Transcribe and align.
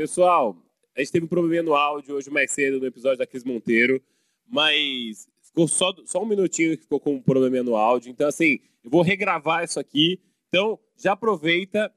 Pessoal, 0.00 0.56
a 0.96 1.00
gente 1.00 1.12
teve 1.12 1.26
um 1.26 1.28
probleminha 1.28 1.62
no 1.62 1.74
áudio 1.74 2.14
hoje 2.14 2.30
mais 2.30 2.50
cedo 2.52 2.80
no 2.80 2.86
episódio 2.86 3.18
da 3.18 3.26
Cris 3.26 3.44
Monteiro, 3.44 4.02
mas 4.48 5.28
ficou 5.42 5.68
só, 5.68 5.92
só 6.06 6.22
um 6.22 6.24
minutinho 6.24 6.74
que 6.74 6.84
ficou 6.84 6.98
com 6.98 7.16
um 7.16 7.20
probleminha 7.20 7.62
no 7.62 7.76
áudio. 7.76 8.10
Então, 8.10 8.26
assim, 8.26 8.60
eu 8.82 8.90
vou 8.90 9.02
regravar 9.02 9.62
isso 9.62 9.78
aqui. 9.78 10.18
Então, 10.48 10.78
já 10.96 11.12
aproveita, 11.12 11.92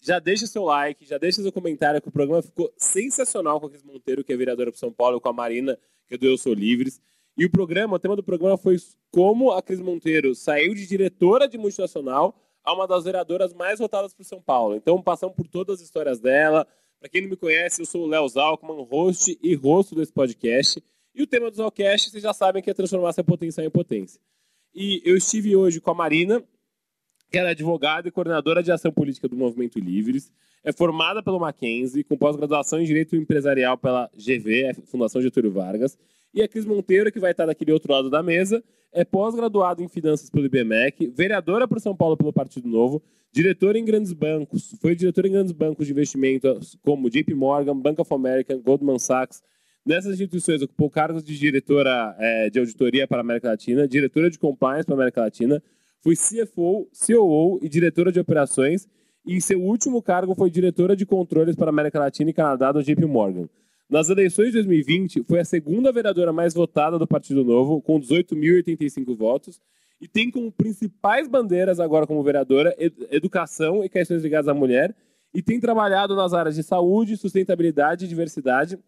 já 0.00 0.20
deixa 0.20 0.46
seu 0.46 0.62
like, 0.62 1.04
já 1.04 1.18
deixa 1.18 1.42
seu 1.42 1.50
comentário, 1.50 2.00
que 2.00 2.08
o 2.08 2.12
programa 2.12 2.42
ficou 2.42 2.72
sensacional 2.76 3.58
com 3.58 3.66
a 3.66 3.70
Cris 3.70 3.82
Monteiro, 3.82 4.22
que 4.22 4.32
é 4.32 4.36
vereadora 4.36 4.70
para 4.70 4.78
São 4.78 4.92
Paulo, 4.92 5.20
com 5.20 5.28
a 5.28 5.32
Marina, 5.32 5.76
que 6.06 6.14
é 6.14 6.18
do 6.18 6.26
Eu 6.26 6.38
Sou 6.38 6.54
Livres. 6.54 7.02
E 7.36 7.44
o 7.44 7.50
programa, 7.50 7.96
o 7.96 7.98
tema 7.98 8.14
do 8.14 8.22
programa 8.22 8.56
foi 8.56 8.76
como 9.10 9.50
a 9.50 9.60
Cris 9.60 9.80
Monteiro 9.80 10.32
saiu 10.36 10.76
de 10.76 10.86
diretora 10.86 11.48
de 11.48 11.58
multinacional 11.58 12.40
a 12.62 12.72
uma 12.72 12.86
das 12.86 13.02
vereadoras 13.02 13.52
mais 13.52 13.80
votadas 13.80 14.14
por 14.14 14.22
São 14.22 14.40
Paulo. 14.40 14.76
Então, 14.76 15.02
passamos 15.02 15.34
por 15.34 15.48
todas 15.48 15.80
as 15.80 15.84
histórias 15.84 16.20
dela. 16.20 16.68
Para 17.02 17.08
quem 17.08 17.22
não 17.22 17.30
me 17.30 17.36
conhece, 17.36 17.82
eu 17.82 17.84
sou 17.84 18.04
o 18.04 18.06
Léo 18.06 18.28
Zalkman, 18.28 18.86
host 18.88 19.36
e 19.42 19.56
rosto 19.56 19.92
desse 19.92 20.12
podcast. 20.12 20.80
E 21.12 21.20
o 21.20 21.26
tema 21.26 21.50
do 21.50 21.56
Zalcast, 21.56 22.08
vocês 22.08 22.22
já 22.22 22.32
sabem 22.32 22.62
que 22.62 22.70
é 22.70 22.74
transformar 22.74 23.08
essa 23.08 23.24
potência 23.24 23.60
em 23.60 23.68
potência. 23.68 24.20
E 24.72 25.02
eu 25.04 25.16
estive 25.16 25.56
hoje 25.56 25.80
com 25.80 25.90
a 25.90 25.94
Marina, 25.94 26.40
que 27.28 27.36
era 27.36 27.48
é 27.48 27.50
advogada 27.50 28.06
e 28.06 28.12
coordenadora 28.12 28.62
de 28.62 28.70
ação 28.70 28.92
política 28.92 29.26
do 29.26 29.34
Movimento 29.34 29.80
Livres. 29.80 30.32
É 30.62 30.72
formada 30.72 31.20
pelo 31.24 31.40
Mackenzie, 31.40 32.04
com 32.04 32.16
pós-graduação 32.16 32.80
em 32.80 32.84
Direito 32.84 33.16
Empresarial 33.16 33.76
pela 33.76 34.08
GV, 34.14 34.72
Fundação 34.84 35.20
Getúlio 35.20 35.50
Vargas. 35.50 35.98
E 36.34 36.42
a 36.42 36.48
Cris 36.48 36.64
Monteiro, 36.64 37.12
que 37.12 37.20
vai 37.20 37.32
estar 37.32 37.44
daquele 37.44 37.72
outro 37.72 37.92
lado 37.92 38.08
da 38.08 38.22
mesa, 38.22 38.64
é 38.92 39.04
pós-graduada 39.04 39.82
em 39.82 39.88
Finanças 39.88 40.30
pelo 40.30 40.46
IBMEC, 40.46 41.08
vereadora 41.14 41.68
por 41.68 41.80
São 41.80 41.94
Paulo 41.94 42.16
pelo 42.16 42.32
Partido 42.32 42.68
Novo, 42.68 43.02
diretora 43.30 43.78
em 43.78 43.84
grandes 43.84 44.12
bancos, 44.12 44.74
foi 44.80 44.94
diretora 44.94 45.28
em 45.28 45.32
grandes 45.32 45.52
bancos 45.52 45.86
de 45.86 45.92
investimento 45.92 46.58
como 46.82 47.10
JP 47.10 47.34
Morgan, 47.34 47.76
Bank 47.76 48.00
of 48.00 48.12
America, 48.14 48.56
Goldman 48.56 48.98
Sachs. 48.98 49.42
Nessas 49.84 50.14
instituições 50.14 50.62
ocupou 50.62 50.88
cargos 50.88 51.24
de 51.24 51.36
diretora 51.36 52.14
é, 52.18 52.50
de 52.50 52.58
auditoria 52.58 53.06
para 53.06 53.18
a 53.18 53.20
América 53.20 53.48
Latina, 53.48 53.88
diretora 53.88 54.30
de 54.30 54.38
compliance 54.38 54.86
para 54.86 54.94
a 54.94 54.98
América 54.98 55.22
Latina, 55.22 55.62
foi 56.00 56.14
CFO, 56.14 56.88
COO 57.06 57.58
e 57.62 57.68
diretora 57.68 58.12
de 58.12 58.20
operações, 58.20 58.88
e 59.24 59.40
seu 59.40 59.62
último 59.62 60.02
cargo 60.02 60.34
foi 60.34 60.50
diretora 60.50 60.96
de 60.96 61.06
controles 61.06 61.56
para 61.56 61.66
a 61.66 61.70
América 61.70 61.98
Latina 61.98 62.30
e 62.30 62.32
Canadá 62.32 62.72
do 62.72 62.82
JP 62.82 63.06
Morgan. 63.06 63.48
Nas 63.92 64.08
eleições 64.08 64.46
de 64.46 64.52
2020, 64.52 65.22
foi 65.24 65.38
a 65.38 65.44
segunda 65.44 65.92
vereadora 65.92 66.32
mais 66.32 66.54
votada 66.54 66.98
do 66.98 67.06
Partido 67.06 67.44
Novo, 67.44 67.82
com 67.82 68.00
18.085 68.00 69.14
votos, 69.14 69.60
e 70.00 70.08
tem 70.08 70.30
como 70.30 70.50
principais 70.50 71.28
bandeiras 71.28 71.78
agora 71.78 72.06
como 72.06 72.22
vereadora 72.22 72.74
educação 73.10 73.84
e 73.84 73.90
questões 73.90 74.22
ligadas 74.22 74.48
à 74.48 74.54
mulher, 74.54 74.96
e 75.34 75.42
tem 75.42 75.60
trabalhado 75.60 76.16
nas 76.16 76.32
áreas 76.32 76.54
de 76.54 76.62
saúde, 76.62 77.18
sustentabilidade 77.18 78.08
diversidade, 78.08 78.78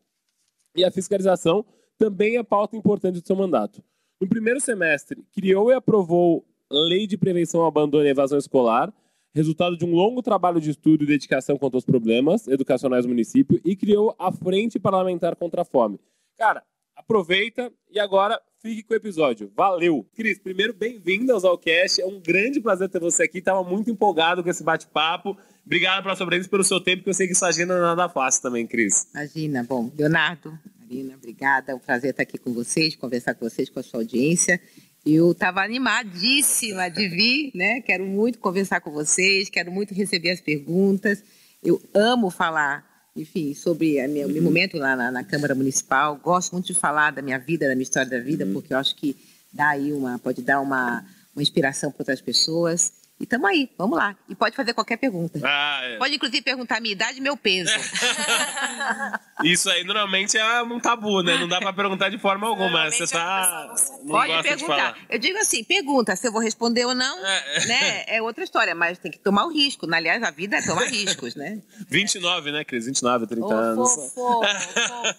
e 0.74 0.82
a 0.82 0.90
fiscalização 0.90 1.66
também 1.98 2.38
é 2.38 2.42
pauta 2.42 2.74
importante 2.74 3.20
do 3.20 3.26
seu 3.26 3.36
mandato. 3.36 3.84
No 4.18 4.26
primeiro 4.26 4.58
semestre, 4.58 5.22
criou 5.34 5.70
e 5.70 5.74
aprovou 5.74 6.46
Lei 6.72 7.06
de 7.06 7.18
Prevenção 7.18 7.60
ao 7.60 7.66
Abandono 7.66 8.06
e 8.06 8.08
Evasão 8.08 8.38
Escolar, 8.38 8.90
resultado 9.34 9.76
de 9.76 9.84
um 9.84 9.92
longo 9.92 10.22
trabalho 10.22 10.60
de 10.60 10.70
estudo 10.70 11.02
e 11.02 11.06
dedicação 11.06 11.58
contra 11.58 11.76
os 11.76 11.84
problemas 11.84 12.46
educacionais 12.46 13.04
do 13.04 13.08
município 13.08 13.60
e 13.64 13.74
criou 13.74 14.14
a 14.18 14.30
Frente 14.30 14.78
Parlamentar 14.78 15.34
contra 15.34 15.62
a 15.62 15.64
Fome. 15.64 15.98
Cara, 16.38 16.62
aproveita 16.94 17.72
e 17.90 17.98
agora 17.98 18.40
fique 18.62 18.84
com 18.84 18.94
o 18.94 18.96
episódio. 18.96 19.50
Valeu! 19.56 20.06
Cris, 20.14 20.38
primeiro, 20.38 20.72
bem-vindo 20.72 21.32
ao 21.32 21.40
Zalcast. 21.40 22.00
É 22.00 22.06
um 22.06 22.20
grande 22.20 22.60
prazer 22.60 22.88
ter 22.88 23.00
você 23.00 23.24
aqui. 23.24 23.38
Estava 23.38 23.64
muito 23.64 23.90
empolgado 23.90 24.42
com 24.42 24.48
esse 24.48 24.62
bate-papo. 24.62 25.36
Obrigado 25.66 26.02
pela 26.02 26.14
sua 26.14 26.26
presença 26.26 26.48
pelo 26.48 26.62
seu 26.62 26.80
tempo, 26.80 27.02
que 27.02 27.08
eu 27.08 27.14
sei 27.14 27.26
que 27.26 27.34
sua 27.34 27.48
agenda 27.48 27.74
não 27.74 27.84
é 27.84 27.96
nada 27.96 28.08
fácil 28.08 28.40
também, 28.42 28.66
Cris. 28.66 29.08
Imagina. 29.12 29.64
Bom, 29.64 29.90
Leonardo, 29.98 30.56
Marina, 30.78 31.14
obrigada. 31.16 31.72
É 31.72 31.74
um 31.74 31.78
prazer 31.80 32.10
estar 32.10 32.22
aqui 32.22 32.38
com 32.38 32.52
vocês, 32.52 32.94
conversar 32.94 33.34
com 33.34 33.48
vocês, 33.48 33.68
com 33.68 33.80
a 33.80 33.82
sua 33.82 34.00
audiência. 34.00 34.60
Eu 35.04 35.32
estava 35.32 35.62
animadíssima 35.62 36.88
de 36.88 37.06
vir, 37.08 37.50
né? 37.54 37.82
Quero 37.82 38.06
muito 38.06 38.38
conversar 38.38 38.80
com 38.80 38.90
vocês, 38.90 39.50
quero 39.50 39.70
muito 39.70 39.92
receber 39.92 40.30
as 40.30 40.40
perguntas. 40.40 41.22
Eu 41.62 41.78
amo 41.92 42.30
falar, 42.30 43.10
enfim, 43.14 43.52
sobre 43.52 44.02
o 44.02 44.08
meu, 44.08 44.28
meu 44.30 44.42
momento 44.42 44.78
lá 44.78 44.96
na, 44.96 45.10
na, 45.10 45.22
Câmara 45.22 45.54
Municipal. 45.54 46.16
Gosto 46.16 46.52
muito 46.52 46.68
de 46.68 46.74
falar 46.74 47.10
da 47.10 47.20
minha 47.20 47.38
vida, 47.38 47.68
da 47.68 47.74
minha 47.74 47.82
história 47.82 48.08
da 48.08 48.18
vida, 48.18 48.46
uhum. 48.46 48.54
porque 48.54 48.72
eu 48.72 48.78
acho 48.78 48.96
que 48.96 49.14
dá 49.52 49.70
aí 49.70 49.92
uma, 49.92 50.18
pode 50.18 50.40
dar 50.40 50.60
uma, 50.60 51.04
uma 51.36 51.42
inspiração 51.42 51.90
para 51.90 52.00
outras 52.00 52.22
pessoas. 52.22 52.92
E 53.18 53.22
estamos 53.22 53.48
aí, 53.48 53.70
vamos 53.78 53.96
lá. 53.96 54.16
E 54.28 54.34
pode 54.34 54.56
fazer 54.56 54.74
qualquer 54.74 54.96
pergunta. 54.96 55.40
Ah, 55.44 55.80
é. 55.84 55.98
Pode, 55.98 56.16
inclusive, 56.16 56.42
perguntar 56.42 56.78
a 56.78 56.80
minha 56.80 56.92
idade 56.92 57.18
e 57.18 57.20
meu 57.20 57.36
peso. 57.36 57.70
Isso 59.44 59.70
aí 59.70 59.84
normalmente 59.84 60.36
é 60.36 60.62
um 60.62 60.80
tabu, 60.80 61.22
né? 61.22 61.38
Não 61.38 61.46
dá 61.46 61.60
para 61.60 61.72
perguntar 61.72 62.08
de 62.08 62.18
forma 62.18 62.48
alguma. 62.48 62.90
Você 62.90 63.06
tá. 63.06 63.72
Pode 64.08 64.42
perguntar. 64.42 64.98
Eu 65.08 65.18
digo 65.20 65.38
assim: 65.38 65.62
pergunta 65.62 66.16
se 66.16 66.26
eu 66.26 66.32
vou 66.32 66.40
responder 66.40 66.86
ou 66.86 66.94
não, 66.94 67.24
é. 67.24 67.66
né? 67.66 68.04
É 68.08 68.22
outra 68.22 68.42
história, 68.42 68.74
mas 68.74 68.98
tem 68.98 69.12
que 69.12 69.18
tomar 69.18 69.46
o 69.46 69.52
risco. 69.52 69.86
Aliás, 69.92 70.20
a 70.22 70.32
vida 70.32 70.56
é 70.56 70.62
tomar 70.62 70.86
riscos, 70.90 71.36
né? 71.36 71.62
29, 71.88 72.50
né, 72.50 72.64
Cris? 72.64 72.86
29, 72.86 73.28
30 73.28 73.46
oh, 73.46 73.52
anos. 73.52 73.94
Fofo, 73.94 74.44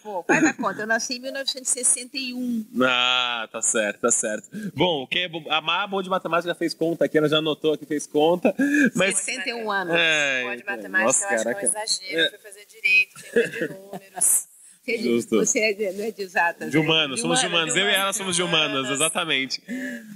fofo. 0.02 0.26
Faz 0.28 0.44
a 0.44 0.54
conta. 0.54 0.82
Eu 0.82 0.88
nasci 0.88 1.16
em 1.16 1.20
1961. 1.20 2.66
Ah, 2.84 3.48
tá 3.50 3.62
certo, 3.62 4.02
tá 4.02 4.12
certo. 4.12 4.50
Bom, 4.76 5.08
quem 5.08 5.24
é 5.24 5.30
a 5.50 5.62
Má, 5.62 5.88
boa 5.88 6.04
de 6.04 6.10
matemática, 6.10 6.50
já 6.50 6.56
fez 6.56 6.74
conta 6.74 7.06
aqui, 7.06 7.18
ela 7.18 7.30
já 7.30 7.38
anotou 7.38 7.74
aqui 7.74 7.85
fez 7.86 8.08
conta. 8.08 8.54
Mas... 8.96 9.18
61 9.20 9.72
anos. 9.72 9.96
É, 9.96 10.44
Pode 10.44 10.62
então, 10.62 10.76
matemática, 10.76 11.06
nossa, 11.06 11.26
eu 11.26 11.30
acho 11.30 11.44
que 11.44 11.50
é 11.50 11.56
um 11.56 11.60
exagero. 11.60 12.20
É. 12.20 12.30
Fui 12.30 12.40
fazer 12.40 12.66
direito, 12.66 13.24
tem 13.32 13.50
de 13.50 13.74
números. 13.74 14.56
Justo. 14.88 15.38
Você 15.38 15.60
é, 15.60 15.94
não 15.94 16.04
é 16.04 16.12
de 16.12 16.22
exatas. 16.22 16.70
De 16.70 16.78
humanos, 16.78 17.18
né? 17.18 17.22
somos 17.22 17.40
de 17.40 17.48
humanos. 17.48 17.76
Eu 17.76 17.88
e 17.88 17.94
ela 17.94 18.14
somos 18.14 18.36
de 18.36 18.44
humanas, 18.44 18.90
exatamente. 18.90 19.62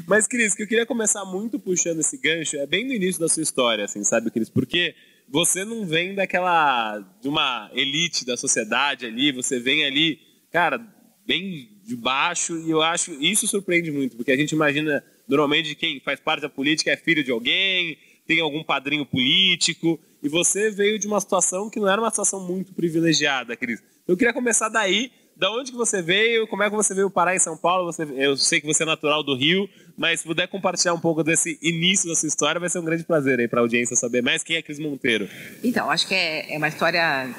Mas, 0.07 0.27
Cris, 0.27 0.53
que 0.53 0.63
eu 0.63 0.67
queria 0.67 0.85
começar 0.85 1.25
muito 1.25 1.59
puxando 1.59 1.99
esse 1.99 2.17
gancho 2.17 2.55
é 2.57 2.67
bem 2.67 2.85
no 2.85 2.93
início 2.93 3.19
da 3.19 3.27
sua 3.27 3.41
história, 3.41 3.85
assim, 3.85 4.03
sabe, 4.03 4.29
Cris? 4.29 4.49
Porque 4.49 4.93
você 5.27 5.65
não 5.65 5.85
vem 5.85 6.13
daquela. 6.13 6.99
de 7.21 7.27
uma 7.27 7.69
elite 7.73 8.25
da 8.25 8.37
sociedade 8.37 9.07
ali, 9.07 9.31
você 9.31 9.59
vem 9.59 9.85
ali, 9.85 10.19
cara, 10.51 10.79
bem 11.25 11.69
de 11.83 11.95
baixo, 11.95 12.55
e 12.59 12.69
eu 12.69 12.81
acho. 12.81 13.11
Isso 13.13 13.47
surpreende 13.47 13.91
muito, 13.91 14.15
porque 14.15 14.31
a 14.31 14.37
gente 14.37 14.51
imagina 14.51 15.03
Normalmente 15.29 15.75
quem 15.75 15.99
faz 15.99 16.19
parte 16.19 16.41
da 16.41 16.49
política 16.49 16.91
é 16.91 16.97
filho 16.97 17.23
de 17.23 17.31
alguém, 17.31 17.97
tem 18.27 18.41
algum 18.41 18.63
padrinho 18.63 19.05
político, 19.05 19.99
e 20.21 20.27
você 20.27 20.71
veio 20.71 20.99
de 20.99 21.07
uma 21.07 21.21
situação 21.21 21.69
que 21.69 21.79
não 21.79 21.87
era 21.87 22.01
uma 22.01 22.09
situação 22.09 22.45
muito 22.45 22.73
privilegiada, 22.73 23.55
Cris. 23.55 23.81
Eu 24.07 24.17
queria 24.17 24.33
começar 24.33 24.69
daí, 24.69 25.11
da 25.37 25.51
onde 25.51 25.71
que 25.71 25.77
você 25.77 26.01
veio, 26.01 26.47
como 26.47 26.63
é 26.63 26.69
que 26.69 26.75
você 26.75 26.93
veio 26.93 27.09
parar 27.09 27.35
em 27.35 27.39
São 27.39 27.55
Paulo? 27.55 27.85
Você, 27.85 28.03
eu 28.17 28.35
sei 28.35 28.59
que 28.59 28.67
você 28.67 28.83
é 28.83 28.85
natural 28.85 29.23
do 29.23 29.35
Rio, 29.35 29.69
mas 29.95 30.19
se 30.19 30.27
puder 30.27 30.47
compartilhar 30.47 30.93
um 30.93 30.99
pouco 30.99 31.23
desse 31.23 31.57
início 31.61 32.09
da 32.09 32.15
sua 32.15 32.27
história, 32.27 32.59
vai 32.59 32.69
ser 32.69 32.79
um 32.79 32.85
grande 32.85 33.03
prazer 33.03 33.39
aí 33.39 33.47
para 33.47 33.59
a 33.59 33.63
audiência 33.63 33.95
saber 33.95 34.21
mais 34.21 34.43
quem 34.43 34.57
é 34.57 34.61
Cris 34.61 34.79
Monteiro. 34.79 35.29
Então, 35.63 35.89
acho 35.89 36.07
que 36.07 36.13
é, 36.13 36.53
é 36.53 36.57
uma 36.57 36.67
história 36.67 37.33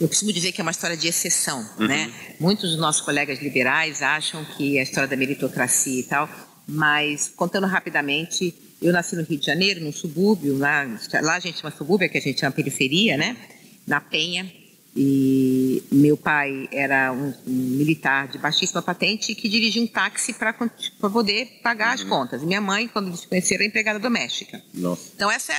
eu 0.00 0.08
costumo 0.08 0.32
dizer 0.32 0.50
que 0.50 0.60
é 0.60 0.62
uma 0.62 0.72
história 0.72 0.96
de 0.96 1.06
exceção, 1.06 1.64
uhum. 1.78 1.86
né? 1.86 2.12
Muitos 2.40 2.70
dos 2.70 2.80
nossos 2.80 3.00
colegas 3.00 3.40
liberais 3.40 4.02
acham 4.02 4.44
que 4.56 4.76
a 4.78 4.82
história 4.82 5.08
da 5.08 5.16
meritocracia 5.16 6.00
e 6.00 6.02
tal 6.02 6.28
mas, 6.66 7.32
contando 7.34 7.66
rapidamente, 7.66 8.54
eu 8.80 8.92
nasci 8.92 9.16
no 9.16 9.22
Rio 9.22 9.38
de 9.38 9.46
Janeiro, 9.46 9.80
num 9.80 9.92
subúrbio, 9.92 10.58
lá, 10.58 10.86
lá 11.22 11.36
a 11.36 11.40
gente 11.40 11.60
chama 11.60 11.74
subúrbio, 11.74 12.08
que 12.08 12.18
a 12.18 12.20
gente 12.20 12.40
chama 12.40 12.52
periferia, 12.52 13.16
né? 13.16 13.36
Na 13.86 14.00
Penha. 14.00 14.50
E 14.96 15.82
meu 15.90 16.16
pai 16.16 16.68
era 16.70 17.12
um, 17.12 17.34
um 17.46 17.52
militar 17.52 18.28
de 18.28 18.38
baixíssima 18.38 18.80
patente 18.80 19.34
que 19.34 19.48
dirigia 19.48 19.82
um 19.82 19.88
táxi 19.88 20.32
para 20.32 20.52
poder 21.10 21.60
pagar 21.64 21.88
uhum. 21.88 21.94
as 21.94 22.04
contas. 22.04 22.42
E 22.42 22.46
minha 22.46 22.60
mãe, 22.60 22.86
quando 22.86 23.08
eles 23.08 23.20
se 23.20 23.26
conheceram, 23.26 23.64
é 23.64 23.66
empregada 23.66 23.98
doméstica. 23.98 24.62
Nossa. 24.72 25.10
Então, 25.16 25.28
essa, 25.28 25.52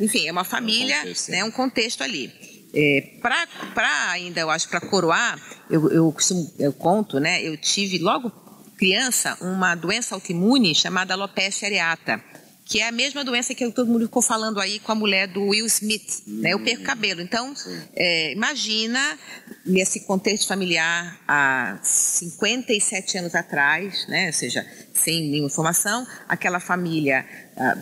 enfim, 0.00 0.26
é 0.26 0.32
uma 0.32 0.42
família, 0.42 0.96
é 0.96 0.98
um 0.98 1.02
contexto, 1.04 1.30
né, 1.30 1.44
um 1.44 1.50
contexto 1.52 2.02
ali. 2.02 2.32
É, 2.74 3.12
para 3.20 4.10
ainda, 4.10 4.40
eu 4.40 4.50
acho, 4.50 4.68
para 4.68 4.80
coroar, 4.80 5.40
eu, 5.70 5.90
eu, 5.90 6.10
costumo, 6.12 6.50
eu 6.58 6.72
conto, 6.72 7.20
né? 7.20 7.42
Eu 7.42 7.56
tive 7.56 7.98
logo 7.98 8.32
criança 8.80 9.36
uma 9.42 9.74
doença 9.74 10.14
autoimune 10.14 10.74
chamada 10.74 11.12
alopecia 11.12 11.68
areata, 11.68 12.18
que 12.64 12.80
é 12.80 12.88
a 12.88 12.92
mesma 12.92 13.22
doença 13.22 13.54
que 13.54 13.70
todo 13.72 13.90
mundo 13.90 14.06
ficou 14.06 14.22
falando 14.22 14.58
aí 14.58 14.78
com 14.78 14.90
a 14.90 14.94
mulher 14.94 15.28
do 15.28 15.48
Will 15.48 15.66
Smith, 15.66 16.22
né? 16.26 16.54
Eu 16.54 16.60
perco 16.60 16.82
cabelo. 16.82 17.20
Então, 17.20 17.52
é, 17.94 18.32
imagina 18.32 19.18
nesse 19.66 20.06
contexto 20.06 20.46
familiar 20.46 21.20
há 21.28 21.78
57 21.82 23.18
anos 23.18 23.34
atrás, 23.34 24.06
né? 24.08 24.28
Ou 24.28 24.32
seja, 24.32 24.66
sem 24.94 25.28
nenhuma 25.28 25.48
informação, 25.48 26.06
aquela 26.26 26.58
família, 26.58 27.26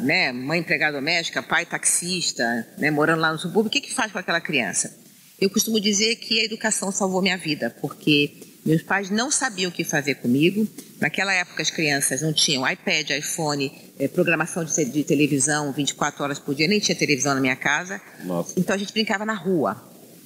né? 0.01 0.33
Mãe 0.33 0.59
empregada 0.59 0.97
doméstica, 0.97 1.45
pai 1.45 1.65
taxista, 1.65 2.67
né? 2.77 2.91
Morando 2.91 3.21
lá 3.21 3.33
no 3.33 3.39
subúrbio, 3.39 3.69
o 3.69 3.71
que 3.71 3.81
que 3.81 3.95
faz 3.95 4.11
com 4.11 4.19
aquela 4.19 4.41
criança? 4.41 4.99
Eu 5.41 5.49
costumo 5.49 5.79
dizer 5.79 6.17
que 6.17 6.41
a 6.41 6.45
educação 6.45 6.91
salvou 6.91 7.23
minha 7.23 7.39
vida, 7.39 7.77
porque 7.81 8.48
meus 8.69 8.83
pais 8.83 9.09
não 9.09 9.31
sabiam 9.31 9.71
o 9.71 9.73
que 9.73 9.83
fazer 9.83 10.17
comigo. 10.17 10.69
Naquela 11.01 11.33
época, 11.33 11.63
as 11.63 11.71
crianças 11.71 12.21
não 12.21 12.35
tinham 12.35 12.71
iPad, 12.71 13.09
iPhone, 13.13 13.73
eh, 13.99 14.09
programação 14.09 14.63
de, 14.63 15.05
televisão 15.05 15.73
24 15.73 16.23
horas 16.23 16.39
por 16.39 16.55
dia, 16.55 16.69
nem 16.69 16.79
tinha 16.79 16.95
televisão 16.95 17.35
na 17.35 17.41
minha 17.41 17.57
casa. 17.57 17.99
Nossa. 18.25 18.53
Então 18.61 18.77
a 18.77 18.79
gente 18.79 18.93
brincava 18.93 19.25
na 19.25 19.33
rua. 19.33 19.83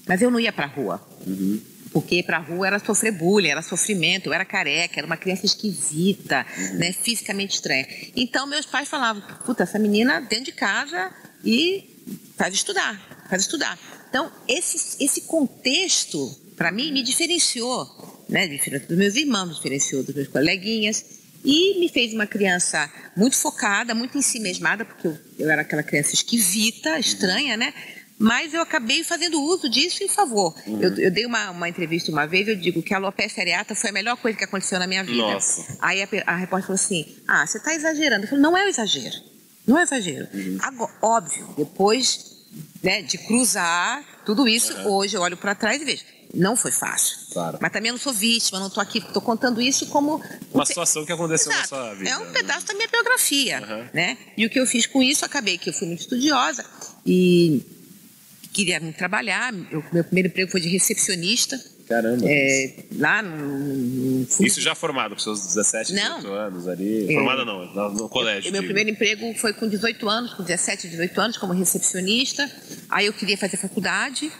Mas 0.08 0.20
eu 0.20 0.28
não 0.28 0.40
ia 0.40 0.52
para 0.52 0.64
a 0.64 0.68
rua. 0.68 1.00
Uhum. 1.24 1.60
Porque 1.92 2.20
para 2.24 2.38
a 2.38 2.40
rua 2.40 2.66
era 2.66 2.78
sofrer 2.80 3.12
bullying, 3.12 3.50
era 3.50 3.62
sofrimento, 3.62 4.26
eu 4.26 4.32
era 4.32 4.44
careca, 4.44 4.98
era 4.98 5.06
uma 5.06 5.16
criança 5.16 5.46
esquisita, 5.46 6.44
uhum. 6.58 6.78
né, 6.78 6.92
fisicamente 6.92 7.54
estranha. 7.54 7.86
Então 8.16 8.44
meus 8.44 8.66
pais 8.66 8.88
falavam, 8.88 9.22
puta, 9.46 9.62
essa 9.62 9.78
menina 9.78 10.20
dentro 10.20 10.46
de 10.46 10.52
casa 10.52 11.12
e 11.44 11.96
faz 12.36 12.52
estudar, 12.54 13.24
faz 13.30 13.42
estudar. 13.42 13.78
Então 14.08 14.32
esse, 14.48 14.96
esse 15.04 15.20
contexto, 15.22 16.28
para 16.56 16.72
mim, 16.72 16.90
me 16.90 17.04
diferenciou, 17.04 18.11
né, 18.32 18.48
diferente 18.48 18.86
dos 18.86 18.96
meus 18.96 19.14
irmãos, 19.14 19.56
diferenciou 19.56 20.02
dos 20.02 20.14
meus 20.14 20.28
coleguinhas 20.28 21.04
e 21.44 21.78
me 21.78 21.88
fez 21.88 22.14
uma 22.14 22.26
criança 22.26 22.90
muito 23.14 23.36
focada, 23.36 23.94
muito 23.94 24.16
em 24.16 24.22
si 24.22 24.40
mesmada, 24.40 24.84
porque 24.84 25.06
eu, 25.06 25.18
eu 25.38 25.50
era 25.50 25.62
aquela 25.62 25.82
criança 25.82 26.14
esquisita, 26.14 26.98
estranha, 26.98 27.56
né? 27.56 27.74
mas 28.18 28.54
eu 28.54 28.62
acabei 28.62 29.02
fazendo 29.02 29.42
uso 29.42 29.68
disso 29.68 30.04
em 30.04 30.08
favor. 30.08 30.54
Uhum. 30.64 30.80
Eu, 30.80 30.96
eu, 30.96 31.10
dei 31.10 31.26
uma, 31.26 31.50
uma, 31.50 31.68
entrevista 31.68 32.10
uma 32.12 32.24
vez, 32.24 32.46
eu 32.46 32.54
digo 32.54 32.80
que 32.80 32.94
a 32.94 32.96
alopecia 32.96 33.42
areata 33.42 33.74
foi 33.74 33.90
a 33.90 33.92
melhor 33.92 34.16
coisa 34.16 34.38
que 34.38 34.44
aconteceu 34.44 34.78
na 34.78 34.86
minha 34.86 35.02
vida. 35.02 35.22
Nossa. 35.22 35.76
Aí 35.80 36.00
a, 36.00 36.08
a 36.26 36.36
repórter 36.36 36.68
falou 36.68 36.76
assim, 36.76 37.04
ah, 37.26 37.44
você 37.44 37.58
está 37.58 37.74
exagerando. 37.74 38.24
Eu 38.24 38.28
falei, 38.28 38.42
não 38.42 38.56
é 38.56 38.64
um 38.64 38.68
exagero, 38.68 39.16
não 39.66 39.76
é 39.76 39.80
um 39.80 39.82
exagero. 39.82 40.28
Uhum. 40.32 40.58
Agora, 40.62 40.92
óbvio, 41.02 41.48
depois 41.56 42.46
né, 42.80 43.02
de 43.02 43.18
cruzar 43.18 44.04
tudo 44.24 44.46
isso, 44.46 44.72
uhum. 44.72 44.92
hoje 44.92 45.16
eu 45.16 45.20
olho 45.20 45.36
para 45.36 45.56
trás 45.56 45.82
e 45.82 45.84
vejo, 45.84 46.04
não 46.34 46.56
foi 46.56 46.72
fácil. 46.72 47.16
Claro. 47.32 47.58
Mas 47.60 47.72
também 47.72 47.88
eu 47.88 47.94
não 47.94 48.00
sou 48.00 48.12
vítima, 48.12 48.58
não 48.58 48.68
estou 48.68 48.82
aqui, 48.82 48.98
estou 48.98 49.22
contando 49.22 49.60
isso 49.60 49.86
como... 49.86 50.22
Uma 50.52 50.66
situação 50.66 51.04
que 51.04 51.12
aconteceu 51.12 51.52
Exato. 51.52 51.74
na 51.74 51.82
sua 51.82 51.94
vida. 51.94 52.10
É 52.10 52.18
um 52.18 52.32
pedaço 52.32 52.66
da 52.66 52.74
minha 52.74 52.88
biografia, 52.88 53.88
né? 53.92 54.16
E 54.36 54.46
o 54.46 54.50
que 54.50 54.58
eu 54.58 54.66
fiz 54.66 54.86
com 54.86 55.02
isso, 55.02 55.24
acabei 55.24 55.58
que 55.58 55.68
eu 55.70 55.74
fui 55.74 55.86
muito 55.86 56.00
estudiosa 56.00 56.64
e 57.04 57.62
queria 58.52 58.80
trabalhar. 58.92 59.52
O 59.52 59.84
meu 59.92 60.04
primeiro 60.04 60.28
emprego 60.28 60.50
foi 60.50 60.60
de 60.60 60.68
recepcionista. 60.68 61.60
Caramba. 61.88 62.24
É, 62.26 62.74
lá 62.96 63.22
no, 63.22 63.36
no 63.36 64.26
Isso 64.40 64.60
já 64.60 64.74
formado, 64.74 65.14
com 65.14 65.20
seus 65.20 65.46
17, 65.46 65.92
18 65.92 66.22
não. 66.22 66.32
anos 66.32 66.68
ali? 66.68 67.10
É, 67.10 67.14
Formada 67.14 67.44
não, 67.44 67.66
no, 67.66 67.90
no 67.90 68.08
colégio. 68.08 68.48
Eu, 68.48 68.52
meu 68.52 68.62
primeiro 68.62 68.90
emprego 68.90 69.34
foi 69.34 69.52
com 69.52 69.68
18 69.68 70.08
anos, 70.08 70.34
com 70.34 70.42
17, 70.42 70.88
18 70.88 71.20
anos, 71.20 71.36
como 71.36 71.52
recepcionista. 71.52 72.50
Aí 72.88 73.06
eu 73.06 73.12
queria 73.12 73.36
fazer 73.36 73.56
faculdade, 73.56 74.30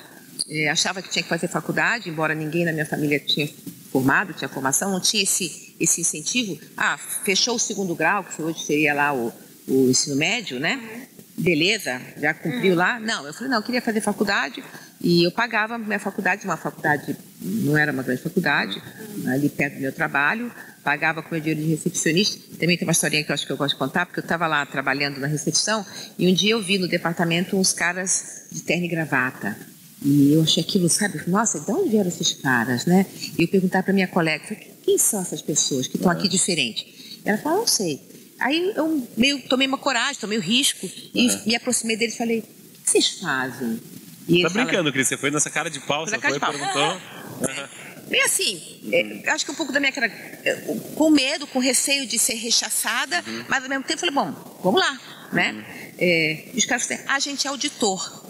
é, 0.49 0.69
achava 0.69 1.03
que 1.03 1.11
tinha 1.11 1.23
que 1.23 1.29
fazer 1.29 1.49
faculdade, 1.49 2.09
embora 2.09 2.35
ninguém 2.35 2.65
na 2.65 2.73
minha 2.73 2.87
família 2.87 3.19
tinha 3.21 3.49
formado, 3.91 4.33
tinha 4.33 4.49
formação, 4.49 4.91
não 4.91 5.01
tinha 5.01 5.23
esse, 5.23 5.75
esse 5.79 6.01
incentivo. 6.01 6.59
Ah, 6.77 6.99
fechou 6.99 7.57
o 7.57 7.59
segundo 7.59 7.95
grau, 7.95 8.25
que 8.25 8.41
hoje 8.41 8.65
seria 8.65 8.95
lá 8.95 9.13
o, 9.13 9.33
o 9.69 9.91
ensino 9.91 10.17
médio, 10.17 10.59
né? 10.59 11.09
beleza, 11.37 12.01
já 12.19 12.35
cumpriu 12.35 12.75
lá? 12.75 13.01
Não, 13.01 13.27
eu 13.27 13.33
falei, 13.33 13.49
não, 13.49 13.59
eu 13.59 13.63
queria 13.63 13.83
fazer 13.83 14.01
faculdade 14.01 14.63
e 15.01 15.25
eu 15.25 15.33
pagava 15.33 15.79
minha 15.79 15.99
faculdade, 15.99 16.45
uma 16.45 16.57
faculdade, 16.57 17.17
não 17.41 17.77
era 17.77 17.93
uma 17.93 18.03
grande 18.03 18.23
faculdade, 18.23 18.81
ali 19.27 19.49
perto 19.49 19.75
do 19.75 19.81
meu 19.81 19.93
trabalho, 19.93 20.53
pagava 20.85 21.23
com 21.23 21.35
meu 21.35 21.41
dinheiro 21.41 21.61
de 21.61 21.71
recepcionista. 21.71 22.41
Também 22.59 22.77
tem 22.77 22.87
uma 22.87 22.93
historinha 22.93 23.25
que 23.25 23.31
eu 23.31 23.35
acho 23.35 23.47
que 23.47 23.53
eu 23.53 23.57
gosto 23.57 23.75
de 23.75 23.79
contar, 23.79 24.07
porque 24.07 24.21
eu 24.21 24.23
estava 24.25 24.47
lá 24.47 24.65
trabalhando 24.65 25.19
na 25.19 25.27
recepção 25.27 25.85
e 26.19 26.29
um 26.29 26.35
dia 26.35 26.53
eu 26.53 26.63
vi 26.63 26.79
no 26.79 26.87
departamento 26.87 27.57
uns 27.57 27.73
caras 27.73 28.45
de 28.51 28.63
terno 28.63 28.85
e 28.85 28.89
gravata. 28.89 29.57
E 30.05 30.33
eu 30.33 30.43
achei 30.43 30.63
aquilo, 30.63 30.89
sabe, 30.89 31.23
nossa, 31.29 31.61
de 31.61 31.71
onde 31.71 31.91
vieram 31.91 32.09
esses 32.09 32.33
caras, 32.33 32.87
né? 32.87 33.07
E 33.39 33.43
eu 33.43 33.49
perguntava 33.49 33.85
para 33.85 33.93
minha 33.93 34.09
colega, 34.09 34.45
quem 34.85 34.99
são 34.99 35.21
essas 35.21 35.41
pessoas 35.41 35.87
que 35.87 35.97
estão 35.97 36.11
aqui 36.11 36.29
diferente? 36.29 37.21
Ela 37.25 37.39
falou, 37.39 37.61
não 37.61 37.67
sei. 37.67 38.01
Aí 38.41 38.73
eu 38.75 39.09
meio 39.17 39.41
tomei 39.43 39.69
uma 39.69 39.79
coragem, 39.79 40.21
tomei 40.21 40.39
o 40.39 40.41
um 40.41 40.45
risco 40.45 40.91
e 41.15 41.29
uhum. 41.29 41.43
me 41.47 41.55
aproximei 41.55 41.97
deles 41.97 42.15
e 42.15 42.19
falei: 42.19 42.41
o 42.41 42.43
que 42.83 42.91
vocês 42.91 43.21
fazem? 43.21 43.81
E 44.29 44.43
tá 44.43 44.49
brincando, 44.49 44.77
fala, 44.79 44.93
Cris? 44.93 45.09
Você 45.09 45.17
foi 45.17 45.31
nessa 45.31 45.51
cara 45.51 45.71
de 45.71 45.79
pau, 45.81 46.05
você 46.07 46.19
foi, 46.19 46.39
pau. 46.39 46.51
perguntou. 46.51 47.01
Uhum. 47.43 47.83
Bem 48.09 48.23
assim, 48.25 48.61
é, 48.93 49.31
acho 49.31 49.45
que 49.45 49.51
um 49.51 49.55
pouco 49.55 49.73
da 49.73 49.81
minha 49.81 49.91
cara, 49.91 50.07
é, 50.07 50.55
com 50.95 51.11
medo, 51.11 51.47
com 51.47 51.59
receio 51.59 52.07
de 52.07 52.19
ser 52.19 52.35
rechaçada, 52.35 53.25
uhum. 53.27 53.45
mas 53.49 53.65
ao 53.65 53.71
mesmo 53.71 53.85
tempo 53.85 53.99
falei, 53.99 54.15
bom, 54.15 54.61
vamos 54.63 54.81
lá, 54.81 55.01
né? 55.33 55.53
Uhum. 55.53 55.63
É, 55.99 56.45
e 56.53 56.59
os 56.59 56.65
caras 56.67 56.87
falaram, 56.87 57.07
ah, 57.09 57.15
a 57.15 57.19
gente 57.19 57.47
é 57.47 57.51
auditor. 57.51 58.23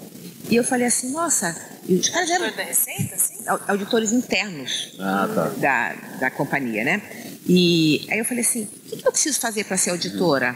E 0.52 0.56
eu 0.56 0.62
falei 0.62 0.87
assim, 0.87 1.10
nossa, 1.12 1.56
e 1.88 1.94
os 1.94 2.10
caras 2.10 2.28
eram... 2.28 2.54
da 2.54 2.62
Receita, 2.62 3.16
sim? 3.16 3.43
Auditores 3.66 4.12
internos 4.12 4.94
ah, 5.00 5.26
tá. 5.34 5.49
da, 5.56 5.94
da 6.20 6.31
companhia, 6.31 6.84
né? 6.84 7.00
E 7.49 8.06
aí 8.10 8.19
eu 8.19 8.25
falei 8.26 8.44
assim, 8.44 8.69
o 8.93 8.96
que 8.99 9.08
eu 9.08 9.10
preciso 9.10 9.40
fazer 9.40 9.64
para 9.64 9.78
ser 9.78 9.93
auditora? 9.93 10.54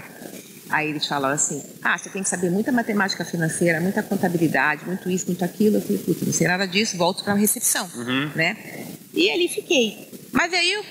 Aí 0.68 0.90
eles 0.90 1.06
falaram 1.06 1.34
assim, 1.34 1.64
ah, 1.82 1.96
você 1.96 2.10
tem 2.10 2.22
que 2.22 2.28
saber 2.28 2.50
muita 2.50 2.70
matemática 2.70 3.24
financeira, 3.24 3.80
muita 3.80 4.02
contabilidade, 4.02 4.84
muito 4.84 5.08
isso, 5.08 5.28
muito 5.28 5.42
aquilo. 5.42 5.78
Eu 5.78 5.80
falei, 5.80 5.96
puta, 5.96 6.26
não 6.26 6.32
sei 6.32 6.46
nada 6.46 6.68
disso, 6.68 6.98
volto 6.98 7.24
para 7.24 7.32
a 7.32 7.36
recepção, 7.36 7.88
uhum. 7.94 8.30
né? 8.34 8.54
E 9.14 9.30
ali 9.30 9.48
fiquei. 9.48 10.10
Mas 10.30 10.52
aí 10.52 10.72
eu 10.72 10.84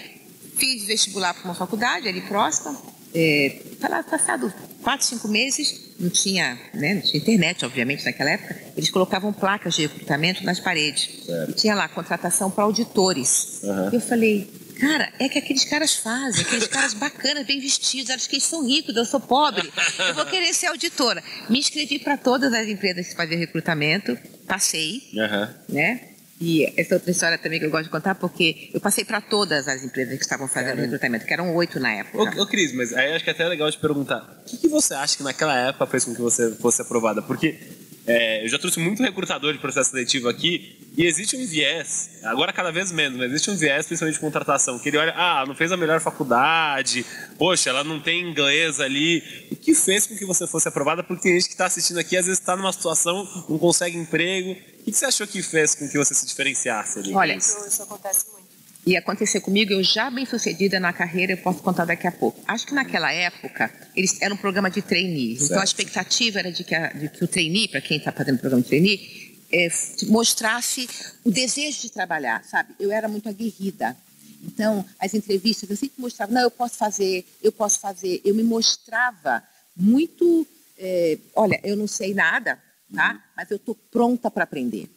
fiz 0.58 0.84
vestibular 0.88 1.36
para 1.36 1.44
uma 1.44 1.54
faculdade 1.54 2.08
ali 2.08 2.22
próxima, 2.22 2.76
é, 3.16 3.62
passado 4.10 4.54
quatro, 4.84 5.06
cinco 5.06 5.28
meses, 5.28 5.96
não 6.00 6.10
tinha, 6.10 6.60
né, 6.74 6.96
não 6.96 7.02
tinha 7.02 7.18
internet, 7.18 7.66
obviamente, 7.66 8.06
naquela 8.06 8.30
época, 8.32 8.56
eles 8.76 8.92
colocavam 8.92 9.34
placas 9.34 9.74
de 9.74 9.84
recrutamento 9.84 10.44
nas 10.44 10.60
paredes. 10.60 11.26
Certo. 11.26 11.52
E 11.52 11.54
tinha 11.54 11.74
lá 11.74 11.88
contratação 11.88 12.52
para 12.52 12.66
auditores. 12.66 13.62
Uhum. 13.64 13.90
Eu 13.94 14.02
falei, 14.02 14.48
Cara, 14.80 15.10
é 15.20 15.30
que 15.30 15.40
aqueles 15.40 15.64
caras 15.64 15.96
fazem, 15.96 16.42
aqueles 16.42 16.68
caras 16.68 16.94
bacanas, 16.94 17.46
bem 17.46 17.62
vestidos, 17.62 18.10
acho 18.10 18.30
que 18.30 18.36
eles 18.36 18.44
são 18.44 18.66
ricos, 18.66 18.94
eu 18.96 19.06
sou 19.06 19.22
pobre, 19.22 19.72
eu 20.00 20.14
vou 20.14 20.26
querer 20.26 20.54
ser 20.54 20.68
auditora. 20.68 21.24
Me 21.50 21.60
inscrevi 21.60 21.98
para 21.98 22.18
todas 22.18 22.54
as 22.54 22.68
empresas 22.68 23.08
que 23.08 23.16
faziam 23.16 23.40
recrutamento, 23.40 24.18
passei, 24.46 25.02
uhum. 25.14 25.48
né? 25.70 26.15
E 26.40 26.66
essa 26.78 26.96
outra 26.96 27.12
história 27.12 27.38
também 27.38 27.60
que 27.60 27.66
eu 27.66 27.72
gosto 27.72 27.86
de 27.86 27.90
contar, 27.90 28.16
porque 28.16 28.70
eu 28.74 28.82
passei 28.82 29.06
para 29.06 29.22
todas 29.22 29.68
as 29.68 29.84
empresas 29.84 30.18
que 30.18 30.24
estavam 30.24 30.48
fazendo 30.48 30.82
recrutamento, 30.82 31.26
que 31.26 31.34
eram 31.34 31.56
oito 31.56 31.80
na 31.80 31.94
época. 31.94 32.38
Ô, 32.38 32.44
ô, 32.44 32.46
Cris, 32.46 32.74
mas 32.74 32.94
aí 32.94 33.14
acho 33.14 33.24
que 33.24 33.30
é 33.30 33.34
até 33.34 33.48
legal 33.48 33.72
te 33.72 33.80
perguntar, 33.80 34.42
o 34.42 34.50
que, 34.50 34.58
que 34.58 34.68
você 34.68 34.94
acha 34.94 35.16
que 35.16 35.24
naquela 35.24 35.58
época 35.58 35.88
fez 35.88 36.04
com 36.04 36.14
que 36.14 36.22
você 36.22 36.52
fosse 36.56 36.82
aprovada? 36.82 37.22
Porque 37.22 37.58
é, 38.06 38.44
eu 38.44 38.50
já 38.50 38.60
trouxe 38.60 38.80
muito 38.80 39.02
recrutador 39.02 39.54
de 39.54 39.60
processo 39.60 39.92
seletivo 39.92 40.28
aqui 40.28 40.78
e 40.98 41.06
existe 41.06 41.36
um 41.38 41.46
viés, 41.46 42.20
agora 42.24 42.54
cada 42.54 42.72
vez 42.72 42.92
menos, 42.92 43.18
mas 43.18 43.32
existe 43.32 43.50
um 43.50 43.56
viés, 43.56 43.88
principalmente 43.88 44.16
de 44.16 44.22
contratação, 44.22 44.78
que 44.78 44.90
ele 44.90 44.98
olha, 44.98 45.14
ah, 45.16 45.44
não 45.48 45.56
fez 45.56 45.72
a 45.72 45.78
melhor 45.78 46.00
faculdade, 46.02 47.06
poxa, 47.38 47.70
ela 47.70 47.84
não 47.84 48.00
tem 48.00 48.22
inglês 48.22 48.80
ali. 48.80 49.24
O 49.52 49.56
que 49.56 49.74
fez 49.74 50.06
com 50.06 50.16
que 50.16 50.26
você 50.26 50.46
fosse 50.46 50.68
aprovada? 50.68 51.02
Porque 51.02 51.24
tem 51.24 51.34
gente 51.34 51.48
que 51.48 51.54
está 51.54 51.66
assistindo 51.66 51.98
aqui, 51.98 52.16
às 52.16 52.26
vezes 52.26 52.40
está 52.40 52.56
numa 52.56 52.72
situação, 52.72 53.28
não 53.50 53.58
consegue 53.58 53.98
emprego. 53.98 54.56
O 54.86 54.92
que 54.92 54.94
você 54.94 55.06
achou 55.06 55.26
que 55.26 55.42
fez 55.42 55.74
com 55.74 55.90
que 55.90 55.98
você 55.98 56.14
se 56.14 56.26
diferenciasse 56.26 57.00
ali? 57.00 57.14
Olha, 57.14 57.36
isso, 57.36 57.68
isso 57.68 57.82
acontece 57.82 58.26
muito 58.32 58.46
e 58.86 58.96
acontecer 58.96 59.42
comigo, 59.42 59.74
eu 59.74 59.84
já 59.84 60.12
bem 60.12 60.26
sucedida 60.28 60.80
na 60.80 60.94
carreira, 60.94 61.34
eu 61.34 61.38
posso 61.38 61.60
contar 61.60 61.86
daqui 61.86 62.06
a 62.06 62.12
pouco. 62.12 62.40
Acho 62.48 62.68
que 62.68 62.74
naquela 62.74 63.12
época, 63.12 63.72
eles 63.96 64.22
era 64.22 64.32
um 64.32 64.38
programa 64.38 64.70
de 64.70 64.82
trainees. 64.82 65.46
Então 65.46 65.60
a 65.60 65.64
expectativa 65.64 66.38
era 66.38 66.52
de 66.52 66.64
que, 66.64 66.76
a, 66.76 66.90
de 66.94 67.10
que 67.10 67.24
o 67.24 67.28
trainee, 67.28 67.68
para 67.68 67.82
quem 67.82 67.98
está 67.98 68.12
fazendo 68.12 68.36
o 68.36 68.40
programa 68.40 68.62
de 68.62 68.70
trainee, 68.70 69.40
é, 69.52 69.68
mostrasse 70.08 70.88
o 71.24 71.32
desejo 71.32 71.82
de 71.82 71.90
trabalhar, 71.90 72.44
sabe? 72.44 72.76
Eu 72.80 72.92
era 72.92 73.08
muito 73.08 73.28
aguerrida. 73.28 73.98
Então, 74.44 74.86
as 75.00 75.16
entrevistas, 75.16 75.68
eu 75.68 75.76
sempre 75.76 76.00
mostrava, 76.00 76.32
não, 76.32 76.42
eu 76.42 76.52
posso 76.52 76.76
fazer, 76.76 77.26
eu 77.42 77.52
posso 77.52 77.80
fazer. 77.80 78.22
Eu 78.24 78.36
me 78.36 78.44
mostrava 78.44 79.42
muito, 79.76 80.46
é, 80.78 81.18
olha, 81.36 81.60
eu 81.64 81.76
não 81.76 81.88
sei 81.88 82.14
nada, 82.14 82.60
tá? 82.94 83.14
Uhum. 83.14 83.20
Mas 83.36 83.52
eu 83.52 83.58
estou 83.58 83.76
pronta 83.92 84.30
para 84.30 84.44
aprender. 84.44 84.90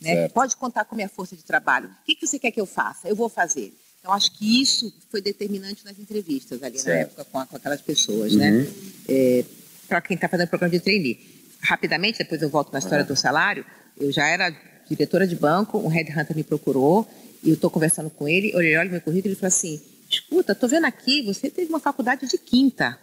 Né? 0.00 0.28
Pode 0.28 0.56
contar 0.56 0.84
com 0.84 0.94
a 0.94 0.96
minha 0.96 1.08
força 1.08 1.36
de 1.36 1.42
trabalho. 1.42 1.88
O 1.88 2.04
que, 2.04 2.14
que 2.14 2.26
você 2.26 2.38
quer 2.38 2.50
que 2.50 2.60
eu 2.60 2.66
faça? 2.66 3.08
Eu 3.08 3.16
vou 3.16 3.28
fazer. 3.28 3.72
Então, 4.00 4.12
acho 4.12 4.30
que 4.32 4.62
isso 4.62 4.92
foi 5.10 5.20
determinante 5.20 5.84
nas 5.84 5.98
entrevistas 5.98 6.62
ali 6.62 6.78
certo. 6.78 6.94
na 6.94 7.02
época 7.02 7.24
com, 7.24 7.46
com, 7.46 7.56
aquelas 7.56 7.80
pessoas, 7.80 8.34
né? 8.34 8.50
uhum. 8.50 8.58
né? 8.58 8.68
É, 9.08 9.44
Para 9.88 10.00
quem 10.00 10.14
está 10.14 10.28
fazendo 10.28 10.48
programa 10.48 10.70
de 10.70 10.80
trainee. 10.80 11.18
Rapidamente, 11.60 12.18
depois 12.18 12.40
eu 12.40 12.48
volto 12.48 12.72
na 12.72 12.78
história 12.78 13.02
uhum. 13.02 13.08
do 13.08 13.16
salário, 13.16 13.64
eu 13.96 14.12
já 14.12 14.26
era 14.26 14.54
diretora 14.88 15.26
de 15.26 15.34
banco, 15.34 15.78
um 15.78 15.88
headhunter 15.88 16.36
me 16.36 16.44
procurou, 16.44 17.08
e 17.42 17.48
eu 17.48 17.54
estou 17.54 17.70
conversando 17.70 18.08
com 18.10 18.28
ele, 18.28 18.52
olha, 18.54 18.78
olha 18.78 18.90
meu 18.90 19.00
currículo, 19.00 19.32
ele 19.32 19.40
falou 19.40 19.48
assim, 19.48 19.80
escuta, 20.08 20.52
estou 20.52 20.68
vendo 20.68 20.84
aqui, 20.84 21.22
você 21.22 21.50
teve 21.50 21.68
uma 21.68 21.80
faculdade 21.80 22.28
de 22.28 22.38
quinta. 22.38 22.96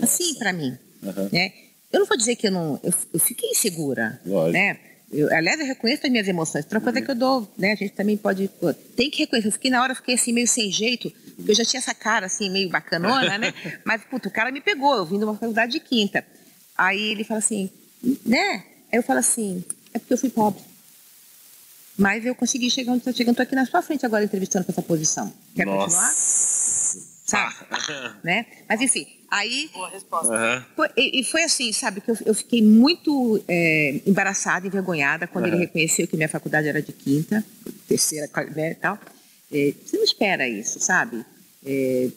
Assim 0.00 0.34
para 0.34 0.52
mim. 0.52 0.76
Uhum. 1.02 1.28
Né? 1.32 1.52
Eu 1.94 2.00
não 2.00 2.06
vou 2.06 2.16
dizer 2.16 2.34
que 2.34 2.48
eu 2.48 2.50
não... 2.50 2.80
Eu, 2.82 2.92
eu 3.12 3.20
fiquei 3.20 3.50
insegura, 3.50 4.20
Lógico. 4.26 4.52
né? 4.52 4.78
Eu, 5.12 5.32
aliás, 5.32 5.60
eu 5.60 5.66
reconheço 5.66 6.04
as 6.04 6.10
minhas 6.10 6.26
emoções. 6.26 6.64
Outra 6.64 6.80
coisa 6.80 6.98
uhum. 6.98 7.04
que 7.04 7.10
eu 7.12 7.14
dou, 7.14 7.48
né? 7.56 7.72
A 7.72 7.76
gente 7.76 7.92
também 7.92 8.16
pode. 8.16 8.48
Pô, 8.60 8.74
tem 8.74 9.08
que 9.08 9.20
reconhecer. 9.20 9.46
Eu 9.46 9.52
fiquei 9.52 9.70
na 9.70 9.80
hora, 9.80 9.94
fiquei 9.94 10.16
assim, 10.16 10.32
meio 10.32 10.48
sem 10.48 10.72
jeito, 10.72 11.08
porque 11.36 11.52
eu 11.52 11.54
já 11.54 11.64
tinha 11.64 11.78
essa 11.78 11.94
cara, 11.94 12.26
assim, 12.26 12.50
meio 12.50 12.68
bacanona, 12.68 13.38
né? 13.38 13.54
Mas, 13.84 14.02
puto, 14.02 14.28
o 14.28 14.32
cara 14.32 14.50
me 14.50 14.60
pegou, 14.60 14.96
eu 14.96 15.06
vim 15.06 15.18
de 15.18 15.24
uma 15.24 15.34
faculdade 15.36 15.70
de 15.70 15.78
quinta. 15.78 16.24
Aí 16.76 17.12
ele 17.12 17.22
fala 17.22 17.38
assim, 17.38 17.70
né? 18.26 18.64
Aí 18.90 18.98
eu 18.98 19.04
falo 19.04 19.20
assim, 19.20 19.62
é 19.92 20.00
porque 20.00 20.14
eu 20.14 20.18
fui 20.18 20.30
pobre. 20.30 20.60
Mas 21.96 22.26
eu 22.26 22.34
consegui 22.34 22.68
chegar 22.68 22.90
onde 22.90 23.02
estou 23.02 23.12
chegando. 23.12 23.34
Estou 23.34 23.44
aqui 23.44 23.54
na 23.54 23.66
sua 23.66 23.82
frente 23.82 24.04
agora 24.04 24.24
entrevistando 24.24 24.64
com 24.64 24.72
essa 24.72 24.82
posição. 24.82 25.32
Quer 25.54 25.64
Nossa. 25.64 25.84
continuar? 25.84 26.14
Sabe? 27.34 28.14
né? 28.24 28.46
Mas 28.68 28.80
enfim, 28.80 29.06
aí. 29.30 29.70
Boa 29.72 29.88
resposta. 29.88 30.32
Uhum. 30.32 30.62
Foi, 30.76 30.88
e, 30.96 31.20
e, 31.20 31.24
foi 31.24 31.42
assim, 31.42 31.72
sabe, 31.72 32.00
que 32.00 32.10
eu, 32.10 32.16
eu 32.26 32.34
fiquei 32.34 32.62
muito 32.62 33.42
é, 33.48 34.00
embaraçada, 34.06 34.66
envergonhada 34.66 35.26
quando 35.26 35.46
uhum. 35.46 35.52
ele 35.52 35.60
reconheceu 35.60 36.06
que 36.06 36.16
minha 36.16 36.28
faculdade 36.28 36.68
era 36.68 36.80
de 36.80 36.92
quinta, 36.92 37.44
terceira, 37.88 38.28
né, 38.54 38.72
e 38.72 38.74
tal. 38.74 38.98
É, 39.52 39.72
você 39.84 39.96
não 39.96 40.04
espera 40.04 40.48
isso, 40.48 40.80
sabe? 40.80 41.24
É, 41.64 42.08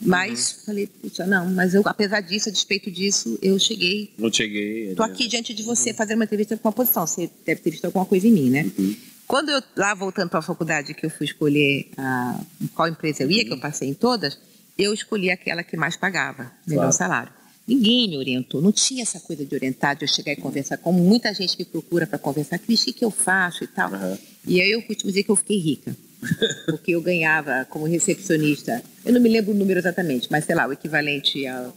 mas 0.00 0.52
uhum. 0.52 0.64
falei, 0.66 0.86
puxa, 0.86 1.26
não, 1.26 1.50
mas 1.50 1.74
eu, 1.74 1.82
apesar 1.84 2.20
disso, 2.20 2.48
a 2.48 2.52
despeito 2.52 2.90
disso, 2.90 3.38
eu 3.42 3.58
cheguei. 3.58 4.12
Não 4.16 4.32
cheguei. 4.32 4.90
Estou 4.90 5.04
aqui 5.04 5.26
diante 5.26 5.52
de 5.52 5.62
você 5.62 5.90
uhum. 5.90 5.96
fazendo 5.96 6.18
uma 6.18 6.24
entrevista 6.24 6.56
com 6.56 6.68
uma 6.68 6.72
posição. 6.72 7.06
Você 7.06 7.28
deve 7.44 7.60
ter 7.60 7.70
visto 7.70 7.84
alguma 7.84 8.04
coisa 8.04 8.26
em 8.28 8.32
mim, 8.32 8.50
né? 8.50 8.70
Uhum. 8.78 8.96
Quando 9.26 9.50
eu, 9.50 9.62
lá 9.76 9.92
voltando 9.94 10.30
para 10.30 10.38
a 10.38 10.42
faculdade, 10.42 10.94
que 10.94 11.04
eu 11.04 11.10
fui 11.10 11.26
escolher 11.26 11.90
a, 11.98 12.40
qual 12.74 12.88
empresa 12.88 13.24
eu 13.24 13.30
ia, 13.30 13.44
que 13.44 13.52
eu 13.52 13.58
passei 13.58 13.88
em 13.88 13.94
todas, 13.94 14.38
eu 14.78 14.94
escolhi 14.94 15.30
aquela 15.30 15.62
que 15.64 15.76
mais 15.76 15.96
pagava, 15.96 16.52
melhor 16.66 16.82
claro. 16.82 16.96
salário. 16.96 17.32
Ninguém 17.66 18.08
me 18.08 18.16
orientou, 18.16 18.62
não 18.62 18.72
tinha 18.72 19.02
essa 19.02 19.20
coisa 19.20 19.44
de 19.44 19.54
orientar, 19.54 19.94
de 19.94 20.04
eu 20.04 20.08
chegar 20.08 20.32
e 20.32 20.36
conversar, 20.36 20.78
como 20.78 21.00
muita 21.00 21.34
gente 21.34 21.58
me 21.58 21.66
procura 21.66 22.06
para 22.06 22.18
conversar, 22.18 22.58
Cris, 22.58 22.86
o 22.86 22.94
que 22.94 23.04
eu 23.04 23.10
faço 23.10 23.64
e 23.64 23.66
tal. 23.66 23.90
Uhum. 23.90 24.16
E 24.46 24.62
aí 24.62 24.70
eu 24.70 24.80
costumo 24.82 25.10
dizer 25.10 25.24
que 25.24 25.30
eu 25.30 25.36
fiquei 25.36 25.58
rica, 25.58 25.94
porque 26.66 26.92
eu 26.92 27.02
ganhava 27.02 27.66
como 27.68 27.84
recepcionista, 27.84 28.82
eu 29.04 29.12
não 29.12 29.20
me 29.20 29.28
lembro 29.28 29.52
o 29.52 29.54
número 29.54 29.78
exatamente, 29.78 30.28
mas 30.30 30.44
sei 30.44 30.54
lá, 30.54 30.66
o 30.66 30.72
equivalente 30.72 31.46
ao 31.46 31.74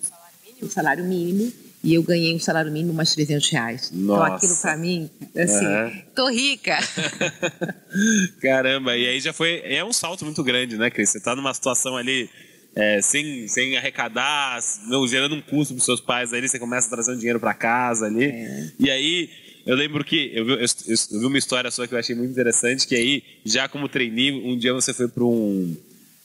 salário 0.70 1.04
mínimo 1.04 1.52
e 1.84 1.96
eu 1.96 2.04
ganhei 2.04 2.34
um 2.36 2.40
salário 2.40 2.72
mínimo 2.72 2.94
umas 2.94 3.14
300 3.14 3.50
reais. 3.50 3.92
Nossa. 3.92 4.22
Então 4.22 4.36
aquilo 4.36 4.58
para 4.62 4.78
mim, 4.78 5.10
assim, 5.36 5.66
uhum. 5.66 6.02
tô 6.16 6.30
rica. 6.30 6.78
Caramba, 8.40 8.96
e 8.96 9.08
aí 9.08 9.20
já 9.20 9.34
foi, 9.34 9.62
é 9.66 9.84
um 9.84 9.92
salto 9.92 10.24
muito 10.24 10.44
grande, 10.44 10.78
né, 10.78 10.90
Cris? 10.90 11.10
Você 11.10 11.20
tá 11.20 11.36
numa 11.36 11.54
situação 11.54 11.98
ali 11.98 12.30
é, 12.76 13.02
sem, 13.02 13.48
sem 13.48 13.78
arrecadar, 13.78 14.60
não, 14.88 15.08
gerando 15.08 15.36
um 15.36 15.42
custo 15.42 15.74
para 15.74 15.84
seus 15.84 16.00
pais, 16.00 16.34
aí 16.34 16.48
você 16.48 16.58
começa 16.58 16.88
a 16.88 16.92
trazer 16.92 17.14
um 17.14 17.18
dinheiro 17.18 17.40
para 17.40 17.54
casa 17.54 18.06
ali. 18.06 18.26
É. 18.26 18.72
E 18.80 18.90
aí, 18.90 19.30
eu 19.66 19.76
lembro 19.76 20.04
que 20.04 20.32
eu 20.34 20.46
vi, 20.46 20.52
eu, 20.54 20.60
eu 20.60 21.20
vi, 21.20 21.26
uma 21.26 21.38
história 21.38 21.70
sua 21.70 21.88
que 21.88 21.94
eu 21.94 22.00
achei 22.00 22.16
muito 22.16 22.32
interessante, 22.32 22.88
que 22.88 22.96
aí, 22.96 23.24
já 23.46 23.68
como 23.68 23.90
trainee, 23.90 24.32
um 24.32 24.58
dia 24.58 24.74
você 24.74 24.94
foi 24.94 25.08
para 25.08 25.24
um, 25.24 25.76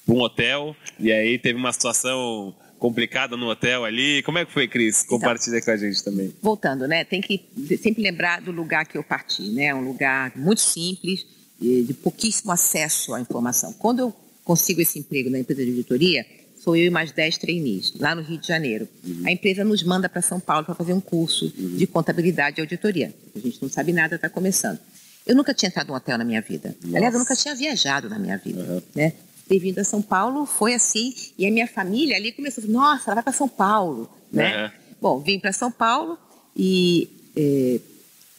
um 0.08 0.20
hotel, 0.20 0.76
e 0.98 1.12
aí 1.12 1.38
teve 1.38 1.58
uma 1.58 1.72
situação 1.72 2.54
complicada 2.78 3.36
no 3.36 3.48
hotel 3.48 3.84
ali. 3.84 4.22
Como 4.22 4.38
é 4.38 4.44
que 4.44 4.52
foi, 4.52 4.68
Cris? 4.68 5.02
Então, 5.04 5.18
Compartilha 5.18 5.56
então, 5.56 5.64
com 5.64 5.70
a 5.72 5.76
gente 5.76 6.04
também. 6.04 6.32
Voltando, 6.42 6.86
né? 6.86 7.04
Tem 7.04 7.20
que 7.20 7.42
sempre 7.82 8.02
lembrar 8.02 8.40
do 8.40 8.52
lugar 8.52 8.86
que 8.86 8.96
eu 8.96 9.02
parti, 9.02 9.42
né? 9.50 9.74
Um 9.74 9.84
lugar 9.84 10.32
muito 10.36 10.60
simples, 10.60 11.26
de 11.60 11.94
pouquíssimo 12.02 12.52
acesso 12.52 13.14
à 13.14 13.20
informação. 13.20 13.72
Quando 13.72 14.00
eu 14.00 14.14
consigo 14.44 14.80
esse 14.80 14.98
emprego 14.98 15.30
na 15.30 15.38
empresa 15.38 15.64
de 15.64 15.70
auditoria, 15.70 16.24
sou 16.66 16.74
eu 16.74 16.86
e 16.86 16.90
mais 16.90 17.12
10 17.12 17.38
trainees, 17.38 17.92
lá 17.96 18.12
no 18.12 18.22
Rio 18.22 18.38
de 18.38 18.48
Janeiro. 18.48 18.88
Uhum. 19.04 19.22
A 19.24 19.30
empresa 19.30 19.64
nos 19.64 19.84
manda 19.84 20.08
para 20.08 20.20
São 20.20 20.40
Paulo 20.40 20.64
para 20.64 20.74
fazer 20.74 20.92
um 20.92 21.00
curso 21.00 21.44
uhum. 21.56 21.76
de 21.76 21.86
contabilidade 21.86 22.58
e 22.58 22.60
auditoria. 22.60 23.14
A 23.36 23.38
gente 23.38 23.62
não 23.62 23.68
sabe 23.68 23.92
nada, 23.92 24.16
está 24.16 24.28
começando. 24.28 24.80
Eu 25.24 25.36
nunca 25.36 25.54
tinha 25.54 25.68
entrado 25.68 25.86
num 25.86 25.94
hotel 25.94 26.18
na 26.18 26.24
minha 26.24 26.40
vida. 26.40 26.74
Nossa. 26.82 26.96
Aliás, 26.96 27.14
eu 27.14 27.20
nunca 27.20 27.36
tinha 27.36 27.54
viajado 27.54 28.10
na 28.10 28.18
minha 28.18 28.36
vida. 28.36 28.60
Uhum. 28.62 28.82
Né? 28.96 29.12
ter 29.48 29.60
vindo 29.60 29.78
a 29.78 29.84
São 29.84 30.02
Paulo 30.02 30.44
foi 30.44 30.74
assim, 30.74 31.14
e 31.38 31.46
a 31.46 31.50
minha 31.52 31.68
família 31.68 32.16
ali 32.16 32.32
começou 32.32 32.64
a 32.64 32.66
nossa, 32.66 33.04
ela 33.06 33.14
vai 33.14 33.22
para 33.22 33.32
São 33.32 33.48
Paulo, 33.48 34.10
né? 34.32 34.64
Uhum. 34.64 34.70
Bom, 35.00 35.20
vim 35.20 35.38
para 35.38 35.52
São 35.52 35.70
Paulo 35.70 36.18
e 36.56 37.08
é, 37.36 37.78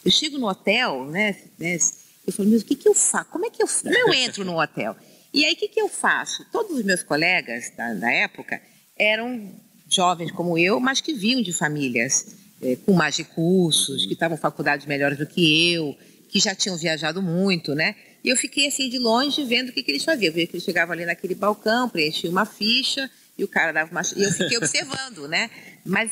eu 0.03 0.11
chego 0.11 0.37
no 0.37 0.49
hotel, 0.49 1.05
né, 1.05 1.37
né 1.57 1.77
eu 2.25 2.33
falo, 2.33 2.49
mas 2.49 2.61
o 2.61 2.65
que, 2.65 2.75
que 2.75 2.89
eu 2.89 2.93
faço? 2.93 3.29
Como 3.29 3.45
é 3.45 3.49
que 3.49 3.63
eu, 3.63 3.67
como 3.67 3.95
eu 3.95 4.13
entro 4.13 4.43
no 4.43 4.59
hotel? 4.59 4.97
E 5.33 5.45
aí, 5.45 5.53
o 5.53 5.55
que, 5.55 5.67
que 5.67 5.81
eu 5.81 5.89
faço? 5.89 6.45
Todos 6.51 6.77
os 6.77 6.83
meus 6.83 7.03
colegas 7.03 7.71
da, 7.75 7.93
da 7.93 8.11
época 8.11 8.61
eram 8.97 9.51
jovens 9.89 10.31
como 10.31 10.57
eu, 10.57 10.79
mas 10.79 11.01
que 11.01 11.13
vinham 11.13 11.41
de 11.41 11.53
famílias 11.53 12.35
é, 12.61 12.75
com 12.85 12.93
mais 12.93 13.17
recursos, 13.17 14.05
que 14.05 14.13
estavam 14.13 14.37
em 14.37 14.39
faculdades 14.39 14.85
melhores 14.85 15.17
do 15.17 15.25
que 15.25 15.73
eu, 15.73 15.95
que 16.29 16.39
já 16.39 16.55
tinham 16.55 16.77
viajado 16.77 17.21
muito, 17.21 17.73
né? 17.73 17.95
E 18.23 18.29
eu 18.29 18.35
fiquei 18.35 18.67
assim 18.67 18.89
de 18.89 18.97
longe 18.97 19.43
vendo 19.43 19.69
o 19.69 19.71
que, 19.71 19.83
que 19.83 19.91
eles 19.91 20.03
faziam. 20.03 20.29
Eu 20.29 20.33
via 20.33 20.47
que 20.47 20.55
eles 20.55 20.63
chegavam 20.63 20.93
ali 20.93 21.05
naquele 21.05 21.35
balcão, 21.35 21.87
preenchiam 21.87 22.31
uma 22.31 22.45
ficha 22.45 23.09
e 23.37 23.43
o 23.43 23.47
cara 23.47 23.71
dava 23.71 23.91
uma. 23.91 24.01
E 24.15 24.23
eu 24.23 24.31
fiquei 24.31 24.57
observando, 24.57 25.27
né? 25.27 25.49
Mas 25.85 26.11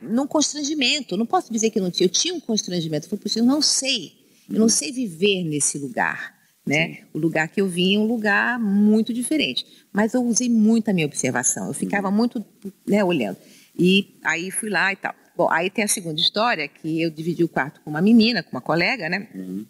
num 0.00 0.26
constrangimento. 0.26 1.16
Não 1.16 1.26
posso 1.26 1.52
dizer 1.52 1.70
que 1.70 1.80
não 1.80 1.90
tinha. 1.90 2.06
Eu 2.06 2.10
tinha 2.10 2.34
um 2.34 2.40
constrangimento. 2.40 3.06
Eu 3.06 3.18
falei, 3.18 3.32
eu 3.36 3.44
não 3.44 3.60
sei. 3.60 4.12
Eu 4.48 4.58
não 4.58 4.68
sei 4.68 4.92
viver 4.92 5.44
nesse 5.44 5.78
lugar. 5.78 6.39
Né? 6.66 6.98
O 7.12 7.18
lugar 7.18 7.48
que 7.48 7.60
eu 7.60 7.66
vim 7.66 7.96
é 7.96 7.98
um 7.98 8.06
lugar 8.06 8.58
muito 8.58 9.12
diferente. 9.12 9.66
Mas 9.92 10.14
eu 10.14 10.22
usei 10.22 10.48
muito 10.48 10.88
a 10.88 10.92
minha 10.92 11.06
observação. 11.06 11.68
Eu 11.68 11.74
ficava 11.74 12.08
uhum. 12.08 12.14
muito 12.14 12.44
né, 12.86 13.02
olhando. 13.02 13.38
E 13.78 14.18
aí 14.22 14.50
fui 14.50 14.68
lá 14.68 14.92
e 14.92 14.96
tal. 14.96 15.14
Bom, 15.36 15.50
aí 15.50 15.70
tem 15.70 15.84
a 15.84 15.88
segunda 15.88 16.20
história, 16.20 16.68
que 16.68 17.00
eu 17.00 17.10
dividi 17.10 17.42
o 17.42 17.48
quarto 17.48 17.80
com 17.80 17.90
uma 17.90 18.02
menina, 18.02 18.42
com 18.42 18.50
uma 18.50 18.60
colega, 18.60 19.08
né? 19.08 19.26
Uhum 19.34 19.64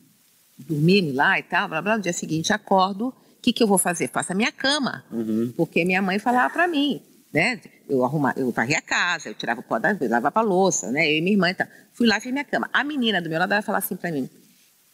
lá 1.15 1.39
e 1.39 1.43
tal, 1.43 1.69
blá 1.69 1.83
blá. 1.83 1.97
No 1.97 2.03
dia 2.03 2.13
seguinte 2.13 2.53
acordo, 2.53 3.09
o 3.09 3.15
que, 3.43 3.53
que 3.53 3.63
eu 3.63 3.67
vou 3.67 3.79
fazer? 3.79 4.09
Faço 4.09 4.33
a 4.33 4.35
minha 4.35 4.53
cama. 4.53 5.05
Uhum. 5.11 5.53
Porque 5.57 5.85
minha 5.85 6.03
mãe 6.03 6.19
falava 6.19 6.53
para 6.53 6.67
mim, 6.69 7.01
né? 7.33 7.61
Eu 7.89 8.05
arrumava, 8.05 8.39
eu 8.39 8.51
varria 8.51 8.79
a 8.79 8.83
casa, 8.83 9.29
eu 9.29 9.35
tirava 9.35 9.61
o 9.61 9.63
pó 9.63 9.79
da 9.79 9.93
vez, 9.93 10.11
lavava 10.11 10.41
a 10.41 10.43
louça, 10.43 10.91
né? 10.91 11.11
Eu 11.11 11.19
e 11.19 11.21
minha 11.21 11.35
irmã 11.35 11.51
e 11.51 11.55
tal. 11.55 11.67
Fui 11.93 12.07
lá 12.07 12.19
e 12.19 12.21
fiz 12.21 12.33
minha 12.33 12.45
cama. 12.45 12.69
A 12.73 12.85
menina 12.85 13.21
do 13.21 13.29
meu 13.29 13.39
lado 13.39 13.51
vai 13.51 13.63
falar 13.63 13.79
assim 13.79 13.97
para 13.97 14.13
mim: 14.13 14.29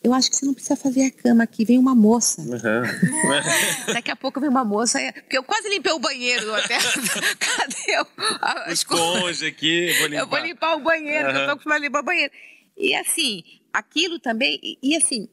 eu 0.03 0.15
acho 0.15 0.31
que 0.31 0.37
você 0.37 0.47
não 0.47 0.55
precisa 0.55 0.77
fazer 0.77 1.05
a 1.07 1.11
cama 1.11 1.45
aqui, 1.45 1.65
vem 1.65 1.79
uma 1.79 1.95
moça. 1.95 2.41
Uhum. 2.43 3.93
Daqui 3.93 4.11
a 4.11 4.17
pouco 4.17 4.41
vem 4.41 4.49
uma 4.49 4.65
moça, 4.65 5.01
porque 5.13 5.37
eu 5.37 5.43
quase 5.43 5.69
limpei 5.69 5.93
o 5.93 5.99
banheiro 5.99 6.45
do 6.45 6.53
hotel. 6.53 6.81
Cadê 7.39 8.01
o, 8.01 8.07
a, 8.41 8.73
esponja 8.73 9.49
aqui? 9.49 9.93
Vou 9.99 10.07
limpar. 10.07 10.23
Eu 10.23 10.27
vou 10.29 10.39
limpar 10.39 10.77
o 10.77 10.81
banheiro, 10.81 11.29
uhum. 11.29 11.35
eu 11.35 11.47
tô 11.47 11.53
acostumada 11.53 11.81
a 11.81 11.87
limpar 11.87 12.01
o 12.01 12.05
banheiro. 12.05 12.33
E 12.77 12.95
assim, 12.95 13.43
aquilo 13.73 14.19
também, 14.19 14.61
e, 14.63 14.79
e 14.83 14.97
assim, 14.97 15.29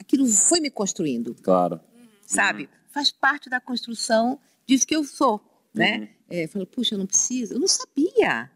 aquilo 0.00 0.26
foi 0.26 0.60
me 0.60 0.70
construindo. 0.70 1.34
Claro. 1.42 1.80
Sabe? 2.26 2.62
Uhum. 2.62 2.68
Faz 2.92 3.12
parte 3.12 3.48
da 3.48 3.60
construção 3.60 4.40
disso 4.66 4.86
que 4.86 4.96
eu 4.96 5.04
sou, 5.04 5.40
né? 5.72 5.98
Uhum. 5.98 6.08
É, 6.30 6.46
falou, 6.48 6.66
puxa, 6.66 6.94
eu 6.94 6.98
não 6.98 7.06
preciso. 7.06 7.54
Eu 7.54 7.60
não 7.60 7.68
sabia. 7.68 8.50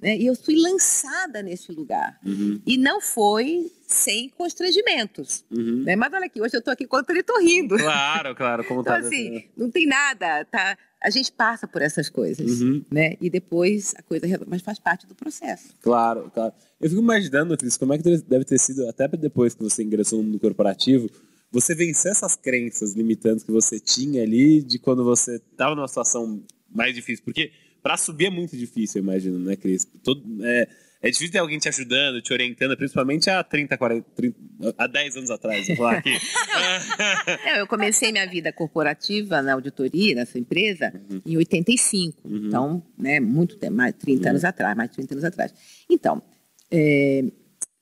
Né? 0.00 0.16
E 0.16 0.26
eu 0.26 0.34
fui 0.34 0.56
lançada 0.56 1.42
nesse 1.42 1.72
lugar. 1.72 2.18
Uhum. 2.24 2.60
E 2.66 2.76
não 2.76 3.00
foi 3.00 3.70
sem 3.86 4.28
constrangimentos. 4.30 5.44
Uhum. 5.50 5.84
Né? 5.84 5.96
Mas 5.96 6.12
olha 6.12 6.26
aqui, 6.26 6.40
hoje 6.40 6.54
eu 6.54 6.58
estou 6.58 6.72
aqui 6.72 6.86
contra 6.86 7.12
ele, 7.12 7.20
estou 7.20 7.40
rindo. 7.40 7.76
Claro, 7.76 8.34
claro. 8.34 8.64
Como 8.64 8.80
então, 8.82 8.92
tá 8.92 8.98
assim, 8.98 9.44
não 9.56 9.70
tem 9.70 9.86
nada. 9.86 10.44
Tá, 10.44 10.76
a 11.02 11.10
gente 11.10 11.32
passa 11.32 11.66
por 11.66 11.80
essas 11.82 12.10
coisas, 12.10 12.60
uhum. 12.60 12.84
né? 12.90 13.16
E 13.20 13.30
depois 13.30 13.94
a 13.96 14.02
coisa, 14.02 14.26
mas 14.46 14.60
faz 14.60 14.78
parte 14.78 15.06
do 15.06 15.14
processo. 15.14 15.68
Claro, 15.80 16.30
claro. 16.34 16.52
Eu 16.80 16.90
fico 16.90 17.00
imaginando, 17.00 17.56
Cris, 17.56 17.76
como 17.76 17.94
é 17.94 17.98
que 17.98 18.18
deve 18.18 18.44
ter 18.44 18.58
sido, 18.58 18.88
até 18.88 19.08
depois 19.08 19.54
que 19.54 19.62
você 19.62 19.82
ingressou 19.82 20.18
no 20.18 20.24
mundo 20.24 20.40
corporativo, 20.40 21.08
você 21.50 21.74
vencer 21.74 22.10
essas 22.10 22.34
crenças 22.34 22.92
limitantes 22.92 23.44
que 23.44 23.52
você 23.52 23.78
tinha 23.78 24.22
ali 24.22 24.62
de 24.62 24.78
quando 24.78 25.04
você 25.04 25.36
estava 25.36 25.74
numa 25.74 25.88
situação 25.88 26.42
mais 26.68 26.94
difícil. 26.94 27.24
Porque 27.24 27.52
para 27.86 27.96
subir 27.96 28.26
é 28.26 28.30
muito 28.30 28.56
difícil, 28.56 28.98
eu 28.98 29.04
imagino, 29.04 29.38
né, 29.38 29.54
Cris? 29.54 29.86
Todo, 30.02 30.20
é, 30.44 30.66
é 31.00 31.08
difícil 31.08 31.30
ter 31.30 31.38
alguém 31.38 31.56
te 31.56 31.68
ajudando, 31.68 32.20
te 32.20 32.32
orientando, 32.32 32.76
principalmente 32.76 33.30
há 33.30 33.44
30, 33.44 33.78
40, 33.78 34.10
30, 34.16 34.36
há 34.76 34.88
10 34.88 35.16
anos 35.18 35.30
atrás, 35.30 35.68
vou 35.68 35.76
falar 35.76 35.98
aqui. 35.98 36.10
Não, 37.46 37.58
eu 37.58 37.66
comecei 37.68 38.10
minha 38.10 38.26
vida 38.26 38.52
corporativa 38.52 39.40
na 39.40 39.52
auditoria, 39.52 40.16
nessa 40.16 40.36
empresa, 40.36 40.92
uhum. 41.08 41.22
em 41.24 41.36
85. 41.36 42.22
Uhum. 42.24 42.46
Então, 42.48 42.82
né, 42.98 43.20
muito 43.20 43.56
tempo, 43.56 43.76
mais 43.76 43.94
30 43.94 44.20
uhum. 44.20 44.30
anos 44.30 44.44
atrás, 44.44 44.76
mais 44.76 44.90
de 44.90 44.96
30 44.96 45.14
anos 45.14 45.24
atrás. 45.24 45.54
Então, 45.88 46.20
é, 46.68 47.22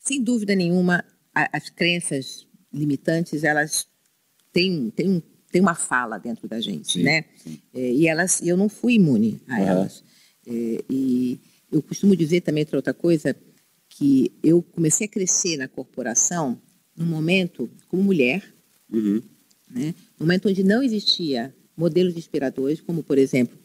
sem 0.00 0.22
dúvida 0.22 0.54
nenhuma, 0.54 1.02
as 1.34 1.70
crenças 1.70 2.46
limitantes, 2.70 3.42
elas 3.42 3.88
têm, 4.52 4.90
têm, 4.90 5.22
têm 5.54 5.60
uma 5.60 5.76
fala 5.76 6.18
dentro 6.18 6.48
da 6.48 6.60
gente, 6.60 6.94
sim, 6.94 7.04
né? 7.04 7.24
Sim. 7.36 7.60
É, 7.72 7.92
e 7.92 8.08
elas, 8.08 8.42
eu 8.42 8.56
não 8.56 8.68
fui 8.68 8.94
imune 8.94 9.40
a 9.46 9.60
elas. 9.60 10.02
É, 10.44 10.84
e 10.90 11.38
eu 11.70 11.80
costumo 11.80 12.16
dizer 12.16 12.40
também 12.40 12.66
outra 12.72 12.92
coisa, 12.92 13.36
que 13.88 14.32
eu 14.42 14.60
comecei 14.60 15.06
a 15.06 15.08
crescer 15.08 15.56
na 15.56 15.68
corporação 15.68 16.60
num 16.96 17.06
momento 17.06 17.70
como 17.86 18.02
mulher, 18.02 18.42
uhum. 18.92 19.22
né? 19.70 19.94
num 20.18 20.26
momento 20.26 20.48
onde 20.48 20.64
não 20.64 20.82
existia 20.82 21.54
modelos 21.76 22.16
inspiradores, 22.16 22.80
como, 22.80 23.04
por 23.04 23.16
exemplo, 23.16 23.56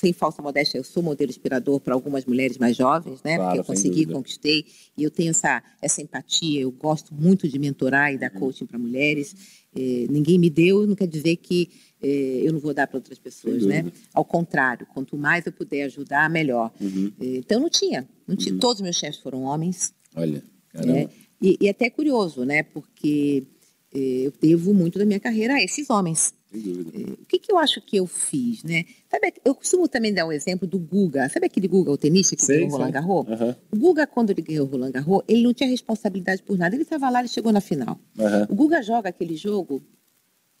sem 0.00 0.14
falsa 0.14 0.40
modéstia, 0.40 0.78
eu 0.78 0.84
sou 0.84 1.02
modelo 1.02 1.30
inspirador 1.30 1.78
para 1.78 1.92
algumas 1.92 2.24
mulheres 2.24 2.56
mais 2.56 2.74
jovens, 2.74 3.22
né? 3.22 3.36
Claro, 3.36 3.48
porque 3.48 3.60
eu 3.60 3.64
consegui, 3.64 4.06
conquistei, 4.06 4.64
e 4.96 5.04
eu 5.04 5.10
tenho 5.10 5.28
essa, 5.28 5.62
essa 5.82 6.00
empatia, 6.00 6.62
eu 6.62 6.70
gosto 6.72 7.14
muito 7.14 7.46
de 7.46 7.58
mentorar 7.58 8.10
e 8.10 8.16
dar 8.16 8.32
uhum. 8.32 8.40
coaching 8.40 8.64
para 8.64 8.78
mulheres. 8.78 9.36
Eh, 9.76 10.06
ninguém 10.08 10.38
me 10.38 10.48
deu, 10.48 10.86
não 10.86 10.94
quer 10.94 11.06
dizer 11.06 11.36
que 11.36 11.68
eh, 12.02 12.40
eu 12.42 12.52
não 12.54 12.60
vou 12.60 12.72
dar 12.72 12.86
para 12.86 12.96
outras 12.96 13.18
pessoas, 13.18 13.66
né? 13.66 13.92
Ao 14.14 14.24
contrário, 14.24 14.86
quanto 14.86 15.18
mais 15.18 15.44
eu 15.44 15.52
puder 15.52 15.82
ajudar, 15.82 16.30
melhor. 16.30 16.72
Uhum. 16.80 17.12
Eh, 17.20 17.36
então 17.36 17.60
não 17.60 17.68
tinha, 17.68 18.08
não 18.26 18.34
tinha. 18.34 18.54
Uhum. 18.54 18.60
Todos 18.60 18.76
os 18.76 18.82
meus 18.82 18.96
chefes 18.96 19.20
foram 19.20 19.42
homens. 19.42 19.92
Olha, 20.16 20.42
caramba. 20.70 20.94
Né? 20.94 21.08
E, 21.42 21.58
e 21.60 21.68
até 21.68 21.90
curioso, 21.90 22.42
né? 22.46 22.62
Porque 22.62 23.44
eu 23.92 24.32
devo 24.40 24.72
muito 24.72 24.98
da 24.98 25.04
minha 25.04 25.20
carreira 25.20 25.54
a 25.54 25.62
esses 25.62 25.90
homens. 25.90 26.32
É, 26.52 27.12
o 27.12 27.26
que, 27.26 27.38
que 27.38 27.52
eu 27.52 27.58
acho 27.58 27.80
que 27.80 27.96
eu 27.96 28.06
fiz, 28.06 28.64
né? 28.64 28.84
Sabe, 29.08 29.34
eu 29.44 29.54
costumo 29.54 29.86
também 29.86 30.12
dar 30.12 30.26
um 30.26 30.32
exemplo 30.32 30.66
do 30.66 30.78
Guga. 30.78 31.28
Sabe 31.28 31.46
aquele 31.46 31.68
Guga, 31.68 31.92
o 31.92 31.96
tenista 31.96 32.34
que 32.34 32.44
ganhou 32.44 32.68
o 32.68 32.70
Roland 32.72 32.90
Garros? 32.90 33.28
Uhum. 33.28 33.54
O 33.70 33.76
Guga, 33.76 34.06
quando 34.06 34.30
ele 34.30 34.42
ganhou 34.42 34.66
o 34.66 34.70
Roland 34.70 34.90
Garros, 34.90 35.22
ele 35.28 35.42
não 35.42 35.54
tinha 35.54 35.68
responsabilidade 35.68 36.42
por 36.42 36.58
nada. 36.58 36.74
Ele 36.74 36.82
estava 36.82 37.08
lá, 37.08 37.20
ele 37.20 37.28
chegou 37.28 37.52
na 37.52 37.60
final. 37.60 38.00
Uhum. 38.18 38.42
O 38.48 38.54
Guga 38.54 38.82
joga 38.82 39.10
aquele 39.10 39.36
jogo, 39.36 39.80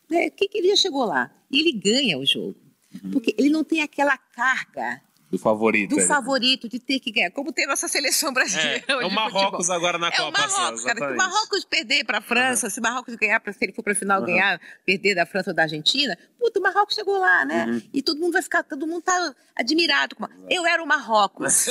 né? 0.08 0.30
que, 0.30 0.46
que 0.48 0.58
ele 0.58 0.68
já 0.68 0.76
chegou 0.76 1.04
lá? 1.04 1.34
E 1.50 1.58
ele 1.58 1.72
ganha 1.72 2.18
o 2.18 2.24
jogo. 2.24 2.56
Uhum. 3.02 3.10
Porque 3.10 3.34
ele 3.36 3.50
não 3.50 3.64
tem 3.64 3.82
aquela 3.82 4.16
carga 4.16 5.00
do 5.30 5.38
favorito. 5.38 5.94
Do 5.94 6.00
favorito, 6.02 6.68
de 6.68 6.80
ter 6.80 6.98
que 6.98 7.12
ganhar. 7.12 7.30
Como 7.30 7.52
tem 7.52 7.64
nossa 7.64 7.86
seleção 7.86 8.32
brasileira. 8.32 8.84
É, 8.88 8.92
é 8.92 9.06
o 9.06 9.10
Marrocos 9.10 9.66
futebol. 9.66 9.76
agora 9.76 9.98
na 9.98 10.08
é 10.08 10.10
Copa. 10.10 10.22
É 10.22 10.28
o 10.28 10.32
Marrocos, 10.32 10.84
cara. 10.84 10.98
Se 10.98 11.14
o 11.14 11.16
Marrocos 11.16 11.64
perder 11.64 12.04
para 12.04 12.18
a 12.18 12.20
França, 12.20 12.66
uhum. 12.66 12.70
se 12.70 12.80
o 12.80 12.82
Marrocos 12.82 13.14
ganhar, 13.14 13.40
se 13.40 13.64
ele 13.64 13.72
for 13.72 13.82
para 13.84 13.92
a 13.92 13.96
final 13.96 14.20
uhum. 14.20 14.26
ganhar, 14.26 14.60
perder 14.84 15.14
da 15.14 15.24
França 15.24 15.50
ou 15.50 15.54
da 15.54 15.62
Argentina, 15.62 16.18
puta, 16.36 16.58
o 16.58 16.62
Marrocos 16.62 16.96
chegou 16.96 17.16
lá, 17.18 17.44
né? 17.44 17.66
Uhum. 17.66 17.82
E 17.94 18.02
todo 18.02 18.18
mundo 18.18 18.32
vai 18.32 18.42
ficar, 18.42 18.64
todo 18.64 18.86
mundo 18.86 19.02
tá 19.02 19.34
admirado. 19.54 20.16
Eu 20.48 20.66
era 20.66 20.82
o 20.82 20.86
Marrocos. 20.86 21.66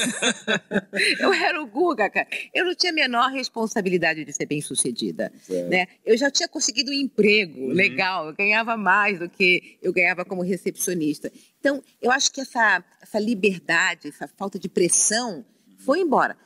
eu 1.19 1.33
era 1.33 1.61
o 1.61 1.67
Guga, 1.67 2.09
cara. 2.09 2.27
Eu 2.53 2.65
não 2.65 2.75
tinha 2.75 2.93
a 2.93 2.95
menor 2.95 3.29
responsabilidade 3.29 4.23
de 4.23 4.31
ser 4.31 4.45
bem 4.45 4.61
sucedida. 4.61 5.33
Né? 5.69 5.87
Eu 6.05 6.15
já 6.15 6.31
tinha 6.31 6.47
conseguido 6.47 6.91
um 6.91 6.93
emprego 6.93 7.59
uhum. 7.59 7.73
legal, 7.73 8.27
eu 8.27 8.33
ganhava 8.33 8.77
mais 8.77 9.19
do 9.19 9.29
que 9.29 9.77
eu 9.81 9.91
ganhava 9.91 10.23
como 10.23 10.43
recepcionista. 10.43 11.29
Então, 11.59 11.83
eu 12.01 12.11
acho 12.11 12.31
que 12.31 12.41
essa, 12.41 12.83
essa 13.01 13.19
liberdade, 13.19 14.07
essa 14.07 14.27
falta 14.27 14.57
de 14.57 14.69
pressão 14.69 15.45
foi 15.77 15.99
embora. 15.99 16.37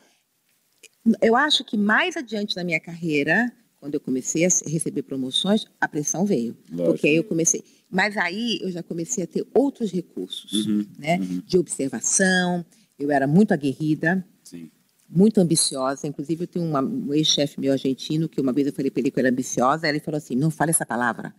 Eu 1.20 1.36
acho 1.36 1.64
que 1.64 1.76
mais 1.76 2.16
adiante 2.16 2.56
na 2.56 2.64
minha 2.64 2.80
carreira, 2.80 3.52
quando 3.78 3.94
eu 3.94 4.00
comecei 4.00 4.44
a 4.44 4.48
receber 4.66 5.02
promoções, 5.02 5.66
a 5.80 5.86
pressão 5.86 6.24
veio. 6.24 6.56
Lógico. 6.70 6.92
Porque 6.92 7.08
aí 7.08 7.16
eu 7.16 7.24
comecei. 7.24 7.62
Mas 7.90 8.16
aí 8.16 8.58
eu 8.60 8.72
já 8.72 8.82
comecei 8.82 9.22
a 9.22 9.26
ter 9.26 9.46
outros 9.54 9.92
recursos, 9.92 10.66
uhum, 10.66 10.86
né? 10.98 11.18
Uhum. 11.18 11.42
De 11.46 11.58
observação. 11.58 12.64
Eu 12.98 13.10
era 13.10 13.26
muito 13.26 13.52
aguerrida. 13.52 14.26
Sim. 14.42 14.70
Muito 15.08 15.38
ambiciosa. 15.38 16.08
Inclusive, 16.08 16.44
eu 16.44 16.48
tenho 16.48 16.64
uma, 16.64 16.80
um 16.80 17.14
ex-chefe 17.14 17.60
meu 17.60 17.72
argentino 17.72 18.28
que 18.28 18.40
uma 18.40 18.52
vez 18.52 18.66
eu 18.66 18.72
falei 18.72 18.90
para 18.90 19.00
ele 19.00 19.10
que 19.10 19.18
eu 19.18 19.20
era 19.20 19.30
ambiciosa. 19.30 19.88
Ele 19.88 20.00
falou 20.00 20.18
assim: 20.18 20.34
não 20.34 20.50
fale 20.50 20.70
essa 20.70 20.86
palavra. 20.86 21.32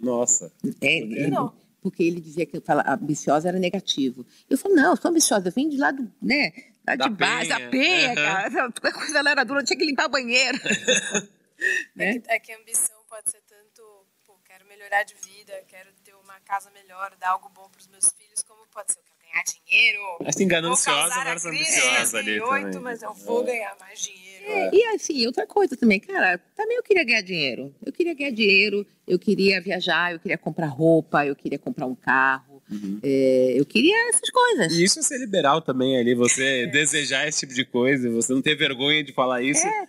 Nossa. 0.00 0.52
É, 0.80 1.24
é, 1.24 1.30
não 1.30 1.63
porque 1.84 2.02
ele 2.02 2.18
dizia 2.18 2.46
que 2.46 2.58
falar 2.62 2.88
ambiciosa 2.88 3.46
era 3.46 3.58
negativo. 3.58 4.24
Eu 4.48 4.56
falei, 4.56 4.78
não, 4.78 4.92
eu 4.92 4.96
sou 4.96 5.10
ambiciosa, 5.10 5.48
eu 5.48 5.52
vim 5.52 5.68
de 5.68 5.76
lá 5.76 5.90
do, 5.90 6.10
né, 6.20 6.50
lá 6.86 6.96
da 6.96 7.08
de 7.08 7.14
baixo, 7.14 7.50
da 7.50 7.60
penha, 7.68 8.08
uhum. 8.08 8.14
cara. 8.14 8.72
A 8.82 8.92
coisa 8.92 9.20
lá 9.20 9.30
era 9.32 9.44
dura, 9.44 9.60
eu 9.60 9.64
tinha 9.66 9.78
que 9.78 9.84
limpar 9.84 10.08
banheiro. 10.08 10.56
né? 11.94 12.16
é, 12.16 12.18
que, 12.18 12.30
é 12.30 12.38
que 12.40 12.52
a 12.52 12.56
ambição 12.56 12.96
pode 13.06 13.30
ser 13.30 13.42
tanto, 13.42 14.06
pô, 14.24 14.32
quero 14.46 14.64
melhorar 14.64 15.02
de 15.02 15.14
vida, 15.16 15.52
quero 15.68 15.92
ter 16.02 16.14
uma 16.14 16.40
casa 16.40 16.70
melhor, 16.70 17.14
dar 17.20 17.32
algo 17.32 17.50
bom 17.50 17.68
para 17.68 17.80
os 17.80 17.88
meus 17.88 18.10
filhos, 18.12 18.42
como 18.42 18.66
pode 18.68 18.90
ser, 18.90 19.00
eu 19.00 19.13
ganhar 19.34 19.44
dinheiro. 19.44 20.00
Assim, 20.24 20.46
gananciosa 20.46 21.24
versus 21.24 21.46
ambiciosa 21.46 22.18
ali 22.18 22.40
também. 22.40 22.80
mas 22.80 23.02
eu 23.02 23.12
vou 23.14 23.42
é. 23.42 23.46
ganhar 23.46 23.76
mais 23.80 24.00
dinheiro. 24.00 24.44
É, 24.46 24.70
e 24.74 24.84
assim, 24.94 25.26
outra 25.26 25.46
coisa 25.46 25.76
também, 25.76 25.98
cara, 25.98 26.38
também 26.54 26.76
eu 26.76 26.82
queria 26.82 27.04
ganhar 27.04 27.22
dinheiro. 27.22 27.74
Eu 27.84 27.92
queria 27.92 28.14
ganhar 28.14 28.30
dinheiro, 28.30 28.86
eu 29.06 29.18
queria 29.18 29.60
viajar, 29.60 30.12
eu 30.12 30.20
queria 30.20 30.38
comprar 30.38 30.66
roupa, 30.66 31.26
eu 31.26 31.34
queria 31.34 31.58
comprar 31.58 31.86
um 31.86 31.94
carro. 31.94 32.62
Uhum. 32.70 32.98
É, 33.02 33.54
eu 33.56 33.64
queria 33.64 34.08
essas 34.10 34.30
coisas. 34.30 34.72
E 34.72 34.84
isso 34.84 34.98
é 34.98 35.02
ser 35.02 35.18
liberal 35.18 35.60
também 35.60 35.98
ali, 35.98 36.14
você 36.14 36.62
é. 36.62 36.66
desejar 36.66 37.26
esse 37.26 37.40
tipo 37.40 37.54
de 37.54 37.64
coisa, 37.64 38.10
você 38.10 38.32
não 38.32 38.42
ter 38.42 38.54
vergonha 38.54 39.02
de 39.02 39.12
falar 39.12 39.42
isso. 39.42 39.66
É. 39.66 39.88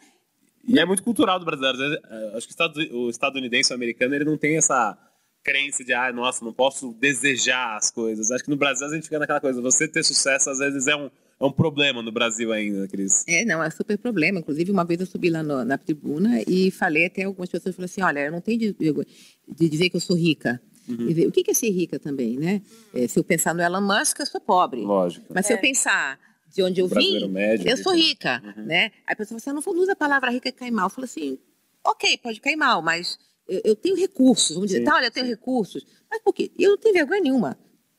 E 0.67 0.79
é 0.79 0.85
muito 0.85 1.03
cultural 1.03 1.37
do 1.37 1.45
brasileiro. 1.45 1.99
Acho 2.33 2.47
que 2.47 2.55
o 2.91 3.09
estadunidense 3.09 3.71
o 3.71 3.75
americano 3.75 4.15
ele 4.15 4.25
não 4.25 4.35
tem 4.35 4.57
essa 4.57 4.97
crença 5.45 5.83
de, 5.83 5.93
ah, 5.93 6.11
nossa, 6.11 6.43
não 6.43 6.51
posso 6.51 6.91
desejar 6.99 7.77
as 7.77 7.91
coisas. 7.91 8.31
Acho 8.31 8.43
que 8.43 8.49
no 8.49 8.57
Brasil 8.57 8.87
a 8.87 8.93
gente 8.93 9.03
fica 9.03 9.19
naquela 9.19 9.39
coisa, 9.39 9.61
você 9.61 9.87
ter 9.87 10.03
sucesso 10.03 10.49
às 10.49 10.57
vezes 10.57 10.87
é 10.87 10.95
um 10.95 11.09
é 11.37 11.43
um 11.43 11.51
problema 11.51 12.01
no 12.01 12.13
Brasil 12.13 12.53
ainda, 12.53 12.87
Cris. 12.87 13.25
É, 13.27 13.43
não, 13.43 13.61
é 13.61 13.69
super 13.69 13.97
problema. 13.97 14.39
Inclusive, 14.39 14.71
uma 14.71 14.85
vez 14.85 15.01
eu 15.01 15.05
subi 15.05 15.29
lá 15.29 15.43
no, 15.43 15.65
na 15.65 15.77
tribuna 15.77 16.41
e 16.47 16.71
falei 16.71 17.07
até 17.07 17.23
algumas 17.23 17.49
pessoas, 17.49 17.75
falei 17.75 17.87
assim, 17.87 18.01
olha, 18.01 18.21
eu 18.21 18.31
não 18.31 18.39
tenho 18.39 18.57
de, 18.57 18.73
de 18.73 19.69
dizer 19.69 19.89
que 19.89 19.97
eu 19.97 19.99
sou 19.99 20.15
rica. 20.15 20.61
Uhum. 20.87 21.27
o 21.27 21.31
que 21.33 21.51
é 21.51 21.53
ser 21.53 21.71
rica 21.71 21.99
também, 21.99 22.37
né? 22.37 22.61
É, 22.93 23.05
se 23.05 23.19
eu 23.19 23.23
pensar 23.23 23.53
no 23.53 23.61
Elon 23.61 23.81
Musk, 23.81 24.17
eu 24.19 24.25
sou 24.25 24.39
pobre. 24.39 24.81
Lógico. 24.81 25.25
Mas 25.33 25.45
é. 25.45 25.47
se 25.47 25.53
eu 25.53 25.57
pensar 25.57 26.17
de 26.53 26.63
onde 26.63 26.79
eu 26.79 26.87
vim, 26.87 27.27
médio, 27.27 27.69
eu 27.69 27.75
sou 27.75 27.93
rica, 27.93 28.41
uhum. 28.55 28.63
né? 28.63 28.91
Aí 29.05 29.11
a 29.11 29.15
pessoa 29.15 29.37
fala 29.37 29.59
assim, 29.59 29.67
não 29.73 29.81
usa 29.81 29.91
a 29.91 29.95
palavra 29.95 30.31
rica 30.31 30.49
que 30.51 30.57
cai 30.57 30.71
mal. 30.71 30.85
Eu 30.85 30.89
falo 30.89 31.03
assim, 31.03 31.37
ok, 31.83 32.17
pode 32.19 32.39
cair 32.39 32.55
mal, 32.55 32.81
mas 32.81 33.19
eu, 33.47 33.61
eu 33.63 33.75
tenho 33.75 33.95
recursos. 33.95 34.55
Vamos 34.55 34.67
dizer, 34.67 34.79
sim, 34.79 34.85
tá, 34.85 34.95
olha, 34.95 35.05
eu 35.05 35.11
tenho 35.11 35.25
sim. 35.25 35.31
recursos. 35.31 35.85
Mas 36.09 36.21
por 36.21 36.33
quê? 36.33 36.51
Eu 36.57 36.71
não 36.71 36.77
tenho 36.77 36.93
vergonha 36.93 37.21
nenhuma 37.21 37.57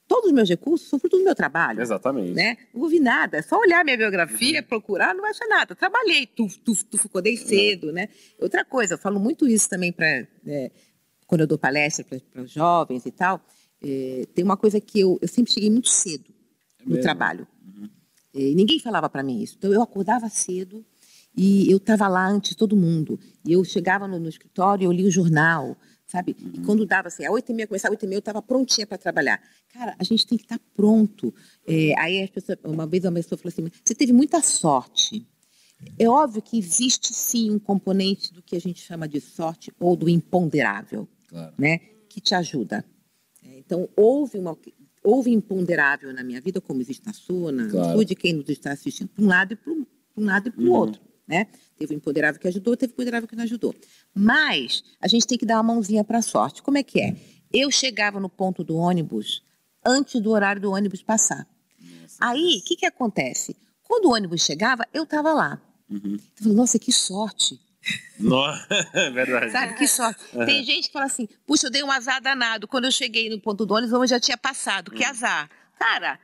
todos 0.08 0.26
os 0.26 0.32
meus 0.32 0.48
recursos 0.48 0.88
são 0.88 0.98
fruto 0.98 1.18
do 1.18 1.24
meu 1.24 1.34
trabalho. 1.34 1.80
Exatamente. 1.80 2.32
Né? 2.32 2.56
Não 2.72 2.82
ouvi 2.82 3.00
nada, 3.00 3.38
é 3.38 3.42
só 3.42 3.58
olhar 3.58 3.84
minha 3.84 3.96
biografia, 3.96 4.60
uhum. 4.60 4.66
procurar, 4.66 5.14
não 5.14 5.22
vai 5.22 5.30
achar 5.30 5.46
nada. 5.46 5.74
Trabalhei, 5.74 6.26
tu, 6.26 6.46
tu, 6.64 6.74
tu 6.84 7.00
acordei 7.04 7.34
é. 7.34 7.36
cedo, 7.36 7.92
né? 7.92 8.08
Outra 8.40 8.64
coisa, 8.64 8.94
eu 8.94 8.98
falo 8.98 9.18
muito 9.18 9.46
isso 9.48 9.68
também 9.68 9.92
para 9.92 10.06
é, 10.06 10.70
quando 11.26 11.42
eu 11.42 11.46
dou 11.46 11.58
palestra 11.58 12.04
para 12.04 12.42
os 12.42 12.50
jovens 12.50 13.04
e 13.06 13.10
tal. 13.10 13.40
É, 13.82 14.26
tem 14.34 14.44
uma 14.44 14.56
coisa 14.56 14.80
que 14.80 15.00
eu, 15.00 15.18
eu 15.20 15.28
sempre 15.28 15.52
cheguei 15.52 15.70
muito 15.70 15.88
cedo 15.88 16.32
é 16.80 16.88
no 16.88 17.00
trabalho. 17.00 17.46
Uhum. 17.64 17.88
É, 18.34 18.38
ninguém 18.54 18.78
falava 18.78 19.08
para 19.08 19.22
mim 19.22 19.42
isso. 19.42 19.56
Então 19.58 19.72
eu 19.72 19.82
acordava 19.82 20.28
cedo 20.28 20.84
e 21.36 21.70
eu 21.70 21.76
estava 21.76 22.08
lá 22.08 22.26
antes 22.26 22.50
de 22.50 22.56
todo 22.56 22.74
mundo. 22.74 23.20
E 23.44 23.52
eu 23.52 23.62
chegava 23.62 24.08
no, 24.08 24.18
no 24.18 24.28
escritório, 24.28 24.86
eu 24.86 24.92
lia 24.92 25.06
o 25.06 25.10
jornal, 25.10 25.76
sabe? 26.06 26.34
Uhum. 26.40 26.52
E 26.54 26.60
quando 26.60 26.86
dava 26.86 27.08
assim, 27.08 27.26
a 27.26 27.30
oito 27.30 27.52
e 27.52 27.54
meia, 27.54 27.66
começava 27.66 27.92
oito 27.92 28.04
e 28.04 28.08
meia, 28.08 28.16
eu 28.16 28.20
estava 28.20 28.40
prontinha 28.40 28.86
para 28.86 28.96
trabalhar. 28.96 29.42
Cara, 29.72 29.94
a 29.98 30.02
gente 30.04 30.26
tem 30.26 30.38
que 30.38 30.44
estar 30.44 30.58
tá 30.58 30.64
pronto. 30.74 31.34
É, 31.66 31.98
aí 31.98 32.22
as 32.22 32.30
pessoas, 32.30 32.58
uma 32.64 32.86
vez 32.86 33.04
uma 33.04 33.12
pessoa 33.12 33.38
falou 33.38 33.52
assim, 33.52 33.70
você 33.84 33.94
teve 33.94 34.12
muita 34.12 34.40
sorte. 34.40 35.26
É 35.98 36.08
óbvio 36.08 36.40
que 36.40 36.58
existe 36.58 37.12
sim 37.12 37.50
um 37.50 37.58
componente 37.58 38.32
do 38.32 38.42
que 38.42 38.56
a 38.56 38.60
gente 38.60 38.80
chama 38.80 39.06
de 39.06 39.20
sorte 39.20 39.70
ou 39.78 39.94
do 39.94 40.08
imponderável, 40.08 41.06
claro. 41.28 41.52
né? 41.58 41.78
Que 42.08 42.18
te 42.18 42.34
ajuda. 42.34 42.82
É, 43.44 43.58
então, 43.58 43.86
houve 43.94 44.38
uma 44.38 44.56
houve 45.04 45.30
imponderável 45.30 46.12
na 46.12 46.24
minha 46.24 46.40
vida, 46.40 46.60
como 46.60 46.80
existe 46.80 47.06
na 47.06 47.12
sua, 47.12 47.52
na 47.52 47.68
claro. 47.68 47.92
sua 47.92 48.04
de 48.04 48.16
quem 48.16 48.32
nos 48.32 48.48
está 48.48 48.72
assistindo, 48.72 49.08
para 49.08 49.22
um 49.22 49.28
lado 49.28 49.52
e 49.52 49.56
para 49.56 49.72
um 49.72 50.24
lado 50.24 50.48
e 50.48 50.50
para 50.50 50.64
o 50.64 50.66
uhum. 50.66 50.72
outro 50.72 51.05
né? 51.26 51.46
Teve 51.76 51.94
o 51.94 51.96
empoderável 51.96 52.40
que 52.40 52.48
ajudou, 52.48 52.76
teve 52.76 52.92
o 52.92 52.94
empoderável 52.94 53.28
que 53.28 53.36
não 53.36 53.44
ajudou. 53.44 53.74
Mas 54.14 54.82
a 55.00 55.08
gente 55.08 55.26
tem 55.26 55.36
que 55.36 55.46
dar 55.46 55.56
uma 55.56 55.74
mãozinha 55.74 56.04
para 56.04 56.18
a 56.18 56.22
sorte. 56.22 56.62
Como 56.62 56.78
é 56.78 56.82
que 56.82 57.00
é? 57.00 57.16
Eu 57.52 57.70
chegava 57.70 58.20
no 58.20 58.28
ponto 58.28 58.62
do 58.64 58.76
ônibus 58.76 59.42
antes 59.84 60.20
do 60.20 60.30
horário 60.30 60.60
do 60.60 60.72
ônibus 60.72 61.02
passar. 61.02 61.46
Nossa, 61.80 62.16
Aí, 62.20 62.60
o 62.60 62.64
que, 62.64 62.76
que 62.76 62.86
acontece? 62.86 63.56
Quando 63.82 64.06
o 64.06 64.12
ônibus 64.12 64.42
chegava, 64.42 64.86
eu 64.92 65.04
estava 65.04 65.32
lá. 65.32 65.60
Uhum. 65.88 66.14
Eu 66.14 66.42
falei, 66.42 66.56
nossa, 66.56 66.78
que 66.78 66.90
sorte. 66.90 67.60
Nossa, 68.18 68.66
é 68.94 69.10
verdade. 69.10 69.52
Sabe, 69.52 69.74
que 69.74 69.86
sorte. 69.86 70.20
Uhum. 70.34 70.44
Tem 70.44 70.64
gente 70.64 70.88
que 70.88 70.92
fala 70.92 71.06
assim, 71.06 71.28
puxa, 71.46 71.68
eu 71.68 71.70
dei 71.70 71.84
um 71.84 71.90
azar 71.90 72.20
danado. 72.20 72.66
Quando 72.66 72.86
eu 72.86 72.92
cheguei 72.92 73.30
no 73.30 73.40
ponto 73.40 73.64
do 73.64 73.74
ônibus, 73.74 73.92
eu 73.92 74.06
já 74.06 74.18
tinha 74.18 74.36
passado. 74.36 74.90
Que 74.90 75.04
uhum. 75.04 75.10
azar. 75.10 75.50
Cara, 75.78 76.18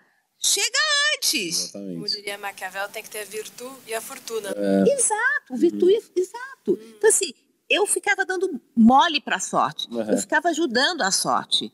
chega 0.45 0.79
antes. 1.15 1.65
Exatamente. 1.65 1.95
Como 1.95 2.09
diria 2.09 2.39
Maquiavel, 2.39 2.89
tem 2.89 3.03
que 3.03 3.11
ter 3.11 3.21
a 3.21 3.25
virtude 3.25 3.77
e 3.87 3.95
a 3.95 4.01
fortuna. 4.01 4.51
É. 4.57 4.93
Exato, 4.93 5.57
virtude, 5.57 5.95
uhum. 5.95 6.03
exato. 6.17 6.73
Uhum. 6.73 6.95
Então, 6.97 7.09
assim, 7.09 7.33
eu 7.69 7.87
ficava 7.87 8.25
dando 8.25 8.61
mole 8.77 9.21
para 9.21 9.37
a 9.37 9.41
sorte. 9.41 9.89
Uhum. 9.91 10.03
Eu 10.03 10.19
ficava 10.19 10.49
ajudando 10.49 11.03
a 11.03 11.11
sorte. 11.11 11.73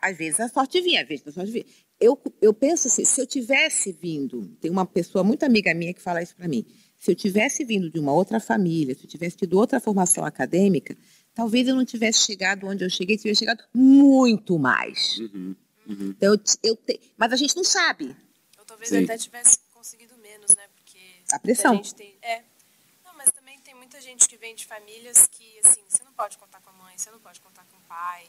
Às 0.00 0.16
vezes 0.16 0.38
a 0.40 0.48
sorte 0.48 0.80
vinha, 0.80 1.02
às 1.02 1.08
vezes 1.08 1.26
a 1.26 1.32
sorte 1.32 1.50
vinha. 1.50 1.66
Eu, 2.00 2.20
eu 2.40 2.54
penso 2.54 2.86
assim, 2.86 3.04
se 3.04 3.20
eu 3.20 3.26
tivesse 3.26 3.90
vindo, 3.90 4.46
tem 4.60 4.70
uma 4.70 4.86
pessoa 4.86 5.24
muito 5.24 5.42
amiga 5.42 5.74
minha 5.74 5.92
que 5.92 6.00
fala 6.00 6.22
isso 6.22 6.36
para 6.36 6.46
mim, 6.46 6.64
se 6.96 7.10
eu 7.10 7.14
tivesse 7.14 7.64
vindo 7.64 7.90
de 7.90 7.98
uma 7.98 8.12
outra 8.12 8.38
família, 8.38 8.94
se 8.94 9.04
eu 9.04 9.08
tivesse 9.08 9.36
tido 9.36 9.58
outra 9.58 9.80
formação 9.80 10.24
acadêmica, 10.24 10.96
talvez 11.34 11.66
eu 11.66 11.74
não 11.74 11.84
tivesse 11.84 12.20
chegado 12.20 12.66
onde 12.68 12.84
eu 12.84 12.90
cheguei, 12.90 13.16
tivesse 13.16 13.40
chegado 13.40 13.64
muito 13.74 14.56
mais. 14.58 15.18
Uhum. 15.18 15.56
Uhum. 15.88 16.10
Então, 16.10 16.34
eu, 16.34 16.40
eu 16.62 16.76
te... 16.76 17.00
Mas 17.16 17.32
a 17.32 17.36
gente 17.36 17.56
não 17.56 17.64
sabe. 17.64 18.14
Ou 18.58 18.64
talvez 18.66 18.90
Sim. 18.90 19.04
até 19.04 19.16
tivesse 19.16 19.58
conseguido 19.72 20.16
menos, 20.18 20.54
né? 20.54 20.68
Porque 20.76 21.00
a 21.32 21.38
pressão. 21.38 21.80
Tem... 21.82 22.16
É. 22.20 22.44
Não, 23.04 23.14
mas 23.14 23.30
também 23.30 23.58
tem 23.60 23.74
muita 23.74 24.00
gente 24.00 24.28
que 24.28 24.36
vem 24.36 24.54
de 24.54 24.66
famílias 24.66 25.26
que, 25.26 25.58
assim, 25.64 25.82
você 25.88 26.04
não 26.04 26.12
pode 26.12 26.36
contar 26.36 26.60
com 26.60 26.70
a 26.70 26.72
mãe, 26.74 26.98
você 26.98 27.10
não 27.10 27.20
pode 27.20 27.40
contar 27.40 27.64
com 27.64 27.76
o 27.78 27.80
pai. 27.82 28.28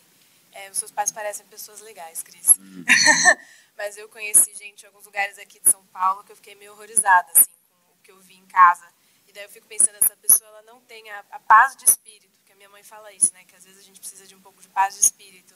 É, 0.52 0.70
os 0.72 0.78
seus 0.78 0.90
pais 0.90 1.12
parecem 1.12 1.46
pessoas 1.48 1.82
legais, 1.82 2.24
Cris. 2.24 2.48
Uhum. 2.58 2.86
mas 3.78 3.98
eu 3.98 4.08
conheci 4.10 4.56
gente 4.56 4.84
em 4.84 4.88
alguns 4.88 5.06
lugares 5.06 5.38
aqui 5.38 5.60
de 5.60 5.70
São 5.70 5.86
Paulo 5.88 6.24
que 6.24 6.32
eu 6.32 6.36
fiquei 6.36 6.56
meio 6.56 6.72
horrorizada, 6.72 7.32
assim, 7.36 7.52
com 7.70 7.94
o 7.94 8.04
que 8.04 8.12
eu 8.12 8.20
vi 8.22 8.36
em 8.36 8.46
casa. 8.48 8.88
E 9.28 9.34
daí 9.34 9.44
eu 9.44 9.50
fico 9.50 9.68
pensando, 9.68 9.96
essa 10.02 10.16
pessoa 10.16 10.50
ela 10.50 10.62
não 10.64 10.82
tem 10.82 11.08
a, 11.12 11.20
a 11.30 11.40
paz 11.40 11.76
de 11.76 11.86
espírito, 11.86 12.36
porque 12.40 12.54
a 12.54 12.56
minha 12.56 12.70
mãe 12.70 12.82
fala 12.82 13.14
isso, 13.14 13.32
né? 13.34 13.44
Que 13.44 13.56
às 13.56 13.64
vezes 13.64 13.80
a 13.80 13.84
gente 13.84 14.00
precisa 14.00 14.26
de 14.26 14.34
um 14.34 14.42
pouco 14.42 14.60
de 14.60 14.70
paz 14.70 14.96
de 14.96 15.02
espírito 15.02 15.56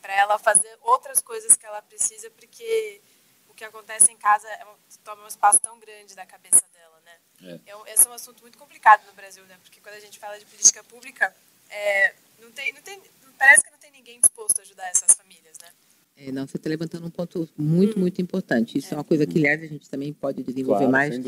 para 0.00 0.14
ela 0.14 0.38
fazer 0.38 0.76
outras 0.82 1.20
coisas 1.20 1.56
que 1.56 1.66
ela 1.66 1.82
precisa, 1.82 2.30
porque 2.30 3.00
o 3.48 3.54
que 3.54 3.64
acontece 3.64 4.10
em 4.12 4.16
casa 4.16 4.48
é 4.48 4.66
toma 5.04 5.24
um 5.24 5.28
espaço 5.28 5.60
tão 5.60 5.78
grande 5.78 6.14
da 6.14 6.26
cabeça 6.26 6.62
dela, 6.72 7.00
né? 7.04 7.60
É. 7.66 7.70
É 7.70 7.76
um, 7.76 7.86
esse 7.86 8.06
é 8.06 8.10
um 8.10 8.14
assunto 8.14 8.40
muito 8.42 8.58
complicado 8.58 9.06
no 9.06 9.12
Brasil, 9.12 9.44
né? 9.44 9.56
Porque 9.62 9.80
quando 9.80 9.94
a 9.94 10.00
gente 10.00 10.18
fala 10.18 10.38
de 10.38 10.46
política 10.46 10.82
pública, 10.84 11.34
é, 11.70 12.14
não 12.40 12.50
tem, 12.50 12.72
não 12.72 12.82
tem, 12.82 13.00
parece 13.38 13.64
que 13.64 13.70
não 13.70 13.78
tem 13.78 13.90
ninguém 13.92 14.20
disposto 14.20 14.58
a 14.58 14.62
ajudar 14.62 14.88
essas 14.88 15.14
famílias, 15.14 15.56
né? 15.62 15.68
É, 16.16 16.30
não, 16.30 16.46
você 16.46 16.58
está 16.58 16.68
levantando 16.68 17.06
um 17.06 17.10
ponto 17.10 17.48
muito, 17.56 17.96
hum. 17.96 18.00
muito 18.00 18.20
importante. 18.20 18.76
Isso 18.76 18.92
é. 18.92 18.94
é. 18.94 18.98
uma 18.98 19.04
coisa 19.04 19.26
que, 19.26 19.38
aliás, 19.38 19.62
a 19.62 19.66
gente 19.66 19.88
também 19.88 20.12
pode 20.12 20.42
desenvolver 20.42 20.86
claro, 20.86 20.92
mais 20.92 21.18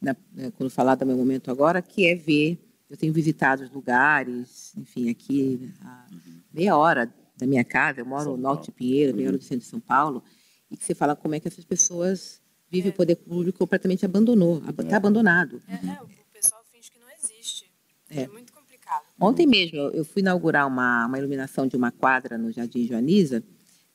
na, 0.00 0.14
né, 0.32 0.52
quando 0.56 0.70
falar 0.70 0.94
do 0.94 1.06
meu 1.06 1.16
momento 1.16 1.50
agora, 1.50 1.80
que 1.80 2.06
é 2.06 2.14
ver. 2.14 2.58
Eu 2.90 2.96
tenho 2.98 3.10
visitado 3.10 3.62
os 3.62 3.70
lugares, 3.70 4.74
enfim, 4.76 5.08
aqui 5.08 5.72
a 5.82 6.06
meia 6.52 6.76
hora 6.76 7.10
da 7.42 7.46
minha 7.46 7.64
casa, 7.64 8.00
eu 8.00 8.06
moro 8.06 8.36
no 8.36 8.48
Alto 8.48 8.66
de 8.66 8.72
Pinheiro, 8.72 9.14
meia 9.16 9.28
hora 9.28 9.38
do 9.38 9.42
centro 9.42 9.64
de 9.64 9.70
São 9.70 9.80
Paulo, 9.80 10.22
e 10.70 10.76
que 10.76 10.84
você 10.84 10.94
fala 10.94 11.14
como 11.16 11.34
é 11.34 11.40
que 11.40 11.48
essas 11.48 11.64
pessoas 11.64 12.40
vivem 12.70 12.90
é. 12.90 12.94
o 12.94 12.96
poder 12.96 13.16
público 13.16 13.58
completamente 13.58 14.06
abandonou, 14.06 14.62
está 14.66 14.84
é. 14.88 14.94
abandonado. 14.94 15.60
É, 15.68 15.74
é, 15.74 16.02
o 16.02 16.08
pessoal 16.32 16.62
finge 16.72 16.90
que 16.90 16.98
não 16.98 17.08
existe. 17.10 17.70
É, 18.08 18.22
é 18.22 18.28
muito 18.28 18.52
complicado. 18.52 19.02
Ontem 19.20 19.46
mesmo 19.46 19.76
eu 19.76 20.04
fui 20.04 20.22
inaugurar 20.22 20.66
uma, 20.66 21.06
uma 21.06 21.18
iluminação 21.18 21.66
de 21.66 21.76
uma 21.76 21.90
quadra 21.90 22.38
no 22.38 22.52
Jardim 22.52 22.86
Joaniza, 22.86 23.42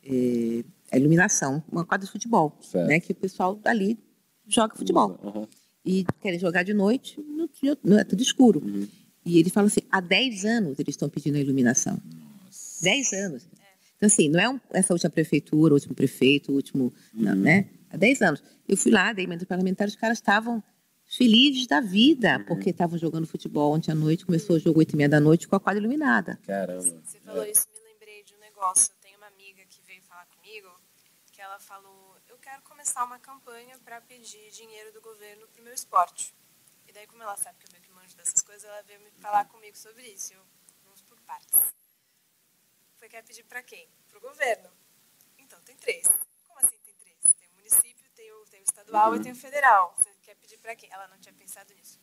é, 0.03 0.63
a 0.91 0.97
iluminação, 0.97 1.63
uma 1.71 1.85
quadra 1.85 2.05
de 2.05 2.11
futebol, 2.11 2.57
certo. 2.61 2.87
né, 2.87 2.99
que 2.99 3.13
o 3.13 3.15
pessoal 3.15 3.55
dali 3.55 3.97
joga 4.45 4.75
futebol. 4.75 5.19
Uhum. 5.23 5.47
E 5.85 6.05
querem 6.21 6.37
jogar 6.37 6.63
de 6.63 6.73
noite, 6.73 7.19
no, 7.21 7.49
no, 7.83 7.97
é 7.97 8.03
tudo 8.03 8.21
escuro. 8.21 8.61
Uhum. 8.63 8.87
E 9.25 9.39
ele 9.39 9.49
fala 9.49 9.67
assim, 9.67 9.81
há 9.89 9.99
10 9.99 10.45
anos 10.45 10.79
eles 10.79 10.93
estão 10.93 11.09
pedindo 11.09 11.35
a 11.35 11.39
iluminação. 11.39 11.97
10 12.81 13.13
anos. 13.13 13.47
Então, 13.97 14.07
assim, 14.07 14.29
não 14.29 14.39
é 14.39 14.49
um, 14.49 14.59
essa 14.71 14.93
última 14.93 15.09
prefeitura, 15.09 15.73
o 15.73 15.75
último 15.75 15.95
prefeito, 15.95 16.51
o 16.51 16.55
último. 16.55 16.93
Uhum. 17.13 17.23
Não, 17.23 17.35
né? 17.35 17.69
Há 17.89 17.97
10 17.97 18.21
anos. 18.21 18.43
Eu 18.67 18.77
fui 18.77 18.91
lá, 18.91 19.11
dei 19.11 19.25
emenda 19.25 19.45
parlamentar, 19.45 19.87
os 19.87 19.95
caras 19.95 20.19
estavam 20.19 20.63
felizes 21.05 21.65
da 21.67 21.79
vida, 21.79 22.37
uhum. 22.37 22.45
porque 22.45 22.69
estavam 22.69 22.97
jogando 22.97 23.25
futebol 23.25 23.73
ontem 23.73 23.91
à 23.91 23.95
noite, 23.95 24.25
começou 24.25 24.57
o 24.57 24.59
jogo 24.59 24.79
8 24.79 24.93
e 24.93 24.97
meia 24.97 25.09
da 25.09 25.19
noite 25.19 25.47
com 25.47 25.55
a 25.55 25.59
quadra 25.59 25.79
iluminada. 25.79 26.37
Caramba. 26.45 27.01
Você 27.03 27.19
falou 27.21 27.43
é. 27.43 27.51
isso, 27.51 27.65
me 27.73 27.79
lembrei 27.79 28.23
de 28.23 28.35
um 28.35 28.39
negócio. 28.39 28.91
Eu 28.93 29.01
tenho 29.01 29.17
uma 29.17 29.27
amiga 29.27 29.63
que 29.69 29.81
veio 29.87 30.01
falar 30.03 30.25
comigo, 30.25 30.69
que 31.31 31.41
ela 31.41 31.57
falou, 31.59 32.15
eu 32.27 32.37
quero 32.37 32.61
começar 32.61 33.03
uma 33.05 33.19
campanha 33.19 33.79
para 33.83 34.01
pedir 34.01 34.51
dinheiro 34.51 34.91
do 34.91 35.01
governo 35.01 35.47
para 35.47 35.61
o 35.61 35.63
meu 35.63 35.73
esporte. 35.73 36.35
E 36.87 36.93
daí, 36.93 37.07
como 37.07 37.23
ela 37.23 37.37
sabe 37.37 37.57
que 37.59 37.65
eu 37.67 37.71
meio 37.71 37.83
que 37.83 37.91
manjo 37.91 38.15
dessas 38.15 38.41
coisas, 38.43 38.65
ela 38.65 38.81
veio 38.83 38.99
me 38.99 39.11
falar 39.19 39.45
comigo 39.45 39.77
sobre 39.77 40.03
isso. 40.07 40.33
Eu, 40.33 40.41
vamos 40.83 41.01
por 41.01 41.19
partes. 41.21 41.59
Você 42.97 43.07
quer 43.07 43.23
pedir 43.23 43.43
para 43.43 43.61
quem? 43.61 43.87
Para 44.09 44.17
o 44.17 44.21
governo. 44.21 44.71
Então, 45.37 45.61
tem 45.61 45.75
três. 45.77 46.07
Como 46.47 46.59
assim 46.59 46.79
tem 46.79 46.95
três? 46.95 47.21
Tem 47.39 47.47
o 47.49 47.53
município, 47.53 48.09
tem 48.15 48.31
o, 48.33 48.45
tem 48.47 48.59
o 48.59 48.63
estadual 48.63 49.11
uhum. 49.11 49.17
e 49.17 49.23
tem 49.23 49.31
o 49.31 49.35
federal. 49.35 49.95
Você 49.97 50.11
quer 50.23 50.35
pedir 50.35 50.57
para 50.57 50.75
quem? 50.75 50.91
Ela 50.91 51.07
não 51.07 51.19
tinha 51.19 51.33
pensado 51.33 51.71
nisso. 51.75 51.99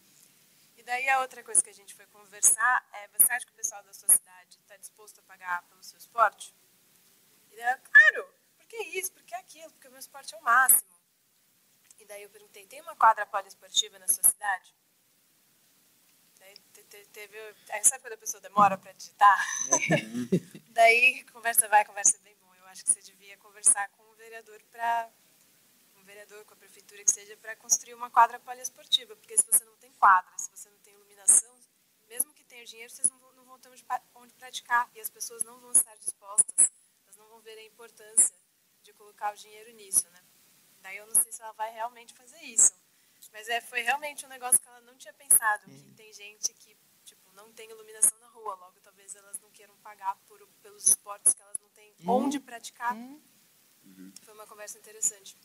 E 0.76 0.82
daí 0.84 1.08
a 1.08 1.20
outra 1.20 1.42
coisa 1.42 1.62
que 1.62 1.70
a 1.70 1.74
gente 1.74 1.94
foi 1.94 2.06
conversar 2.06 2.88
é, 2.92 3.08
você 3.08 3.32
acha 3.32 3.44
que 3.44 3.52
o 3.52 3.56
pessoal 3.56 3.82
da 3.82 3.92
sua 3.92 4.08
cidade 4.08 4.58
está 4.60 4.76
disposto 4.76 5.18
a 5.18 5.22
pagar 5.22 5.66
pelo 5.68 5.82
seu 5.82 5.98
esporte? 5.98 6.54
E 7.50 7.56
daí, 7.56 7.76
claro, 7.78 8.34
por 8.56 8.66
que 8.66 8.76
isso? 8.76 9.12
Por 9.12 9.22
que 9.24 9.34
aquilo? 9.34 9.72
Porque 9.72 9.88
o 9.88 9.90
meu 9.90 10.00
esporte 10.00 10.34
é 10.34 10.38
o 10.38 10.42
máximo. 10.42 10.94
E 11.98 12.04
daí 12.04 12.22
eu 12.22 12.30
perguntei, 12.30 12.66
tem 12.66 12.80
uma 12.82 12.94
quadra 12.94 13.26
poliesportiva 13.26 13.98
na 13.98 14.06
sua 14.06 14.22
cidade? 14.22 14.74
teve. 17.14 17.38
Aí 17.70 17.84
sabe 17.84 18.02
quando 18.02 18.14
a 18.14 18.18
pessoa 18.18 18.40
demora 18.40 18.76
para 18.76 18.92
digitar? 18.92 19.46
Daí 20.74 21.22
conversa 21.30 21.68
vai, 21.68 21.84
conversa 21.84 22.18
bem 22.18 22.36
bom. 22.42 22.52
Eu 22.56 22.66
acho 22.66 22.84
que 22.84 22.90
você 22.90 23.00
devia 23.00 23.36
conversar 23.38 23.88
com 23.90 24.02
o 24.10 24.14
vereador 24.16 24.60
para 24.72 25.08
o 25.94 26.02
vereador, 26.02 26.44
com 26.44 26.54
a 26.54 26.56
prefeitura 26.56 27.04
que 27.04 27.12
seja 27.12 27.36
para 27.36 27.54
construir 27.54 27.94
uma 27.94 28.10
quadra 28.10 28.40
poliesportiva, 28.40 29.14
porque 29.14 29.36
se 29.36 29.46
você 29.46 29.64
não 29.64 29.76
tem 29.76 29.92
quadra, 29.92 30.36
se 30.36 30.50
você 30.50 30.68
não 30.68 30.78
tem 30.78 30.92
iluminação, 30.94 31.54
mesmo 32.08 32.34
que 32.34 32.42
tenha 32.42 32.64
dinheiro, 32.66 32.92
vocês 32.92 33.08
não 33.08 33.16
vão, 33.20 33.32
não 33.34 33.44
vão 33.44 33.58
ter 33.60 33.68
onde, 33.68 33.86
onde 34.16 34.34
praticar 34.34 34.90
e 34.96 35.00
as 35.00 35.08
pessoas 35.08 35.44
não 35.44 35.60
vão 35.60 35.70
estar 35.70 35.94
dispostas, 35.94 36.68
elas 37.04 37.16
não 37.16 37.28
vão 37.28 37.40
ver 37.40 37.56
a 37.56 37.62
importância 37.62 38.34
de 38.82 38.92
colocar 38.94 39.32
o 39.32 39.36
dinheiro 39.36 39.70
nisso, 39.74 40.10
né? 40.10 40.20
Daí 40.80 40.96
eu 40.96 41.06
não 41.06 41.14
sei 41.14 41.30
se 41.30 41.40
ela 41.40 41.52
vai 41.52 41.70
realmente 41.70 42.12
fazer 42.14 42.42
isso. 42.42 42.74
Mas 43.32 43.48
é, 43.48 43.60
foi 43.60 43.82
realmente 43.82 44.26
um 44.26 44.28
negócio 44.28 44.60
que 44.60 44.66
ela 44.66 44.80
não 44.80 44.96
tinha 44.98 45.14
pensado, 45.14 45.66
que 45.66 45.90
é. 45.92 45.94
tem 45.94 46.12
gente 46.12 46.52
que 46.54 46.76
não 47.36 47.50
tem 47.52 47.70
iluminação 47.70 48.18
na 48.20 48.28
rua, 48.28 48.54
logo 48.54 48.74
talvez 48.82 49.14
elas 49.14 49.38
não 49.40 49.50
queiram 49.50 49.74
pagar 49.82 50.16
por, 50.26 50.38
pelos 50.62 50.86
esportes 50.86 51.34
que 51.34 51.42
elas 51.42 51.58
não 51.60 51.68
têm 51.70 51.90
é. 51.90 52.10
onde 52.10 52.40
praticar. 52.40 52.96
É. 52.96 53.08
Foi 54.22 54.34
uma 54.34 54.46
conversa 54.46 54.78
interessante. 54.78 55.36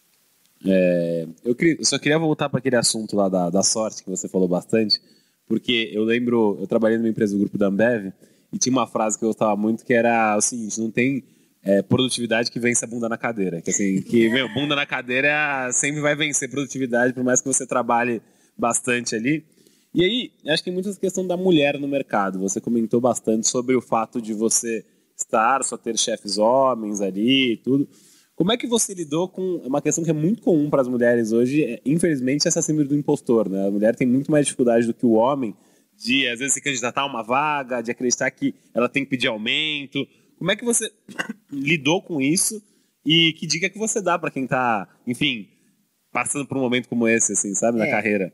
É, 0.65 1.28
eu, 1.43 1.56
queria, 1.56 1.75
eu, 1.75 1.86
só 1.86 1.97
queria 1.97 2.19
voltar 2.19 2.49
para 2.49 2.60
aquele 2.60 2.75
assunto 2.75 3.15
lá 3.15 3.30
da, 3.30 3.49
da 3.49 3.63
sorte 3.63 4.04
que 4.04 4.10
você 4.10 4.28
falou 4.28 4.47
bastante, 4.47 5.02
porque 5.47 5.89
eu 5.93 6.04
lembro, 6.04 6.58
eu 6.60 6.67
trabalhei 6.67 6.97
numa 6.97 7.10
empresa 7.10 7.34
do 7.34 7.39
grupo 7.39 7.58
da 7.58 7.67
Ambev 7.67 8.12
e 8.52 8.58
tinha 8.58 8.73
uma 8.73 8.88
frase 8.88 9.17
que 9.17 9.23
eu 9.23 9.30
gostava 9.30 9.56
muito 9.56 9.86
que 9.86 9.93
era 9.93 10.36
o 10.36 10.41
seguinte: 10.41 10.80
não 10.80 10.91
tem 10.91 11.23
é, 11.63 11.82
produtividade 11.82 12.52
que 12.52 12.60
vence 12.60 12.84
a 12.84 12.88
bunda 12.88 13.08
na 13.08 13.17
cadeira. 13.17 13.62
Que 13.62 13.69
assim, 13.69 14.02
que 14.02 14.30
meu, 14.32 14.52
bunda 14.54 14.75
na 14.75 14.86
cadeira 14.86 15.71
sempre 15.71 16.02
vai 16.02 16.15
vencer 16.15 16.49
produtividade, 16.49 17.13
por 17.13 17.23
mais 17.23 17.41
que 17.41 17.47
você 17.47 17.65
trabalhe 17.65 18.21
bastante 18.58 19.15
ali. 19.15 19.45
E 19.93 20.04
aí, 20.04 20.32
acho 20.47 20.63
que 20.63 20.69
tem 20.69 20.73
muita 20.73 20.93
questão 20.95 21.25
da 21.25 21.36
mulher 21.36 21.80
no 21.80 21.88
mercado. 21.88 22.39
Você 22.39 22.62
comentou 22.62 23.02
bastante 23.02 23.47
sobre 23.47 23.75
o 23.75 23.82
fato 23.82 24.21
de 24.21 24.34
você 24.34 24.86
estar, 25.17 25.63
só 25.63 25.78
ter 25.78 25.97
chefes 25.97 26.38
homens 26.38 27.02
ali 27.02 27.54
e 27.54 27.58
tudo. 27.58 27.88
Como 28.36 28.52
é 28.52 28.58
que 28.58 28.67
você 28.67 28.93
lidou 28.93 29.28
com 29.28 29.58
uma 29.65 29.82
questão 29.82 30.04
que 30.04 30.10
é 30.10 30.13
muito 30.13 30.41
comum 30.41 30.69
para 30.69 30.82
as 30.82 30.88
mulheres 30.88 31.32
hoje? 31.32 31.63
É, 31.63 31.82
infelizmente, 31.86 32.47
essa 32.47 32.62
síndrome 32.62 32.88
do 32.88 32.95
impostor. 32.95 33.49
Né? 33.49 33.67
A 33.67 33.71
mulher 33.71 33.95
tem 33.95 34.08
muito 34.08 34.32
mais 34.32 34.45
dificuldade 34.45 34.86
do 34.86 34.93
que 34.93 35.06
o 35.06 35.12
homem 35.12 35.56
de, 35.97 36.28
às 36.30 36.39
vezes, 36.39 36.54
se 36.54 36.62
candidatar 36.62 37.02
a 37.02 37.06
uma 37.06 37.21
vaga, 37.21 37.82
de 37.82 37.91
acreditar 37.91 38.32
que 38.32 38.56
ela 38.73 38.88
tem 38.88 39.04
que 39.04 39.10
pedir 39.10 39.28
aumento. 39.28 40.08
Como 40.38 40.49
é 40.49 40.56
que 40.56 40.63
você 40.63 40.89
lidou 41.52 42.02
com 42.02 42.21
isso? 42.21 42.63
E 43.06 43.34
que 43.34 43.45
dica 43.45 43.69
que 43.69 43.78
você 43.78 44.02
dá 44.02 44.17
para 44.17 44.32
quem 44.32 44.43
está, 44.45 44.88
enfim, 45.06 45.49
passando 46.12 46.45
por 46.45 46.58
um 46.58 46.62
momento 46.62 46.88
como 46.88 47.08
esse, 47.08 47.34
assim, 47.34 47.54
sabe, 47.54 47.78
na 47.78 47.88
é. 47.88 47.91
carreira? 47.91 48.32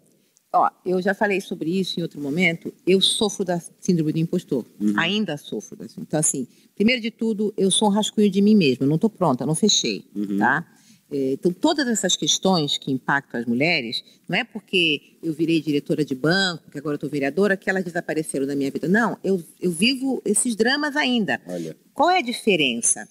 Ó, 0.56 0.70
eu 0.86 1.02
já 1.02 1.14
falei 1.14 1.42
sobre 1.42 1.70
isso 1.70 2.00
em 2.00 2.04
outro 2.04 2.20
momento. 2.20 2.74
Eu 2.88 3.02
sofro 3.02 3.44
da 3.44 3.62
síndrome 3.80 4.14
do 4.14 4.20
impostor. 4.20 4.66
Uhum. 4.80 4.94
Ainda 4.98 5.36
sofro. 5.36 5.76
Da... 5.76 5.86
Então, 5.98 6.20
assim, 6.20 6.48
primeiro 6.76 7.02
de 7.02 7.12
tudo, 7.12 7.54
eu 7.58 7.70
sou 7.70 7.90
um 7.90 7.92
rascunho 7.92 8.30
de 8.30 8.42
mim 8.42 8.56
mesma. 8.56 8.86
Eu 8.86 8.88
não 8.88 8.96
estou 8.96 9.10
pronta, 9.10 9.46
não 9.46 9.54
fechei, 9.54 10.06
uhum. 10.16 10.38
tá? 10.38 10.66
É, 11.12 11.34
então, 11.34 11.52
todas 11.52 11.88
essas 11.88 12.16
questões 12.16 12.78
que 12.78 12.92
impactam 12.92 13.40
as 13.40 13.46
mulheres, 13.46 14.04
não 14.28 14.38
é 14.38 14.44
porque 14.44 15.18
eu 15.22 15.34
virei 15.34 15.62
diretora 15.62 16.04
de 16.04 16.16
banco, 16.16 16.72
que 16.72 16.78
agora 16.78 16.94
eu 16.94 16.98
estou 16.98 17.10
vereadora, 17.10 17.56
que 17.56 17.70
elas 17.70 17.84
desapareceram 17.84 18.48
da 18.48 18.56
minha 18.56 18.72
vida. 18.72 18.88
Não, 18.88 19.18
eu, 19.24 19.44
eu 19.62 19.72
vivo 19.72 20.22
esses 20.26 20.56
dramas 20.56 20.96
ainda. 20.96 21.40
Olha. 21.48 21.76
Qual 21.94 22.10
é 22.10 22.20
a 22.20 22.22
diferença? 22.22 23.08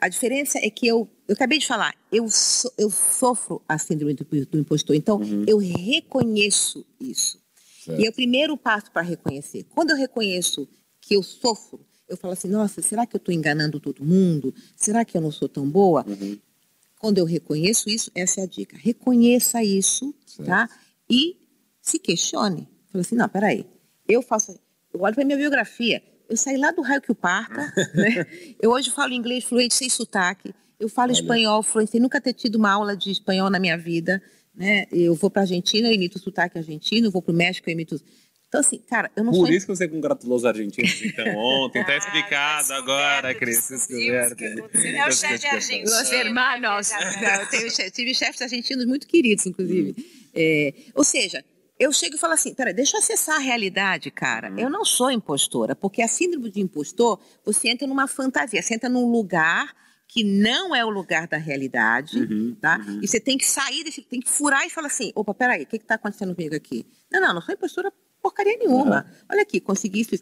A 0.00 0.08
diferença 0.08 0.58
é 0.58 0.68
que 0.68 0.86
eu, 0.86 1.08
eu 1.26 1.34
acabei 1.34 1.58
de 1.58 1.66
falar, 1.66 1.94
eu, 2.12 2.28
so, 2.28 2.70
eu 2.76 2.90
sofro 2.90 3.62
a 3.66 3.78
síndrome 3.78 4.12
do, 4.14 4.24
do 4.24 4.58
impostor, 4.58 4.94
então 4.94 5.18
uhum. 5.18 5.44
eu 5.46 5.56
reconheço 5.56 6.84
isso. 7.00 7.40
Certo. 7.84 8.00
E 8.00 8.06
é 8.06 8.10
o 8.10 8.12
primeiro 8.12 8.56
passo 8.58 8.90
para 8.92 9.02
reconhecer. 9.02 9.64
Quando 9.70 9.90
eu 9.90 9.96
reconheço 9.96 10.68
que 11.00 11.14
eu 11.14 11.22
sofro, 11.22 11.80
eu 12.06 12.16
falo 12.16 12.34
assim: 12.34 12.48
nossa, 12.48 12.82
será 12.82 13.06
que 13.06 13.16
eu 13.16 13.18
estou 13.18 13.34
enganando 13.34 13.80
todo 13.80 14.04
mundo? 14.04 14.54
Será 14.76 15.04
que 15.04 15.16
eu 15.16 15.20
não 15.20 15.30
sou 15.30 15.48
tão 15.48 15.68
boa? 15.68 16.04
Uhum. 16.06 16.38
Quando 16.98 17.16
eu 17.16 17.24
reconheço 17.24 17.88
isso, 17.88 18.10
essa 18.14 18.40
é 18.40 18.44
a 18.44 18.46
dica. 18.46 18.76
Reconheça 18.76 19.64
isso, 19.64 20.14
certo. 20.26 20.48
tá? 20.48 20.68
E 21.08 21.36
se 21.80 21.98
questione. 21.98 22.68
Fala 22.90 23.00
assim: 23.00 23.14
não, 23.14 23.28
peraí. 23.28 23.64
Eu 24.06 24.20
faço. 24.20 24.58
Eu 24.92 25.00
olho 25.00 25.14
para 25.14 25.24
minha 25.24 25.38
biografia. 25.38 26.02
Eu 26.30 26.36
saí 26.36 26.56
lá 26.56 26.70
do 26.70 26.80
raio 26.80 27.02
que 27.02 27.10
o 27.10 27.14
parta, 27.14 27.60
né? 27.92 28.24
Eu 28.62 28.70
hoje 28.70 28.88
falo 28.90 29.12
inglês 29.12 29.42
fluente, 29.42 29.74
sem 29.74 29.90
sotaque. 29.90 30.54
Eu 30.78 30.88
falo 30.88 31.10
Olha. 31.10 31.20
espanhol 31.20 31.62
fluente, 31.62 31.90
sem 31.90 32.00
nunca 32.00 32.20
ter 32.20 32.32
tido 32.32 32.54
uma 32.54 32.70
aula 32.70 32.96
de 32.96 33.10
espanhol 33.10 33.50
na 33.50 33.58
minha 33.58 33.76
vida, 33.76 34.22
né? 34.54 34.86
Eu 34.92 35.16
vou 35.16 35.28
para 35.28 35.42
a 35.42 35.44
Argentina, 35.44 35.88
eu 35.88 35.92
imito 35.92 36.18
o 36.18 36.20
sotaque 36.20 36.56
argentino, 36.56 37.08
eu 37.08 37.10
vou 37.10 37.20
para 37.20 37.32
o 37.32 37.36
México, 37.36 37.68
eu 37.68 37.72
imito... 37.72 38.00
Então, 38.46 38.60
assim, 38.60 38.78
cara, 38.78 39.10
eu 39.14 39.22
não 39.22 39.32
Por 39.32 39.46
sou... 39.46 39.54
isso 39.54 39.66
que 39.66 39.76
você 39.76 39.86
congratulou 39.86 40.36
os 40.36 40.44
argentinos, 40.44 41.02
então, 41.04 41.26
ontem. 41.36 41.84
Tá 41.84 41.96
explicado 41.96 42.72
ah, 42.72 42.76
agora, 42.78 43.34
Cris. 43.34 43.68
Descoberto. 43.68 44.42
É 44.42 45.06
o 45.06 45.12
chefe 45.12 45.46
argentino. 45.46 45.84
Os 45.84 46.12
hermanos. 46.12 46.90
Eu 47.82 47.90
tive 47.92 48.12
chefes 48.12 48.42
argentinos 48.42 48.86
muito 48.86 49.06
queridos, 49.06 49.46
inclusive. 49.46 49.94
Hum. 49.96 50.04
É, 50.34 50.74
ou 50.94 51.04
seja, 51.04 51.44
eu 51.80 51.90
chego 51.94 52.14
e 52.14 52.18
falo 52.18 52.34
assim, 52.34 52.52
peraí, 52.52 52.74
deixa 52.74 52.98
eu 52.98 52.98
acessar 52.98 53.36
a 53.36 53.38
realidade, 53.38 54.10
cara. 54.10 54.50
Uhum. 54.50 54.58
Eu 54.58 54.68
não 54.68 54.84
sou 54.84 55.10
impostora, 55.10 55.74
porque 55.74 56.02
a 56.02 56.08
síndrome 56.08 56.50
de 56.50 56.60
impostor, 56.60 57.18
você 57.42 57.70
entra 57.70 57.88
numa 57.88 58.06
fantasia, 58.06 58.60
você 58.60 58.74
entra 58.74 58.90
num 58.90 59.10
lugar 59.10 59.74
que 60.06 60.22
não 60.22 60.76
é 60.76 60.84
o 60.84 60.90
lugar 60.90 61.26
da 61.26 61.38
realidade, 61.38 62.18
uhum, 62.18 62.54
tá? 62.60 62.84
Uhum. 62.86 63.00
E 63.02 63.08
você 63.08 63.18
tem 63.18 63.38
que 63.38 63.46
sair, 63.46 63.82
desse, 63.82 64.02
tem 64.02 64.20
que 64.20 64.28
furar 64.28 64.66
e 64.66 64.70
falar 64.70 64.88
assim, 64.88 65.10
opa, 65.14 65.32
peraí, 65.32 65.62
o 65.62 65.66
que 65.66 65.76
está 65.76 65.94
acontecendo 65.94 66.34
comigo 66.34 66.54
aqui? 66.54 66.84
Não, 67.10 67.18
não, 67.18 67.32
não 67.32 67.40
sou 67.40 67.54
impostora 67.54 67.90
porcaria 68.20 68.58
nenhuma. 68.58 69.06
Uhum. 69.06 69.26
Olha 69.30 69.42
aqui, 69.42 69.58
consegui 69.58 70.02
isso. 70.02 70.16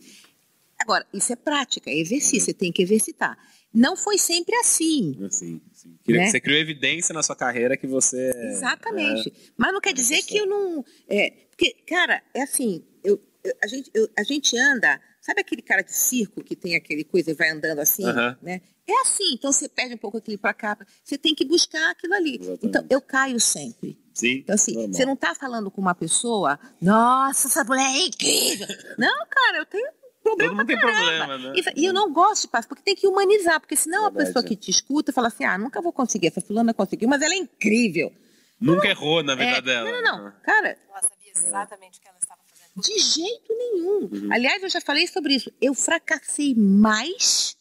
Agora, 0.78 1.04
isso 1.12 1.32
é 1.32 1.36
prática, 1.36 1.90
é 1.90 1.98
exercício, 1.98 2.40
você 2.40 2.54
tem 2.54 2.70
que 2.70 2.82
exercitar. 2.82 3.36
Não 3.74 3.96
foi 3.96 4.16
sempre 4.16 4.54
assim. 4.56 5.16
Sim, 5.30 5.60
sim. 5.72 5.98
Né? 6.08 6.26
Você 6.26 6.40
criou 6.40 6.58
evidência 6.58 7.12
na 7.12 7.22
sua 7.22 7.34
carreira 7.34 7.76
que 7.76 7.86
você. 7.86 8.30
Exatamente. 8.52 9.28
É, 9.28 9.32
Mas 9.56 9.72
não 9.72 9.80
quer 9.80 9.92
dizer 9.92 10.22
que 10.22 10.38
eu 10.38 10.46
não. 10.46 10.84
É, 11.08 11.47
porque, 11.58 11.74
cara, 11.88 12.22
é 12.32 12.42
assim, 12.42 12.84
eu, 13.02 13.20
eu, 13.42 13.52
a, 13.60 13.66
gente, 13.66 13.90
eu, 13.92 14.08
a 14.16 14.22
gente 14.22 14.56
anda 14.56 15.00
Sabe 15.28 15.42
aquele 15.42 15.60
cara 15.60 15.82
de 15.82 15.92
circo 15.92 16.42
que 16.42 16.56
tem 16.56 16.74
aquele 16.74 17.04
coisa 17.04 17.32
e 17.32 17.34
vai 17.34 17.50
andando 17.50 17.80
assim, 17.80 18.02
Aham. 18.02 18.38
né? 18.40 18.62
É 18.88 19.00
assim, 19.02 19.34
então 19.34 19.52
você 19.52 19.68
perde 19.68 19.94
um 19.94 19.98
pouco 19.98 20.16
aquele 20.16 20.38
para 20.38 20.54
cá. 20.54 20.78
Você 21.04 21.18
tem 21.18 21.34
que 21.34 21.44
buscar 21.44 21.90
aquilo 21.90 22.14
ali. 22.14 22.36
Exatamente. 22.36 22.66
Então 22.66 22.86
eu 22.88 22.98
caio 23.02 23.38
sempre. 23.38 23.98
Sim. 24.14 24.38
Então, 24.38 24.54
assim, 24.54 24.72
normal. 24.72 24.94
você 24.94 25.04
não 25.04 25.12
está 25.12 25.34
falando 25.34 25.70
com 25.70 25.82
uma 25.82 25.94
pessoa, 25.94 26.58
nossa, 26.80 27.46
essa 27.46 27.62
mulher 27.62 27.90
é 27.94 28.06
incrível. 28.06 28.66
Não, 28.96 29.26
cara, 29.28 29.58
eu 29.58 29.66
tenho 29.66 29.86
problema. 30.22 30.64
Todo 30.64 30.80
problema, 30.80 31.38
né? 31.38 31.52
E, 31.56 31.82
e 31.82 31.84
eu 31.84 31.92
não 31.92 32.10
gosto 32.10 32.44
de 32.44 32.48
passar, 32.48 32.68
porque 32.68 32.82
tem 32.82 32.96
que 32.96 33.06
humanizar, 33.06 33.60
porque 33.60 33.76
senão 33.76 34.06
a 34.06 34.08
Verdade, 34.08 34.28
pessoa 34.28 34.42
é. 34.42 34.48
que 34.48 34.56
te 34.56 34.70
escuta 34.70 35.12
fala 35.12 35.28
assim: 35.28 35.44
ah, 35.44 35.58
nunca 35.58 35.82
vou 35.82 35.92
conseguir, 35.92 36.28
essa 36.28 36.40
fulana 36.40 36.72
conseguiu, 36.72 37.06
mas 37.06 37.20
ela 37.20 37.34
é 37.34 37.36
incrível. 37.36 38.10
Nunca 38.58 38.88
errou 38.88 39.22
na 39.22 39.34
vida 39.34 39.58
É, 39.58 39.60
dela. 39.60 39.90
Não, 39.90 40.02
não, 40.02 40.24
não. 40.24 40.32
Cara, 40.42 40.76
sabia 41.02 41.17
exatamente 41.46 41.98
o 41.98 42.02
que 42.02 42.08
ela 42.08 42.18
estava 42.18 42.40
fazendo. 42.44 42.82
de 42.82 42.98
jeito 42.98 43.54
nenhum. 43.56 44.08
Uhum. 44.12 44.32
Aliás, 44.32 44.62
eu 44.62 44.68
já 44.68 44.80
falei 44.80 45.06
sobre 45.06 45.34
isso. 45.34 45.50
Eu 45.60 45.74
fracassei 45.74 46.54
mais 46.54 47.56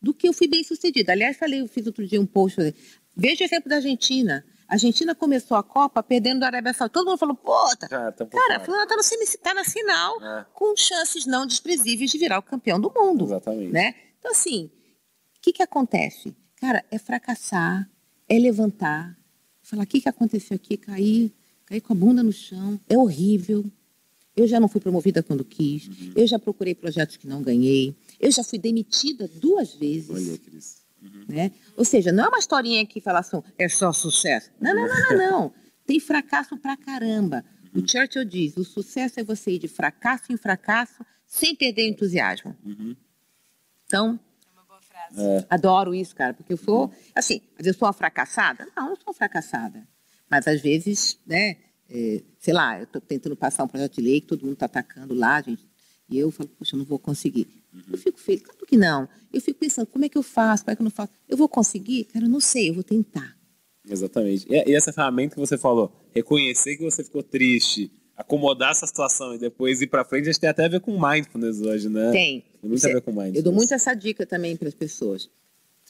do 0.00 0.12
que 0.12 0.28
eu 0.28 0.32
fui 0.32 0.48
bem 0.48 0.64
sucedida. 0.64 1.12
Aliás, 1.12 1.36
falei, 1.36 1.60
eu 1.60 1.68
fiz 1.68 1.86
outro 1.86 2.06
dia 2.06 2.20
um 2.20 2.26
post. 2.26 2.56
falei, 2.56 2.74
Veja 3.16 3.44
o 3.44 3.46
exemplo 3.46 3.68
da 3.68 3.76
Argentina. 3.76 4.44
A 4.66 4.74
Argentina 4.74 5.14
começou 5.14 5.56
a 5.56 5.62
Copa 5.62 6.02
perdendo 6.02 6.40
da 6.40 6.46
Arábia 6.46 6.72
Saudita. 6.72 6.98
Todo 6.98 7.08
mundo 7.08 7.18
falou, 7.18 7.34
puta, 7.36 7.86
Cara, 7.88 8.10
tá 8.10 8.24
cara, 8.24 8.56
a 8.56 8.60
fulana 8.60 8.86
tá, 8.86 8.96
no, 8.96 9.02
tá 9.42 9.54
na 9.54 9.64
final 9.64 10.22
É. 10.24 10.46
com 10.54 10.74
chances 10.74 11.26
não 11.26 11.46
desprezíveis 11.46 12.10
de 12.10 12.16
virar 12.18 12.38
o 12.38 12.42
campeão 12.42 12.80
do 12.80 12.90
mundo. 12.94 13.26
Exatamente. 13.26 13.70
Né? 13.70 13.94
Então, 14.18 14.30
assim, 14.32 14.70
o 15.36 15.40
que, 15.42 15.52
que 15.52 15.62
acontece? 15.62 16.34
Cara, 16.58 16.82
é 16.90 16.98
fracassar, 16.98 17.86
é 18.28 18.38
levantar, 18.38 19.14
falar, 19.62 19.82
o 19.82 19.86
que, 19.86 20.00
que 20.00 20.08
aconteceu 20.08 20.54
aqui? 20.54 20.76
Cair, 20.78 21.32
cair 21.72 21.80
com 21.80 21.92
a 21.94 21.96
bunda 21.96 22.22
no 22.22 22.32
chão, 22.32 22.78
é 22.88 22.98
horrível. 22.98 23.64
Eu 24.36 24.46
já 24.46 24.58
não 24.60 24.68
fui 24.68 24.80
promovida 24.80 25.22
quando 25.22 25.44
quis, 25.44 25.88
Uhum. 25.88 26.12
eu 26.16 26.26
já 26.26 26.38
procurei 26.38 26.74
projetos 26.74 27.16
que 27.16 27.26
não 27.26 27.42
ganhei, 27.42 27.94
eu 28.20 28.30
já 28.30 28.42
fui 28.44 28.58
demitida 28.58 29.26
duas 29.28 29.74
vezes. 29.74 30.10
Olha, 30.10 30.38
Cris. 30.38 30.82
Né? 31.28 31.50
Ou 31.76 31.84
seja, 31.84 32.12
não 32.12 32.24
é 32.26 32.28
uma 32.28 32.38
historinha 32.38 32.86
que 32.86 33.00
fala 33.00 33.18
assim, 33.20 33.42
é 33.58 33.68
só 33.68 33.92
sucesso. 33.92 34.50
Não, 34.60 34.74
não, 34.74 34.86
não, 34.86 35.00
não, 35.10 35.16
não. 35.40 35.52
Tem 35.86 35.98
fracasso 35.98 36.56
pra 36.56 36.76
caramba. 36.76 37.44
O 37.74 37.80
Churchill 37.80 38.24
diz, 38.24 38.56
o 38.56 38.64
sucesso 38.64 39.18
é 39.18 39.24
você 39.24 39.52
ir 39.52 39.58
de 39.58 39.68
fracasso 39.68 40.30
em 40.32 40.36
fracasso 40.36 41.04
sem 41.26 41.56
perder 41.56 41.86
o 41.86 41.88
entusiasmo. 41.90 42.54
Uhum. 42.64 42.94
Então, 43.86 44.18
É 44.46 44.52
uma 44.52 44.64
boa 44.64 44.80
frase. 44.80 45.20
É. 45.20 45.46
adoro 45.50 45.94
isso, 45.94 46.14
cara, 46.14 46.32
porque 46.34 46.52
eu 46.52 46.56
sou, 46.58 46.90
assim, 47.14 47.40
às 47.58 47.64
vezes 47.64 47.74
eu 47.74 47.78
sou 47.78 47.86
uma 47.88 47.92
fracassada? 47.94 48.66
Não, 48.76 48.90
não 48.90 48.96
sou 48.96 49.06
uma 49.08 49.14
fracassada. 49.14 49.86
Mas 50.32 50.48
às 50.48 50.62
vezes, 50.62 51.18
né, 51.26 51.58
é, 51.90 52.22
sei 52.40 52.54
lá, 52.54 52.78
eu 52.78 52.84
estou 52.84 53.02
tentando 53.02 53.36
passar 53.36 53.64
um 53.64 53.68
projeto 53.68 53.96
de 53.96 54.00
lei 54.00 54.18
que 54.22 54.28
todo 54.28 54.40
mundo 54.44 54.54
está 54.54 54.64
atacando 54.64 55.12
lá, 55.12 55.42
gente, 55.42 55.62
e 56.08 56.18
eu 56.18 56.30
falo, 56.30 56.48
poxa, 56.58 56.74
eu 56.74 56.78
não 56.78 56.86
vou 56.86 56.98
conseguir. 56.98 57.46
Eu 57.90 57.98
fico 57.98 58.18
feliz, 58.18 58.40
claro 58.42 58.66
que 58.66 58.78
não. 58.78 59.06
Eu 59.30 59.42
fico 59.42 59.60
pensando, 59.60 59.86
como 59.88 60.06
é 60.06 60.08
que 60.08 60.16
eu 60.16 60.22
faço, 60.22 60.64
como 60.64 60.72
é 60.72 60.76
que 60.76 60.80
eu 60.80 60.84
não 60.84 60.90
faço? 60.90 61.12
Eu 61.28 61.36
vou 61.36 61.50
conseguir? 61.50 62.04
Cara, 62.04 62.24
eu 62.24 62.30
não 62.30 62.40
sei, 62.40 62.70
eu 62.70 62.74
vou 62.74 62.82
tentar. 62.82 63.36
Exatamente. 63.86 64.46
E, 64.50 64.70
e 64.70 64.74
essa 64.74 64.90
ferramenta 64.90 65.34
que 65.34 65.40
você 65.40 65.58
falou, 65.58 65.92
reconhecer 66.14 66.76
que 66.78 66.82
você 66.82 67.04
ficou 67.04 67.22
triste, 67.22 67.90
acomodar 68.16 68.70
essa 68.70 68.86
situação 68.86 69.34
e 69.34 69.38
depois 69.38 69.82
ir 69.82 69.88
pra 69.88 70.02
frente, 70.02 70.30
acho 70.30 70.38
que 70.38 70.42
tem 70.42 70.50
até 70.50 70.64
a 70.64 70.68
ver 70.68 70.80
com 70.80 70.92
mindfulness 70.98 71.60
hoje, 71.60 71.90
né? 71.90 72.10
Tem. 72.10 72.40
Tem 72.40 72.70
muito 72.70 72.80
Você- 72.80 72.90
a 72.90 72.94
ver 72.94 73.02
com 73.02 73.10
mindfulness. 73.10 73.36
Eu 73.36 73.42
dou 73.42 73.52
muito 73.52 73.74
essa 73.74 73.92
dica 73.92 74.24
também 74.24 74.56
para 74.56 74.68
as 74.68 74.74
pessoas. 74.74 75.28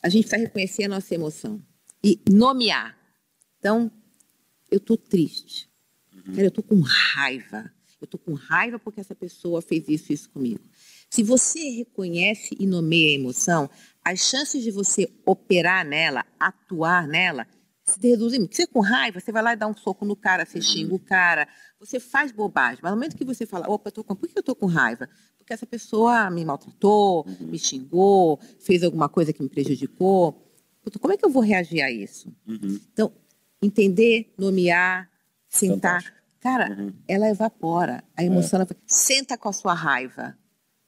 A 0.02 0.08
gente 0.08 0.24
precisa 0.26 0.42
reconhecer 0.48 0.84
a 0.84 0.88
nossa 0.88 1.14
emoção 1.14 1.62
e 2.02 2.18
nomear. 2.28 2.96
Então, 3.60 3.88
eu 4.72 4.78
estou 4.78 4.96
triste. 4.96 5.68
Cara, 6.26 6.42
eu 6.42 6.48
estou 6.48 6.64
com 6.64 6.80
raiva. 6.80 7.70
Eu 8.00 8.04
estou 8.04 8.18
com 8.18 8.32
raiva 8.32 8.78
porque 8.78 9.00
essa 9.00 9.14
pessoa 9.14 9.62
fez 9.62 9.88
isso 9.88 10.10
e 10.10 10.14
isso 10.14 10.30
comigo. 10.30 10.60
Se 11.08 11.22
você 11.22 11.60
reconhece 11.70 12.56
e 12.58 12.66
nomeia 12.66 13.10
a 13.10 13.20
emoção, 13.20 13.70
as 14.04 14.20
chances 14.20 14.62
de 14.62 14.70
você 14.70 15.08
operar 15.24 15.86
nela, 15.86 16.24
atuar 16.40 17.06
nela, 17.06 17.46
se 17.84 18.00
reduzem 18.00 18.40
muito. 18.40 18.56
Você 18.56 18.66
com 18.66 18.80
raiva, 18.80 19.20
você 19.20 19.30
vai 19.30 19.42
lá 19.42 19.52
e 19.52 19.56
dá 19.56 19.66
um 19.66 19.76
soco 19.76 20.04
no 20.04 20.16
cara, 20.16 20.46
você 20.46 20.60
xinga 20.60 20.94
o 20.94 20.98
cara, 20.98 21.46
você 21.78 22.00
faz 22.00 22.32
bobagem. 22.32 22.80
Mas 22.82 22.90
no 22.90 22.96
momento 22.96 23.16
que 23.16 23.24
você 23.24 23.44
fala, 23.44 23.68
opa, 23.68 23.88
eu 23.88 23.92
tô 23.92 24.02
com... 24.02 24.16
por 24.16 24.28
que 24.28 24.38
eu 24.38 24.40
estou 24.40 24.56
com 24.56 24.66
raiva? 24.66 25.08
Porque 25.36 25.52
essa 25.52 25.66
pessoa 25.66 26.30
me 26.30 26.44
maltratou, 26.44 27.26
me 27.40 27.58
xingou, 27.58 28.40
fez 28.58 28.82
alguma 28.82 29.08
coisa 29.08 29.32
que 29.32 29.42
me 29.42 29.48
prejudicou. 29.48 30.50
Puta, 30.82 30.98
como 30.98 31.12
é 31.12 31.16
que 31.16 31.24
eu 31.24 31.30
vou 31.30 31.42
reagir 31.42 31.82
a 31.82 31.90
isso? 31.90 32.34
Uhum. 32.46 32.80
Então, 32.92 33.12
entender, 33.62 34.32
nomear, 34.36 35.08
sentar. 35.48 36.02
Fantástico. 36.02 36.22
Cara, 36.40 36.70
Uhum. 36.76 36.92
ela 37.06 37.28
evapora. 37.30 38.02
A 38.16 38.24
emoção, 38.24 38.60
ela... 38.60 38.68
senta 38.86 39.38
com 39.38 39.48
a 39.48 39.52
sua 39.52 39.74
raiva, 39.74 40.36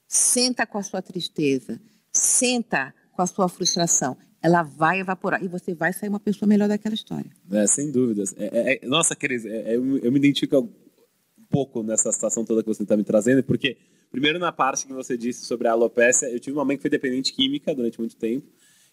senta 0.08 0.66
com 0.66 0.78
a 0.78 0.82
sua 0.82 1.00
tristeza, 1.00 1.80
senta 2.12 2.92
com 3.12 3.22
a 3.22 3.26
sua 3.26 3.48
frustração. 3.48 4.16
Ela 4.42 4.62
vai 4.62 5.00
evaporar 5.00 5.42
e 5.42 5.48
você 5.48 5.72
vai 5.74 5.92
sair 5.92 6.08
uma 6.08 6.20
pessoa 6.20 6.48
melhor 6.48 6.68
daquela 6.68 6.94
história. 6.94 7.30
É, 7.52 7.66
sem 7.66 7.90
dúvidas. 7.92 8.34
É, 8.36 8.46
é- 8.46 8.84
é- 8.84 8.86
nossa, 8.86 9.14
Cris, 9.14 9.44
é- 9.46 9.72
é- 9.72 9.76
eu, 9.76 9.98
eu 9.98 10.10
me 10.12 10.18
identifico 10.18 10.58
um 10.58 11.44
pouco 11.48 11.82
nessa 11.82 12.10
situação 12.10 12.44
toda 12.44 12.62
que 12.62 12.68
você 12.68 12.82
está 12.82 12.96
me 12.96 13.04
trazendo, 13.04 13.42
porque, 13.44 13.76
primeiro, 14.10 14.38
na 14.40 14.50
parte 14.52 14.86
que 14.86 14.92
você 14.92 15.16
disse 15.16 15.46
sobre 15.46 15.68
a 15.68 15.72
alopecia, 15.72 16.28
eu 16.30 16.40
tive 16.40 16.56
uma 16.56 16.64
mãe 16.64 16.76
que 16.76 16.82
foi 16.82 16.90
dependente 16.90 17.32
química 17.32 17.72
durante 17.74 17.98
muito 17.98 18.16
tempo. 18.16 18.46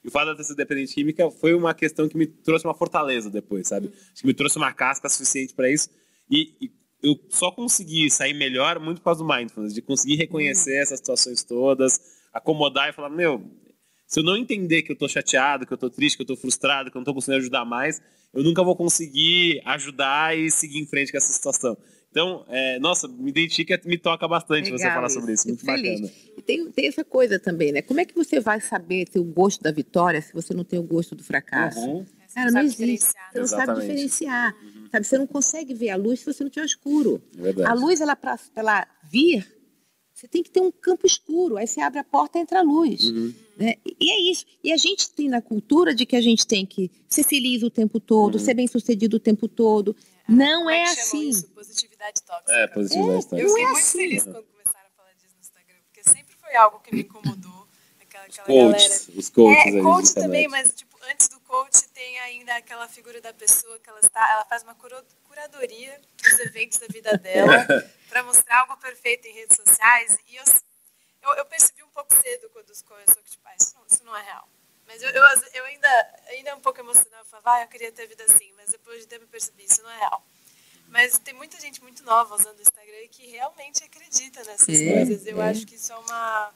E 0.03 0.07
o 0.07 0.11
fato 0.11 0.33
de 0.33 0.41
eu 0.41 0.43
sido 0.43 0.57
dependente 0.57 0.93
química 0.93 1.29
foi 1.29 1.53
uma 1.53 1.73
questão 1.73 2.09
que 2.09 2.17
me 2.17 2.25
trouxe 2.25 2.65
uma 2.65 2.73
fortaleza 2.73 3.29
depois, 3.29 3.67
sabe? 3.67 3.91
Acho 4.11 4.21
que 4.21 4.27
me 4.27 4.33
trouxe 4.33 4.57
uma 4.57 4.73
casca 4.73 5.07
suficiente 5.07 5.53
para 5.53 5.69
isso. 5.69 5.89
E, 6.29 6.53
e 6.59 6.71
eu 7.03 7.19
só 7.29 7.51
consegui 7.51 8.09
sair 8.09 8.33
melhor 8.33 8.79
muito 8.79 8.99
por 8.99 9.05
causa 9.05 9.23
do 9.23 9.27
mindfulness, 9.27 9.73
de 9.73 9.81
conseguir 9.81 10.15
reconhecer 10.15 10.75
essas 10.75 10.99
situações 10.99 11.43
todas, 11.43 11.99
acomodar 12.33 12.89
e 12.89 12.93
falar, 12.93 13.09
meu, 13.09 13.43
se 14.07 14.19
eu 14.19 14.23
não 14.23 14.35
entender 14.35 14.81
que 14.81 14.91
eu 14.91 14.95
tô 14.95 15.07
chateado, 15.07 15.65
que 15.65 15.73
eu 15.73 15.77
tô 15.77 15.89
triste, 15.89 16.17
que 16.17 16.23
eu 16.23 16.27
tô 16.27 16.35
frustrado, 16.35 16.91
que 16.91 16.97
eu 16.97 16.99
não 16.99 17.05
tô 17.05 17.13
conseguindo 17.13 17.41
ajudar 17.41 17.65
mais, 17.65 18.01
eu 18.33 18.43
nunca 18.43 18.63
vou 18.63 18.75
conseguir 18.75 19.61
ajudar 19.65 20.37
e 20.37 20.49
seguir 20.49 20.79
em 20.79 20.85
frente 20.85 21.11
com 21.11 21.17
essa 21.17 21.31
situação. 21.31 21.77
Então, 22.11 22.45
é, 22.49 22.77
nossa, 22.79 23.07
me 23.07 23.29
identifica, 23.29 23.79
me 23.85 23.97
toca 23.97 24.27
bastante 24.27 24.65
você 24.69 24.83
Legal 24.83 24.95
falar 24.95 25.09
sobre 25.09 25.33
isso. 25.33 25.47
Muito 25.47 25.63
feliz. 25.63 26.01
bacana. 26.01 26.13
E 26.37 26.41
tem, 26.41 26.69
tem 26.71 26.87
essa 26.87 27.05
coisa 27.05 27.39
também, 27.39 27.71
né? 27.71 27.81
Como 27.81 28.01
é 28.01 28.05
que 28.05 28.13
você 28.13 28.39
vai 28.41 28.59
saber 28.59 29.05
ter 29.07 29.17
o 29.19 29.23
gosto 29.23 29.61
da 29.63 29.71
vitória 29.71 30.21
se 30.21 30.33
você 30.33 30.53
não 30.53 30.65
tem 30.65 30.77
o 30.77 30.83
gosto 30.83 31.15
do 31.15 31.23
fracasso? 31.23 31.79
Uhum. 31.79 32.05
Você 32.27 32.35
Cara, 32.35 32.45
não 32.47 32.51
sabe 32.53 32.65
existe. 32.65 32.79
diferenciar, 32.81 33.31
Você 33.31 33.39
não 33.39 33.47
sabe 33.47 33.61
Exatamente. 33.63 33.87
diferenciar. 33.87 34.55
Sabe? 34.91 35.07
Você 35.07 35.17
não 35.17 35.27
consegue 35.27 35.73
ver 35.73 35.89
a 35.89 35.95
luz 35.95 36.19
se 36.19 36.25
você 36.25 36.43
não 36.43 36.51
tiver 36.51 36.65
escuro. 36.65 37.21
É 37.37 37.41
verdade. 37.41 37.69
A 37.69 37.73
luz, 37.73 38.01
ela 38.01 38.15
para 38.15 38.37
ela 38.57 38.87
vir, 39.09 39.47
você 40.13 40.27
tem 40.27 40.43
que 40.43 40.49
ter 40.51 40.59
um 40.61 40.71
campo 40.71 41.07
escuro. 41.07 41.55
Aí 41.55 41.65
você 41.65 41.79
abre 41.79 41.99
a 41.99 42.03
porta 42.03 42.37
e 42.37 42.41
entra 42.41 42.59
a 42.59 42.61
luz. 42.61 43.03
Uhum. 43.09 43.33
né? 43.57 43.75
E 43.85 44.11
é 44.11 44.31
isso. 44.31 44.45
E 44.61 44.71
a 44.73 44.77
gente 44.77 45.09
tem 45.11 45.29
na 45.29 45.41
cultura 45.41 45.95
de 45.95 46.05
que 46.05 46.15
a 46.17 46.21
gente 46.21 46.45
tem 46.45 46.65
que 46.65 46.91
ser 47.07 47.23
feliz 47.23 47.63
o 47.63 47.69
tempo 47.69 47.99
todo, 48.01 48.35
Uhum. 48.35 48.39
ser 48.39 48.53
bem 48.53 48.67
sucedido 48.67 49.15
o 49.15 49.19
tempo 49.19 49.47
todo. 49.47 49.95
Não 50.31 50.59
Como 50.59 50.69
é 50.69 50.79
que 50.83 50.87
chamam 50.87 51.01
assim. 51.03 51.29
Isso? 51.29 51.47
Positividade 51.49 52.21
tóxica. 52.23 52.53
É, 52.53 52.67
positividade 52.67 53.13
Eu 53.13 53.21
tóxica. 53.21 53.35
Não 53.35 53.49
fiquei 53.49 53.63
é 53.63 53.67
muito 53.67 53.79
assim. 53.79 53.97
feliz 53.97 54.23
quando 54.23 54.43
começaram 54.45 54.87
a 54.87 54.91
falar 54.91 55.13
disso 55.13 55.35
no 55.35 55.41
Instagram, 55.41 55.75
porque 55.85 56.03
sempre 56.03 56.35
foi 56.35 56.55
algo 56.55 56.79
que 56.79 56.95
me 56.95 57.01
incomodou. 57.01 57.67
Aquela, 58.01 58.25
aquela 58.25 58.47
Coaches, 58.47 59.05
galera. 59.05 59.19
os 59.19 59.29
coaches 59.29 59.73
é, 59.75 59.81
coach 59.81 60.13
também, 60.13 60.47
mas 60.47 60.73
tipo, 60.73 60.97
antes 61.09 61.27
do 61.29 61.39
coach 61.41 61.87
tem 61.93 62.19
ainda 62.19 62.55
aquela 62.55 62.87
figura 62.87 63.19
da 63.21 63.33
pessoa 63.33 63.79
que 63.79 63.89
ela 63.89 63.99
está, 63.99 64.31
ela 64.31 64.45
faz 64.45 64.63
uma 64.63 64.75
curadoria 64.75 65.99
dos 66.21 66.39
eventos 66.39 66.79
da 66.79 66.87
vida 66.87 67.17
dela 67.17 67.65
para 68.09 68.23
mostrar 68.23 68.61
algo 68.61 68.77
perfeito 68.77 69.27
em 69.27 69.33
redes 69.33 69.57
sociais. 69.57 70.17
E 70.27 70.35
eu, 70.35 70.43
eu, 71.23 71.33
eu 71.35 71.45
percebi 71.45 71.83
um 71.83 71.89
pouco 71.89 72.13
cedo 72.13 72.49
quando 72.51 72.71
começou 72.85 73.23
que 73.23 73.31
tipo, 73.31 73.43
ah, 73.47 73.55
isso, 73.59 73.73
não, 73.75 73.85
isso 73.89 74.03
não 74.03 74.15
é 74.15 74.21
real. 74.23 74.47
Mas 74.91 75.01
eu, 75.01 75.09
eu, 75.09 75.23
eu 75.53 75.63
ainda, 75.65 75.87
ainda 76.29 76.55
um 76.55 76.59
pouco 76.59 76.79
emocionada, 76.81 77.21
eu 77.21 77.25
falava, 77.25 77.59
ah, 77.59 77.61
eu 77.63 77.67
queria 77.69 77.91
ter 77.93 78.05
vida 78.07 78.23
assim, 78.25 78.51
mas 78.57 78.69
depois 78.69 78.99
de 78.99 79.07
tempo 79.07 79.23
eu 79.23 79.27
percebi, 79.29 79.63
isso 79.63 79.81
não 79.81 79.89
é 79.89 79.97
real. 79.99 80.21
Mas 80.89 81.17
tem 81.17 81.33
muita 81.33 81.57
gente 81.61 81.81
muito 81.81 82.03
nova 82.03 82.35
usando 82.35 82.57
o 82.57 82.61
Instagram 82.61 83.07
que 83.09 83.25
realmente 83.27 83.81
acredita 83.83 84.43
nessas 84.43 84.67
É, 84.67 84.93
coisas. 84.93 85.25
Eu 85.25 85.41
é. 85.41 85.49
acho 85.49 85.65
que 85.65 85.75
isso 85.75 85.93
é 85.93 85.95
uma, 85.97 86.51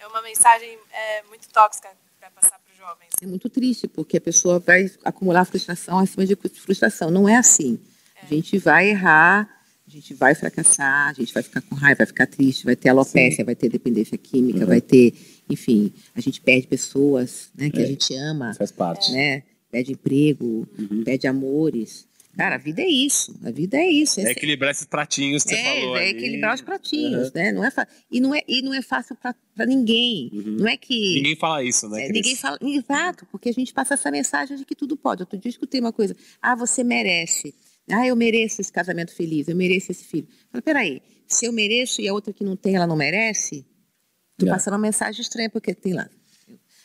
é 0.00 0.06
uma 0.08 0.20
mensagem 0.22 0.76
é, 0.90 1.22
muito 1.24 1.48
tóxica 1.50 1.88
para 2.18 2.28
passar 2.32 2.58
para 2.58 2.72
os 2.72 2.76
jovens. 2.76 3.10
É 3.22 3.26
muito 3.26 3.48
triste, 3.48 3.86
porque 3.86 4.16
a 4.16 4.20
pessoa 4.20 4.58
vai 4.58 4.90
acumular 5.04 5.44
frustração 5.44 6.00
acima 6.00 6.26
de 6.26 6.34
frustração. 6.34 7.08
Não 7.10 7.28
é 7.28 7.36
assim. 7.36 7.78
A 8.20 8.26
gente 8.26 8.58
vai 8.58 8.88
errar, 8.90 9.48
a 9.86 9.90
gente 9.90 10.12
vai 10.12 10.34
fracassar, 10.34 11.10
a 11.10 11.12
gente 11.12 11.32
vai 11.32 11.42
ficar 11.44 11.62
com 11.62 11.76
raiva, 11.76 11.98
vai 11.98 12.06
ficar 12.08 12.26
triste, 12.26 12.64
vai 12.64 12.74
ter 12.74 12.88
alopécia, 12.88 13.44
vai 13.44 13.54
ter 13.54 13.68
dependência 13.68 14.18
química, 14.18 14.58
Uhum. 14.60 14.66
vai 14.66 14.80
ter, 14.80 15.14
enfim, 15.48 15.92
a 16.14 16.20
gente 16.20 16.40
perde 16.40 16.66
pessoas 16.66 17.50
né, 17.56 17.70
que 17.70 17.78
É. 17.80 17.84
a 17.84 17.86
gente 17.86 18.14
ama, 18.14 18.54
Faz 18.54 18.70
parte. 18.72 19.12
né? 19.12 19.42
Perde 19.70 19.92
emprego, 19.92 20.66
Uhum. 20.78 21.04
perde 21.04 21.26
amores. 21.26 22.06
Cara, 22.36 22.54
a 22.54 22.58
vida 22.58 22.80
é 22.82 22.86
isso. 22.88 23.34
A 23.42 23.50
vida 23.50 23.76
é 23.76 23.88
isso. 23.88 24.20
É 24.20 24.30
equilibrar 24.30 24.70
esses 24.70 24.86
pratinhos 24.86 25.42
que 25.42 25.50
você 25.50 25.56
é, 25.56 25.80
falou. 25.80 25.96
é 25.96 26.02
ali. 26.08 26.10
equilibrar 26.10 26.54
os 26.54 26.60
pratinhos, 26.60 27.26
Uhum. 27.26 27.32
né? 27.34 27.50
Não 27.52 27.64
é 27.64 27.70
fa- 27.70 27.88
e, 28.10 28.20
não 28.20 28.32
é, 28.32 28.42
e 28.46 28.62
não 28.62 28.72
é 28.72 28.80
fácil 28.80 29.16
para 29.16 29.66
ninguém. 29.66 30.30
Uhum. 30.32 30.56
Não 30.60 30.68
é 30.68 30.76
que. 30.76 31.14
Ninguém 31.16 31.34
fala 31.34 31.64
isso, 31.64 31.88
né? 31.88 32.06
É, 32.06 32.12
ninguém 32.12 32.36
fala. 32.36 32.56
Exato, 32.62 33.26
porque 33.32 33.48
a 33.48 33.52
gente 33.52 33.74
passa 33.74 33.94
essa 33.94 34.08
mensagem 34.10 34.56
de 34.56 34.64
que 34.64 34.76
tudo 34.76 34.96
pode. 34.96 35.22
Outro 35.22 35.36
dia 35.36 35.48
eu 35.48 35.50
escutei 35.50 35.80
uma 35.80 35.92
coisa. 35.92 36.14
Ah, 36.40 36.54
você 36.54 36.84
merece. 36.84 37.52
Ah, 37.90 38.06
eu 38.06 38.14
mereço 38.14 38.60
esse 38.60 38.72
casamento 38.72 39.12
feliz, 39.14 39.48
eu 39.48 39.56
mereço 39.56 39.90
esse 39.90 40.04
filho. 40.04 40.28
Fala, 40.52 40.62
peraí, 40.62 41.02
se 41.26 41.44
eu 41.46 41.52
mereço 41.52 42.00
e 42.00 42.06
a 42.06 42.12
outra 42.14 42.32
que 42.32 42.44
não 42.44 42.54
tem, 42.54 42.76
ela 42.76 42.86
não 42.86 42.96
merece? 42.96 43.64
Tu 44.38 44.44
yeah. 44.44 44.56
passando 44.56 44.74
uma 44.74 44.80
mensagem 44.80 45.20
estranha, 45.20 45.50
porque 45.50 45.74
tem 45.74 45.92
lá. 45.92 46.08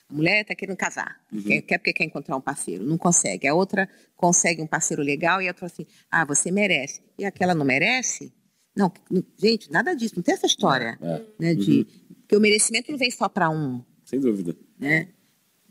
A 0.10 0.14
mulher 0.14 0.42
está 0.42 0.54
querendo 0.54 0.76
casar, 0.76 1.20
uhum. 1.32 1.42
quer, 1.42 1.62
quer 1.62 1.78
porque 1.78 1.94
quer 1.94 2.04
encontrar 2.04 2.36
um 2.36 2.42
parceiro, 2.42 2.84
não 2.84 2.98
consegue. 2.98 3.48
A 3.48 3.54
outra 3.54 3.90
consegue 4.16 4.62
um 4.62 4.68
parceiro 4.68 5.02
legal 5.02 5.42
e 5.42 5.48
a 5.48 5.52
outra 5.52 5.66
assim, 5.66 5.86
ah, 6.12 6.26
você 6.26 6.52
merece. 6.52 7.02
E 7.18 7.26
aquela 7.26 7.56
não 7.56 7.66
merece? 7.66 8.32
Não, 8.76 8.92
gente, 9.38 9.72
nada 9.72 9.96
disso, 9.96 10.16
não 10.16 10.24
tem 10.24 10.34
essa 10.34 10.46
história. 10.46 10.98
É, 11.02 11.08
é. 11.08 11.26
Né, 11.40 11.56
de, 11.56 11.80
uhum. 11.80 11.86
Que 12.28 12.36
o 12.36 12.42
merecimento 12.42 12.92
não 12.92 12.98
vem 12.98 13.12
só 13.12 13.30
para 13.30 13.50
um. 13.50 13.84
Sem 14.04 14.20
dúvida. 14.20 14.56
Né? 14.80 15.10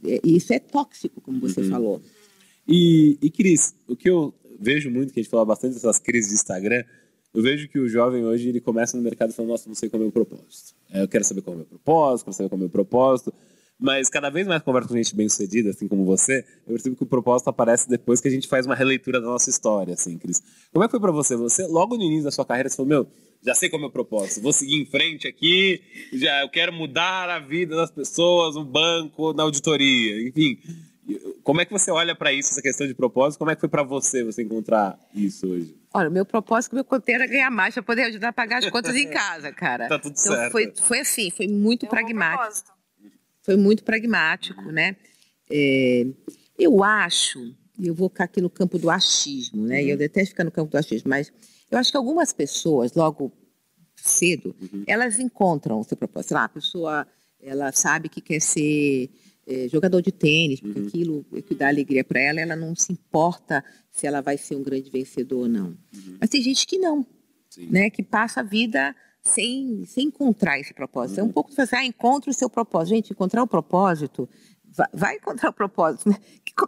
E 0.02 0.36
isso 0.36 0.52
é 0.52 0.58
tóxico, 0.58 1.20
como 1.20 1.40
você 1.40 1.60
uhum. 1.60 1.70
falou. 1.70 2.02
E, 2.66 3.18
e, 3.20 3.30
Cris, 3.30 3.74
o 3.86 3.96
que 3.96 4.08
eu 4.08 4.34
vejo 4.58 4.90
muito, 4.90 5.12
que 5.12 5.20
a 5.20 5.22
gente 5.22 5.30
fala 5.30 5.44
bastante 5.44 5.74
dessas 5.74 5.98
crises 5.98 6.28
de 6.28 6.34
Instagram, 6.34 6.84
eu 7.34 7.42
vejo 7.42 7.68
que 7.68 7.78
o 7.78 7.88
jovem 7.88 8.24
hoje 8.24 8.48
ele 8.48 8.60
começa 8.60 8.96
no 8.96 9.02
mercado 9.02 9.32
falando, 9.32 9.50
nossa, 9.52 9.68
não 9.68 9.74
sei 9.74 9.88
qual 9.88 9.98
é 9.98 10.02
o 10.02 10.06
meu 10.06 10.12
propósito. 10.12 10.74
É, 10.90 11.02
eu 11.02 11.08
quero 11.08 11.24
saber 11.24 11.40
qual 11.40 11.54
é 11.54 11.56
o 11.56 11.58
meu 11.58 11.66
propósito, 11.66 12.24
quero 12.26 12.36
saber 12.36 12.48
qual 12.48 12.56
é 12.56 12.60
o 12.60 12.60
meu 12.60 12.70
propósito. 12.70 13.32
Mas 13.78 14.08
cada 14.08 14.30
vez 14.30 14.46
mais 14.46 14.62
converso 14.62 14.88
com 14.88 14.96
gente 14.96 15.14
bem 15.16 15.28
sucedida, 15.28 15.70
assim 15.70 15.88
como 15.88 16.04
você, 16.04 16.44
eu 16.66 16.74
percebo 16.74 16.94
que 16.94 17.02
o 17.02 17.06
propósito 17.06 17.48
aparece 17.48 17.88
depois 17.88 18.20
que 18.20 18.28
a 18.28 18.30
gente 18.30 18.46
faz 18.46 18.64
uma 18.64 18.76
releitura 18.76 19.20
da 19.20 19.26
nossa 19.26 19.50
história, 19.50 19.94
assim, 19.94 20.16
Cris. 20.18 20.40
Como 20.72 20.84
é 20.84 20.86
que 20.86 20.92
foi 20.92 21.00
para 21.00 21.10
você? 21.10 21.34
Você, 21.34 21.66
logo 21.66 21.96
no 21.96 22.04
início 22.04 22.24
da 22.24 22.30
sua 22.30 22.44
carreira, 22.44 22.68
você 22.68 22.76
falou, 22.76 22.88
meu, 22.88 23.08
já 23.44 23.54
sei 23.54 23.68
qual 23.68 23.78
é 23.78 23.80
o 23.80 23.86
meu 23.86 23.90
propósito, 23.90 24.40
vou 24.40 24.52
seguir 24.52 24.80
em 24.80 24.86
frente 24.86 25.26
aqui, 25.26 25.80
já 26.12 26.42
eu 26.42 26.48
quero 26.48 26.72
mudar 26.72 27.28
a 27.28 27.40
vida 27.40 27.74
das 27.74 27.90
pessoas, 27.90 28.54
no 28.54 28.64
banco, 28.64 29.32
na 29.32 29.42
auditoria, 29.42 30.28
enfim. 30.28 30.58
Como 31.42 31.60
é 31.60 31.64
que 31.64 31.72
você 31.72 31.90
olha 31.90 32.14
para 32.14 32.32
isso, 32.32 32.50
essa 32.50 32.62
questão 32.62 32.86
de 32.86 32.94
propósito? 32.94 33.38
Como 33.38 33.50
é 33.50 33.54
que 33.54 33.60
foi 33.60 33.68
para 33.68 33.82
você 33.82 34.22
você 34.24 34.42
encontrar 34.42 34.98
isso 35.14 35.48
hoje? 35.48 35.76
Olha, 35.92 36.08
o 36.08 36.12
meu 36.12 36.24
propósito, 36.24 36.74
meu 36.74 36.84
conteúdo 36.84 37.22
era 37.22 37.26
ganhar 37.26 37.50
mais 37.50 37.74
para 37.74 37.82
poder 37.82 38.02
ajudar 38.04 38.28
a 38.28 38.32
pagar 38.32 38.58
as 38.58 38.70
contas 38.70 38.94
em 38.94 39.08
casa, 39.10 39.52
cara. 39.52 39.88
tá 39.88 39.98
tudo 39.98 40.14
então, 40.18 40.34
certo. 40.34 40.52
Foi, 40.52 40.72
foi 40.74 41.00
assim, 41.00 41.30
foi 41.30 41.48
muito 41.48 41.86
pragmático. 41.86 42.72
Foi 43.42 43.56
muito 43.56 43.82
pragmático, 43.82 44.62
né? 44.70 44.96
É, 45.50 46.06
eu 46.58 46.82
acho, 46.84 47.54
eu 47.78 47.94
vou 47.94 48.08
ficar 48.08 48.24
aqui 48.24 48.40
no 48.40 48.48
campo 48.48 48.78
do 48.78 48.88
achismo, 48.88 49.66
né? 49.66 49.80
Uhum. 49.80 49.86
E 49.86 49.90
eu 49.90 49.96
detesto 49.96 50.30
ficar 50.30 50.44
no 50.44 50.50
campo 50.50 50.70
do 50.70 50.78
achismo, 50.78 51.10
mas 51.10 51.32
eu 51.70 51.78
acho 51.78 51.90
que 51.90 51.96
algumas 51.96 52.32
pessoas, 52.32 52.92
logo 52.94 53.32
cedo, 53.96 54.54
uhum. 54.60 54.84
elas 54.86 55.18
encontram 55.18 55.80
o 55.80 55.84
seu 55.84 55.96
propósito. 55.96 56.34
Lá, 56.34 56.44
a 56.44 56.48
pessoa, 56.48 57.06
ela 57.40 57.72
sabe 57.72 58.08
que 58.08 58.20
quer 58.20 58.40
ser 58.40 59.10
é, 59.46 59.68
jogador 59.68 60.00
de 60.00 60.12
tênis, 60.12 60.60
porque 60.60 60.78
uhum. 60.78 60.86
aquilo 60.86 61.26
é 61.34 61.42
que 61.42 61.54
dá 61.54 61.68
alegria 61.68 62.04
para 62.04 62.20
ela, 62.20 62.40
ela 62.40 62.56
não 62.56 62.74
se 62.74 62.92
importa 62.92 63.64
se 63.90 64.06
ela 64.06 64.20
vai 64.20 64.38
ser 64.38 64.56
um 64.56 64.62
grande 64.62 64.90
vencedor 64.90 65.42
ou 65.42 65.48
não. 65.48 65.66
Uhum. 65.66 66.16
Mas 66.20 66.30
tem 66.30 66.42
gente 66.42 66.66
que 66.66 66.78
não, 66.78 67.06
Sim. 67.50 67.66
né? 67.70 67.90
Que 67.90 68.02
passa 68.02 68.40
a 68.40 68.42
vida 68.42 68.94
sem, 69.22 69.84
sem 69.86 70.06
encontrar 70.06 70.58
esse 70.58 70.72
propósito. 70.72 71.18
Uhum. 71.18 71.20
É 71.20 71.24
um 71.24 71.26
uhum. 71.26 71.32
pouco 71.32 71.50
de 71.50 71.56
fazer, 71.56 71.76
ah, 71.76 71.84
encontra 71.84 72.30
o 72.30 72.34
seu 72.34 72.48
propósito. 72.48 72.94
Gente, 72.94 73.12
encontrar 73.12 73.42
o 73.42 73.46
propósito, 73.46 74.28
vai, 74.64 74.88
vai 74.92 75.16
encontrar 75.16 75.50
o 75.50 75.52
propósito. 75.52 76.06
O 76.06 76.10
né? 76.10 76.18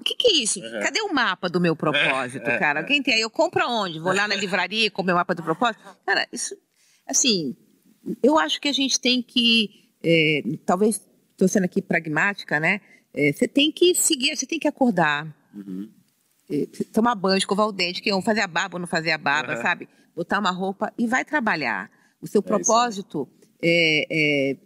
que, 0.04 0.14
que, 0.16 0.28
é 0.28 0.42
isso? 0.42 0.60
Uhum. 0.60 0.80
Cadê 0.80 1.00
o 1.00 1.12
mapa 1.12 1.48
do 1.48 1.60
meu 1.60 1.74
propósito, 1.74 2.44
cara? 2.58 2.84
Quem 2.84 3.02
tem 3.02 3.14
aí? 3.14 3.20
Eu 3.20 3.30
compro 3.30 3.66
onde? 3.68 3.98
Vou 3.98 4.12
lá 4.12 4.28
na 4.28 4.34
livraria 4.34 4.90
com 4.90 5.02
o 5.02 5.04
meu 5.04 5.14
mapa 5.14 5.34
do 5.34 5.42
propósito? 5.42 5.82
Cara, 6.04 6.26
isso, 6.32 6.56
assim, 7.08 7.56
eu 8.22 8.38
acho 8.38 8.60
que 8.60 8.68
a 8.68 8.72
gente 8.72 9.00
tem 9.00 9.22
que, 9.22 9.70
é, 10.02 10.42
talvez, 10.64 11.00
estou 11.34 11.48
sendo 11.48 11.64
aqui 11.64 11.82
pragmática, 11.82 12.58
né? 12.58 12.80
É, 13.12 13.32
você 13.32 13.46
tem 13.46 13.70
que 13.70 13.94
seguir, 13.94 14.36
você 14.36 14.46
tem 14.46 14.58
que 14.58 14.66
acordar. 14.66 15.26
Uhum. 15.54 15.88
É, 16.50 16.66
tomar 16.92 17.14
banho, 17.14 17.38
escovar 17.38 17.66
o 17.66 17.72
dente, 17.72 18.02
que 18.02 18.22
fazer 18.22 18.40
a 18.40 18.46
barba 18.46 18.76
ou 18.76 18.80
não 18.80 18.86
fazer 18.86 19.12
a 19.12 19.18
barba, 19.18 19.56
sabe? 19.56 19.88
Botar 20.14 20.38
uma 20.38 20.50
roupa 20.50 20.92
e 20.98 21.06
vai 21.06 21.24
trabalhar. 21.24 21.90
O 22.20 22.26
seu 22.26 22.40
é 22.40 22.42
propósito 22.42 23.28
é, 23.62 24.06
é, 24.10 24.56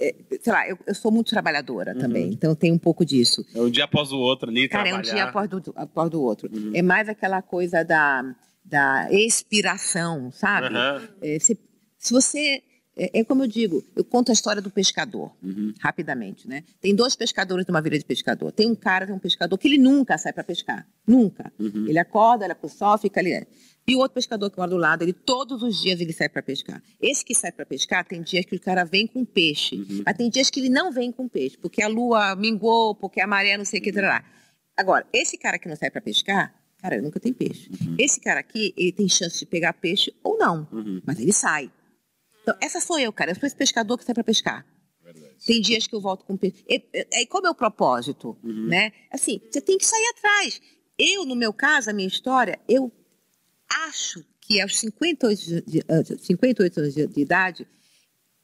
é, 0.00 0.14
sei 0.40 0.52
lá, 0.52 0.68
eu, 0.68 0.78
eu, 0.86 0.94
sou 0.94 1.10
muito 1.10 1.30
trabalhadora 1.30 1.92
uhum. 1.92 1.98
também, 1.98 2.32
então 2.32 2.54
tem 2.54 2.72
um 2.72 2.78
pouco 2.78 3.04
disso. 3.04 3.44
É 3.54 3.60
um 3.60 3.70
dia 3.70 3.84
após 3.84 4.12
o 4.12 4.18
outro 4.18 4.48
ali, 4.48 4.68
Cara, 4.68 4.84
trabalhar. 4.84 4.96
é 4.96 5.10
um 5.10 5.14
dia 5.14 5.24
após, 5.24 5.48
do, 5.48 5.72
após 5.76 6.12
o 6.12 6.20
outro. 6.22 6.48
Uhum. 6.52 6.72
É 6.74 6.82
mais 6.82 7.08
aquela 7.08 7.42
coisa 7.42 7.84
da, 7.84 8.34
da 8.64 9.12
expiração, 9.12 10.30
sabe? 10.30 10.74
Uhum. 10.74 11.08
É, 11.22 11.38
se, 11.38 11.58
se 11.98 12.12
você 12.12 12.62
é, 12.98 13.20
é, 13.20 13.24
como 13.24 13.44
eu 13.44 13.46
digo, 13.46 13.84
eu 13.94 14.04
conto 14.04 14.30
a 14.30 14.32
história 14.32 14.60
do 14.60 14.70
pescador, 14.70 15.32
uhum. 15.40 15.72
rapidamente, 15.80 16.48
né? 16.48 16.64
Tem 16.80 16.94
dois 16.94 17.14
pescadores 17.14 17.64
numa 17.66 17.80
vila 17.80 17.96
de 17.96 18.04
pescador. 18.04 18.50
Tem 18.50 18.68
um 18.68 18.74
cara, 18.74 19.06
tem 19.06 19.14
um 19.14 19.20
pescador 19.20 19.56
que 19.56 19.68
ele 19.68 19.78
nunca 19.78 20.18
sai 20.18 20.32
para 20.32 20.42
pescar. 20.42 20.86
Nunca. 21.06 21.52
Uhum. 21.58 21.86
Ele 21.88 21.98
acorda, 21.98 22.44
olha 22.44 22.54
pro 22.56 22.68
sol, 22.68 22.98
fica 22.98 23.20
ali. 23.20 23.46
E 23.86 23.94
o 23.94 24.00
outro 24.00 24.16
pescador 24.16 24.50
que 24.50 24.58
mora 24.58 24.70
do 24.70 24.76
lado, 24.76 25.02
ele 25.02 25.12
todos 25.12 25.62
os 25.62 25.80
dias 25.80 26.00
ele 26.00 26.12
sai 26.12 26.28
para 26.28 26.42
pescar. 26.42 26.82
Esse 27.00 27.24
que 27.24 27.34
sai 27.34 27.52
para 27.52 27.64
pescar, 27.64 28.04
tem 28.04 28.20
dias 28.20 28.44
que 28.44 28.56
o 28.56 28.60
cara 28.60 28.84
vem 28.84 29.06
com 29.06 29.24
peixe, 29.24 29.76
uhum. 29.76 30.02
mas 30.04 30.16
tem 30.16 30.28
dias 30.28 30.50
que 30.50 30.60
ele 30.60 30.68
não 30.68 30.92
vem 30.92 31.10
com 31.12 31.28
peixe, 31.28 31.56
porque 31.56 31.82
a 31.82 31.88
lua 31.88 32.34
mingou, 32.34 32.94
porque 32.96 33.20
a 33.20 33.26
maré 33.26 33.56
não 33.56 33.64
sei 33.64 33.80
o 33.80 33.82
que, 33.82 33.92
lá. 33.92 34.22
Agora, 34.76 35.06
esse 35.12 35.38
cara 35.38 35.58
que 35.58 35.68
não 35.68 35.76
sai 35.76 35.90
para 35.90 36.00
pescar, 36.00 36.54
cara, 36.78 36.96
ele 36.96 37.04
nunca 37.04 37.18
tem 37.18 37.32
peixe. 37.32 37.70
Uhum. 37.80 37.96
Esse 37.98 38.20
cara 38.20 38.40
aqui, 38.40 38.74
ele 38.76 38.92
tem 38.92 39.08
chance 39.08 39.38
de 39.38 39.46
pegar 39.46 39.72
peixe 39.72 40.12
ou 40.22 40.36
não, 40.36 40.68
uhum. 40.70 41.00
mas 41.06 41.18
ele 41.18 41.32
sai. 41.32 41.70
Então, 42.48 42.58
essa 42.62 42.80
sou 42.80 42.98
eu, 42.98 43.12
cara. 43.12 43.32
Eu 43.32 43.34
sou 43.34 43.46
esse 43.46 43.54
pescador 43.54 43.98
que 43.98 44.04
sai 44.04 44.14
para 44.14 44.24
pescar. 44.24 44.66
Verdade. 45.04 45.34
Tem 45.44 45.60
dias 45.60 45.86
que 45.86 45.94
eu 45.94 46.00
volto 46.00 46.24
com 46.24 46.34
peixe. 46.34 46.64
E 46.66 47.26
qual 47.26 47.44
é 47.44 47.50
o 47.50 47.54
propósito? 47.54 48.38
Uhum. 48.42 48.68
Né? 48.68 48.90
Assim, 49.12 49.38
você 49.50 49.60
tem 49.60 49.76
que 49.76 49.84
sair 49.84 50.14
atrás. 50.16 50.60
Eu, 50.98 51.26
no 51.26 51.36
meu 51.36 51.52
caso, 51.52 51.90
a 51.90 51.92
minha 51.92 52.08
história, 52.08 52.58
eu 52.66 52.90
acho 53.86 54.24
que 54.40 54.62
aos 54.62 54.78
58, 54.78 56.18
58 56.18 56.80
anos 56.80 56.94
de, 56.94 57.06
de 57.06 57.20
idade, 57.20 57.66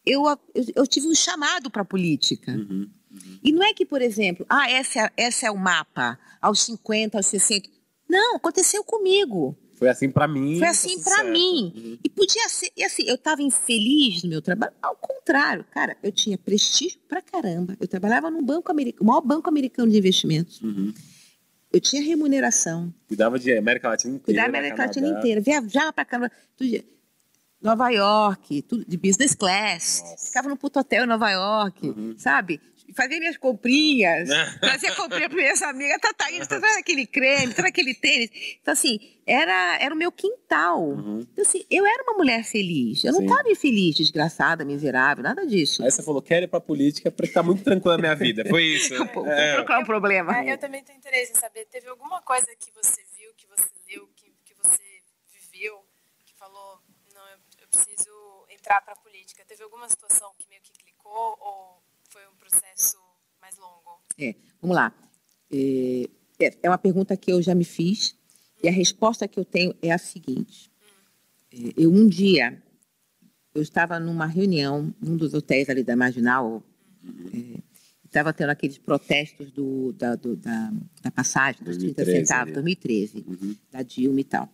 eu, 0.04 0.22
eu, 0.54 0.64
eu, 0.76 0.86
tive 0.86 1.08
um 1.08 1.14
chamado 1.14 1.70
para 1.70 1.80
a 1.80 1.86
política. 1.86 2.52
Uhum, 2.52 2.90
uhum. 3.10 3.38
E 3.42 3.52
não 3.52 3.62
é 3.62 3.72
que, 3.72 3.86
por 3.86 4.02
exemplo, 4.02 4.44
ah, 4.50 4.70
essa 4.70 5.00
é, 5.00 5.12
essa 5.16 5.46
é 5.46 5.50
o 5.50 5.56
mapa, 5.56 6.18
aos 6.42 6.60
50, 6.60 7.16
aos 7.16 7.26
60. 7.26 7.70
Não, 8.06 8.36
aconteceu 8.36 8.84
comigo. 8.84 9.56
Foi 9.74 9.88
assim 9.88 10.10
para 10.10 10.26
mim. 10.28 10.58
Foi 10.58 10.68
assim 10.68 11.02
para 11.02 11.24
mim. 11.24 11.72
Uhum. 11.74 11.98
E 12.02 12.08
podia 12.08 12.48
ser. 12.48 12.70
E 12.76 12.84
assim, 12.84 13.04
eu 13.06 13.16
estava 13.16 13.42
infeliz 13.42 14.22
no 14.22 14.30
meu 14.30 14.40
trabalho. 14.40 14.72
Ao 14.80 14.96
contrário, 14.96 15.64
cara, 15.70 15.96
eu 16.02 16.12
tinha 16.12 16.38
prestígio 16.38 16.98
pra 17.08 17.20
caramba. 17.20 17.76
Eu 17.80 17.88
trabalhava 17.88 18.30
no 18.30 18.42
banco 18.42 18.70
americano, 18.70 19.02
o 19.02 19.06
maior 19.06 19.20
banco 19.20 19.48
americano 19.48 19.90
de 19.90 19.98
investimentos. 19.98 20.60
Uhum. 20.60 20.92
Eu 21.72 21.80
tinha 21.80 22.00
remuneração. 22.02 22.94
Cuidava 23.08 23.36
de 23.38 23.52
América 23.56 23.88
Latina 23.88 24.14
inteira. 24.14 24.24
Cuidava 24.24 24.52
da 24.52 24.58
América 24.58 24.86
Latina 24.86 25.08
inteira. 25.08 25.40
Viajava 25.40 25.92
para 25.92 26.04
Canadá. 26.04 26.34
Nova 27.64 27.88
York, 27.88 28.62
tudo 28.62 28.84
de 28.86 28.96
business 28.96 29.34
class. 29.34 30.02
Nossa. 30.02 30.26
Ficava 30.26 30.48
no 30.48 30.56
puto 30.56 30.78
hotel 30.78 31.04
em 31.04 31.06
Nova 31.06 31.30
York, 31.30 31.88
uhum. 31.88 32.14
sabe? 32.16 32.60
Fazia 32.94 33.18
minhas 33.18 33.38
comprinhas, 33.38 34.28
fazia 34.60 34.94
comprinha 34.94 35.28
para 35.28 35.38
minhas 35.38 35.62
amigas, 35.62 35.98
tá, 36.00 36.12
tá, 36.12 36.26
tá, 36.46 36.60
tá 36.60 36.78
aquele 36.78 37.06
creme, 37.06 37.54
tá 37.54 37.66
aquele 37.66 37.94
tênis. 37.94 38.30
Então, 38.60 38.72
assim, 38.72 39.00
era, 39.26 39.78
era 39.80 39.94
o 39.94 39.96
meu 39.96 40.12
quintal. 40.12 40.90
Uhum. 40.90 41.20
Então, 41.20 41.42
assim, 41.42 41.64
eu 41.70 41.86
era 41.86 42.02
uma 42.04 42.18
mulher 42.18 42.44
feliz. 42.44 43.02
Eu 43.02 43.14
não 43.14 43.22
estava 43.22 43.50
infeliz, 43.50 43.96
desgraçada, 43.96 44.64
miserável, 44.64 45.24
nada 45.24 45.46
disso. 45.46 45.82
Aí 45.82 45.90
você 45.90 46.02
falou, 46.02 46.20
quero 46.20 46.44
ir 46.44 46.48
pra 46.48 46.60
política 46.60 47.10
para 47.10 47.24
estar 47.24 47.42
muito 47.42 47.64
tranquila 47.64 47.96
na 47.96 48.02
minha 48.02 48.14
vida. 48.14 48.44
Foi 48.48 48.62
isso. 48.62 48.94
Vou 49.14 49.26
é. 49.26 49.54
procurar 49.54 49.80
um 49.80 49.84
problema. 49.84 50.38
É, 50.38 50.52
eu 50.52 50.58
também 50.58 50.84
tenho 50.84 50.98
interesse 50.98 51.32
em 51.32 51.36
saber, 51.36 51.66
teve 51.70 51.88
alguma 51.88 52.20
coisa 52.20 52.46
que 52.58 52.70
você 52.72 53.00
leu, 53.94 54.08
que, 54.16 54.32
que 54.44 54.54
você 54.54 54.82
viveu, 55.32 55.84
que 56.24 56.34
falou, 56.34 56.80
não, 57.14 57.22
eu, 57.28 57.38
eu 57.62 57.68
preciso 57.68 58.10
entrar 58.64 58.80
pra 58.80 58.96
política. 58.96 59.44
Teve 59.46 59.62
alguma 59.62 59.86
situação 59.88 60.32
que 60.38 60.48
meio 60.48 60.62
que 60.62 60.72
clicou 60.72 61.36
ou 61.38 61.82
foi 62.08 62.26
um 62.26 62.36
processo 62.36 62.96
mais 63.38 63.58
longo? 63.58 64.00
É, 64.18 64.34
vamos 64.60 64.74
lá. 64.74 64.92
É, 65.52 66.08
é, 66.40 66.58
é 66.62 66.70
uma 66.70 66.78
pergunta 66.78 67.14
que 67.14 67.30
eu 67.30 67.42
já 67.42 67.54
me 67.54 67.64
fiz 67.64 68.16
e 68.62 68.68
a 68.68 68.72
resposta 68.72 69.28
que 69.28 69.38
eu 69.38 69.44
tenho 69.44 69.74
é 69.82 69.92
a 69.92 69.98
seguinte. 69.98 70.72
Hum. 71.52 71.70
Eu 71.76 71.92
um 71.92 72.08
dia 72.08 72.62
eu 73.54 73.62
estava 73.62 74.00
numa 74.00 74.26
reunião 74.26 74.92
num 75.00 75.16
dos 75.16 75.32
hotéis 75.32 75.68
ali 75.70 75.84
da 75.84 75.94
Marginal, 75.94 76.62
uhum. 77.04 77.56
estava 78.04 78.32
tendo 78.32 78.50
aqueles 78.50 78.78
protestos 78.78 79.52
do, 79.52 79.92
da, 79.92 80.16
do, 80.16 80.34
da, 80.34 80.72
da, 81.02 81.10
passagem 81.12 81.62
dos 81.62 81.76
30 81.76 82.04
centavos, 82.04 82.52
2013, 82.52 83.24
uhum. 83.24 83.56
da 83.70 83.82
Dilma 83.82 84.20
e 84.20 84.24
tal. 84.24 84.48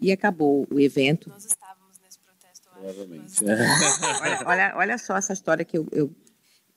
E 0.00 0.12
acabou 0.12 0.64
o 0.70 0.78
evento. 0.78 1.28
Nós 1.28 1.44
estávamos 1.44 1.75
Provavelmente. 2.78 3.44
olha, 3.44 4.42
olha, 4.46 4.72
olha 4.76 4.98
só 4.98 5.16
essa 5.16 5.32
história 5.32 5.64
que 5.64 5.76
eu, 5.78 5.86
eu 5.92 6.14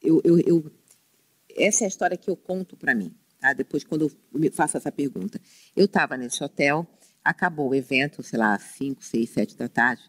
eu, 0.02 0.22
eu, 0.24 0.40
eu, 0.40 0.72
essa 1.56 1.84
é 1.84 1.86
a 1.86 1.88
história 1.88 2.18
que 2.18 2.30
eu 2.30 2.36
conto 2.36 2.78
para 2.78 2.96
mim, 2.96 3.14
tá? 3.40 3.54
Depois, 3.54 3.84
quando 3.84 4.10
eu 4.34 4.52
faço 4.52 4.78
essa 4.78 4.92
pergunta. 4.92 5.40
Eu 5.76 5.86
estava 5.86 6.18
nesse 6.18 6.44
hotel, 6.44 6.88
acabou 7.24 7.70
o 7.70 7.76
evento, 7.76 8.24
sei 8.24 8.40
lá, 8.40 8.58
5, 8.58 9.04
6, 9.04 9.30
7 9.30 9.58
da 9.58 9.68
tarde, 9.68 10.04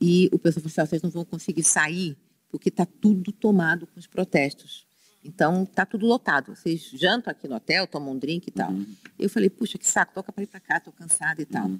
e 0.00 0.28
o 0.32 0.38
pessoal 0.38 0.62
falou 0.62 0.84
assim: 0.84 0.90
vocês 0.90 1.02
não 1.02 1.10
vão 1.10 1.24
conseguir 1.24 1.62
sair 1.62 2.16
porque 2.48 2.68
está 2.68 2.86
tudo 2.86 3.30
tomado 3.30 3.86
com 3.86 4.00
os 4.00 4.06
protestos. 4.06 4.86
Então, 5.22 5.64
está 5.64 5.84
tudo 5.84 6.06
lotado. 6.06 6.56
Vocês 6.56 6.90
jantam 6.94 7.30
aqui 7.30 7.46
no 7.46 7.54
hotel, 7.54 7.86
tomam 7.86 8.14
um 8.14 8.18
drink 8.18 8.48
e 8.48 8.50
tal. 8.50 8.72
Uhum. 8.72 8.86
Eu 9.18 9.28
falei, 9.28 9.50
puxa, 9.50 9.76
que 9.76 9.86
saco, 9.86 10.14
toca 10.14 10.32
para 10.32 10.42
ir 10.42 10.46
para 10.46 10.58
cá, 10.58 10.78
estou 10.78 10.92
cansada 10.94 11.42
e 11.42 11.44
tal. 11.44 11.66
Uhum. 11.66 11.78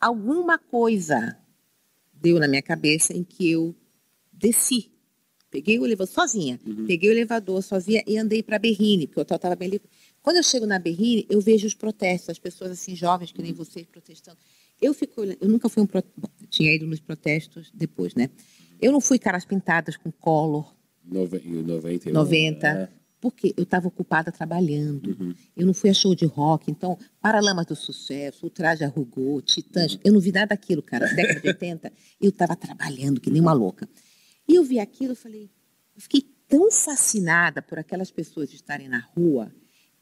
Alguma 0.00 0.58
coisa 0.58 1.38
deu 2.20 2.38
na 2.38 2.48
minha 2.48 2.62
cabeça 2.62 3.12
em 3.12 3.24
que 3.24 3.50
eu 3.50 3.74
desci 4.32 4.90
Peguei 5.50 5.78
o 5.78 5.86
elevador 5.86 6.12
sozinha. 6.12 6.60
Uhum. 6.66 6.86
Peguei 6.86 7.08
o 7.08 7.12
elevador 7.12 7.62
sozinha 7.62 8.02
e 8.06 8.18
andei 8.18 8.42
para 8.42 8.58
Berrine, 8.58 9.06
porque 9.06 9.20
o 9.20 9.22
hotel 9.22 9.36
estava 9.36 9.56
bem 9.56 9.68
ali. 9.68 9.80
Quando 10.22 10.36
eu 10.36 10.42
chego 10.42 10.66
na 10.66 10.78
Berrine, 10.78 11.26
eu 11.30 11.40
vejo 11.40 11.66
os 11.66 11.74
protestos, 11.74 12.28
as 12.28 12.38
pessoas 12.38 12.70
assim 12.72 12.94
jovens 12.94 13.32
que 13.32 13.40
nem 13.40 13.52
uhum. 13.52 13.56
vocês 13.56 13.86
protestando. 13.86 14.36
Eu 14.80 14.92
fico 14.92 15.24
eu 15.24 15.48
nunca 15.48 15.68
fui 15.68 15.82
um 15.82 15.86
pro... 15.86 16.04
tinha 16.50 16.74
ido 16.74 16.86
nos 16.86 17.00
protestos 17.00 17.70
depois, 17.72 18.14
né? 18.14 18.28
Eu 18.80 18.92
não 18.92 19.00
fui 19.00 19.18
caras 19.18 19.44
pintadas 19.44 19.96
com 19.96 20.12
color. 20.12 20.72
Nove... 21.02 21.40
90. 21.40 22.10
90. 22.12 22.66
É. 22.68 22.88
Porque 23.20 23.52
eu 23.56 23.64
estava 23.64 23.88
ocupada 23.88 24.30
trabalhando. 24.30 25.08
Uhum. 25.08 25.34
Eu 25.56 25.66
não 25.66 25.74
fui 25.74 25.90
a 25.90 25.94
show 25.94 26.14
de 26.14 26.24
rock. 26.24 26.70
Então, 26.70 26.96
Paralamas 27.20 27.66
do 27.66 27.74
Sucesso, 27.74 28.46
o 28.46 28.50
Traje 28.50 28.84
Arrugou, 28.84 29.42
Titãs. 29.42 29.94
Uhum. 29.94 30.00
Eu 30.04 30.12
não 30.12 30.20
vi 30.20 30.30
nada 30.30 30.48
daquilo, 30.48 30.82
cara. 30.82 31.06
Década 31.06 31.40
de 31.40 31.48
80, 31.48 31.92
eu 32.20 32.30
estava 32.30 32.54
trabalhando 32.54 33.20
que 33.20 33.30
nem 33.30 33.40
uma 33.40 33.52
louca. 33.52 33.88
E 34.48 34.54
eu 34.54 34.64
vi 34.64 34.78
aquilo, 34.78 35.12
eu 35.12 35.16
falei, 35.16 35.50
eu 35.94 36.00
fiquei 36.00 36.22
tão 36.48 36.70
fascinada 36.70 37.60
por 37.60 37.78
aquelas 37.78 38.10
pessoas 38.10 38.52
estarem 38.52 38.88
na 38.88 39.00
rua. 39.00 39.52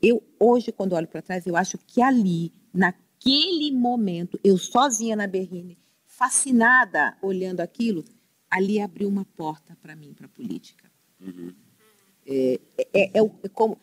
Eu 0.01 0.23
hoje, 0.39 0.71
quando 0.71 0.93
olho 0.93 1.09
para 1.09 1.23
trás, 1.23 1.47
eu 1.47 1.57
acho 1.57 1.79
que 1.79 2.01
ali, 2.03 2.53
naquele 2.73 3.73
momento, 3.73 4.39
eu 4.45 4.57
sozinha 4.57 5.17
na 5.17 5.27
Berrine, 5.27 5.79
fascinada 6.05 7.17
olhando 7.21 7.61
aquilo, 7.61 8.05
ali 8.51 8.81
abriu 8.81 9.09
uma 9.09 9.25
porta 9.25 9.77
para 9.83 9.97
mim, 9.97 10.15
para 10.15 10.27
a 10.27 10.29
política. 10.29 10.91
Uhum. 11.21 11.53
É, 12.27 12.61
é, 12.77 12.89
é, 12.93 13.21
é, 13.21 13.49
como 13.53 13.79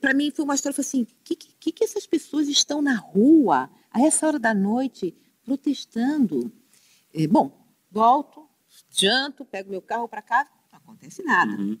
para 0.00 0.14
mim 0.14 0.30
foi 0.30 0.44
uma 0.44 0.54
história 0.54 0.78
assim, 0.78 1.04
que, 1.24 1.34
que 1.34 1.72
que 1.72 1.84
essas 1.84 2.06
pessoas 2.06 2.48
estão 2.48 2.80
na 2.80 2.94
rua 2.94 3.68
a 3.90 4.00
essa 4.02 4.26
hora 4.26 4.38
da 4.38 4.54
noite 4.54 5.14
protestando? 5.44 6.52
É, 7.12 7.26
bom, 7.26 7.50
volto, 7.90 8.48
janto, 8.88 9.44
pego 9.44 9.70
meu 9.70 9.82
carro 9.82 10.08
para 10.08 10.22
casa, 10.22 10.48
não 10.70 10.78
acontece 10.78 11.22
nada. 11.22 11.52
Uhum. 11.52 11.78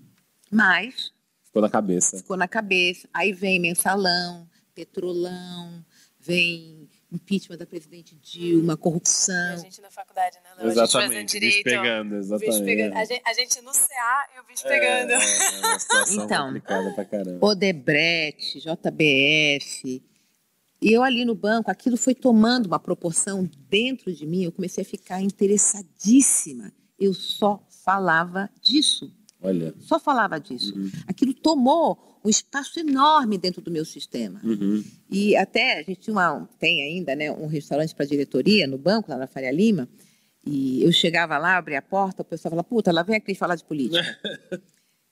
Mas. 0.50 1.12
Ficou 1.44 1.62
na 1.62 1.70
cabeça. 1.70 2.16
Ficou 2.18 2.36
na 2.36 2.48
cabeça. 2.48 3.08
Aí 3.12 3.32
vem 3.32 3.60
mensalão, 3.60 4.48
petrolão, 4.74 5.84
vem 6.18 6.88
impeachment 7.12 7.58
da 7.58 7.66
presidente 7.66 8.14
Dilma, 8.16 8.76
corrupção. 8.76 9.54
A 9.54 9.56
gente 9.56 9.80
na 9.80 9.90
faculdade, 9.90 10.36
né? 10.42 10.50
Não, 10.58 10.70
exatamente, 10.70 11.36
a 11.36 11.40
gente 11.40 11.62
pegando, 11.62 12.16
exatamente. 12.16 12.64
Pegando. 12.64 12.96
A, 12.96 13.04
gente, 13.04 13.22
a, 13.24 13.32
gente, 13.32 13.60
no 13.62 13.72
CA 13.72 14.28
e 14.36 14.40
o 14.40 14.44
bicho 14.44 14.66
é, 14.66 14.68
pegando. 14.68 15.12
É, 15.12 15.58
uma 15.58 15.78
situação 15.78 16.24
então, 16.24 16.46
complicada 16.46 16.92
pra 16.92 17.04
caramba. 17.04 17.46
Odebrecht, 17.46 18.60
JBS, 18.60 19.82
e 20.82 20.92
eu 20.92 21.02
ali 21.02 21.24
no 21.24 21.34
banco, 21.34 21.70
aquilo 21.70 21.96
foi 21.96 22.14
tomando 22.14 22.66
uma 22.66 22.78
proporção 22.78 23.48
dentro 23.68 24.12
de 24.12 24.26
mim, 24.26 24.44
eu 24.44 24.52
comecei 24.52 24.82
a 24.82 24.86
ficar 24.86 25.20
interessadíssima. 25.20 26.72
Eu 26.98 27.12
só 27.12 27.62
falava 27.84 28.48
disso. 28.62 29.12
Olha. 29.42 29.74
Só 29.80 29.98
falava 29.98 30.38
disso. 30.38 30.76
Uhum. 30.76 30.90
Aquilo 31.06 31.32
tomou 31.32 32.20
um 32.24 32.28
espaço 32.28 32.78
enorme 32.78 33.38
dentro 33.38 33.62
do 33.62 33.70
meu 33.70 33.84
sistema. 33.84 34.40
Uhum. 34.44 34.84
E 35.10 35.36
até 35.36 35.78
a 35.78 35.82
gente 35.82 36.00
tinha 36.00 36.14
uma, 36.14 36.48
tem 36.58 36.82
ainda 36.82 37.14
né, 37.14 37.30
um 37.32 37.46
restaurante 37.46 37.94
para 37.94 38.04
diretoria 38.04 38.66
no 38.66 38.76
banco, 38.76 39.10
lá 39.10 39.16
na 39.16 39.26
Faria 39.26 39.50
Lima. 39.50 39.88
E 40.44 40.82
eu 40.82 40.92
chegava 40.92 41.36
lá, 41.38 41.56
abria 41.56 41.78
a 41.78 41.82
porta, 41.82 42.22
o 42.22 42.24
pessoal 42.24 42.50
falava, 42.50 42.68
puta, 42.68 42.92
lá 42.92 43.02
vem 43.02 43.16
a 43.16 43.20
Cris 43.20 43.38
falar 43.38 43.56
de 43.56 43.64
política. 43.64 44.18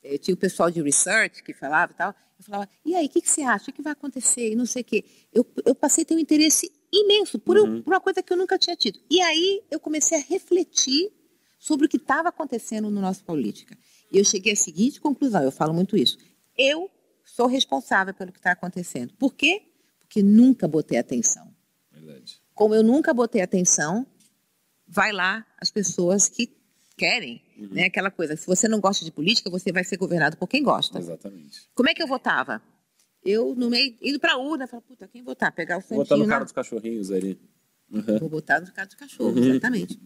eu 0.03 0.15
eh, 0.15 0.19
tinha 0.19 0.35
o 0.35 0.39
pessoal 0.39 0.71
de 0.71 0.83
research 0.83 1.43
que 1.43 1.53
falava 1.53 1.93
e 1.93 1.97
tal. 1.97 2.15
Eu 2.39 2.45
falava, 2.45 2.69
e 2.85 2.95
aí, 2.95 3.07
o 3.07 3.09
que, 3.09 3.21
que, 3.21 3.31
você 3.31 3.43
acha? 3.43 3.71
O 3.71 3.75
que 3.75 3.83
vai 3.83 3.93
acontecer? 3.93 4.53
E 4.53 4.55
não 4.55 4.65
sei 4.65 4.83
o 4.83 4.85
quê. 4.85 5.05
Eu, 5.33 5.47
eu 5.65 5.75
passei 5.75 6.03
a 6.03 6.07
ter 6.07 6.15
um 6.15 6.19
interesse 6.19 6.71
imenso 6.93 7.39
por, 7.39 7.59
uhum. 7.59 7.83
por 7.83 7.93
uma 7.93 8.01
coisa 8.01 8.23
que 8.23 8.33
eu 8.33 8.37
nunca 8.37 8.59
tinha 8.59 8.77
tido. 8.77 8.99
E 9.11 9.21
aí 9.21 9.63
eu 9.71 9.81
comecei 9.81 10.19
a 10.19 10.23
refletir 10.23 11.13
sobre 11.59 11.87
o 11.87 11.89
que 11.89 11.97
estava 11.97 12.29
acontecendo 12.29 12.91
no 12.91 13.01
nosso 13.01 13.25
política. 13.25 13.77
E 14.11 14.19
eu 14.19 14.25
cheguei 14.25 14.53
à 14.53 14.57
seguinte 14.57 15.01
conclusão, 15.01 15.43
eu 15.43 15.53
falo 15.53 15.75
muito 15.75 15.97
isso. 15.97 16.19
Eu 16.57 16.91
sou 17.25 17.47
responsável 17.47 18.15
pelo 18.15 18.33
que 18.33 18.39
está 18.39 18.53
acontecendo. 18.53 19.13
Por 19.15 19.35
quê? 19.35 19.63
Porque 20.01 20.23
nunca 20.23 20.67
botei 20.67 20.99
atenção. 20.99 21.55
Verdade. 21.93 22.41
Como 22.55 22.75
eu 22.75 22.83
nunca 22.83 23.13
botei 23.13 23.43
atenção, 23.43 24.07
vai 24.87 25.13
lá 25.13 25.47
as 25.61 25.71
pessoas 25.71 26.29
que 26.29 26.57
querem, 26.97 27.41
uhum. 27.57 27.69
né? 27.71 27.85
Aquela 27.85 28.11
coisa, 28.11 28.37
se 28.37 28.47
você 28.47 28.67
não 28.67 28.81
gosta 28.81 29.05
de 29.05 29.13
política, 29.13 29.49
você 29.49 29.71
vai 29.71 29.85
ser 29.85 29.97
governado 29.97 30.37
por 30.37 30.49
quem 30.49 30.63
gosta. 30.63 30.99
Exatamente. 30.99 31.69
Como 31.75 31.89
é 31.89 31.95
que 31.95 32.03
eu 32.03 32.09
votava? 32.09 32.61
Eu, 33.25 33.55
no 33.55 33.71
meio, 33.71 33.97
indo 34.03 34.19
para 34.19 34.33
a 34.33 34.39
urna, 34.39 34.67
falava, 34.67 34.87
puta, 34.87 35.07
quem 35.07 35.23
votar? 35.23 35.53
Pegar 35.53 35.79
o 35.79 35.81
santinho... 35.81 35.99
Votar 35.99 36.19
no 36.19 36.27
cara 36.27 36.45
dos 36.45 36.53
cachorrinhos 36.53 37.11
ali. 37.11 37.39
Uhum. 37.91 38.19
Vou 38.19 38.29
botar 38.29 38.61
no 38.61 38.73
cara 38.73 38.87
dos 38.87 38.97
cachorros, 38.97 39.37
uhum. 39.37 39.51
exatamente. 39.51 40.01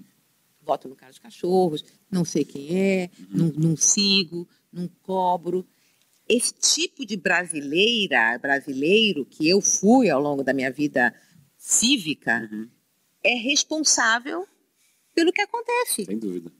Voto 0.65 0.89
no 0.89 0.97
cara 0.97 1.11
dos 1.11 1.19
cachorros, 1.19 1.85
não 2.11 2.25
sei 2.25 2.45
quem 2.45 2.77
é, 2.77 3.11
uhum. 3.19 3.27
não, 3.31 3.47
não 3.71 3.77
sigo, 3.77 4.49
não 4.73 4.89
cobro. 5.03 5.67
Esse 6.29 6.55
tipo 6.55 7.05
de 7.05 7.17
brasileira, 7.17 8.39
brasileiro 8.39 9.27
que 9.27 9.49
eu 9.49 9.61
fui 9.61 10.09
ao 10.09 10.21
longo 10.21 10.45
da 10.45 10.53
minha 10.53 10.71
vida 10.71 11.15
cívica, 11.57 12.49
uhum. 12.51 12.69
é 13.23 13.35
responsável 13.35 14.47
pelo 15.15 15.33
que 15.33 15.41
acontece. 15.41 16.05
Sem 16.05 16.19
dúvida. 16.19 16.53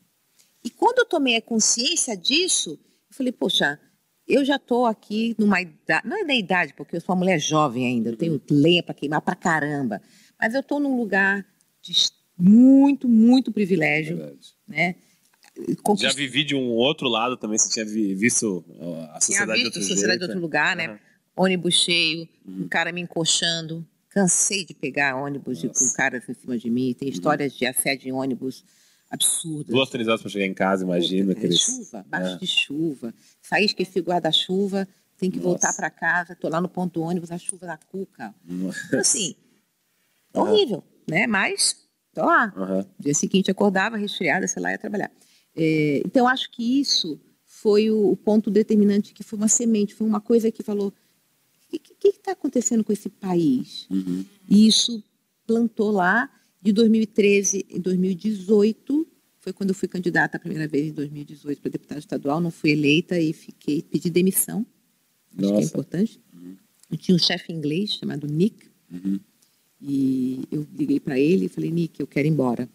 E 0.65 0.71
quando 0.71 0.99
eu 0.99 1.07
tomei 1.07 1.37
a 1.37 1.43
consciência 1.43 2.17
disso, 2.17 2.79
eu 3.11 3.17
falei, 3.17 3.33
poxa, 3.33 3.81
eu 4.27 4.45
já 4.45 4.57
estou 4.57 4.87
aqui 4.87 5.35
numa 5.39 5.61
idade, 5.61 6.07
não 6.07 6.17
é 6.17 6.25
da 6.25 6.35
idade, 6.35 6.75
porque 6.75 6.97
eu 6.97 7.01
sou 7.01 7.15
uma 7.15 7.21
mulher 7.21 7.39
jovem 7.39 7.87
ainda, 7.87 8.11
eu 8.11 8.17
tenho 8.17 8.41
lenha 8.51 8.83
para 8.83 8.95
queimar 8.95 9.21
para 9.21 9.35
caramba, 9.35 10.01
mas 10.41 10.55
eu 10.55 10.61
estou 10.61 10.79
num 10.79 10.97
lugar 10.97 11.45
de 11.81 11.93
muito, 12.39 13.09
muito 13.09 13.53
privilégio, 13.53 14.17
Verdade. 14.17 14.55
né? 14.67 14.95
Conquist... 15.83 16.11
Já 16.11 16.17
vivi 16.17 16.45
de 16.45 16.55
um 16.55 16.71
outro 16.71 17.09
lado 17.09 17.37
também, 17.37 17.59
você 17.59 17.69
tinha 17.69 17.85
visto 17.85 18.65
a 19.11 19.21
sociedade 19.21 19.21
tinha 19.21 19.47
visto 19.47 19.59
de 19.59 19.65
outro 19.67 19.81
a 19.81 19.83
sociedade 19.83 20.19
de 20.19 20.25
outro 20.25 20.41
lugar, 20.41 20.75
né? 20.75 20.89
Uhum. 20.89 20.99
Ônibus 21.37 21.75
cheio, 21.75 22.29
uhum. 22.47 22.65
um 22.65 22.69
cara 22.69 22.93
me 22.93 23.01
encoxando, 23.01 23.87
cansei 24.09 24.65
de 24.65 24.75
pegar 24.75 25.17
ônibus 25.17 25.63
Nossa. 25.63 25.85
com 25.85 25.93
caras 25.95 26.29
em 26.29 26.35
cima 26.35 26.59
de 26.59 26.71
mim, 26.71 26.95
tem 26.95 27.09
uhum. 27.09 27.15
histórias 27.15 27.53
uhum. 27.53 27.59
de 27.59 27.67
assédio 27.67 28.09
em 28.09 28.13
ônibus 28.13 28.65
absurdas. 29.11 29.67
Duas, 29.67 29.91
três 29.91 30.09
horas 30.09 30.23
para 30.23 30.31
chegar 30.31 30.47
em 30.47 30.55
casa, 30.55 30.85
imagina. 30.85 31.35
É, 31.35 31.51
chuva, 31.51 32.05
baixo 32.09 32.35
é. 32.35 32.39
de 32.39 32.47
chuva. 32.47 33.15
Saí, 33.43 33.67
esqueci 33.67 34.01
o 34.01 34.03
guarda-chuva, 34.03 34.89
tem 35.19 35.31
que 35.31 35.37
Nossa. 35.37 35.49
voltar 35.49 35.73
para 35.75 35.91
casa, 35.91 36.35
tô 36.35 36.49
lá 36.49 36.61
no 36.63 36.69
ponto 36.69 36.95
do 36.95 37.03
ônibus, 37.03 37.31
a 37.31 37.37
chuva 37.37 37.67
da 37.67 37.77
cuca. 37.77 38.35
Então, 38.49 39.01
assim, 39.01 39.35
é 40.33 40.41
horrível, 40.41 40.83
né? 41.07 41.27
Mas 41.27 41.82
tô 42.15 42.25
lá. 42.25 42.53
Uhum. 42.57 42.85
Dia 42.99 43.15
seguinte 43.15 43.51
acordava, 43.51 43.97
resfriada, 43.97 44.47
sei 44.47 44.63
lá, 44.63 44.73
ia 44.73 44.79
trabalhar. 44.79 45.11
É, 45.55 46.03
então, 46.05 46.27
acho 46.27 46.51
que 46.51 46.81
isso 46.81 47.21
foi 47.45 47.91
o, 47.91 48.11
o, 48.11 48.17
ponto 48.17 48.51
determinante, 48.51 49.13
que 49.13 49.23
foi 49.23 49.39
uma 49.39 49.49
semente, 49.49 49.95
foi 49.95 50.07
uma 50.07 50.21
coisa 50.21 50.51
que 50.51 50.63
falou, 50.63 50.93
o 51.73 51.79
que 51.79 52.09
está 52.09 52.33
acontecendo 52.33 52.83
com 52.83 52.93
esse 52.93 53.09
país? 53.09 53.87
Uhum. 53.91 54.25
E 54.49 54.67
isso 54.67 55.03
plantou 55.47 55.91
lá 55.91 56.31
de 56.61 56.73
2013 56.73 57.67
em 57.69 57.81
2018, 57.81 59.07
foi 59.39 59.53
quando 59.53 59.71
eu 59.71 59.75
fui 59.75 59.89
candidata 59.89 60.37
a 60.37 60.41
primeira 60.41 60.69
vez 60.69 60.89
em 60.89 60.93
2018 60.93 61.61
para 61.61 61.71
deputada 61.71 61.99
estadual, 61.99 62.41
não 62.41 62.51
fui 62.51 62.71
eleita 62.71 63.19
e 63.19 63.33
fiquei, 63.33 63.83
pedi 63.83 64.09
demissão. 64.09 64.65
Acho 65.37 65.43
Nossa. 65.43 65.55
que 65.55 65.63
é 65.63 65.67
importante. 65.67 66.21
Uhum. 66.33 66.57
Eu 66.91 66.97
tinha 66.97 67.15
um 67.15 67.19
chefe 67.19 67.53
inglês 67.53 67.95
chamado 67.95 68.27
Nick, 68.27 68.67
uhum. 68.91 69.19
E 69.83 70.45
eu 70.53 70.65
liguei 70.73 71.01
para 71.01 71.19
ele 71.19 71.47
e 71.47 71.49
falei, 71.49 71.71
Nick, 71.71 71.99
eu 71.99 72.07
quero 72.07 72.29
ir 72.29 72.31
embora. 72.31 72.69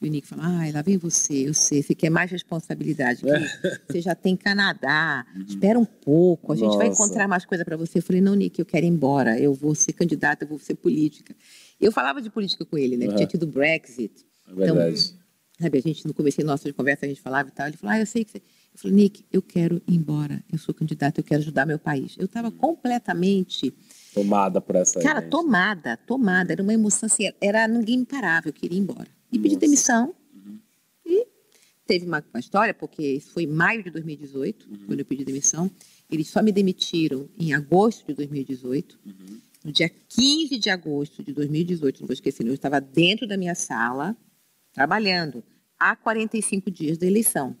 E 0.00 0.06
o 0.06 0.10
Nick 0.10 0.28
falou, 0.28 0.44
ah, 0.44 0.60
lá 0.72 0.82
vem 0.82 0.96
você, 0.96 1.48
eu 1.48 1.54
sei, 1.54 1.82
você 1.82 1.94
quer 1.94 2.10
mais 2.10 2.30
responsabilidade. 2.30 3.22
você 3.88 4.00
já 4.00 4.14
tem 4.14 4.36
Canadá, 4.36 5.26
uhum. 5.34 5.42
espera 5.42 5.78
um 5.78 5.84
pouco, 5.84 6.52
a 6.52 6.54
gente 6.54 6.66
Nossa. 6.66 6.78
vai 6.78 6.88
encontrar 6.88 7.26
mais 7.26 7.44
coisa 7.44 7.64
para 7.64 7.76
você. 7.76 7.98
Eu 7.98 8.02
falei, 8.02 8.20
não, 8.20 8.34
Nick, 8.34 8.58
eu 8.58 8.66
quero 8.66 8.86
ir 8.86 8.90
embora, 8.90 9.40
eu 9.40 9.52
vou 9.52 9.74
ser 9.74 9.92
candidata, 9.94 10.44
eu 10.44 10.48
vou 10.48 10.58
ser 10.58 10.74
política. 10.74 11.34
Eu 11.80 11.90
falava 11.90 12.22
de 12.22 12.30
política 12.30 12.64
com 12.64 12.78
ele, 12.78 12.96
né? 12.96 13.08
Que 13.08 13.14
tinha 13.16 13.26
tido 13.26 13.46
Brexit. 13.46 14.24
É 14.48 14.54
verdade. 14.54 15.00
Então, 15.00 15.18
sabe, 15.60 15.78
a 15.78 15.80
gente, 15.80 16.06
no 16.06 16.14
começo 16.14 16.44
nossa 16.44 16.72
conversa, 16.72 17.06
a 17.06 17.08
gente 17.08 17.20
falava 17.20 17.48
e 17.48 17.52
tal. 17.52 17.66
Ele 17.66 17.76
falou, 17.76 17.96
ah, 17.96 18.00
eu 18.00 18.06
sei 18.06 18.24
que 18.24 18.30
você... 18.30 18.38
Eu 18.38 18.78
falei, 18.78 18.96
Nick, 18.96 19.24
eu 19.32 19.42
quero 19.42 19.82
ir 19.88 19.94
embora. 19.94 20.44
Eu 20.52 20.58
sou 20.58 20.74
candidata, 20.74 21.20
eu 21.20 21.24
quero 21.24 21.40
ajudar 21.40 21.66
meu 21.66 21.78
país. 21.78 22.14
Eu 22.18 22.26
estava 22.26 22.50
completamente... 22.50 23.74
Tomada 24.16 24.62
por 24.62 24.76
essa 24.76 24.98
Cara, 24.98 25.20
gente. 25.20 25.28
tomada, 25.28 25.98
tomada. 25.98 26.50
Era 26.50 26.62
uma 26.62 26.72
emoção 26.72 27.06
assim, 27.06 27.30
era 27.38 27.68
ninguém 27.68 27.98
me 27.98 28.06
parava, 28.06 28.48
eu 28.48 28.52
queria 28.52 28.78
ir 28.78 28.80
embora. 28.80 29.06
E 29.30 29.38
pedi 29.38 29.56
demissão. 29.56 30.14
Uhum. 30.34 30.58
E 31.04 31.26
teve 31.86 32.06
uma, 32.06 32.24
uma, 32.32 32.40
história, 32.40 32.72
porque 32.72 33.02
isso 33.02 33.30
foi 33.32 33.42
em 33.42 33.46
maio 33.46 33.84
de 33.84 33.90
2018, 33.90 34.70
uhum. 34.70 34.78
quando 34.86 35.00
eu 35.00 35.04
pedi 35.04 35.22
demissão. 35.22 35.70
Eles 36.10 36.28
só 36.28 36.42
me 36.42 36.50
demitiram 36.50 37.28
em 37.38 37.52
agosto 37.52 38.06
de 38.06 38.14
2018. 38.14 38.98
Uhum. 39.04 39.38
No 39.62 39.70
dia 39.70 39.90
15 39.90 40.56
de 40.56 40.70
agosto 40.70 41.22
de 41.22 41.34
2018, 41.34 42.00
não 42.00 42.06
vou 42.06 42.14
esquecer, 42.14 42.46
eu 42.46 42.54
estava 42.54 42.80
dentro 42.80 43.26
da 43.26 43.36
minha 43.36 43.54
sala, 43.54 44.16
trabalhando, 44.72 45.44
há 45.78 45.94
45 45.94 46.70
dias 46.70 46.96
da 46.96 47.06
eleição, 47.06 47.54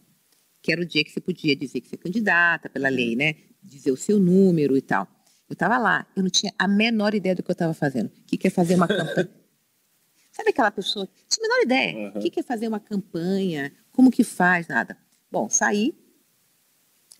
que 0.62 0.72
era 0.72 0.80
o 0.80 0.86
dia 0.86 1.04
que 1.04 1.10
você 1.10 1.20
podia 1.20 1.54
dizer 1.54 1.82
que 1.82 1.88
você 1.88 1.96
é 1.96 1.98
candidata 1.98 2.70
pela 2.70 2.88
lei, 2.88 3.14
né? 3.14 3.34
Dizer 3.62 3.90
o 3.90 3.96
seu 3.96 4.18
número 4.18 4.74
e 4.74 4.80
tal. 4.80 5.06
Eu 5.48 5.54
estava 5.54 5.78
lá, 5.78 6.06
eu 6.16 6.22
não 6.22 6.30
tinha 6.30 6.52
a 6.58 6.66
menor 6.66 7.14
ideia 7.14 7.34
do 7.34 7.42
que 7.42 7.50
eu 7.50 7.54
estava 7.54 7.72
fazendo. 7.72 8.06
O 8.08 8.24
que 8.26 8.36
quer 8.36 8.50
fazer 8.50 8.74
uma 8.74 8.88
campanha? 8.88 9.30
Sabe 10.32 10.50
aquela 10.50 10.70
pessoa? 10.70 11.06
Não 11.06 11.28
tinha 11.28 11.46
a 11.46 11.48
menor 11.48 11.62
ideia. 11.62 11.96
O 11.96 12.14
uhum. 12.16 12.20
que 12.20 12.30
quer 12.30 12.44
fazer 12.44 12.68
uma 12.68 12.80
campanha? 12.80 13.72
Como 13.92 14.10
que 14.10 14.22
faz? 14.24 14.68
Nada. 14.68 14.96
Bom, 15.30 15.48
saí, 15.48 15.94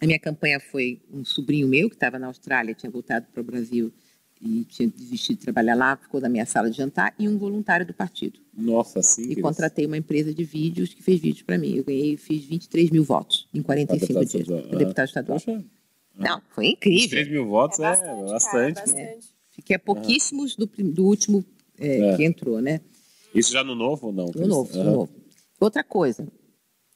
A 0.00 0.06
minha 0.06 0.18
campanha 0.18 0.60
foi 0.60 1.02
um 1.10 1.24
sobrinho 1.24 1.66
meu 1.66 1.88
que 1.88 1.96
estava 1.96 2.18
na 2.18 2.26
Austrália, 2.26 2.74
tinha 2.74 2.90
voltado 2.90 3.26
para 3.32 3.40
o 3.40 3.44
Brasil 3.44 3.92
e 4.40 4.64
tinha 4.64 4.88
desistido 4.88 5.38
de 5.38 5.44
trabalhar 5.44 5.74
lá, 5.74 5.96
ficou 5.96 6.20
na 6.20 6.28
minha 6.28 6.44
sala 6.44 6.70
de 6.70 6.76
jantar, 6.76 7.14
e 7.18 7.28
um 7.28 7.38
voluntário 7.38 7.86
do 7.86 7.94
partido. 7.94 8.38
Nossa, 8.54 9.02
sim. 9.02 9.30
E 9.30 9.40
contratei 9.40 9.86
uma 9.86 9.96
empresa 9.96 10.34
de 10.34 10.44
vídeos 10.44 10.92
que 10.92 11.02
fez 11.02 11.20
vídeos 11.20 11.42
para 11.42 11.56
mim. 11.56 11.76
Eu 11.76 11.84
ganhei, 11.84 12.16
fiz 12.16 12.44
23 12.44 12.90
mil 12.90 13.04
votos 13.04 13.48
em 13.54 13.62
45 13.62 14.12
dias. 14.12 14.34
Estadual. 14.34 14.62
Para 14.68 14.78
deputado 14.78 15.06
estadual. 15.06 15.40
Poxa, 15.40 15.64
Não, 16.16 16.40
foi 16.54 16.68
incrível. 16.68 17.08
3 17.10 17.28
mil 17.30 17.46
votos 17.46 17.78
é 17.78 17.82
bastante, 17.82 18.30
bastante. 18.30 18.74
cara, 18.74 18.86
bastante. 18.86 19.26
Fiquei 19.50 19.76
a 19.76 19.78
pouquíssimos 19.78 20.56
do, 20.56 20.66
do 20.66 21.04
último 21.06 21.44
é, 21.78 21.98
É. 22.12 22.16
que 22.16 22.24
entrou, 22.24 22.60
né? 22.60 22.80
Isso 23.34 23.52
já 23.52 23.62
no 23.62 23.74
novo 23.74 24.06
ou 24.08 24.12
não? 24.12 24.26
No 24.34 24.46
novo, 24.46 24.76
no 24.76 24.84
novo. 24.84 25.12
Outra 25.60 25.82
coisa, 25.84 26.26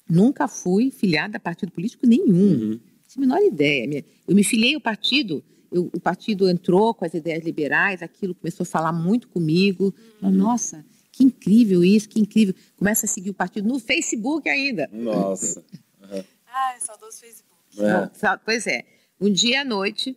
nunca 0.08 0.48
fui 0.48 0.90
filiada 0.90 1.36
a 1.36 1.40
partido 1.40 1.72
político 1.72 2.06
nenhum. 2.06 2.28
Uhum. 2.34 2.70
Não 2.70 2.80
tinha 3.08 3.16
a 3.16 3.20
menor 3.20 3.40
ideia. 3.42 4.04
Eu 4.26 4.34
me 4.34 4.42
filiei 4.44 4.74
ao 4.74 4.80
partido, 4.80 5.42
eu- 5.72 5.90
o 5.94 6.00
partido 6.00 6.48
entrou 6.48 6.94
com 6.94 7.04
as 7.04 7.12
ideias 7.14 7.44
liberais, 7.44 8.02
aquilo 8.02 8.34
começou 8.34 8.64
a 8.64 8.66
falar 8.66 8.92
muito 8.92 9.28
comigo. 9.28 9.94
Falei, 10.20 10.36
Nossa, 10.36 10.84
que 11.12 11.24
incrível 11.24 11.82
isso, 11.84 12.08
que 12.08 12.20
incrível. 12.20 12.54
Começa 12.76 13.04
a 13.06 13.08
seguir 13.08 13.30
o 13.30 13.34
partido 13.34 13.68
no 13.68 13.78
Facebook 13.78 14.48
ainda. 14.48 14.88
Nossa. 14.92 15.62
Ai, 16.52 16.80
saudoso 16.80 17.18
Facebook. 17.20 17.60
É. 17.78 18.36
Pois 18.44 18.66
é. 18.66 18.84
Um 19.20 19.30
dia 19.30 19.60
à 19.60 19.64
noite, 19.64 20.16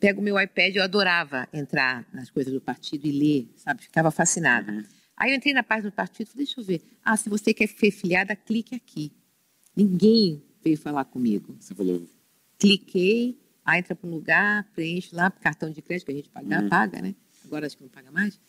pego 0.00 0.20
o 0.20 0.24
meu 0.24 0.40
iPad, 0.40 0.74
eu 0.74 0.82
adorava 0.82 1.46
entrar 1.52 2.08
nas 2.12 2.30
coisas 2.30 2.50
do 2.50 2.62
partido 2.62 3.06
e 3.06 3.12
ler, 3.12 3.52
sabe? 3.56 3.82
Ficava 3.82 4.10
fascinada. 4.10 4.84
Aí 5.14 5.30
eu 5.30 5.36
entrei 5.36 5.52
na 5.52 5.62
página 5.62 5.90
do 5.90 5.94
partido, 5.94 6.28
falei, 6.28 6.46
deixa 6.46 6.60
eu 6.60 6.64
ver. 6.64 6.82
Ah, 7.04 7.16
se 7.16 7.28
você 7.28 7.52
quer 7.52 7.68
ser 7.68 7.90
filiada, 7.90 8.34
clique 8.34 8.74
aqui. 8.74 9.12
Ninguém 9.76 10.42
veio 10.64 10.78
falar 10.78 11.04
comigo. 11.04 11.54
Você 11.60 11.74
falou. 11.74 12.08
Cliquei, 12.58 13.38
aí 13.64 13.80
entra 13.80 13.94
para 13.94 14.08
um 14.08 14.12
lugar, 14.12 14.64
preenche 14.72 15.14
lá, 15.14 15.30
cartão 15.30 15.70
de 15.70 15.82
crédito 15.82 16.06
que 16.06 16.12
a 16.12 16.14
gente 16.14 16.30
paga, 16.30 16.68
paga, 16.68 17.02
né? 17.02 17.14
Agora 17.44 17.66
acho 17.66 17.76
que 17.76 17.82
não 17.82 17.90
paga 17.90 18.10
mais. 18.10 18.40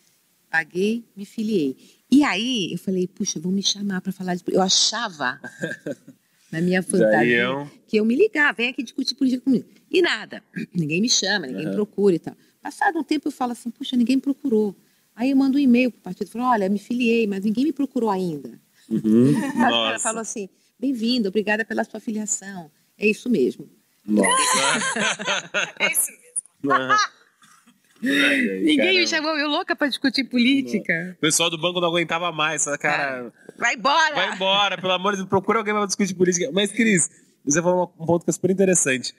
Paguei, 0.49 1.03
me 1.15 1.25
filiei. 1.25 1.75
E 2.09 2.23
aí 2.23 2.71
eu 2.71 2.77
falei, 2.77 3.07
puxa, 3.07 3.39
vão 3.39 3.51
me 3.51 3.63
chamar 3.63 4.01
para 4.01 4.13
falar 4.13 4.35
de... 4.35 4.43
Eu 4.47 4.61
achava, 4.61 5.41
na 6.53 6.61
minha 6.61 6.83
fantasia, 6.83 7.25
iam. 7.25 7.71
que 7.87 7.97
eu 7.97 8.05
me 8.05 8.15
ligar, 8.15 8.53
vem 8.53 8.69
aqui 8.69 8.83
discutir 8.83 9.15
política 9.15 9.43
comigo. 9.43 9.65
E 9.89 10.03
nada, 10.03 10.43
ninguém 10.71 11.01
me 11.01 11.09
chama, 11.09 11.47
ninguém 11.47 11.65
me 11.65 11.73
procura 11.73 12.15
e 12.15 12.19
tal. 12.19 12.35
Passado 12.61 12.99
um 12.99 13.03
tempo 13.03 13.27
eu 13.27 13.31
falo 13.31 13.53
assim, 13.53 13.71
puxa, 13.71 13.97
ninguém 13.97 14.17
me 14.17 14.21
procurou. 14.21 14.75
Aí 15.15 15.31
eu 15.31 15.35
mando 15.35 15.57
um 15.57 15.59
e-mail 15.59 15.89
para 15.89 15.97
o 15.97 16.01
partido, 16.01 16.29
falo, 16.29 16.45
olha, 16.45 16.69
me 16.69 16.77
filiei, 16.77 17.25
mas 17.25 17.43
ninguém 17.43 17.63
me 17.65 17.73
procurou 17.73 18.07
ainda. 18.07 18.61
Uhum. 18.87 19.33
Aí 19.35 19.49
o 19.49 19.53
cara 19.53 19.69
Nossa. 19.71 19.99
falou 19.99 20.21
assim, 20.21 20.47
bem-vindo, 20.79 21.27
obrigada 21.27 21.65
pela 21.65 21.83
sua 21.83 21.99
filiação. 21.99 22.69
É 22.99 23.07
isso 23.07 23.27
mesmo. 23.31 23.67
Nossa. 24.05 24.29
É 25.79 25.91
isso 25.91 26.11
mesmo. 26.11 26.95
Ninguém 28.03 28.77
Caramba. 28.77 28.99
me 28.99 29.07
chamou, 29.07 29.37
eu 29.37 29.47
louca 29.47 29.75
para 29.75 29.87
discutir 29.87 30.25
política. 30.25 31.15
O 31.17 31.21
pessoal 31.21 31.49
do 31.49 31.57
banco 31.57 31.79
não 31.79 31.87
aguentava 31.87 32.31
mais. 32.31 32.67
essa 32.67 32.77
Cara, 32.77 33.31
Vai 33.57 33.75
embora! 33.75 34.15
vai 34.15 34.35
embora, 34.35 34.77
pelo 34.77 34.93
amor 34.93 35.13
de 35.13 35.19
Deus, 35.19 35.29
procura 35.29 35.59
alguém 35.59 35.73
para 35.73 35.85
discutir 35.85 36.13
política. 36.13 36.51
Mas, 36.51 36.71
Cris, 36.71 37.09
você 37.45 37.61
falou 37.61 37.93
um 37.99 38.05
ponto 38.05 38.23
que 38.25 38.29
é 38.29 38.33
super 38.33 38.51
interessante. 38.51 39.13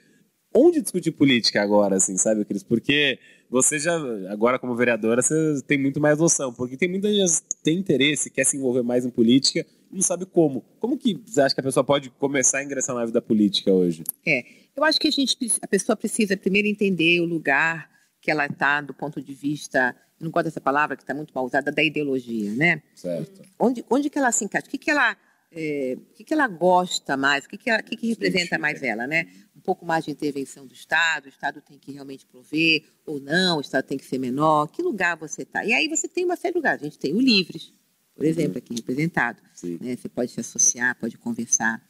Onde 0.53 0.81
discutir 0.81 1.11
política 1.11 1.61
agora, 1.61 1.97
assim, 1.97 2.15
sabe, 2.15 2.45
Cris? 2.45 2.63
Porque 2.63 3.19
você 3.49 3.77
já, 3.77 3.93
agora 4.29 4.57
como 4.57 4.75
vereadora, 4.75 5.21
você 5.21 5.61
tem 5.67 5.77
muito 5.77 5.99
mais 5.99 6.17
noção. 6.17 6.53
Porque 6.53 6.77
tem 6.77 6.87
muita 6.89 7.11
gente 7.11 7.41
que 7.41 7.63
tem 7.63 7.77
interesse, 7.77 8.29
quer 8.29 8.45
se 8.45 8.55
envolver 8.55 8.81
mais 8.83 9.05
em 9.05 9.09
política 9.09 9.65
e 9.91 9.95
não 9.95 10.01
sabe 10.01 10.25
como. 10.25 10.63
Como 10.79 10.97
que 10.97 11.19
você 11.25 11.41
acha 11.41 11.53
que 11.55 11.59
a 11.61 11.63
pessoa 11.63 11.83
pode 11.83 12.09
começar 12.11 12.59
a 12.59 12.63
ingressar 12.63 12.95
na 12.95 13.05
vida 13.05 13.21
política 13.21 13.71
hoje? 13.71 14.03
É, 14.25 14.45
eu 14.77 14.83
acho 14.83 14.99
que 14.99 15.07
a, 15.07 15.11
gente, 15.11 15.37
a 15.61 15.67
pessoa 15.67 15.95
precisa 15.95 16.37
primeiro 16.37 16.67
entender 16.67 17.19
o 17.19 17.25
lugar 17.25 17.89
que 18.25 18.31
ela 18.31 18.47
está 18.47 18.81
do 18.81 18.93
ponto 18.93 19.21
de 19.21 19.33
vista, 19.35 19.95
não 20.19 20.31
gosto 20.31 20.45
dessa 20.45 20.59
palavra 20.59 20.97
que 20.97 21.03
está 21.03 21.13
muito 21.13 21.31
mal 21.33 21.45
usada, 21.45 21.71
da 21.71 21.83
ideologia, 21.83 22.51
né? 22.55 22.81
Certo. 22.95 23.43
Onde, 23.59 23.85
onde 23.87 24.09
que 24.09 24.17
ela 24.17 24.31
se 24.31 24.43
encaixa? 24.43 24.65
O 24.65 24.69
que, 24.71 24.79
que 24.79 24.89
ela 24.89 25.15
é, 25.51 25.95
o 25.95 26.13
que, 26.15 26.23
que 26.23 26.33
ela 26.33 26.47
gosta 26.47 27.15
mais? 27.15 27.45
O 27.45 27.49
que, 27.49 27.57
que, 27.57 27.69
ela- 27.69 27.79
o 27.79 27.83
que, 27.83 27.95
que 27.95 28.07
representa 28.07 28.57
mais 28.57 28.81
ela, 28.81 29.05
né? 29.05 29.27
Um 29.55 29.59
pouco 29.61 29.85
mais 29.85 30.03
de 30.03 30.11
intervenção 30.11 30.65
do 30.65 30.73
Estado, 30.73 31.27
o 31.27 31.29
Estado 31.29 31.61
tem 31.61 31.77
que 31.77 31.91
realmente 31.91 32.25
prover 32.25 32.83
ou 33.05 33.19
não, 33.21 33.57
o 33.57 33.61
Estado 33.61 33.85
tem 33.85 33.97
que 33.97 34.05
ser 34.05 34.17
menor. 34.17 34.67
Que 34.67 34.81
lugar 34.81 35.15
você 35.15 35.43
está? 35.43 35.63
E 35.63 35.71
aí 35.71 35.87
você 35.87 36.07
tem 36.07 36.25
uma 36.25 36.35
série 36.35 36.53
de 36.53 36.57
lugares. 36.57 36.81
A 36.81 36.85
gente 36.85 36.97
tem 36.99 37.13
o 37.13 37.21
Livres, 37.21 37.71
por 38.15 38.25
exemplo, 38.25 38.57
aqui 38.57 38.73
representado. 38.73 39.39
Né? 39.79 39.95
Você 39.95 40.09
pode 40.09 40.31
se 40.31 40.39
associar, 40.39 40.97
pode 40.99 41.17
conversar. 41.17 41.81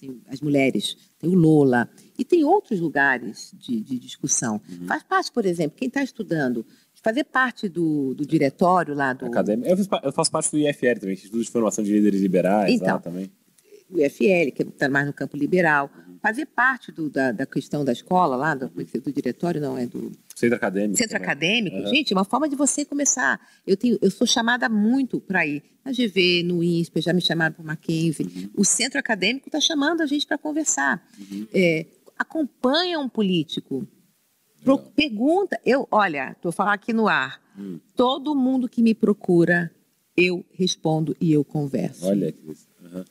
Tem 0.00 0.20
as 0.28 0.40
mulheres, 0.40 0.96
tem 1.18 1.28
o 1.28 1.34
Lola, 1.34 1.88
e 2.18 2.24
tem 2.24 2.42
outros 2.44 2.80
lugares 2.80 3.52
de, 3.58 3.80
de 3.80 3.98
discussão. 3.98 4.60
Faz 4.86 5.02
parte, 5.02 5.30
por 5.30 5.44
exemplo, 5.44 5.76
quem 5.76 5.88
está 5.88 6.02
estudando, 6.02 6.64
fazer 7.02 7.24
parte 7.24 7.68
do, 7.68 8.14
do 8.14 8.24
diretório 8.26 8.94
lá 8.94 9.12
do 9.12 9.26
Acadêmico. 9.26 9.68
Eu, 9.68 9.76
eu 10.04 10.12
faço 10.12 10.30
parte 10.30 10.50
do 10.50 10.58
IFL 10.58 11.00
também, 11.00 11.14
Instituto 11.14 11.42
de 11.42 11.50
Formação 11.50 11.84
de 11.84 11.92
Líderes 11.92 12.20
Liberais, 12.20 12.72
Então. 12.74 12.94
lá 12.94 12.98
também. 12.98 13.30
O 13.92 13.98
IFL, 13.98 14.52
que 14.54 14.62
está 14.62 14.88
mais 14.88 15.06
no 15.06 15.12
campo 15.12 15.36
liberal, 15.36 15.90
fazer 16.22 16.46
parte 16.46 16.92
do- 16.92 17.08
da, 17.08 17.32
da 17.32 17.46
questão 17.46 17.84
da 17.84 17.92
escola 17.92 18.36
lá, 18.36 18.54
do, 18.54 18.68
que 18.84 18.98
do 18.98 19.12
diretório, 19.12 19.60
não, 19.60 19.76
é 19.78 19.86
do 19.86 20.12
Centro 20.36 20.56
Acadêmico. 20.56 20.96
centro 20.96 21.12
também. 21.14 21.26
acadêmico. 21.28 21.76
Aham. 21.76 21.86
Gente, 21.88 22.12
é 22.12 22.16
uma 22.16 22.24
forma 22.24 22.48
de 22.48 22.56
você 22.56 22.84
começar. 22.84 23.40
Eu, 23.66 23.76
tenho, 23.76 23.98
eu 24.00 24.10
sou 24.10 24.26
chamada 24.26 24.68
muito 24.68 25.20
para 25.20 25.46
ir 25.46 25.62
na 25.84 25.92
GV, 25.92 26.42
no 26.44 26.62
INSPE, 26.62 27.00
já 27.00 27.12
me 27.12 27.20
chamaram 27.20 27.54
para 27.54 27.62
o 27.62 27.66
Mackenzie. 27.66 28.24
Uhum. 28.26 28.50
O 28.56 28.64
centro 28.64 28.98
acadêmico 28.98 29.48
está 29.48 29.60
chamando 29.60 30.02
a 30.02 30.06
gente 30.06 30.26
para 30.26 30.36
conversar. 30.38 31.06
É, 31.52 31.86
acompanha 32.18 32.98
um 32.98 33.08
político. 33.08 33.86
Pro- 34.62 34.78
pergunta. 34.78 35.58
Eu, 35.64 35.88
olha, 35.90 36.32
estou 36.32 36.52
falando 36.52 36.74
aqui 36.74 36.92
no 36.92 37.08
ar. 37.08 37.40
Hum. 37.58 37.78
Todo 37.96 38.34
mundo 38.34 38.68
que 38.68 38.82
me 38.82 38.94
procura, 38.94 39.70
eu 40.16 40.44
respondo 40.52 41.16
e 41.20 41.32
eu 41.32 41.42
converso 41.44 42.06
Olha, 42.06 42.30
Cris. 42.32 42.66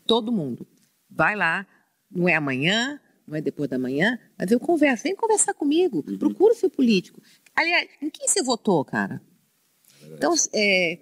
Todo 0.05 0.31
mundo. 0.31 0.65
Vai 1.09 1.35
lá, 1.35 1.65
não 2.11 2.27
é 2.29 2.35
amanhã, 2.35 2.99
não 3.27 3.35
é 3.35 3.41
depois 3.41 3.69
da 3.69 3.77
manhã, 3.77 4.17
mas 4.37 4.51
eu 4.51 4.59
converso. 4.59 5.03
Vem 5.03 5.15
conversar 5.15 5.53
comigo, 5.53 6.03
procura 6.17 6.53
o 6.53 6.55
seu 6.55 6.69
político. 6.69 7.21
Aliás, 7.55 7.89
em 8.01 8.09
quem 8.09 8.27
você 8.27 8.41
votou, 8.43 8.83
cara? 8.85 9.21
Então, 10.13 10.33
é, 10.53 10.99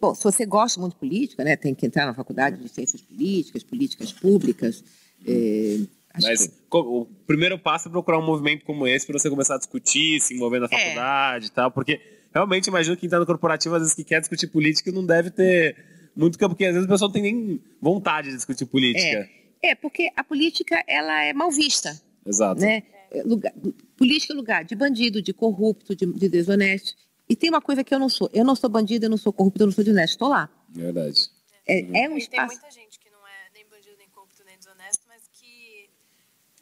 bom, 0.00 0.14
se 0.14 0.22
você 0.24 0.44
gosta 0.44 0.80
muito 0.80 0.94
de 0.94 0.98
política, 1.00 1.42
né, 1.44 1.56
tem 1.56 1.74
que 1.74 1.86
entrar 1.86 2.06
na 2.06 2.14
faculdade 2.14 2.60
de 2.62 2.68
ciências 2.68 3.00
políticas, 3.00 3.62
políticas 3.62 4.12
públicas. 4.12 4.84
é, 5.26 5.78
Mas 6.22 6.46
que- 6.46 6.52
o 6.72 7.06
primeiro 7.26 7.58
passo 7.58 7.88
é 7.88 7.90
procurar 7.90 8.18
um 8.18 8.24
movimento 8.24 8.64
como 8.64 8.86
esse 8.86 9.06
para 9.06 9.18
você 9.18 9.28
começar 9.30 9.54
a 9.54 9.58
discutir, 9.58 10.20
se 10.20 10.34
envolver 10.34 10.58
na 10.60 10.66
É. 10.66 10.68
faculdade 10.68 11.46
e 11.46 11.50
tal, 11.50 11.70
porque 11.70 12.00
realmente 12.34 12.66
imagino 12.68 12.96
que 12.96 13.00
quem 13.00 13.06
está 13.06 13.18
no 13.18 13.26
corporativo, 13.26 13.74
às 13.74 13.80
vezes 13.82 13.94
que 13.94 14.04
quer 14.04 14.20
discutir 14.20 14.46
política, 14.48 14.90
não 14.92 15.04
deve 15.04 15.30
ter 15.30 15.76
muito 16.16 16.38
campo, 16.38 16.54
porque 16.54 16.64
às 16.64 16.72
vezes 16.74 16.86
o 16.86 16.90
pessoal 16.90 17.08
não 17.08 17.12
tem 17.12 17.22
nem 17.22 17.62
vontade 17.80 18.28
de 18.30 18.36
discutir 18.36 18.64
política. 18.66 19.28
é, 19.62 19.74
porque 19.74 20.10
a 20.16 20.24
política 20.24 20.82
ela 20.86 21.22
é 21.22 21.32
mal 21.32 21.50
vista. 21.50 22.00
Exato. 22.24 22.60
né? 22.60 22.82
É, 23.10 23.22
lugar- 23.22 23.52
política 23.96 24.32
é 24.32 24.36
lugar 24.36 24.64
de 24.64 24.74
bandido, 24.74 25.22
de 25.22 25.32
corrupto, 25.32 25.94
de, 25.94 26.06
de 26.06 26.28
desonesto. 26.28 26.94
E 27.28 27.36
tem 27.36 27.50
uma 27.50 27.60
coisa 27.60 27.82
que 27.84 27.94
eu 27.94 27.98
não 27.98 28.08
sou. 28.08 28.28
Eu 28.32 28.44
não 28.44 28.54
sou 28.56 28.68
bandido, 28.70 29.06
eu 29.06 29.10
não 29.10 29.16
sou 29.16 29.32
corrupto, 29.32 29.62
eu 29.62 29.66
não 29.66 29.72
sou 29.72 29.84
desonesto. 29.84 30.12
Estou 30.14 30.28
lá. 30.28 30.48
Verdade. 30.68 31.28
É, 31.66 31.80
é 31.80 32.08
um 32.08 32.16
E 32.16 32.26
tem 32.26 32.38
espaço. 32.38 32.52
muita 32.54 32.70
gente 32.70 32.98
que 33.00 33.10
não 33.10 33.18
é 33.26 33.50
nem 33.54 33.64
bandido, 33.68 33.96
nem 33.98 34.08
corrupto, 34.10 34.42
nem 34.44 34.56
desonesto, 34.58 35.02
mas 35.08 35.22
que 35.32 35.88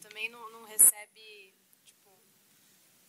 também 0.01 0.29
não, 0.29 0.51
não 0.51 0.63
recebe 0.65 1.53
tipo, 1.85 2.09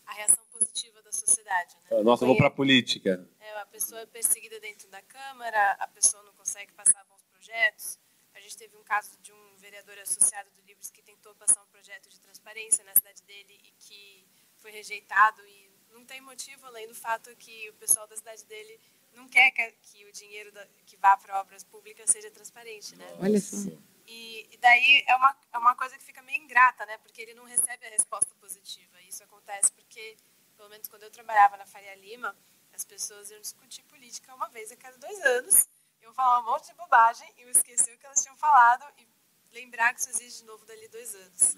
a 0.06 0.12
reação 0.12 0.44
positiva 0.52 1.00
da 1.02 1.12
sociedade. 1.12 1.74
Né? 1.90 2.02
Nossa, 2.02 2.24
eu 2.24 2.28
vou 2.28 2.36
para 2.36 2.50
Conhe- 2.50 2.56
política. 2.56 3.26
É, 3.40 3.58
a 3.60 3.66
pessoa 3.66 4.00
é 4.02 4.06
perseguida 4.06 4.58
dentro 4.60 4.88
da 4.90 5.00
Câmara, 5.02 5.72
a 5.78 5.86
pessoa 5.88 6.22
não 6.24 6.32
consegue 6.56 6.72
passar 6.72 7.04
bons 7.04 7.22
projetos. 7.24 7.98
A 8.34 8.40
gente 8.40 8.56
teve 8.56 8.74
um 8.78 8.82
caso 8.82 9.18
de 9.20 9.30
um 9.30 9.56
vereador 9.58 9.98
associado 9.98 10.50
do 10.52 10.62
Livres 10.62 10.90
que 10.90 11.02
tentou 11.02 11.34
passar 11.34 11.62
um 11.62 11.66
projeto 11.66 12.08
de 12.08 12.18
transparência 12.20 12.82
na 12.84 12.94
cidade 12.94 13.22
dele 13.24 13.60
e 13.62 13.72
que 13.72 14.26
foi 14.56 14.70
rejeitado. 14.70 15.46
E 15.46 15.70
não 15.90 16.04
tem 16.06 16.20
motivo, 16.22 16.64
além 16.66 16.88
do 16.88 16.94
fato 16.94 17.34
que 17.36 17.68
o 17.70 17.74
pessoal 17.74 18.06
da 18.06 18.16
cidade 18.16 18.42
dele 18.46 18.80
não 19.12 19.28
quer 19.28 19.50
que, 19.50 19.70
que 19.82 20.06
o 20.06 20.12
dinheiro 20.12 20.50
da- 20.52 20.66
que 20.86 20.96
vá 20.96 21.16
para 21.18 21.40
obras 21.40 21.62
públicas 21.62 22.08
seja 22.10 22.30
transparente. 22.30 22.96
Né? 22.96 23.06
Olha 23.20 23.40
só. 23.40 23.56
E, 24.06 24.48
e 24.50 24.56
daí 24.56 25.04
é 25.06 25.14
uma, 25.16 25.36
é 25.52 25.58
uma 25.58 25.74
coisa 25.74 25.96
que 25.98 26.04
fica 26.04 26.22
meio 26.22 26.42
ingrata, 26.42 26.86
né? 26.86 26.96
Porque 26.98 27.20
ele 27.20 27.34
não 27.34 27.44
recebe 27.44 27.86
a 27.86 27.90
resposta 27.90 28.34
positiva. 28.36 29.00
Isso 29.02 29.22
acontece 29.24 29.70
porque, 29.72 30.16
pelo 30.56 30.68
menos 30.70 30.88
quando 30.88 31.02
eu 31.02 31.10
trabalhava 31.10 31.56
na 31.58 31.66
Faria 31.66 31.94
Lima, 31.96 32.34
as 32.72 32.84
pessoas 32.84 33.30
iam 33.30 33.40
discutir 33.40 33.82
política 33.84 34.34
uma 34.34 34.48
vez 34.48 34.70
a 34.70 34.76
cada 34.76 34.96
dois 34.98 35.18
anos, 35.24 35.66
iam 36.06 36.14
falar 36.14 36.40
um 36.40 36.44
monte 36.44 36.68
de 36.68 36.74
bobagem, 36.74 37.26
iam 37.38 37.50
esquecer 37.50 37.92
o 37.94 37.98
que 37.98 38.06
elas 38.06 38.22
tinham 38.22 38.36
falado 38.36 38.84
e 38.98 39.06
lembrar 39.54 39.92
que 39.92 40.00
isso 40.00 40.10
existe 40.10 40.40
de 40.42 40.46
novo 40.46 40.64
dali 40.64 40.88
dois 40.88 41.14
anos. 41.14 41.54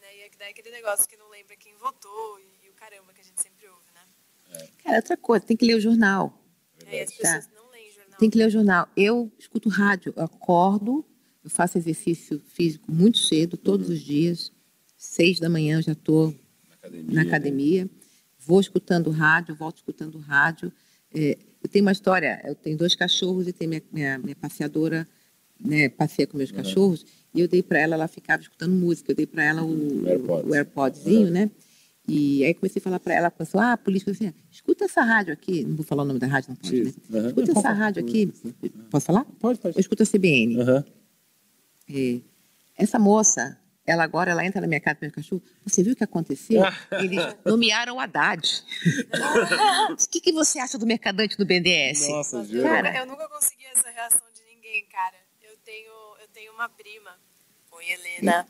Né? 0.00 0.16
E 0.16 0.20
é 0.22 0.30
daí 0.38 0.50
aquele 0.50 0.70
negócio 0.70 1.08
que 1.08 1.16
não 1.16 1.28
lembra 1.30 1.56
quem 1.56 1.74
votou 1.76 2.38
e, 2.38 2.66
e 2.66 2.70
o 2.70 2.74
caramba 2.74 3.12
que 3.14 3.20
a 3.20 3.24
gente 3.24 3.40
sempre 3.40 3.66
ouve, 3.68 3.86
né? 3.94 4.68
Cara, 4.84 4.96
outra 4.96 5.16
coisa, 5.16 5.44
tem 5.44 5.56
que 5.56 5.64
ler 5.64 5.74
o 5.76 5.80
jornal. 5.80 6.42
Aí 6.86 7.00
as 7.00 7.10
Tá. 7.10 7.16
pessoas 7.16 7.48
não 7.54 7.70
leem 7.70 7.90
jornal. 7.92 8.18
Tem 8.18 8.30
que 8.30 8.38
ler 8.38 8.46
o 8.46 8.50
jornal. 8.50 8.88
Eu 8.96 9.32
escuto 9.38 9.68
rádio, 9.68 10.12
eu 10.16 10.22
acordo, 10.24 11.04
eu 11.42 11.50
faço 11.50 11.78
exercício 11.78 12.38
físico 12.40 12.92
muito 12.92 13.18
cedo, 13.18 13.56
todos 13.56 13.88
os 13.88 14.00
dias, 14.00 14.52
seis 14.96 15.40
da 15.40 15.48
manhã 15.48 15.78
eu 15.78 15.82
já 15.82 15.92
estou 15.92 16.32
na 16.68 16.74
academia, 16.74 17.14
na 17.14 17.22
academia. 17.22 17.90
vou 18.38 18.60
escutando 18.60 19.10
rádio, 19.10 19.54
volto 19.56 19.76
escutando 19.78 20.18
rádio. 20.18 20.72
É, 21.14 21.38
eu 21.62 21.68
tenho 21.68 21.84
uma 21.84 21.92
história, 21.92 22.40
eu 22.44 22.54
tenho 22.54 22.76
dois 22.76 22.94
cachorros 22.94 23.46
e 23.48 23.52
tenho 23.52 23.70
minha, 23.70 23.82
minha, 23.92 24.18
minha 24.18 24.36
passeadora, 24.36 25.06
né, 25.58 25.88
passeia 25.88 26.26
com 26.26 26.36
meus 26.36 26.50
uhum. 26.50 26.56
cachorros, 26.56 27.04
e 27.34 27.40
eu 27.40 27.48
dei 27.48 27.62
para 27.62 27.78
ela, 27.78 27.94
ela 27.94 28.08
ficava 28.08 28.42
escutando 28.42 28.72
música, 28.74 29.12
eu 29.12 29.16
dei 29.16 29.26
para 29.26 29.42
ela 29.42 29.62
o, 29.62 30.06
AirPods. 30.06 30.50
o 30.50 30.54
AirPodzinho, 30.54 31.30
né? 31.30 31.50
E 32.08 32.44
aí 32.44 32.54
comecei 32.54 32.78
a 32.78 32.82
falar 32.82 33.00
para 33.00 33.14
ela, 33.14 33.30
pensou, 33.30 33.60
ah, 33.60 33.72
a 33.72 33.76
polícia, 33.76 34.12
assim, 34.12 34.32
escuta 34.50 34.84
essa 34.84 35.02
rádio 35.02 35.32
aqui, 35.32 35.64
não 35.64 35.74
vou 35.74 35.84
falar 35.84 36.04
o 36.04 36.06
nome 36.06 36.20
da 36.20 36.26
rádio, 36.26 36.50
não 36.50 36.56
pode, 36.56 36.82
né? 36.82 36.92
Uhum. 37.10 37.26
Escuta 37.26 37.52
essa 37.58 37.72
rádio 37.72 38.02
aqui, 38.02 38.32
posso 38.90 39.06
falar? 39.06 39.24
Pode, 39.40 39.58
pode. 39.58 39.76
Eu 39.76 39.80
escuto 39.80 40.02
a 40.02 40.06
CBN. 40.06 40.56
Uhum. 40.58 40.84
É, 41.88 42.20
essa 42.76 42.98
moça, 42.98 43.58
ela 43.86 44.02
agora 44.02 44.32
ela 44.32 44.44
entra 44.44 44.60
na 44.60 44.66
minha 44.66 44.80
casa 44.80 44.96
com 44.96 45.04
meu 45.04 45.14
cachorro. 45.14 45.42
Você 45.64 45.82
viu 45.82 45.92
o 45.92 45.96
que 45.96 46.04
aconteceu? 46.04 46.60
Eles 46.98 47.36
nomearam 47.44 47.96
o 47.96 48.00
Haddad. 48.00 48.64
o 49.90 50.08
que, 50.08 50.20
que 50.20 50.32
você 50.32 50.58
acha 50.58 50.76
do 50.76 50.86
mercadante 50.86 51.36
do 51.36 51.46
BNDES? 51.46 52.08
Nossa, 52.08 52.44
juro. 52.44 52.64
Cara, 52.64 52.96
eu 52.96 53.06
nunca 53.06 53.28
consegui 53.28 53.64
essa 53.66 53.88
reação 53.90 54.26
de 54.34 54.42
ninguém, 54.44 54.84
cara. 54.86 55.16
Eu 55.40 55.56
tenho, 55.58 55.92
eu 56.20 56.28
tenho 56.32 56.52
uma 56.52 56.68
prima, 56.68 57.16
oi 57.70 57.84
Helena, 57.88 58.46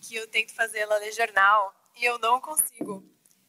que 0.00 0.14
eu 0.16 0.26
tento 0.28 0.54
fazer 0.54 0.78
ela 0.78 0.96
ler 0.98 1.12
jornal 1.12 1.74
e 2.00 2.04
eu 2.04 2.18
não 2.18 2.40
consigo. 2.40 3.04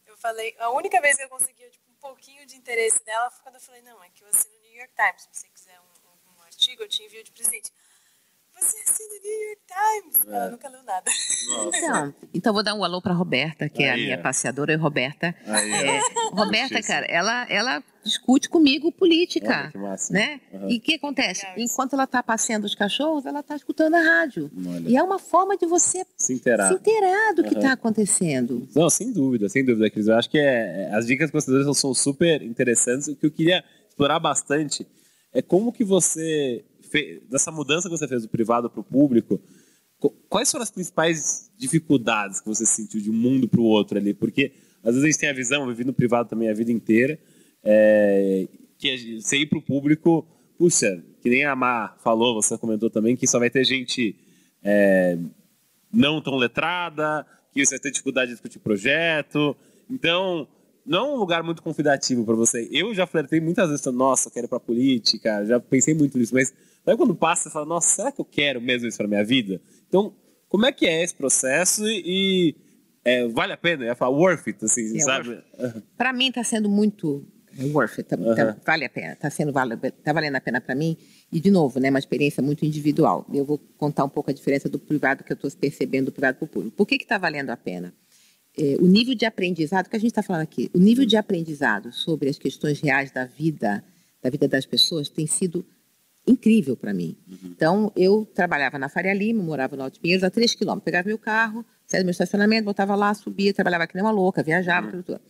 Eu 0.06 0.18
falei, 0.18 0.54
a 0.60 0.70
única 0.72 1.00
vez 1.00 1.16
que 1.16 1.24
eu 1.24 1.30
consegui 1.30 1.64
tipo, 1.70 1.90
um 1.90 1.96
pouquinho 2.02 2.46
de 2.46 2.58
interesse 2.58 3.04
dela 3.06 3.32
foi 3.32 3.42
quando 3.44 3.56
eu 3.56 3.62
falei, 3.62 3.82
não, 3.84 4.04
é 4.04 4.10
que 4.10 4.24
eu 4.24 4.28
assino 4.28 4.54
no 4.56 4.62
New 4.62 4.78
York 4.78 4.94
Times. 4.96 5.22
Se 5.22 5.30
você 5.32 5.48
quiser 5.48 5.80
um, 5.80 6.34
um, 6.34 6.40
um 6.40 6.44
artigo, 6.44 6.84
eu 6.84 6.90
te 6.90 7.04
envio 7.04 7.24
de 7.24 7.32
presente. 7.32 7.72
Você 8.62 8.78
assina 8.88 9.10
no 9.10 9.22
New 9.24 9.48
York 9.48 9.62
Times? 9.68 10.28
É. 10.28 10.36
Ela 10.36 10.52
nunca 10.52 10.70
leu 10.70 10.84
nada. 10.84 11.12
Então, 11.68 12.14
então 12.34 12.54
vou 12.54 12.64
dar 12.64 12.76
um 12.76 12.84
alô 12.84 13.02
para 13.02 13.14
Roberta, 13.14 13.68
que 13.68 13.84
Aí, 13.84 13.90
é 13.90 13.94
a 13.94 13.98
minha 13.98 14.14
é. 14.14 14.18
passeadora. 14.18 14.72
E 14.72 14.76
Roberta, 14.76 15.36
Aí, 15.48 15.72
é, 15.72 16.02
Roberta, 16.32 16.82
cara, 16.84 17.06
ela, 17.08 17.48
ela 17.50 17.84
discute 18.04 18.48
comigo 18.48 18.92
política, 18.92 19.62
Olha, 19.62 19.72
que 19.72 19.78
massa. 19.80 20.14
né? 20.14 20.40
Uhum. 20.54 20.70
E 20.70 20.78
o 20.78 20.82
que 20.82 20.96
acontece? 20.96 21.46
Enquanto 21.58 21.94
ela 21.94 22.04
está 22.04 22.22
passeando 22.22 22.68
os 22.68 22.76
cachorros, 22.76 23.26
ela 23.26 23.40
está 23.40 23.56
escutando 23.56 23.96
a 23.96 24.02
rádio. 24.02 24.52
Olha. 24.56 24.88
E 24.88 24.96
é 24.96 25.02
uma 25.02 25.18
forma 25.18 25.58
de 25.58 25.66
você 25.66 26.06
se 26.16 26.34
inteirar, 26.34 26.68
se 26.68 26.76
inteirar 26.76 27.34
do 27.34 27.42
uhum. 27.42 27.50
que 27.50 27.56
está 27.56 27.74
acontecendo. 27.74 28.68
Não, 28.76 28.90
sem 28.90 29.12
dúvida, 29.12 29.50
sem 29.50 29.66
dúvida, 29.66 29.90
Cris. 29.90 30.08
Eu 30.08 30.16
acho 30.16 30.30
que 30.30 30.38
é, 30.38 30.90
é, 30.92 30.96
as 30.96 31.08
dicas 31.08 31.32
que 31.32 31.34
você 31.34 31.52
deu 31.52 31.74
são 31.74 31.94
super 31.96 32.44
interessantes. 32.44 33.08
O 33.08 33.16
que 33.16 33.26
eu 33.26 33.32
queria 33.32 33.64
explorar 33.90 34.20
bastante 34.20 34.88
é 35.34 35.42
como 35.42 35.72
que 35.72 35.84
você 35.84 36.64
fez, 36.92 37.22
dessa 37.30 37.52
mudança 37.52 37.90
que 37.90 37.98
você 37.98 38.08
fez 38.08 38.24
do 38.24 38.30
privado 38.30 38.70
para 38.70 38.82
o 38.82 38.84
público, 38.84 39.42
quais 40.30 40.52
foram 40.52 40.64
as 40.64 40.72
principais 40.72 41.52
dificuldades 41.58 42.40
que 42.40 42.48
você 42.48 42.66
sentiu 42.66 43.00
de 43.00 43.10
um 43.10 43.14
mundo 43.14 43.48
para 43.48 43.62
o 43.62 43.64
outro 43.64 43.98
ali? 43.98 44.14
Porque 44.14 44.52
às 44.84 44.96
vezes 44.96 45.04
a 45.04 45.08
gente 45.08 45.20
tem 45.20 45.30
a 45.30 45.34
visão, 45.34 45.62
eu 45.62 45.70
vivi 45.70 45.84
no 45.84 45.94
privado 45.94 46.30
também 46.30 46.50
a 46.50 46.54
vida 46.54 46.72
inteira, 46.72 47.20
é, 47.64 48.48
que 48.78 49.22
você 49.22 49.38
ir 49.38 49.46
para 49.46 49.60
o 49.60 49.62
público, 49.62 50.26
puxa, 50.58 51.04
que 51.22 51.30
nem 51.30 51.46
a 51.46 51.56
Mar 51.56 51.98
falou, 52.04 52.34
você 52.34 52.58
comentou 52.58 52.90
também, 52.90 53.16
que 53.16 53.28
só 53.28 53.38
vai 53.38 53.50
ter 53.50 53.64
gente 53.64 54.16
é, 54.64 55.18
não 55.94 56.22
tão 56.22 56.36
letrada, 56.36 57.26
que 57.54 57.64
você 57.64 57.76
vai 57.76 57.80
ter 57.80 57.92
dificuldade 57.92 58.30
de 58.30 58.34
discutir 58.34 58.60
projeto. 58.60 59.56
Então, 59.90 60.48
não 60.86 61.00
é 61.00 61.14
um 61.14 61.16
lugar 61.18 61.44
muito 61.44 61.62
convidativo 61.62 62.26
para 62.26 62.36
você. 62.36 62.68
Eu 62.72 62.94
já 62.94 63.06
flertei 63.06 63.40
muitas 63.40 63.70
vezes, 63.70 63.86
nossa, 63.88 64.32
quero 64.32 64.48
ir 64.48 64.50
para 64.50 64.60
política, 64.60 65.46
já 65.46 65.60
pensei 65.60 65.94
muito 65.94 66.18
nisso, 66.18 66.34
mas 66.34 66.54
Daí 66.86 66.98
quando 66.98 67.16
passa, 67.16 67.44
você 67.44 67.50
fala, 67.52 67.66
nossa, 67.66 67.96
será 67.96 68.12
que 68.12 68.20
eu 68.20 68.26
quero 68.26 68.62
mesmo 68.62 68.88
isso 68.88 68.98
para 68.98 69.08
minha 69.08 69.24
vida? 69.24 69.62
Então, 69.88 70.14
como 70.50 70.66
é 70.66 70.72
que 70.72 70.86
é 70.86 71.04
esse 71.04 71.16
processo 71.16 71.84
e 71.88 72.56
é, 73.06 73.28
vale 73.28 73.54
a 73.54 73.58
pena? 73.58 73.84
Eu 73.84 73.88
ia 73.88 73.96
falar 73.96 74.16
worth 74.16 74.48
it, 74.48 74.66
assim, 74.66 74.98
é, 74.98 75.00
sabe? 75.00 75.42
Para 75.98 76.12
mim 76.12 76.28
está 76.28 76.44
sendo 76.44 76.70
muito 76.70 77.26
é, 77.58 77.64
worth 77.66 78.00
it, 78.00 78.04
tá, 78.04 78.18
tá, 78.18 78.58
vale 78.66 78.86
a 78.86 78.90
pena, 78.90 79.14
está 79.14 79.30
sendo 79.30 79.52
vale, 79.52 79.78
tá 79.78 80.12
valendo 80.12 80.36
a 80.36 80.42
pena 80.42 80.60
para 80.60 80.76
mim. 80.76 80.98
E 81.32 81.40
de 81.40 81.52
novo, 81.52 81.80
né, 81.80 81.90
uma 81.90 82.00
experiência 82.00 82.42
muito 82.42 82.66
individual. 82.66 83.26
Eu 83.34 83.46
vou 83.46 83.60
contar 83.78 84.04
um 84.04 84.10
pouco 84.10 84.30
a 84.30 84.34
diferença 84.34 84.68
do 84.68 84.80
privado 84.80 85.24
que 85.24 85.32
eu 85.32 85.36
estou 85.36 85.52
percebendo 85.52 86.06
do 86.06 86.12
privado 86.12 86.38
para 86.38 86.46
o 86.46 86.48
público. 86.48 86.76
Por 86.76 86.86
que 86.86 86.96
está 86.96 87.18
valendo 87.18 87.50
a 87.52 87.58
pena? 87.58 87.94
É, 88.58 88.76
o 88.80 88.88
nível 88.88 89.16
de 89.16 89.26
aprendizado 89.26 89.90
que 89.90 89.96
a 89.96 90.00
gente 90.00 90.12
está 90.12 90.22
falando 90.22 90.42
aqui, 90.42 90.70
o 90.74 90.80
nível 90.80 91.06
de 91.06 91.16
aprendizado 91.16 91.94
sobre 91.94 92.30
as 92.30 92.38
questões 92.38 92.82
reais 92.82 93.10
da 93.12 93.26
vida, 93.26 93.84
da 94.22 94.30
vida 94.30 94.48
das 94.48 94.66
pessoas, 94.66 95.08
tem 95.08 95.26
sido 95.26 95.66
incrível 96.28 96.78
para 96.78 96.94
mim. 96.94 97.18
Uhum. 97.28 97.52
Então, 97.56 97.92
eu 97.96 98.26
trabalhava 98.34 98.78
na 98.78 98.90
Faria 98.90 99.14
Lima, 99.14 99.44
morava 99.44 99.76
no 99.76 99.84
Alto 99.84 100.00
Pinheiros, 100.00 100.24
a 100.24 100.30
3 100.30 100.56
quilômetros. 100.56 100.86
Pegava 100.86 101.08
meu 101.08 101.18
carro, 101.18 101.66
saía 101.86 102.04
do 102.04 102.06
meu 102.06 102.12
estacionamento, 102.12 102.66
botava 102.66 102.96
lá, 102.96 103.14
subia, 103.14 103.54
trabalhava 103.54 103.88
que 103.88 103.96
nem 103.96 104.04
uma 104.04 104.12
louca, 104.12 104.44
viajava, 104.44 104.88
uhum. 104.88 104.92
tudo, 104.92 105.04
tudo. 105.04 105.22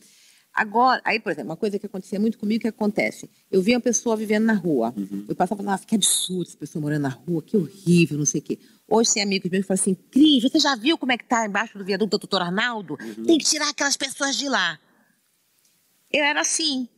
Agora, 0.54 1.02
aí, 1.06 1.18
por 1.18 1.32
exemplo, 1.32 1.50
uma 1.50 1.56
coisa 1.56 1.80
que 1.80 1.86
acontecia 1.86 2.20
muito 2.20 2.38
comigo, 2.38 2.62
que 2.62 2.68
acontece? 2.68 3.30
Eu 3.50 3.62
via 3.62 3.76
uma 3.78 3.82
pessoa 3.82 4.18
vivendo 4.18 4.44
na 4.44 4.54
rua. 4.54 4.94
Uhum. 4.98 5.26
Eu 5.30 5.36
passava 5.36 5.64
lá, 5.64 5.80
que 5.80 5.96
absurdo 5.96 6.50
essa 6.50 6.58
pessoa 6.58 6.82
morando 6.82 7.04
na 7.04 7.10
rua, 7.10 7.42
que 7.42 7.56
horrível, 7.56 8.18
não 8.18 8.26
sei 8.26 8.42
o 8.42 8.44
quê. 8.44 8.60
Hoje 8.86 9.14
tem 9.14 9.24
amigos 9.24 9.50
meus 9.50 9.62
que 9.62 9.68
falam 9.68 9.82
assim, 9.82 9.96
Cris, 9.96 10.44
você 10.44 10.60
já 10.60 10.76
viu 10.76 10.98
como 10.98 11.14
é 11.14 11.18
que 11.18 11.24
tá 11.24 11.46
embaixo 11.46 11.78
do 11.78 11.86
viaduto 11.86 12.18
do 12.18 12.20
doutor 12.20 12.42
Arnaldo? 12.42 12.98
Uhum. 13.02 13.24
Tem 13.24 13.38
que 13.38 13.46
tirar 13.46 13.70
aquelas 13.70 13.96
pessoas 13.96 14.36
de 14.36 14.50
lá. 14.50 14.78
Eu 16.12 16.26
era 16.26 16.42
assim. 16.42 16.89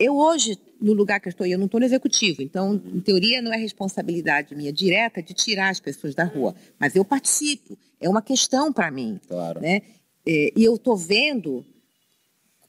Eu 0.00 0.16
hoje 0.16 0.58
no 0.80 0.94
lugar 0.94 1.20
que 1.20 1.28
eu 1.28 1.30
estou, 1.30 1.46
eu 1.46 1.58
não 1.58 1.66
estou 1.66 1.78
no 1.78 1.84
executivo, 1.84 2.40
então, 2.40 2.74
em 2.74 3.00
teoria, 3.00 3.42
não 3.42 3.52
é 3.52 3.56
responsabilidade 3.56 4.54
minha 4.54 4.72
direta 4.72 5.22
de 5.22 5.34
tirar 5.34 5.68
as 5.68 5.78
pessoas 5.78 6.14
da 6.14 6.24
rua, 6.24 6.54
mas 6.78 6.96
eu 6.96 7.04
participo, 7.04 7.78
é 8.00 8.08
uma 8.08 8.22
questão 8.22 8.72
para 8.72 8.90
mim. 8.90 9.20
Claro. 9.28 9.60
Né? 9.60 9.82
É, 10.26 10.52
e 10.56 10.64
eu 10.64 10.74
estou 10.74 10.96
vendo 10.96 11.66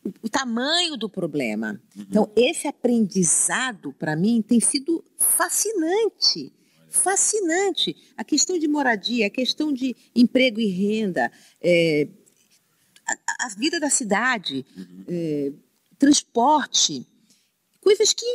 o, 0.03 0.09
o, 0.23 0.29
tamanho 0.29 0.97
do 0.97 1.09
problema. 1.09 1.81
Uhum. 1.95 2.05
Então, 2.09 2.31
esse 2.35 2.67
aprendizado, 2.67 3.93
para 3.93 4.15
mim, 4.15 4.41
tem 4.41 4.59
sido 4.59 5.03
fascinante. 5.17 6.51
Fascinante. 6.89 7.95
A 8.17 8.25
questão 8.25 8.59
de 8.59 8.67
moradia, 8.67 9.27
a 9.27 9.29
questão 9.29 9.71
de 9.71 9.95
emprego 10.13 10.59
e 10.59 10.67
renda, 10.67 11.31
é, 11.61 12.09
a, 13.07 13.45
a, 13.45 13.49
vida 13.57 13.79
da 13.79 13.89
cidade, 13.89 14.65
uhum. 14.75 15.05
é, 15.07 15.51
transporte 15.97 17.07
coisas 17.81 18.13
que 18.13 18.25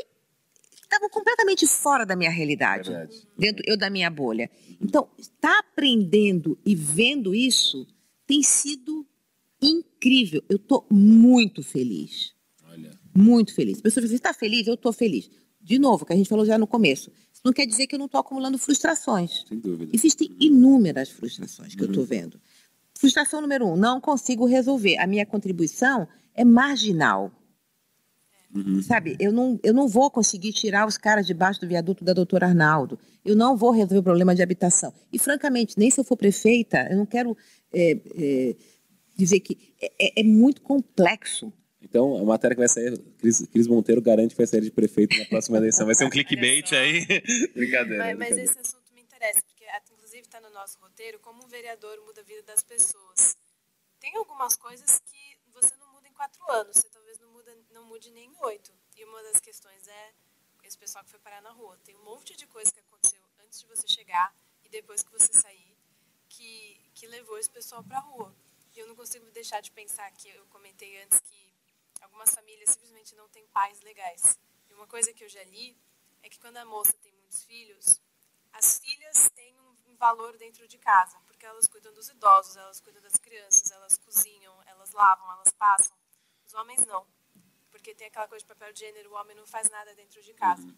estavam 0.83 1.09
completamente 1.09 1.67
fora 1.67 2.05
da 2.05 2.15
minha 2.15 2.31
realidade, 2.31 2.91
dentro 3.39 3.63
eu 3.67 3.77
da 3.77 3.91
minha 3.91 4.11
bolha. 4.11 4.51
Então, 4.81 5.09
estar 5.19 5.53
tá 5.53 5.59
aprendendo 5.59 6.59
e 6.65 6.75
vendo 6.75 7.35
isso 7.35 7.87
tem 8.27 8.43
sido 8.43 9.07
incrível. 9.61 10.43
Eu 10.49 10.57
estou 10.57 10.87
muito 10.91 11.63
feliz. 11.63 12.35
Olha. 12.65 12.99
Muito 13.15 13.55
feliz. 13.55 13.77
As 13.77 13.83
pessoas 13.83 14.05
dizem, 14.05 14.17
está 14.17 14.35
feliz? 14.35 14.67
Eu 14.67 14.75
estou 14.75 14.93
feliz. 14.93 15.31
De 15.61 15.79
novo, 15.79 16.05
que 16.05 16.13
a 16.13 16.17
gente 16.17 16.29
falou 16.29 16.45
já 16.45 16.57
no 16.57 16.67
começo. 16.67 17.11
Isso 17.33 17.43
não 17.45 17.53
quer 17.53 17.67
dizer 17.67 17.87
que 17.87 17.95
eu 17.95 17.99
não 17.99 18.07
estou 18.07 18.21
acumulando 18.21 18.59
frustrações. 18.59 19.45
Sem 19.49 19.59
dúvida. 19.59 19.91
Existem 19.95 20.35
inúmeras 20.39 21.09
frustrações 21.09 21.75
que 21.75 21.81
uhum. 21.81 21.87
eu 21.87 21.91
estou 21.91 22.05
vendo. 22.05 22.41
Frustração 22.95 23.41
número 23.41 23.67
um, 23.67 23.77
não 23.77 24.01
consigo 24.01 24.47
resolver. 24.47 24.97
A 24.99 25.07
minha 25.07 25.27
contribuição 25.27 26.07
é 26.35 26.45
marginal. 26.45 27.33
Uhum. 28.57 28.83
Sabe, 28.83 29.17
eu 29.21 29.33
não, 29.33 29.61
eu 29.63 29.75
não 29.75 29.87
vou 29.87 30.11
conseguir 30.11 30.53
tirar 30.53 30.87
os 30.87 30.97
caras 30.97 31.27
debaixo 31.27 31.61
do 31.61 31.69
viaduto 31.69 32.05
da 32.05 32.13
doutora 32.13 32.47
Arnaldo. 32.47 32.99
Eu 33.25 33.37
não 33.37 33.57
vou 33.57 33.71
resolver 33.71 33.99
o 33.99 34.03
problema 34.03 34.35
de 34.35 34.43
habitação. 34.43 34.93
E, 35.13 35.19
francamente, 35.19 35.79
nem 35.79 35.91
se 35.91 36.01
eu 36.01 36.05
for 36.05 36.17
prefeita, 36.17 36.89
eu 36.91 36.97
não 36.97 37.07
quero 37.07 37.37
é, 37.73 37.93
é, 37.93 38.57
dizer 39.17 39.41
que 39.41 39.75
é, 39.81 39.93
é, 40.01 40.21
é 40.21 40.23
muito 40.23 40.63
complexo. 40.63 41.53
Então, 41.83 42.17
a 42.17 42.25
matéria 42.25 42.55
que 42.55 42.61
vai 42.61 42.69
sair, 42.69 42.99
Cris, 43.19 43.47
Cris, 43.47 43.67
Monteiro 43.67 44.01
garante 44.01 44.31
que 44.31 44.39
vai 44.39 44.47
sair 44.47 44.63
de 44.63 44.71
prefeito 44.71 45.17
na 45.19 45.25
próxima 45.27 45.59
eleição. 45.59 45.87
Vai 45.87 45.95
ser 45.95 46.05
um 46.05 46.11
clickbait 46.11 46.73
aí. 46.73 47.07
brincadeira. 47.55 48.05
Mas, 48.05 48.19
mas 48.19 48.39
esse 48.39 48.59
assunto 48.59 48.93
me 48.95 49.03
interessa, 49.03 49.43
porque 49.43 49.65
inclusive 49.93 50.23
está 50.23 50.41
no 50.41 50.51
nosso 50.51 50.79
roteiro, 50.81 51.19
como 51.21 51.45
um 51.45 51.49
vereador 51.49 51.99
muda 52.07 52.23
a 52.23 52.25
vida 52.25 52.43
das 52.43 52.63
pessoas. 52.63 53.37
Tem 54.01 54.17
algumas 54.17 54.57
coisas 54.57 55.01
que 55.05 55.37
você 55.53 55.75
não 55.79 55.93
muda 55.93 56.09
em 56.09 56.13
quatro 56.13 56.41
anos, 56.51 56.77
você 56.77 56.89
não 56.95 57.05
mude 57.97 58.11
nem 58.11 58.29
em 58.29 58.37
oito. 58.41 58.75
E 58.95 59.05
uma 59.07 59.23
das 59.23 59.41
questões 59.41 59.89
é 59.89 60.15
esse 60.63 60.77
pessoal 60.77 61.03
que 61.03 61.11
foi 61.11 61.19
parar 61.21 61.41
na 61.41 61.51
rua. 61.51 61.79
Tem 61.83 61.97
um 61.97 62.05
monte 62.05 62.37
de 62.37 62.47
coisa 62.47 62.71
que 62.71 62.81
aconteceu 62.81 63.23
antes 63.43 63.61
de 63.61 63.67
você 63.67 63.89
chegar 63.89 64.37
e 64.63 64.69
depois 64.69 65.03
que 65.03 65.11
você 65.11 65.33
sair 65.33 65.75
que, 66.29 66.79
que 66.95 67.07
levou 67.07 67.39
esse 67.39 67.49
pessoal 67.49 67.83
para 67.83 67.97
a 67.97 68.01
rua. 68.01 68.37
E 68.75 68.79
eu 68.79 68.87
não 68.87 68.95
consigo 68.95 69.31
deixar 69.31 69.63
de 69.63 69.71
pensar 69.71 70.11
que 70.13 70.29
eu 70.29 70.45
comentei 70.49 71.03
antes 71.05 71.21
que 71.21 71.51
algumas 72.03 72.35
famílias 72.35 72.69
simplesmente 72.69 73.15
não 73.15 73.31
têm 73.31 73.47
pais 73.47 73.81
legais. 73.81 74.39
E 74.69 74.75
uma 74.75 74.87
coisa 74.87 75.15
que 75.15 75.25
eu 75.25 75.29
já 75.31 75.43
li 75.45 75.75
é 76.23 76.29
que 76.29 76.39
quando 76.39 76.59
a 76.59 76.67
moça 76.67 76.93
tem 76.99 77.13
muitos 77.15 77.45
filhos, 77.45 77.99
as 78.53 78.79
filhas 78.79 79.31
têm 79.31 79.59
um 79.87 79.97
valor 79.97 80.37
dentro 80.37 80.69
de 80.69 80.77
casa, 80.77 81.19
porque 81.27 81.47
elas 81.47 81.67
cuidam 81.67 81.95
dos 81.95 82.11
idosos, 82.11 82.57
elas 82.57 82.79
cuidam 82.79 83.01
das 83.01 83.17
crianças, 83.17 83.71
elas 83.71 83.97
cozinham, 83.97 84.55
elas 84.67 84.93
lavam, 84.93 85.33
elas 85.33 85.51
passam. 85.53 85.97
Os 86.45 86.53
homens 86.53 86.85
não 86.85 87.16
porque 87.87 87.95
tem 87.95 88.09
aquela 88.09 88.27
coisa 88.27 88.43
de 88.43 88.49
papel 88.49 88.73
de 88.73 88.81
gênero, 88.81 89.13
o 89.13 89.15
homem 89.15 89.37
não 89.37 89.47
faz 89.47 89.71
nada 89.71 89.95
dentro 89.95 90.21
de 90.21 90.35
casa. 90.35 90.67
Uhum. 90.67 90.77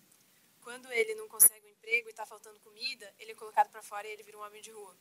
Quando 0.60 0.92
ele 0.92 1.14
não 1.14 1.26
consegue 1.26 1.66
um 1.66 1.70
emprego 1.70 2.06
e 2.06 2.10
está 2.10 2.26
faltando 2.26 2.60
comida, 2.60 3.14
ele 3.18 3.32
é 3.32 3.34
colocado 3.34 3.70
para 3.70 3.82
fora 3.82 4.06
e 4.06 4.10
ele 4.10 4.22
vira 4.22 4.36
um 4.36 4.42
homem 4.42 4.60
de 4.60 4.70
rua. 4.70 4.94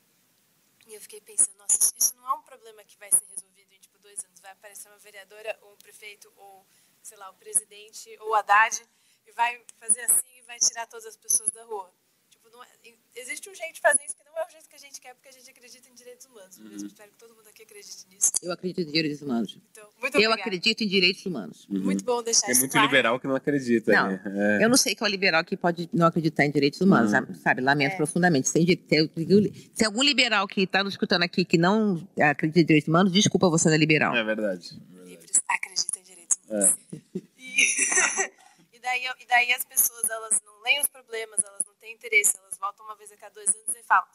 E 0.86 0.93
eu 0.93 1.01
fiquei 1.01 1.20
pensando, 1.20 1.58
nossa, 1.58 1.93
isso 1.97 2.16
não 2.16 2.26
é 2.30 2.34
um 2.36 2.43
problema 2.43 2.82
que 2.86 2.97
vai 2.97 3.12
ser 3.12 3.26
resolvido 3.26 3.74
em 3.74 3.80
tipo 3.80 3.99
dois 3.99 4.24
anos. 4.24 4.39
Vai 4.39 4.53
aparecer 4.53 4.88
uma 4.88 4.97
vereadora 4.99 5.60
ou 5.64 5.74
um 5.74 5.76
prefeito 5.76 6.32
ou, 6.38 6.66
sei 7.03 7.18
lá, 7.18 7.30
o 7.30 7.34
presidente 7.34 8.18
ou 8.22 8.30
o 8.30 8.36
Haddad 8.36 8.88
e 9.26 9.32
vai 9.34 9.62
fazer 9.78 9.99
assim 10.03 10.38
e 10.38 10.41
vai 10.43 10.58
tirar 10.60 10.88
todas 10.88 11.05
as 11.05 11.18
pessoas 11.18 11.49
da 11.49 11.66
rua. 11.66 11.93
Tipo, 12.30 12.49
não 12.51 12.64
é, 12.64 12.70
existe 13.16 13.49
um 13.49 13.53
jeito 13.53 13.74
de 13.74 13.82
fazer 13.82 14.05
isso 14.05 14.16
que 14.16 14.24
não 14.38 14.44
é 14.44 14.48
o 14.48 14.52
jeito 14.52 14.70
que 14.70 14.76
a 14.76 14.80
gente 14.80 15.02
quer, 15.02 15.16
porque 15.16 15.30
a 15.30 15.32
gente 15.32 15.50
acredita 15.50 15.90
em 15.90 15.96
direitos 15.96 16.26
humanos. 16.28 16.58
Uhum. 16.58 16.68
Eu 16.72 16.88
espero 16.88 17.12
que 17.12 17.18
todo 17.18 17.36
mundo 17.36 17.48
aqui 17.50 17.64
acredite 17.64 18.06
nisso. 18.10 18.32
Eu 18.44 18.52
acredito 18.52 18.88
em 18.88 18.92
direitos 18.92 19.22
humanos. 19.22 19.58
Então, 19.72 19.90
muito 20.00 20.20
eu 20.20 20.32
acredito 20.32 20.84
em 20.84 20.88
direitos 20.88 21.26
humanos. 21.26 21.68
Uhum. 21.70 21.80
Muito 21.82 22.04
bom 22.04 22.22
deixar 22.22 22.42
Tem 22.42 22.52
isso 22.52 22.62
muito 22.62 22.72
claro. 22.74 22.88
liberal 22.88 23.20
que 23.20 23.28
não 23.28 23.36
acredita. 23.36 23.92
Não, 23.92 24.12
né? 24.12 24.22
é. 24.60 24.64
eu 24.64 24.70
não 24.70 24.78
sei 24.78 24.96
qual 24.96 25.10
liberal 25.10 25.44
que 25.44 25.58
pode 25.58 25.90
não 25.92 26.06
acreditar 26.06 26.46
em 26.46 26.52
direitos 26.52 26.80
humanos, 26.82 27.14
uhum. 27.14 27.34
sabe? 27.34 27.62
Lamento 27.62 27.94
é. 27.94 27.98
profundamente. 27.98 28.48
Se 28.48 28.76
tem, 28.76 29.12
se 29.74 29.86
algum 29.86 30.04
liberal 30.04 30.48
que 30.48 30.62
está 30.62 30.84
nos 30.84 30.94
escutando 30.94 31.24
aqui 31.24 31.44
que 31.44 31.58
não 31.58 32.08
acredita 32.20 32.60
em 32.60 32.66
direitos 32.66 32.88
humanos, 32.88 33.12
desculpa, 33.12 33.50
você 33.50 33.68
não 33.70 33.76
é 33.76 33.78
liberal. 33.80 34.16
É 34.16 34.24
verdade. 34.24 34.80
Livres 35.04 35.42
acreditam 35.50 36.00
em 36.00 36.04
direitos 36.04 36.38
humanos. 36.48 36.76
É. 36.94 37.22
E, 37.38 38.78
e, 38.78 38.80
daí, 38.80 39.04
e 39.20 39.26
daí 39.26 39.54
as 39.54 39.66
pessoas, 39.66 40.08
elas 40.10 40.40
não 40.46 40.62
leem 40.62 40.80
os 40.80 40.88
problemas, 40.88 41.44
elas 41.44 41.66
não 41.66 41.74
têm 41.76 41.94
interesse, 41.94 42.38
elas 42.38 42.58
voltam 42.60 42.86
uma 42.86 42.96
vez 42.96 43.12
a 43.12 43.18
cada 43.18 43.34
dois 43.34 43.50
anos 43.50 43.76
e 43.76 43.84
falam, 43.84 44.08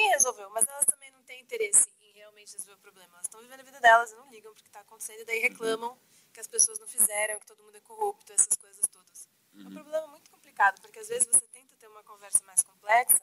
ninguém 0.00 0.10
resolveu, 0.10 0.48
mas 0.50 0.66
elas 0.66 0.84
também 0.86 1.10
não 1.10 1.22
têm 1.22 1.40
interesse 1.40 1.88
em 2.00 2.12
realmente 2.12 2.52
resolver 2.52 2.74
o 2.74 2.78
problema. 2.78 3.12
Elas 3.14 3.26
estão 3.26 3.40
vivendo 3.40 3.60
a 3.60 3.64
vida 3.64 3.80
delas 3.80 4.10
e 4.10 4.16
não 4.16 4.30
ligam 4.30 4.52
porque 4.54 4.68
está 4.68 4.80
acontecendo, 4.80 5.20
e 5.20 5.24
daí 5.24 5.40
reclamam 5.40 5.96
que 6.32 6.40
as 6.40 6.46
pessoas 6.46 6.78
não 6.78 6.86
fizeram, 6.86 7.38
que 7.38 7.46
todo 7.46 7.62
mundo 7.62 7.76
é 7.76 7.80
corrupto, 7.80 8.32
essas 8.32 8.56
coisas 8.56 8.82
todas. 8.90 9.28
É 9.54 9.68
um 9.68 9.72
problema 9.72 10.06
muito 10.06 10.30
complicado, 10.30 10.80
porque 10.80 10.98
às 10.98 11.08
vezes 11.08 11.26
você 11.26 11.46
tenta 11.48 11.76
ter 11.76 11.88
uma 11.88 12.02
conversa 12.04 12.42
mais 12.46 12.62
complexa 12.62 13.20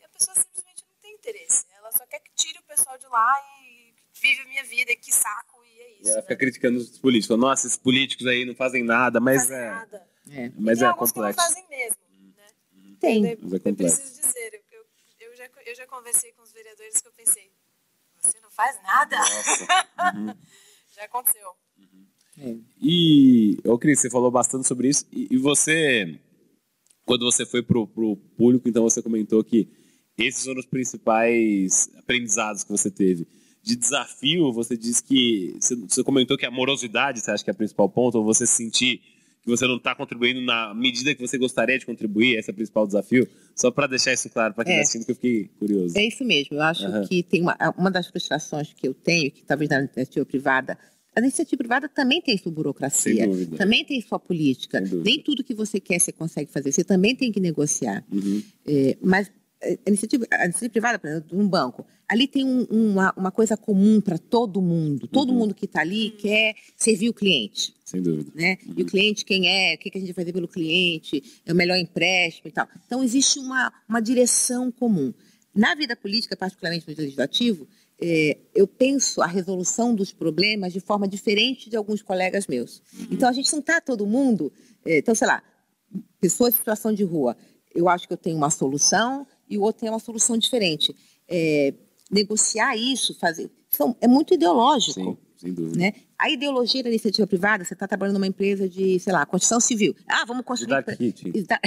e 0.00 0.04
a 0.04 0.08
pessoa 0.08 0.34
simplesmente 0.34 0.84
não 0.88 0.96
tem 1.00 1.14
interesse. 1.14 1.66
Ela 1.76 1.92
só 1.92 2.06
quer 2.06 2.20
que 2.20 2.30
tire 2.34 2.58
o 2.58 2.62
pessoal 2.62 2.96
de 2.96 3.06
lá 3.08 3.34
e 3.62 3.94
vive 4.14 4.42
a 4.42 4.46
minha 4.46 4.64
vida, 4.64 4.92
e 4.92 4.96
que 4.96 5.12
saco, 5.12 5.62
e 5.64 5.80
é 5.80 5.92
isso. 5.94 6.04
E 6.04 6.08
ela 6.08 6.16
né? 6.16 6.22
fica 6.22 6.36
criticando 6.36 6.78
os 6.78 6.98
políticos. 6.98 7.36
Nossa, 7.38 7.66
esses 7.66 7.78
políticos 7.78 8.26
aí 8.26 8.44
não 8.44 8.54
fazem 8.54 8.84
nada, 8.84 9.20
mas 9.20 9.48
não 9.48 9.56
é. 9.56 9.70
Nada. 9.70 10.08
é. 10.30 10.52
Mas 10.56 10.80
e 10.80 10.84
é 10.84 10.92
complexo. 10.92 11.12
que 11.12 11.20
não 11.20 11.34
fazem 11.34 11.68
mesmo. 11.68 11.96
Né? 12.36 12.96
Tem. 13.00 13.26
Eu, 13.26 13.38
Mas 13.42 13.52
é 13.52 13.56
eu 13.56 13.60
complexo. 13.60 13.96
preciso 13.98 14.20
dizer, 14.20 14.61
eu, 15.72 15.76
já, 15.76 15.86
conversei 15.86 16.32
com 16.32 16.42
os 16.42 16.52
vereadores 16.52 17.00
que 17.00 17.08
eu 17.08 17.12
pensei, 17.12 17.50
você 18.20 18.38
não 18.40 18.50
faz 18.50 18.76
nada? 18.82 19.16
Nossa. 19.16 19.64
Uhum. 20.16 20.34
já 20.94 21.04
aconteceu. 21.04 21.48
É. 22.38 22.56
E, 22.80 23.58
ô 23.64 23.78
Cris, 23.78 24.00
você 24.00 24.10
falou 24.10 24.30
bastante 24.30 24.66
sobre 24.66 24.88
isso. 24.88 25.06
E, 25.10 25.28
e 25.30 25.36
você, 25.38 26.20
quando 27.04 27.24
você 27.24 27.46
foi 27.46 27.62
pro, 27.62 27.86
pro 27.86 28.16
público, 28.36 28.68
então 28.68 28.82
você 28.82 29.02
comentou 29.02 29.42
que 29.42 29.68
esses 30.18 30.44
foram 30.44 30.60
os 30.60 30.66
principais 30.66 31.90
aprendizados 31.96 32.62
que 32.64 32.70
você 32.70 32.90
teve. 32.90 33.26
De 33.62 33.76
desafio, 33.76 34.52
você 34.52 34.76
disse 34.76 35.02
que. 35.02 35.56
Você, 35.58 35.76
você 35.76 36.04
comentou 36.04 36.36
que 36.36 36.44
a 36.44 36.50
morosidade 36.50 37.20
você 37.20 37.30
acha 37.30 37.44
que 37.44 37.50
é 37.50 37.52
o 37.52 37.56
principal 37.56 37.88
ponto, 37.88 38.18
ou 38.18 38.24
você 38.24 38.46
sentir 38.46 39.00
que 39.42 39.50
você 39.50 39.66
não 39.66 39.76
está 39.76 39.94
contribuindo 39.94 40.40
na 40.40 40.72
medida 40.72 41.14
que 41.14 41.20
você 41.20 41.36
gostaria 41.36 41.78
de 41.78 41.84
contribuir, 41.84 42.36
esse 42.38 42.48
é 42.48 42.52
o 42.52 42.54
principal 42.54 42.86
desafio? 42.86 43.28
Só 43.56 43.70
para 43.70 43.86
deixar 43.88 44.12
isso 44.12 44.30
claro 44.30 44.54
para 44.54 44.64
quem 44.64 44.74
É. 44.74 44.76
está 44.76 44.82
assistindo, 44.98 45.04
que 45.06 45.10
eu 45.12 45.16
fiquei 45.16 45.50
curioso. 45.58 45.98
É 45.98 46.06
isso 46.06 46.24
mesmo. 46.24 46.56
Eu 46.56 46.62
acho 46.62 46.86
Aham. 46.86 47.06
que 47.06 47.22
tem 47.22 47.42
uma, 47.42 47.56
uma 47.76 47.90
das 47.90 48.06
frustrações 48.06 48.72
que 48.72 48.86
eu 48.86 48.94
tenho, 48.94 49.30
que 49.32 49.42
talvez 49.44 49.68
na 49.68 49.80
iniciativa 49.80 50.24
privada, 50.24 50.78
a 51.14 51.20
iniciativa 51.20 51.58
privada 51.58 51.88
também 51.88 52.22
tem 52.22 52.38
sua 52.38 52.50
burocracia, 52.52 53.28
também 53.56 53.84
tem 53.84 54.00
sua 54.00 54.18
política. 54.18 54.80
Nem 54.80 55.20
tudo 55.20 55.44
que 55.44 55.52
você 55.54 55.78
quer 55.80 55.98
você 55.98 56.12
consegue 56.12 56.50
fazer. 56.50 56.72
Você 56.72 56.84
também 56.84 57.14
tem 57.14 57.30
que 57.32 57.40
negociar. 57.40 58.02
Uhum. 58.10 58.42
É, 58.66 58.96
mas 59.02 59.26
é, 59.28 59.32
iniciativa, 59.86 60.26
a 60.32 60.44
iniciativa 60.44 60.70
privada, 60.70 60.98
por 60.98 61.08
exemplo, 61.08 61.38
um 61.38 61.48
banco, 61.48 61.86
ali 62.08 62.26
tem 62.26 62.44
um- 62.44 62.64
uma, 62.70 63.12
uma 63.16 63.30
coisa 63.30 63.56
comum 63.56 64.00
para 64.00 64.18
todo 64.18 64.60
mundo. 64.60 65.06
Todo 65.06 65.30
Uhum. 65.30 65.38
mundo 65.38 65.54
que 65.54 65.64
está 65.66 65.80
ali 65.80 66.10
quer 66.10 66.54
servir 66.76 67.08
o 67.08 67.14
cliente. 67.14 67.74
Sem 67.84 68.02
dúvida. 68.02 68.30
Né? 68.34 68.58
E 68.76 68.82
o 68.82 68.86
cliente 68.86 69.24
quem 69.24 69.48
é, 69.48 69.74
o 69.74 69.78
que 69.78 69.90
que 69.90 69.98
a 69.98 70.00
gente 70.00 70.12
vai 70.12 70.24
fazer 70.24 70.32
pelo 70.32 70.48
cliente, 70.48 71.22
é 71.46 71.52
o 71.52 71.56
melhor 71.56 71.76
empréstimo 71.76 72.48
e 72.48 72.52
tal. 72.52 72.66
Então, 72.86 73.02
existe 73.04 73.38
uma, 73.38 73.72
uma 73.88 74.00
direção 74.00 74.70
comum. 74.72 75.12
Na 75.54 75.74
vida 75.74 75.94
política, 75.94 76.36
particularmente 76.36 76.88
no 76.88 76.94
legislativo, 76.96 77.68
eh, 78.00 78.38
eu 78.54 78.66
penso 78.66 79.20
a 79.22 79.26
resolução 79.26 79.94
dos 79.94 80.10
problemas 80.12 80.72
de 80.72 80.80
forma 80.80 81.06
diferente 81.06 81.68
de 81.70 81.76
alguns 81.76 82.00
colegas 82.02 82.46
meus. 82.46 82.82
Então, 83.10 83.28
a 83.28 83.32
gente 83.32 83.52
não 83.52 83.60
está 83.60 83.80
todo 83.80 84.06
mundo... 84.06 84.50
eh, 84.84 84.98
então, 84.98 85.14
sei 85.14 85.26
lá, 85.28 85.42
pessoas 86.20 86.54
em 86.54 86.56
situação 86.56 86.92
de 86.92 87.04
rua, 87.04 87.36
eu 87.74 87.88
acho 87.88 88.06
que 88.06 88.12
eu 88.12 88.18
tenho 88.18 88.36
uma 88.36 88.50
solução 88.50 89.26
e 89.48 89.58
o 89.58 89.62
outro 89.62 89.80
tem 89.80 89.90
uma 89.90 89.98
solução 89.98 90.36
diferente. 90.38 90.94
Eh, 91.28 91.74
negociar 92.10 92.76
isso, 92.76 93.14
fazer... 93.18 93.50
são- 93.70 93.96
é 94.00 94.06
muito 94.08 94.34
ideológico 94.34 95.00
Sim, 95.00 95.16
sem 95.36 95.52
dúvida. 95.52 95.78
né? 95.78 95.92
A 96.18 96.30
ideologia 96.30 96.82
da 96.82 96.88
iniciativa 96.88 97.26
privada, 97.26 97.64
você 97.64 97.72
está 97.74 97.88
trabalhando 97.88 98.14
numa 98.14 98.26
empresa 98.26 98.68
de, 98.68 98.98
sei 99.00 99.12
lá, 99.12 99.24
construção 99.26 99.58
civil. 99.60 99.96
Ah, 100.06 100.24
vamos 100.26 100.42
De 100.42 100.46
construir. 100.46 100.70
Dark 100.84 100.96
Kitchen. 100.98 101.32
E 101.34 101.42
da- 101.42 101.58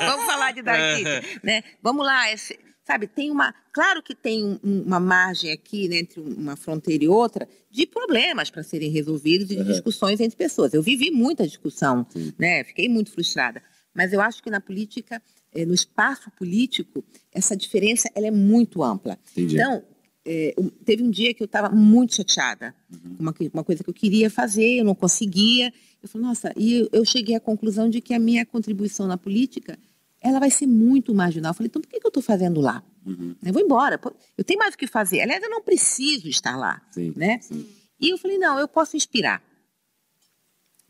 vamos 0.00 0.26
falar 0.26 0.52
de 0.52 0.62
Dark 0.62 0.96
Kitchen, 0.98 1.22
né? 1.42 1.62
Vamos 1.82 2.04
lá, 2.04 2.32
esse- 2.32 2.58
sabe? 2.84 3.06
Tem 3.06 3.30
uma, 3.30 3.54
claro 3.72 4.02
que 4.02 4.14
tem 4.14 4.44
um- 4.44 4.58
um- 4.62 4.82
uma 4.82 5.00
margem 5.00 5.52
aqui 5.52 5.88
né, 5.88 5.98
entre 5.98 6.20
uma 6.20 6.56
fronteira 6.56 7.04
e 7.04 7.08
outra 7.08 7.48
de 7.70 7.86
problemas 7.86 8.50
para 8.50 8.62
serem 8.62 8.90
resolvidos 8.90 9.50
e 9.50 9.54
de 9.56 9.62
Uhum. 9.62 9.66
discussões 9.68 10.20
entre 10.20 10.36
pessoas. 10.36 10.74
Eu 10.74 10.82
vivi 10.82 11.10
muita 11.10 11.46
discussão, 11.46 12.06
Sim. 12.10 12.32
né? 12.38 12.64
Fiquei 12.64 12.88
muito 12.88 13.10
frustrada. 13.10 13.62
Mas 13.94 14.12
eu 14.12 14.20
acho 14.20 14.42
que 14.42 14.50
na 14.50 14.60
política, 14.60 15.22
eh, 15.54 15.64
no 15.64 15.72
espaço 15.74 16.30
político, 16.32 17.04
essa 17.32 17.56
diferença 17.56 18.10
ela 18.14 18.26
é 18.26 18.30
muito 18.30 18.82
ampla. 18.82 19.18
Entendi. 19.32 19.54
Então, 19.54 19.82
é, 20.26 20.54
teve 20.84 21.02
um 21.02 21.10
dia 21.10 21.34
que 21.34 21.42
eu 21.42 21.46
estava 21.46 21.68
muito 21.68 22.14
chateada 22.16 22.74
com 22.90 23.22
uma, 23.22 23.34
uma 23.52 23.64
coisa 23.64 23.84
que 23.84 23.90
eu 23.90 23.94
queria 23.94 24.30
fazer, 24.30 24.78
eu 24.80 24.84
não 24.84 24.94
conseguia. 24.94 25.72
Eu 26.02 26.08
falei, 26.08 26.26
nossa, 26.26 26.52
e 26.56 26.88
eu, 26.92 27.04
cheguei 27.04 27.34
à 27.36 27.40
conclusão 27.40 27.88
de 27.90 28.00
que 28.00 28.14
a 28.14 28.18
minha 28.18 28.44
contribuição 28.46 29.06
na 29.06 29.16
política 29.16 29.78
ela 30.20 30.40
vai 30.40 30.50
ser 30.50 30.66
muito 30.66 31.14
marginal. 31.14 31.50
Eu 31.50 31.54
falei, 31.54 31.68
então 31.68 31.82
por 31.82 31.88
que, 31.88 32.00
que 32.00 32.06
eu 32.06 32.08
estou 32.08 32.22
fazendo 32.22 32.60
lá? 32.60 32.82
Uhum. 33.04 33.34
Eu 33.44 33.52
vou 33.52 33.60
embora, 33.62 34.00
eu 34.38 34.42
tenho 34.44 34.58
mais 34.58 34.74
o 34.74 34.78
que 34.78 34.86
fazer. 34.86 35.20
Aliás, 35.20 35.42
eu 35.42 35.50
não 35.50 35.60
preciso 35.62 36.26
estar 36.28 36.56
lá, 36.56 36.80
Sim, 36.90 37.12
né? 37.14 37.38
sim. 37.42 37.66
E 38.00 38.08
eu 38.10 38.16
falei, 38.18 38.38
não, 38.38 38.58
eu 38.58 38.66
posso 38.66 38.96
inspirar. 38.96 39.42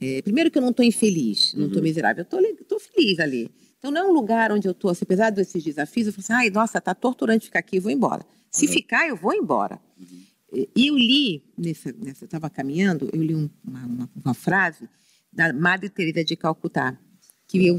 É, 0.00 0.22
primeiro 0.22 0.50
que 0.50 0.58
eu 0.58 0.62
não 0.62 0.70
estou 0.70 0.84
infeliz, 0.84 1.54
não 1.54 1.66
estou 1.66 1.78
Uhum. 1.78 1.84
miserável, 1.84 2.24
eu 2.30 2.52
estou 2.60 2.78
feliz 2.78 3.18
ali. 3.18 3.50
Então 3.84 3.92
não 3.92 4.00
é 4.00 4.04
um 4.10 4.14
lugar 4.14 4.50
onde 4.50 4.66
eu 4.66 4.72
estou, 4.72 4.90
assim, 4.90 5.02
apesar 5.02 5.28
desses 5.28 5.62
desafios, 5.62 6.06
eu 6.06 6.12
falo 6.14 6.22
assim, 6.24 6.32
ai, 6.32 6.48
nossa, 6.48 6.80
tá 6.80 6.94
torturante 6.94 7.44
ficar 7.44 7.58
aqui, 7.58 7.78
vou 7.78 7.92
embora. 7.92 8.24
Se 8.50 8.64
Uhum. 8.64 8.72
ficar, 8.72 9.06
eu 9.06 9.14
vou 9.14 9.34
embora. 9.34 9.78
E 10.50 10.70
e 10.74 10.86
eu 10.86 10.96
li, 10.96 11.44
nessa, 11.58 11.92
nessa, 11.92 12.24
eu 12.24 12.26
estava 12.26 12.48
caminhando, 12.48 13.10
eu 13.12 13.22
li 13.22 13.34
um- 13.34 13.50
uma, 13.62 13.84
uma- 13.84 14.10
uma 14.24 14.32
frase 14.32 14.88
da 15.30 15.52
Madre 15.52 15.90
Teresa 15.90 16.24
de 16.24 16.34
Calcutá, 16.34 16.96
que 17.46 17.66
eu, 17.66 17.76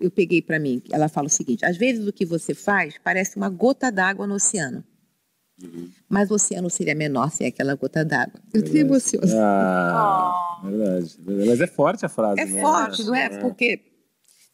eu 0.00 0.10
peguei 0.10 0.42
para 0.42 0.58
mim. 0.58 0.82
Ela 0.90 1.08
fala 1.08 1.28
o 1.28 1.30
seguinte, 1.30 1.64
às 1.64 1.76
vezes 1.76 2.04
o 2.04 2.12
que 2.12 2.24
você 2.26 2.52
faz 2.52 2.96
parece 3.04 3.36
uma 3.36 3.48
gota 3.48 3.92
d'água 3.92 4.26
no 4.26 4.34
oceano. 4.34 4.82
Uhum. 5.62 5.88
Mas 6.08 6.28
o 6.30 6.34
oceano 6.34 6.68
seria 6.70 6.94
menor 6.96 7.30
sem 7.30 7.46
aquela 7.46 7.76
gota 7.76 8.04
d'água. 8.04 8.40
Eu 8.52 8.62
te 8.62 8.78
emociono. 8.78 9.26
Ah, 9.36 10.60
verdade, 10.64 11.16
verdade. 11.20 11.48
Mas 11.50 11.60
é 11.60 11.66
forte 11.68 12.04
a 12.04 12.08
frase. 12.08 12.40
É 12.40 12.46
né? 12.46 12.60
forte, 12.60 13.04
não 13.04 13.14
é? 13.14 13.28
Porque, 13.38 13.87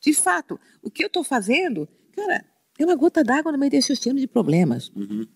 de 0.04 0.14
fato, 0.14 0.60
o 0.82 0.90
que 0.90 1.02
eu 1.02 1.06
estou 1.08 1.24
fazendo, 1.24 1.88
cara, 2.14 2.44
é 2.78 2.84
uma 2.84 2.94
gota 2.94 3.22
d'água 3.24 3.50
no 3.52 3.58
meio 3.58 3.70
desse 3.70 3.92
oceano 3.92 4.18
de 4.20 4.26
problemas. 4.26 4.88
Uhum, 4.90 5.26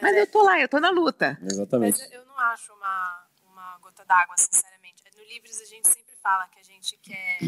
Mas 0.00 0.16
eu 0.16 0.24
estou 0.24 0.42
lá, 0.42 0.58
eu 0.58 0.64
estou 0.66 0.80
na 0.80 0.90
luta. 0.90 1.38
exatamente. 1.42 1.98
Mas 2.00 2.12
eu 2.12 2.24
não 2.24 2.38
acho 2.38 2.72
uma, 2.74 3.26
uma 3.44 3.78
gota 3.78 4.04
d'água, 4.04 4.34
sinceramente. 4.38 5.02
No 5.16 5.22
Livres 5.24 5.60
a 5.60 5.64
gente 5.64 5.88
sempre 5.88 6.14
fala 6.22 6.48
que 6.48 6.58
a 6.58 6.62
gente 6.62 6.96
quer. 6.98 7.38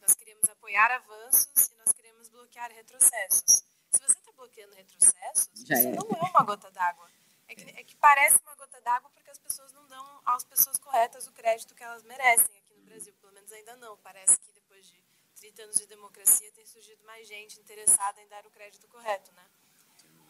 Nós 0.00 0.14
queremos 0.14 0.48
apoiar 0.48 0.90
avanços 0.90 1.68
e 1.68 1.76
nós 1.76 1.92
queremos 1.92 2.28
bloquear 2.28 2.70
retrocessos. 2.72 3.64
Se 3.92 3.98
você 4.00 4.18
está 4.18 4.32
bloqueando 4.32 4.74
retrocessos, 4.74 5.50
Já 5.66 5.74
isso 5.78 5.88
é. 5.88 5.92
não 5.92 6.08
é 6.10 6.30
uma 6.30 6.44
gota 6.44 6.70
d'água. 6.70 7.08
É 7.48 7.54
que, 7.54 7.62
é 7.80 7.82
que 7.84 7.96
parece 7.96 8.36
uma 8.42 8.54
gota 8.54 8.80
d'água 8.80 9.10
porque 9.10 9.28
as 9.30 9.38
pessoas 9.38 9.72
não 9.72 9.86
dão 9.88 10.04
às 10.26 10.44
pessoas 10.44 10.78
corretas 10.78 11.26
o 11.26 11.32
crédito 11.32 11.74
que 11.74 11.82
elas 11.82 12.02
merecem 12.04 12.56
aqui 12.58 12.72
no 12.74 12.82
Brasil. 12.84 13.12
Pelo 13.20 13.32
menos 13.32 13.50
ainda 13.52 13.76
não. 13.76 13.96
Parece 13.98 14.38
que 14.40 14.52
depois 14.52 14.86
de 14.86 14.99
30 15.40 15.62
anos 15.62 15.76
de 15.76 15.86
democracia 15.86 16.52
tem 16.52 16.66
surgido 16.66 17.02
mais 17.04 17.26
gente 17.26 17.58
interessada 17.58 18.20
em 18.20 18.28
dar 18.28 18.46
o 18.46 18.50
crédito 18.50 18.86
correto, 18.88 19.32
né? 19.32 19.44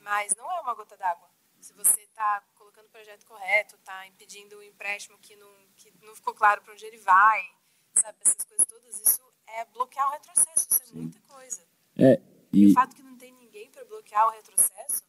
Mas 0.01 0.35
não 0.37 0.51
é 0.51 0.61
uma 0.61 0.73
gota 0.73 0.97
d'água. 0.97 1.29
Se 1.61 1.73
você 1.75 2.03
está 2.03 2.43
colocando 2.55 2.87
o 2.87 2.91
projeto 2.91 3.27
correto, 3.27 3.75
está 3.75 4.07
impedindo 4.07 4.57
o 4.57 4.63
empréstimo 4.63 5.19
que 5.19 5.37
não, 5.37 5.53
que 5.77 5.93
não 6.01 6.15
ficou 6.15 6.33
claro 6.33 6.63
para 6.63 6.73
onde 6.73 6.87
ele 6.87 6.97
vai, 6.99 7.55
sabe? 7.95 8.19
Essas 8.21 8.45
coisas 8.45 8.67
todas, 8.67 9.01
isso 9.01 9.23
é 9.47 9.65
bloquear 9.67 10.09
o 10.09 10.13
retrocesso, 10.13 10.69
isso 10.71 10.83
é 10.83 10.95
muita 10.95 11.21
coisa. 11.23 11.67
É, 11.99 12.21
E 12.53 12.63
e, 12.63 12.71
o 12.71 12.73
fato 12.73 12.95
que 12.97 13.03
não 13.03 13.17
tem 13.19 13.33
ninguém 13.33 13.69
para 13.71 13.85
bloquear 13.85 14.27
o 14.29 14.31
retrocesso 14.31 15.05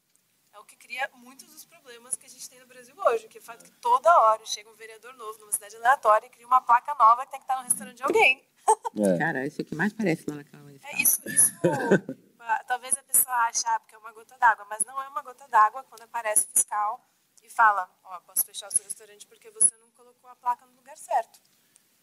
é 0.52 0.60
o 0.60 0.66
que 0.66 0.76
cria 0.76 1.10
muitos 1.14 1.48
dos 1.48 1.64
problemas 1.64 2.18
que 2.18 2.26
a 2.26 2.30
gente 2.30 2.50
tem 2.50 2.60
no 2.60 2.68
Brasil 2.68 2.94
hoje. 2.98 3.28
Que 3.28 3.38
é 3.38 3.42
o 3.42 3.44
fato 3.44 3.64
que 3.64 3.72
toda 3.80 4.20
hora 4.20 4.46
chega 4.46 4.70
um 4.70 4.76
vereador 4.76 5.14
novo 5.14 5.40
numa 5.40 5.52
cidade 5.52 5.76
aleatória 5.78 6.28
e 6.28 6.30
cria 6.30 6.46
uma 6.46 6.60
placa 6.60 6.94
nova 6.96 7.26
que 7.26 7.32
tem 7.32 7.40
que 7.40 7.46
estar 7.46 7.58
no 7.58 7.64
restaurante 7.64 7.98
de 7.98 8.04
alguém. 8.04 8.51
É, 8.68 9.18
Cara, 9.18 9.46
isso 9.46 9.62
é 9.62 9.64
o 9.64 9.66
que 9.66 9.76
mais 9.76 9.94
parece 9.94 10.30
lá 10.30 10.36
naquela 10.36 10.72
É 10.72 11.02
isso, 11.02 11.22
isso 11.28 11.54
talvez 12.68 12.98
a 12.98 13.04
pessoa 13.04 13.36
ache, 13.48 13.64
ah, 13.66 13.80
porque 13.80 13.96
é 13.96 13.98
uma 13.98 14.12
gota 14.12 14.38
d'água, 14.38 14.66
mas 14.70 14.84
não 14.86 15.02
é 15.02 15.08
uma 15.08 15.22
gota 15.22 15.48
d'água 15.48 15.84
quando 15.84 16.02
aparece 16.02 16.46
o 16.46 16.50
fiscal 16.54 17.06
e 17.44 17.50
fala, 17.50 17.90
ó, 18.04 18.18
oh, 18.18 18.22
posso 18.22 18.46
fechar 18.46 18.68
o 18.68 18.72
seu 18.72 18.84
restaurante 18.84 19.28
porque 19.28 19.50
você 19.52 19.76
não 19.78 19.90
colocou 19.92 20.30
a 20.30 20.36
placa 20.36 20.66
no 20.66 20.76
lugar 20.76 20.98
certo, 20.98 21.40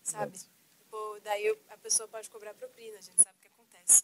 sabe? 0.03 0.39
Tipo, 0.39 1.21
daí 1.23 1.57
a 1.71 1.77
pessoa 1.79 2.09
pode 2.09 2.29
cobrar 2.31 2.55
propina, 2.55 2.99
a 2.99 3.01
gente 3.01 3.23
sabe 3.23 3.37
o 3.39 3.41
que 3.41 3.49
acontece. 3.49 4.03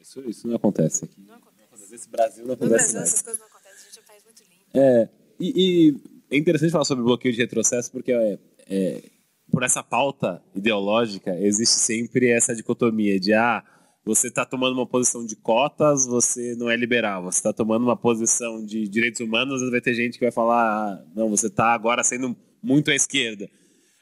Isso, 0.00 0.20
isso 0.28 0.46
não 0.48 0.56
acontece 0.56 1.04
aqui. 1.04 1.20
Não 1.20 1.36
acontece. 1.36 1.90
Nesse 1.90 2.08
Brasil 2.08 2.46
não 2.46 2.54
acontece 2.54 2.72
No 2.72 2.78
Brasil 2.78 3.00
mais. 3.00 3.08
essas 3.08 3.22
coisas 3.22 3.40
não 3.40 3.48
acontecem, 3.48 3.78
a 3.78 3.84
gente 3.84 3.98
é 3.98 4.02
um 4.02 4.04
país 4.04 4.24
muito 4.24 4.42
lindo. 4.44 4.64
É, 4.74 5.08
e, 5.40 5.90
e 5.90 6.34
é 6.34 6.38
interessante 6.38 6.70
falar 6.70 6.84
sobre 6.84 7.04
bloqueio 7.04 7.34
de 7.34 7.40
retrocesso 7.40 7.90
porque 7.90 8.12
é, 8.12 8.38
é, 8.66 9.10
por 9.54 9.62
essa 9.62 9.82
pauta 9.82 10.42
ideológica 10.54 11.38
existe 11.40 11.76
sempre 11.76 12.28
essa 12.28 12.54
dicotomia 12.54 13.18
de 13.20 13.32
ah, 13.32 13.62
você 14.04 14.28
está 14.28 14.44
tomando 14.44 14.74
uma 14.74 14.86
posição 14.86 15.24
de 15.24 15.34
cotas, 15.34 16.06
você 16.06 16.54
não 16.56 16.68
é 16.68 16.76
liberal. 16.76 17.22
Você 17.22 17.38
está 17.38 17.52
tomando 17.52 17.84
uma 17.84 17.96
posição 17.96 18.64
de 18.64 18.86
direitos 18.86 19.20
humanos, 19.20 19.62
vai 19.70 19.80
ter 19.80 19.94
gente 19.94 20.18
que 20.18 20.24
vai 20.24 20.32
falar 20.32 20.60
ah, 20.62 21.04
não, 21.14 21.30
você 21.30 21.46
está 21.46 21.72
agora 21.72 22.04
sendo 22.04 22.36
muito 22.62 22.90
à 22.90 22.94
esquerda. 22.94 23.48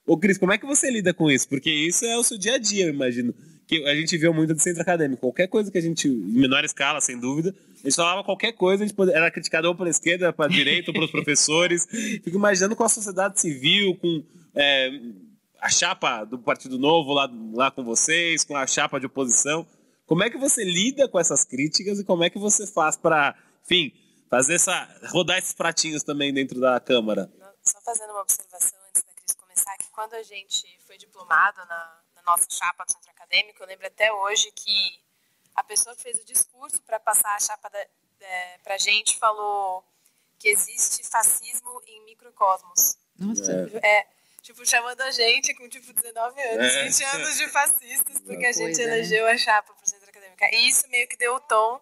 Ô, 0.05 0.17
Cris, 0.17 0.39
como 0.39 0.53
é 0.53 0.59
que 0.59 0.67
você 0.67 0.91
lida 0.91 1.15
com 1.15 1.31
isso? 1.31 1.49
Porque 1.49 1.71
isso 1.71 2.05
é 2.05 2.17
o 2.17 2.25
seu 2.25 2.37
dia 2.37 2.55
a 2.55 2.59
dia, 2.59 2.87
eu 2.87 2.95
imagino. 2.95 3.33
Que 3.69 3.87
a 3.87 3.95
gente 3.95 4.19
viu 4.19 4.35
muito 4.35 4.53
do 4.53 4.61
centro 4.61 4.83
acadêmico. 4.83 5.21
Qualquer 5.21 5.47
coisa 5.47 5.71
que 5.71 5.79
a 5.79 5.81
gente, 5.81 6.09
em 6.09 6.41
menor 6.41 6.65
escala, 6.65 7.01
sem 7.01 7.17
dúvida, 7.17 7.55
a 7.83 7.89
gente 7.89 7.95
falava 7.95 8.25
qualquer 8.25 8.53
coisa, 8.53 8.83
a 8.83 8.87
gente 8.87 9.01
era 9.13 9.31
criticado 9.31 9.69
ou 9.69 9.75
pela 9.77 9.89
esquerda, 9.89 10.33
para 10.33 10.47
a 10.47 10.49
direita, 10.49 10.91
ou 10.91 10.95
pelos 10.95 11.11
professores. 11.13 11.87
Fico 12.25 12.37
imaginando 12.37 12.75
com 12.75 12.83
a 12.83 12.89
sociedade 12.89 13.41
civil, 13.41 13.97
com 13.97 14.23
é, 14.55 14.91
a 15.63 15.71
chapa 15.71 16.25
do 16.25 16.41
Partido 16.41 16.77
Novo 16.77 17.13
lá, 17.13 17.31
lá 17.53 17.71
com 17.71 17.85
vocês, 17.85 18.45
com 18.45 18.57
a 18.57 18.67
chapa 18.67 18.99
de 18.99 19.07
oposição. 19.07 19.65
Como 20.05 20.25
é 20.25 20.29
que 20.29 20.37
você 20.37 20.65
lida 20.65 21.09
com 21.09 21.21
essas 21.21 21.45
críticas 21.45 22.01
e 22.01 22.05
como 22.05 22.25
é 22.25 22.29
que 22.29 22.39
você 22.39 22.67
faz 22.67 22.97
para, 22.97 23.39
enfim, 23.65 23.95
fazer 24.29 24.55
essa 24.55 24.89
rodar 25.11 25.39
esses 25.39 25.53
pratinhos 25.53 26.03
também 26.03 26.35
dentro 26.35 26.61
da 26.61 26.81
Câmara? 26.81 27.33
Só 27.63 27.81
fazendo 27.81 28.11
uma 28.11 28.23
observação 28.23 28.77
antes 28.89 29.05
da 29.05 29.13
Cris 29.13 29.37
começar, 29.37 29.77
que 29.79 29.89
quando 29.93 30.15
a 30.15 30.23
gente 30.25 30.67
foi 30.85 30.99
diplomado 30.99 31.59
na, 31.59 32.01
na 32.17 32.23
nossa 32.27 32.49
chapa 32.51 32.85
do 32.85 32.93
centro 32.93 33.13
acadêmico, 33.13 33.63
eu 33.63 33.67
lembro 33.69 33.87
até 33.87 34.13
hoje 34.13 34.51
que 34.51 35.01
a 35.55 35.63
pessoa 35.63 35.95
que 35.95 36.03
fez 36.03 36.19
o 36.19 36.25
discurso 36.25 36.83
para 36.83 36.99
passar 36.99 37.37
a 37.37 37.41
chapa 37.41 37.71
é, 38.21 38.59
para 38.65 38.75
a 38.75 38.79
gente 38.79 39.17
falou 39.17 39.85
que 40.41 40.49
existe 40.49 41.07
fascismo 41.07 41.81
em 41.87 42.05
microcosmos. 42.05 42.99
Nossa. 43.17 43.53
É, 43.81 44.09
tipo, 44.43 44.67
chamando 44.67 45.01
a 45.01 45.11
gente 45.11 45.55
com, 45.55 45.69
tipo, 45.69 45.93
19 45.93 46.43
anos, 46.43 46.73
é. 46.73 46.85
20 46.85 47.05
anos 47.05 47.37
de 47.37 47.49
fascistas, 47.49 48.21
porque 48.27 48.45
a 48.45 48.53
gente 48.53 48.77
né? 48.79 48.85
elegeu 48.85 49.27
a 49.27 49.39
chapa 49.39 49.73
para 49.73 49.85
o 49.85 49.89
centro 49.89 50.11
acadêmico. 50.11 50.45
E 50.45 50.69
isso 50.69 50.89
meio 50.89 51.09
que 51.09 51.17
deu 51.17 51.35
o 51.35 51.41
tom 51.41 51.81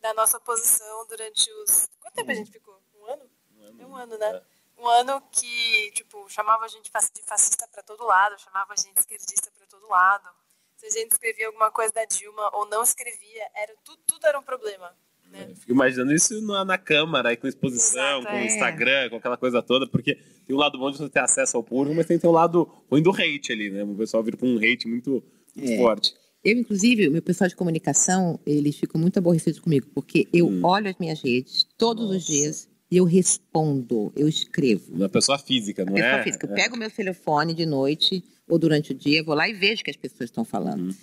da 0.00 0.12
nossa 0.14 0.36
oposição 0.36 1.06
durante 1.06 1.50
os... 1.50 1.88
Quanto 2.00 2.14
tempo 2.14 2.30
a 2.30 2.34
gente 2.34 2.50
ficou? 2.50 2.80
Um 2.94 3.06
ano? 3.06 3.30
Um 3.56 3.64
ano, 3.64 3.88
um 3.88 3.96
ano 3.96 4.18
né? 4.18 4.42
Um 4.76 4.88
ano 4.88 5.20
que, 5.30 5.92
tipo, 5.92 6.28
chamava 6.28 6.64
a 6.64 6.68
gente 6.68 6.90
de 7.14 7.22
fascista 7.22 7.68
para 7.68 7.82
todo 7.82 8.04
lado, 8.04 8.38
chamava 8.40 8.72
a 8.72 8.76
gente 8.76 8.98
esquerdista 8.98 9.50
para 9.52 9.66
todo 9.66 9.88
lado. 9.88 10.28
Se 10.76 10.86
a 10.86 10.90
gente 10.90 11.12
escrevia 11.12 11.46
alguma 11.46 11.70
coisa 11.70 11.92
da 11.92 12.04
Dilma 12.04 12.50
ou 12.56 12.66
não 12.66 12.82
escrevia, 12.82 13.48
era, 13.54 13.74
tudo, 13.84 14.02
tudo 14.04 14.26
era 14.26 14.38
um 14.38 14.42
problema. 14.42 14.96
Né? 15.32 15.48
Fico 15.54 15.72
imaginando 15.72 16.12
isso 16.12 16.40
na, 16.42 16.64
na 16.64 16.76
Câmara, 16.76 17.30
aí, 17.30 17.36
com 17.36 17.48
exposição, 17.48 18.20
Exato, 18.20 18.26
com 18.26 18.38
é. 18.38 18.46
Instagram, 18.46 19.10
com 19.10 19.16
aquela 19.16 19.36
coisa 19.36 19.62
toda, 19.62 19.86
porque 19.86 20.18
tem 20.46 20.54
um 20.54 20.58
lado 20.58 20.78
bom 20.78 20.90
de 20.90 20.98
você 20.98 21.08
ter 21.08 21.20
acesso 21.20 21.56
ao 21.56 21.64
público, 21.64 21.96
mas 21.96 22.06
tem, 22.06 22.18
tem 22.18 22.28
um 22.28 22.34
lado 22.34 22.68
ruim 22.90 23.02
do 23.02 23.10
hate 23.10 23.50
ali, 23.50 23.70
né? 23.70 23.82
O 23.82 23.94
pessoal 23.94 24.22
vira 24.22 24.36
com 24.36 24.46
um 24.46 24.58
hate 24.58 24.86
muito, 24.86 25.24
muito 25.56 25.72
é. 25.72 25.76
forte. 25.78 26.14
Eu, 26.44 26.58
inclusive, 26.58 27.08
o 27.08 27.12
meu 27.12 27.22
pessoal 27.22 27.48
de 27.48 27.56
comunicação, 27.56 28.38
eles 28.44 28.76
ficam 28.76 29.00
muito 29.00 29.16
aborrecidos 29.16 29.60
comigo, 29.60 29.86
porque 29.94 30.28
eu 30.32 30.48
hum. 30.48 30.60
olho 30.64 30.88
as 30.88 30.98
minhas 30.98 31.22
redes 31.22 31.66
todos 31.78 32.04
Nossa. 32.04 32.18
os 32.18 32.26
dias 32.26 32.68
e 32.90 32.98
eu 32.98 33.04
respondo, 33.04 34.12
eu 34.14 34.28
escrevo. 34.28 34.92
Uma 34.92 35.08
pessoa 35.08 35.38
física, 35.38 35.82
não 35.84 35.94
a 35.94 35.98
é? 35.98 36.02
Pessoa 36.02 36.22
física. 36.24 36.46
Eu 36.46 36.52
é. 36.52 36.54
pego 36.56 36.76
meu 36.76 36.90
telefone 36.90 37.54
de 37.54 37.64
noite 37.64 38.22
ou 38.46 38.58
durante 38.58 38.92
o 38.92 38.94
dia, 38.94 39.22
vou 39.22 39.34
lá 39.34 39.48
e 39.48 39.54
vejo 39.54 39.80
o 39.80 39.84
que 39.84 39.90
as 39.90 39.96
pessoas 39.96 40.28
estão 40.28 40.44
falando. 40.44 40.88
Uhum. 40.88 40.94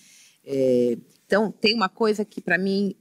É, 0.45 0.97
então, 1.25 1.51
tem 1.51 1.73
uma 1.73 1.89
coisa 1.89 2.25
que, 2.25 2.41
para 2.41 2.57
mim, 2.57 2.95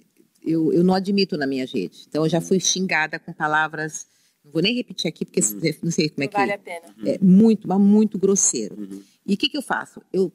eu, 0.45 0.73
eu 0.73 0.83
não 0.85 0.95
admito 0.95 1.37
na 1.37 1.47
minha 1.47 1.67
rede. 1.67 2.05
Então, 2.09 2.25
eu 2.25 2.29
já 2.29 2.41
fui 2.41 2.61
xingada 2.61 3.19
com 3.19 3.33
palavras, 3.33 4.07
não 4.45 4.53
vou 4.53 4.63
nem 4.63 4.75
repetir 4.75 5.09
aqui, 5.09 5.25
porque 5.25 5.41
uhum. 5.41 5.75
não 5.83 5.91
sei 5.91 6.09
como 6.09 6.25
é 6.25 6.27
não 6.27 6.31
que... 6.31 6.37
vale 6.37 6.53
a 6.53 6.59
pena. 6.59 6.95
É 7.05 7.19
muito, 7.21 7.69
mas 7.69 7.81
muito 7.81 8.19
grosseiro. 8.19 8.79
Uhum. 8.79 9.03
E 9.27 9.35
o 9.35 9.37
que, 9.37 9.49
que 9.49 9.57
eu 9.57 9.63
faço? 9.63 10.01
Eu, 10.13 10.33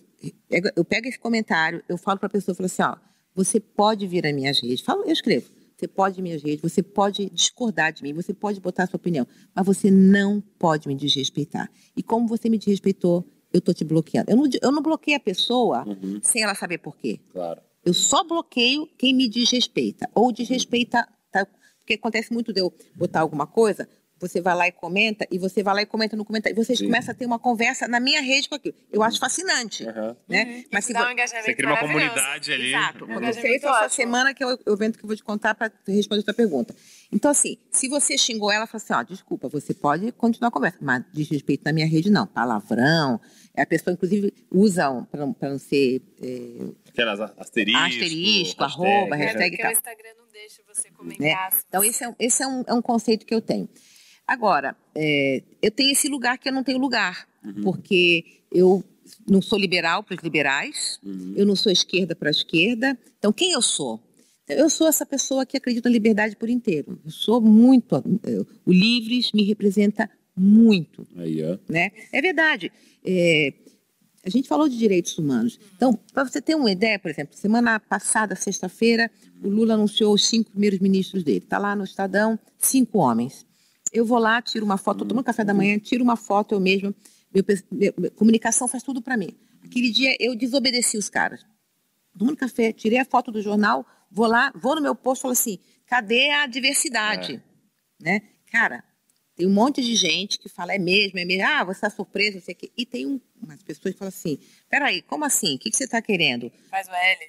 eu 0.75 0.85
pego 0.85 1.07
esse 1.07 1.19
comentário, 1.19 1.83
eu 1.89 1.97
falo 1.97 2.19
para 2.19 2.27
a 2.27 2.29
pessoa, 2.29 2.53
eu 2.53 2.55
falo 2.55 2.65
assim, 2.67 2.83
ó, 2.83 2.95
você 3.35 3.59
pode 3.59 4.05
vir 4.07 4.25
às 4.25 4.33
minhas 4.33 4.61
redes. 4.61 4.81
Falo, 4.81 5.03
eu 5.03 5.11
escrevo 5.11 5.47
você 5.83 5.87
pode 5.87 6.21
me 6.21 6.29
redes, 6.37 6.61
você 6.61 6.81
pode 6.81 7.29
discordar 7.29 7.91
de 7.91 8.03
mim, 8.03 8.13
você 8.13 8.33
pode 8.33 8.59
botar 8.61 8.83
a 8.83 8.87
sua 8.87 8.97
opinião, 8.97 9.27
mas 9.53 9.65
você 9.65 9.91
não 9.91 10.41
pode 10.57 10.87
me 10.87 10.95
desrespeitar. 10.95 11.69
E 11.95 12.01
como 12.01 12.27
você 12.27 12.49
me 12.49 12.57
desrespeitou, 12.57 13.27
eu 13.51 13.59
estou 13.59 13.73
te 13.73 13.83
bloqueando. 13.83 14.31
Eu 14.31 14.37
não, 14.37 14.49
eu 14.61 14.71
não 14.71 14.81
bloqueio 14.81 15.17
a 15.17 15.19
pessoa 15.19 15.83
uhum. 15.85 16.19
sem 16.21 16.41
ela 16.41 16.55
saber 16.55 16.77
por 16.77 16.95
quê. 16.97 17.19
Claro. 17.29 17.61
Eu 17.85 17.93
só 17.93 18.23
bloqueio 18.23 18.87
quem 18.97 19.13
me 19.13 19.27
desrespeita. 19.27 20.09
Ou 20.13 20.31
desrespeita. 20.31 21.07
Tá? 21.31 21.45
Porque 21.79 21.95
acontece 21.95 22.31
muito 22.31 22.53
de 22.53 22.61
eu 22.61 22.73
botar 22.95 23.21
alguma 23.21 23.45
coisa, 23.45 23.89
você 24.27 24.39
vai 24.39 24.55
lá 24.55 24.67
e 24.67 24.71
comenta, 24.71 25.27
e 25.29 25.37
você 25.37 25.61
vai 25.61 25.75
lá 25.75 25.81
e 25.81 25.85
comenta 25.85 26.15
no 26.15 26.23
comentário, 26.23 26.55
e 26.55 26.63
vocês 26.63 26.79
Sim. 26.79 26.85
começam 26.85 27.11
a 27.11 27.15
ter 27.15 27.25
uma 27.25 27.37
conversa 27.37 27.87
na 27.87 27.99
minha 27.99 28.21
rede 28.21 28.47
com 28.47 28.55
aquilo. 28.55 28.75
Eu 28.91 29.03
acho 29.03 29.19
fascinante. 29.19 29.83
Uhum. 29.83 30.15
Né? 30.27 30.43
Uhum. 30.43 30.63
Mas 30.71 30.85
se 30.85 30.93
um 30.93 30.97
você 30.97 31.53
cria 31.53 31.69
uma 31.69 31.77
comunidade 31.77 32.53
ali. 32.53 32.69
Exato. 32.69 33.05
Quando 33.05 33.23
eu 33.25 33.33
fez 33.33 33.63
essa 33.63 33.89
semana, 33.89 34.33
que 34.33 34.43
é 34.43 34.47
o 34.47 34.73
evento 34.73 34.97
que 34.97 35.03
eu 35.03 35.07
vou 35.07 35.15
te 35.15 35.23
contar 35.23 35.53
para 35.55 35.71
responder 35.87 36.21
a 36.21 36.23
sua 36.23 36.33
pergunta. 36.33 36.73
Então, 37.11 37.29
assim, 37.29 37.57
se 37.69 37.87
você 37.87 38.17
xingou 38.17 38.51
ela, 38.51 38.65
fala 38.65 38.83
assim, 38.83 38.93
ó, 38.93 39.03
desculpa, 39.03 39.47
você 39.49 39.73
pode 39.73 40.11
continuar 40.13 40.47
a 40.47 40.51
conversa, 40.51 40.77
mas 40.81 41.03
desrespeito 41.13 41.63
na 41.65 41.73
minha 41.73 41.85
rede, 41.85 42.09
não. 42.09 42.25
Palavrão. 42.25 43.19
A 43.55 43.65
pessoa, 43.65 43.93
inclusive, 43.93 44.33
usa 44.49 44.89
um, 44.89 45.03
para 45.03 45.19
não, 45.19 45.35
não 45.39 45.59
ser... 45.59 46.01
É... 46.21 46.89
Aquelas 46.89 47.19
asterisco. 47.19 47.79
Asterisco, 47.79 48.63
arroba, 48.63 49.15
hashtag 49.15 49.55
é, 49.55 49.57
porque 49.57 49.67
o 49.67 49.71
Instagram 49.71 50.09
não 50.17 50.27
deixa 50.31 50.61
você 50.67 50.89
comentar. 50.91 51.51
Né? 51.51 51.59
Então, 51.67 51.81
você... 51.81 51.89
esse, 51.89 52.03
é, 52.03 52.15
esse 52.19 52.43
é, 52.43 52.47
um, 52.47 52.63
é 52.65 52.73
um 52.73 52.81
conceito 52.81 53.25
que 53.25 53.33
eu 53.33 53.41
tenho. 53.41 53.69
Agora, 54.27 54.75
é, 54.95 55.41
eu 55.61 55.71
tenho 55.71 55.91
esse 55.91 56.07
lugar 56.07 56.37
que 56.37 56.49
eu 56.49 56.53
não 56.53 56.63
tenho 56.63 56.79
lugar, 56.79 57.27
uhum. 57.43 57.63
porque 57.63 58.25
eu 58.51 58.83
não 59.27 59.41
sou 59.41 59.59
liberal 59.59 60.03
para 60.03 60.15
os 60.15 60.23
liberais, 60.23 60.99
uhum. 61.03 61.33
eu 61.35 61.45
não 61.45 61.55
sou 61.55 61.71
esquerda 61.71 62.15
para 62.15 62.29
a 62.29 62.31
esquerda. 62.31 62.97
Então, 63.19 63.33
quem 63.33 63.51
eu 63.51 63.61
sou? 63.61 63.99
Eu 64.47 64.69
sou 64.69 64.87
essa 64.87 65.05
pessoa 65.05 65.45
que 65.45 65.57
acredita 65.57 65.89
na 65.89 65.93
liberdade 65.93 66.35
por 66.35 66.49
inteiro. 66.49 66.99
Eu 67.03 67.11
sou 67.11 67.39
muito. 67.39 67.95
O 68.65 68.71
Livres 68.71 69.31
me 69.31 69.43
representa 69.43 70.09
muito. 70.35 71.07
Aí, 71.15 71.41
é. 71.41 71.59
Né? 71.69 71.91
é 72.11 72.21
verdade. 72.21 72.71
É, 73.05 73.53
a 74.25 74.29
gente 74.29 74.47
falou 74.47 74.67
de 74.67 74.77
direitos 74.77 75.17
humanos. 75.17 75.59
Então, 75.75 75.97
para 76.13 76.25
você 76.25 76.41
ter 76.41 76.55
uma 76.55 76.71
ideia, 76.71 76.99
por 76.99 77.09
exemplo, 77.09 77.35
semana 77.35 77.79
passada, 77.79 78.35
sexta-feira, 78.35 79.09
o 79.41 79.49
Lula 79.49 79.73
anunciou 79.73 80.13
os 80.13 80.25
cinco 80.25 80.51
primeiros 80.51 80.79
ministros 80.79 81.23
dele. 81.23 81.39
Está 81.39 81.57
lá 81.57 81.75
no 81.75 81.83
Estadão, 81.83 82.37
cinco 82.57 82.99
homens. 82.99 83.45
Eu 83.93 84.05
vou 84.05 84.17
lá, 84.17 84.41
tiro 84.41 84.65
uma 84.65 84.77
foto, 84.77 85.05
tomo 85.05 85.23
café 85.23 85.43
da 85.45 85.53
manhã, 85.53 85.77
tiro 85.77 86.03
uma 86.03 86.17
foto 86.17 86.55
eu 86.55 86.59
mesma. 86.59 86.93
Meu, 87.31 87.43
meu, 87.71 88.11
comunicação 88.11 88.67
faz 88.67 88.81
tudo 88.81 89.01
para 89.01 89.15
mim. 89.15 89.29
Aquele 89.63 89.91
dia 89.91 90.17
eu 90.19 90.35
desobedeci 90.35 90.97
os 90.97 91.09
caras. 91.09 91.45
Tomando 92.17 92.35
café, 92.37 92.73
tirei 92.73 92.99
a 92.99 93.05
foto 93.05 93.31
do 93.31 93.41
jornal, 93.41 93.85
vou 94.09 94.27
lá, 94.27 94.51
vou 94.55 94.75
no 94.75 94.81
meu 94.81 94.95
posto 94.95 95.21
e 95.21 95.23
falo 95.23 95.31
assim: 95.31 95.59
cadê 95.85 96.31
a 96.31 96.47
diversidade? 96.47 97.41
É. 98.01 98.03
Né? 98.03 98.21
Cara, 98.51 98.83
tem 99.35 99.47
um 99.47 99.53
monte 99.53 99.81
de 99.81 99.95
gente 99.95 100.37
que 100.37 100.49
fala, 100.49 100.73
é 100.73 100.79
mesmo, 100.79 101.17
é 101.17 101.25
mesmo, 101.25 101.45
ah, 101.45 101.63
você 101.63 101.77
está 101.77 101.89
surpresa, 101.89 102.35
não 102.35 102.43
sei 102.43 102.53
o 102.53 102.57
quê. 102.57 102.71
E 102.77 102.85
tem 102.85 103.07
um, 103.07 103.19
umas 103.41 103.63
pessoas 103.63 103.93
que 103.93 103.99
falam 103.99 104.09
assim: 104.09 104.39
peraí, 104.69 105.01
como 105.03 105.23
assim? 105.23 105.55
O 105.55 105.59
que, 105.59 105.69
que 105.69 105.77
você 105.77 105.85
está 105.85 106.01
querendo? 106.01 106.51
Faz 106.69 106.87
o 106.87 106.91
L. 106.91 107.19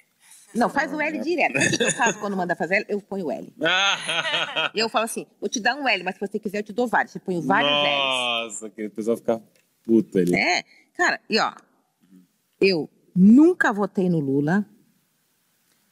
Não, 0.55 0.69
faz 0.69 0.93
o 0.93 1.01
L 1.01 1.19
direto. 1.19 1.57
O 1.57 1.77
que 1.77 1.83
eu 1.83 1.91
faço 1.91 2.19
quando 2.19 2.37
manda 2.37 2.55
fazer 2.55 2.75
L? 2.75 2.85
Eu 2.87 3.01
ponho 3.01 3.25
o 3.25 3.31
L. 3.31 3.53
e 4.73 4.79
eu 4.79 4.87
falo 4.89 5.05
assim, 5.05 5.25
vou 5.39 5.49
te 5.49 5.59
dar 5.59 5.75
um 5.75 5.87
L, 5.87 6.03
mas 6.03 6.15
se 6.15 6.21
você 6.21 6.39
quiser 6.39 6.59
eu 6.59 6.63
te 6.63 6.73
dou 6.73 6.87
vários. 6.87 7.11
Você 7.11 7.19
põe 7.19 7.41
vários 7.41 7.71
Nossa, 7.71 7.87
L's. 7.87 8.53
Nossa, 8.53 8.69
que 8.69 8.85
o 8.85 8.91
pessoal 8.91 9.17
fica 9.17 9.41
puta 9.83 10.19
ali. 10.19 10.35
É, 10.35 10.63
cara, 10.95 11.19
e 11.29 11.39
ó, 11.39 11.53
eu 12.61 12.89
nunca 13.15 13.73
votei 13.73 14.09
no 14.09 14.19
Lula. 14.19 14.65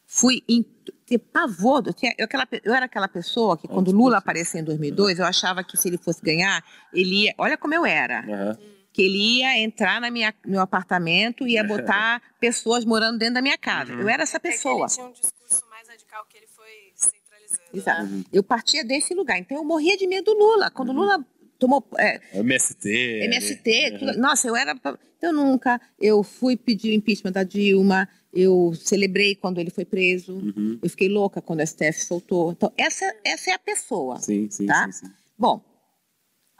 Fui 0.06 0.44
em 0.48 0.64
ter 1.06 1.18
pavor. 1.18 1.84
Eu, 1.86 1.94
tinha, 1.94 2.14
eu, 2.18 2.26
aquela, 2.26 2.48
eu 2.64 2.74
era 2.74 2.86
aquela 2.86 3.08
pessoa 3.08 3.58
que, 3.58 3.68
quando 3.68 3.88
o 3.88 3.92
Lula 3.92 4.18
apareceu 4.18 4.62
em 4.62 4.64
2002, 4.64 5.20
eu 5.20 5.26
achava 5.26 5.64
que 5.64 5.76
se 5.76 5.88
ele 5.88 5.98
fosse 5.98 6.22
ganhar, 6.22 6.64
ele 6.94 7.24
ia. 7.24 7.36
Olha 7.38 7.58
como 7.58 7.74
eu 7.74 7.86
era. 7.86 8.24
Uhum 8.28 8.73
que 8.94 9.02
ele 9.02 9.40
ia 9.40 9.58
entrar 9.60 10.00
na 10.00 10.12
minha, 10.12 10.34
no 10.46 10.52
meu 10.52 10.62
apartamento 10.62 11.48
e 11.48 11.54
ia 11.54 11.64
botar 11.64 12.22
pessoas 12.40 12.86
morando 12.86 13.18
dentro 13.18 13.34
da 13.34 13.42
minha 13.42 13.58
casa. 13.58 13.92
Uhum. 13.92 14.02
Eu 14.02 14.10
era 14.10 14.22
essa 14.22 14.40
pessoa. 14.40 14.76
É 14.76 14.80
ele 14.82 14.88
tinha 14.90 15.06
um 15.08 15.12
discurso 15.12 15.70
mais 15.70 15.88
radical 15.88 16.26
que 16.30 16.38
ele 16.38 16.48
foi 16.48 16.92
centralizando. 16.96 17.70
Exato. 17.74 18.04
Né? 18.04 18.24
Eu 18.32 18.44
partia 18.44 18.86
desse 18.86 19.16
lugar. 19.16 19.40
Então 19.40 19.58
eu 19.58 19.64
morria 19.64 19.98
de 19.98 20.06
medo 20.06 20.32
do 20.32 20.38
Lula. 20.38 20.70
Quando 20.70 20.90
o 20.90 20.92
uhum. 20.92 21.00
Lula 21.00 21.26
tomou. 21.58 21.84
É, 21.98 22.22
MST. 22.36 22.88
MST. 23.24 23.98
Tudo, 24.00 24.18
nossa, 24.20 24.48
eu 24.48 24.56
era. 24.56 24.80
Eu 25.22 25.34
nunca. 25.34 25.82
Eu 26.00 26.22
fui 26.22 26.56
pedir 26.56 26.92
o 26.92 26.94
impeachment 26.94 27.32
da 27.32 27.44
Dilma. 27.44 28.08
Eu 28.32 28.74
celebrei 28.76 29.36
quando 29.36 29.60
ele 29.60 29.72
foi 29.72 29.86
preso. 29.86 30.34
Uhum. 30.34 30.80
Eu 30.82 30.90
fiquei 30.90 31.10
louca 31.10 31.42
quando 31.42 31.62
o 31.62 31.68
STF 31.68 32.06
soltou. 32.06 32.52
Então, 32.52 32.72
essa, 32.78 33.06
essa 33.24 33.52
é 33.52 33.54
a 33.54 33.60
pessoa. 33.60 34.20
Sim, 34.20 34.50
sim, 34.50 34.66
tá? 34.66 34.86
sim, 34.92 35.08
sim. 35.08 35.14
Bom, 35.38 35.64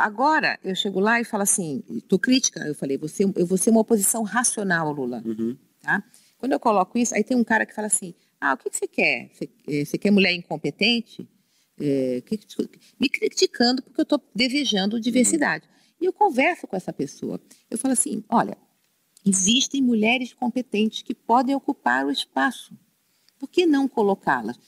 agora 0.04 0.60
eu 0.64 0.76
chego 0.76 1.00
lá 1.00 1.20
e 1.22 1.24
falo 1.24 1.44
assim: 1.44 1.84
estou 1.90 2.20
crítica. 2.20 2.60
Eu 2.62 2.76
falei, 2.76 2.98
você, 2.98 3.24
eu 3.24 3.46
vou 3.46 3.58
ser 3.58 3.70
uma 3.70 3.82
oposição 3.82 4.24
racional 4.24 4.88
ao 4.88 4.94
Lula. 4.94 5.24
Uhum. 5.26 5.58
Tá? 5.82 6.04
Quando 6.38 6.52
eu 6.52 6.60
coloco 6.60 6.98
isso, 6.98 7.16
aí 7.16 7.24
tem 7.24 7.38
um 7.38 7.44
cara 7.44 7.66
que 7.66 7.74
fala 7.74 7.88
assim: 7.88 8.14
ah, 8.40 8.54
o 8.54 8.58
que, 8.58 8.70
que 8.70 8.78
você 8.78 8.88
quer? 8.88 9.30
Você, 9.34 9.50
eh, 9.68 9.86
você 9.86 9.98
quer 9.98 10.12
mulher 10.12 10.34
incompetente? 10.34 11.28
É, 11.80 12.22
que, 12.22 12.40
me 13.00 13.10
criticando 13.10 13.82
porque 13.82 14.00
eu 14.00 14.04
estou 14.04 14.22
desejando 14.36 15.00
diversidade. 15.00 15.68
E 16.00 16.06
eu 16.06 16.14
converso 16.14 16.68
com 16.68 16.76
essa 16.76 16.94
pessoa. 16.94 17.42
Eu 17.70 17.78
falo 17.78 17.94
assim: 17.94 18.24
olha, 18.30 18.58
existem 19.26 19.82
mulheres 19.82 20.34
competentes 20.34 21.02
que 21.02 21.16
podem 21.16 21.56
ocupar 21.56 22.06
o 22.06 22.12
espaço. 22.12 22.78
Por 23.40 23.50
que 23.50 23.66
não 23.66 23.88
colocá-las? 23.88 24.60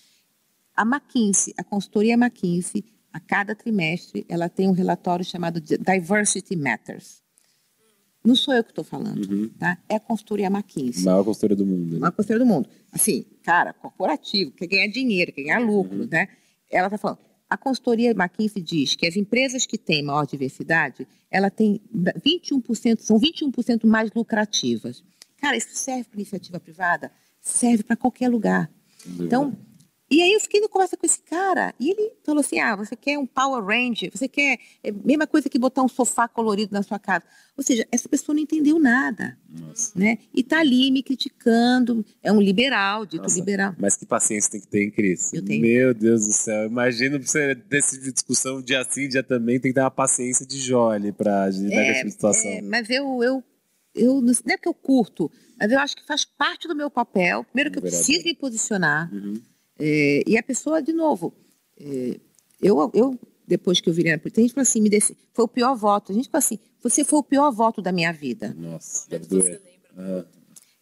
A 0.76 0.82
McKinsey, 0.82 1.54
a 1.58 1.64
consultoria 1.64 2.16
McKinsey, 2.16 2.84
a 3.16 3.20
cada 3.22 3.56
trimestre, 3.56 4.26
ela 4.28 4.50
tem 4.50 4.68
um 4.68 4.74
relatório 4.74 5.24
chamado 5.24 5.62
Diversity 5.62 6.54
Matters. 6.54 7.24
Não 8.22 8.36
sou 8.36 8.54
eu 8.54 8.62
que 8.62 8.72
estou 8.72 8.84
falando, 8.84 9.24
Uhum. 9.32 9.50
tá? 9.58 9.78
É 9.88 9.96
a 9.96 10.00
consultoria 10.02 10.48
McKinsey. 10.48 11.06
Maior 11.06 11.24
consultoria 11.24 11.56
do 11.56 11.66
mundo. 11.66 11.92
né? 11.94 11.98
Uma 12.00 12.12
consultoria 12.12 12.40
do 12.44 12.46
mundo. 12.46 12.68
Assim, 12.92 13.24
cara, 13.42 13.72
corporativo, 13.72 14.52
quer 14.52 14.68
ganhar 14.68 14.88
dinheiro, 14.88 15.32
quer 15.32 15.44
ganhar 15.44 15.60
lucro, 15.60 16.00
Uhum. 16.02 16.08
né? 16.12 16.28
Ela 16.70 16.88
está 16.88 16.98
falando. 16.98 17.20
A 17.50 17.56
consultoria 17.56 18.12
McKinsey 18.12 18.62
diz 18.62 18.96
que 18.96 19.08
as 19.08 19.16
empresas 19.16 19.66
que 19.66 19.78
têm 19.78 20.04
maior 20.04 20.26
diversidade, 20.26 21.08
ela 21.32 21.50
tem 21.50 21.80
21%, 22.22 23.02
são 23.02 23.18
21% 23.18 23.86
mais 23.88 24.12
lucrativas. 24.14 25.02
Cara, 25.38 25.56
isso 25.56 25.70
serve 25.74 26.04
para 26.06 26.20
iniciativa 26.20 26.60
privada? 26.60 27.12
Serve 27.42 27.84
para 27.84 27.96
qualquer 27.96 28.28
lugar. 28.28 28.70
Então, 29.20 29.56
e 30.10 30.22
aí 30.22 30.34
eu 30.34 30.40
fiquei 30.40 30.62
na 30.62 30.70
conversa 30.70 30.96
com 30.96 31.06
esse 31.06 31.20
cara, 31.22 31.74
e 31.80 31.90
ele 31.90 32.14
falou 32.24 32.42
assim: 32.42 32.60
ah, 32.60 32.76
você 32.76 32.96
quer 32.96 33.18
um 33.18 33.26
Power 33.26 33.64
Ranger, 33.64 34.12
você 34.14 34.28
quer 34.28 34.60
é 34.84 34.90
a 34.90 34.94
mesma 34.94 35.26
coisa 35.26 35.50
que 35.50 35.58
botar 35.58 35.82
um 35.82 35.88
sofá 35.88 36.28
colorido 36.28 36.72
na 36.72 36.84
sua 36.84 37.00
casa. 37.00 37.24
Ou 37.58 37.64
seja, 37.64 37.88
essa 37.92 38.08
pessoa 38.08 38.36
não 38.36 38.44
entendeu 38.44 38.78
nada. 38.78 39.36
Nossa. 39.50 39.98
Né? 39.98 40.20
E 40.34 40.44
tá 40.44 40.60
ali 40.60 40.92
me 40.92 41.02
criticando, 41.02 42.06
é 42.22 42.32
um 42.32 42.40
liberal, 42.40 43.06
dito 43.06 43.24
Nossa, 43.24 43.40
liberal. 43.40 43.76
Mas 43.80 43.96
que 43.96 44.06
paciência 44.06 44.52
tem 44.52 44.62
que 44.62 44.68
ter, 44.68 44.84
hein, 44.84 44.92
Cris? 44.92 45.34
Eu 45.34 45.44
tenho. 45.44 45.62
Meu 45.62 45.94
Deus 45.94 46.28
do 46.28 46.34
céu. 46.34 46.68
Imagina 46.68 47.18
pra 47.18 47.28
você 47.28 47.56
decidir 47.56 48.12
discussão 48.12 48.62
dia 48.62 48.84
sim, 48.84 49.10
dia 49.10 49.24
também, 49.24 49.60
tem 49.60 49.72
que 49.72 49.76
ter 49.76 49.82
uma 49.82 49.90
paciência 49.90 50.46
de 50.46 50.60
Jó 50.60 50.92
ali 50.92 51.12
pra 51.12 51.50
lidar 51.50 51.76
com 51.76 51.82
essa 51.82 52.10
situação. 52.10 52.52
É, 52.52 52.62
mas 52.62 52.90
eu, 52.92 53.24
eu, 53.24 53.44
eu, 53.96 54.22
não 54.22 54.34
é 54.50 54.58
que 54.58 54.68
eu 54.68 54.74
curto, 54.74 55.32
mas 55.60 55.72
eu 55.72 55.80
acho 55.80 55.96
que 55.96 56.06
faz 56.06 56.24
parte 56.26 56.68
do 56.68 56.76
meu 56.76 56.92
papel. 56.92 57.44
Primeiro 57.46 57.72
que 57.72 57.80
eu 57.80 57.82
preciso 57.82 58.24
me 58.24 58.36
posicionar. 58.36 59.12
Uhum. 59.12 59.42
É, 59.80 60.24
e 60.26 60.38
a 60.38 60.44
pessoa, 60.44 60.82
de 60.82 60.94
novo, 60.94 61.34
é, 61.80 62.20
eu, 62.62 62.92
eu, 62.94 63.20
depois 63.48 63.80
que 63.80 63.90
eu 63.90 63.94
virei 63.94 64.12
na 64.12 64.18
política, 64.18 64.42
a 64.42 64.44
gente 64.44 64.54
falou 64.54 64.64
assim, 64.64 64.82
me 64.82 64.90
desse, 64.90 65.18
foi 65.34 65.46
o 65.46 65.48
pior 65.48 65.76
voto. 65.76 66.12
A 66.12 66.16
gente 66.16 66.30
falou 66.30 66.40
assim, 66.40 66.60
você 66.82 67.04
foi 67.04 67.20
o 67.20 67.24
pior 67.24 67.52
voto 67.52 67.82
da 67.82 67.92
minha 67.92 68.12
vida. 68.12 68.56
Nossa, 68.58 69.10
deve 69.10 69.28
doer. 69.28 69.62
Ah, 69.98 70.26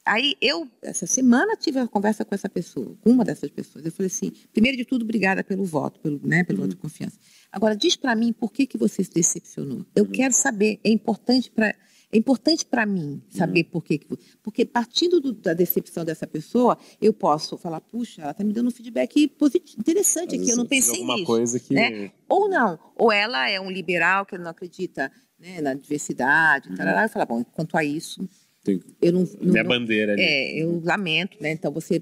Aí 0.06 0.36
eu, 0.42 0.70
essa 0.82 1.08
semana, 1.08 1.56
tive 1.56 1.80
uma 1.80 1.88
conversa 1.88 2.26
com 2.26 2.36
essa 2.36 2.50
pessoa, 2.50 2.98
com 3.02 3.10
uma 3.10 3.24
dessas 3.24 3.50
pessoas. 3.50 3.86
Eu 3.86 3.92
falei 3.92 4.08
assim: 4.08 4.32
primeiro 4.52 4.78
de 4.78 4.84
tudo, 4.84 5.04
obrigada 5.04 5.44
pelo 5.44 5.64
voto, 5.64 6.00
pelo, 6.02 6.20
né, 6.28 6.44
pelo 6.44 6.60
voto 6.60 6.72
de 6.72 6.76
confiança. 6.76 7.18
Agora, 7.50 7.76
diz 7.76 7.96
para 7.96 8.14
mim 8.14 8.34
por 8.34 8.52
que, 8.52 8.68
que 8.68 8.78
você 8.78 9.04
se 9.04 9.14
decepcionou. 9.14 9.86
Eu 9.96 10.06
quero 10.06 10.34
saber, 10.34 10.80
é 10.84 10.90
importante 10.90 11.50
para. 11.50 11.74
É 12.14 12.18
importante 12.18 12.64
para 12.64 12.86
mim 12.86 13.22
saber 13.30 13.64
por 13.64 13.84
que. 13.84 13.98
que 13.98 14.08
vo- 14.08 14.20
Porque 14.44 14.64
partindo 14.66 15.20
do- 15.20 15.34
da 15.34 15.54
decepção 15.54 16.06
dessa 16.06 16.28
pessoa, 16.28 16.78
eu 17.02 17.12
posso 17.12 17.58
falar, 17.58 17.82
puxa, 17.82 18.22
ela 18.22 18.32
está 18.32 18.44
me 18.44 18.54
dando 18.54 18.68
um 18.68 18.72
feedback 18.72 19.28
positivo, 19.30 19.80
interessante 19.80 20.36
aqui, 20.36 20.50
eu 20.52 20.56
não 20.58 20.66
pensei 20.68 20.94
alguma 20.96 21.16
nisso. 21.16 21.26
coisa 21.26 21.60
que. 21.60 21.74
né? 21.74 22.12
Ou 22.30 22.48
não, 22.48 22.78
ou 22.96 23.12
ela 23.12 23.50
é 23.50 23.60
um 23.60 23.72
liberal 23.72 24.26
que 24.28 24.38
não 24.38 24.52
acredita 24.52 25.12
né, 25.40 25.60
na 25.60 25.74
diversidade, 25.74 26.70
Uhum. 26.70 26.76
tarará, 26.76 27.04
eu 27.04 27.10
falo, 27.10 27.26
bom, 27.26 27.44
quanto 27.44 27.76
a 27.76 27.84
isso, 27.84 28.26
Tem 28.64 28.80
eu 29.02 29.12
não. 29.12 29.22
não- 29.42 29.52
minha 29.52 29.64
não- 29.64 29.70
bandeira 29.70 30.14
ali. 30.14 30.22
é, 30.22 30.62
eu 30.64 30.82
lamento, 30.86 31.36
né? 31.42 31.52
Então 31.52 31.72
você, 31.72 32.02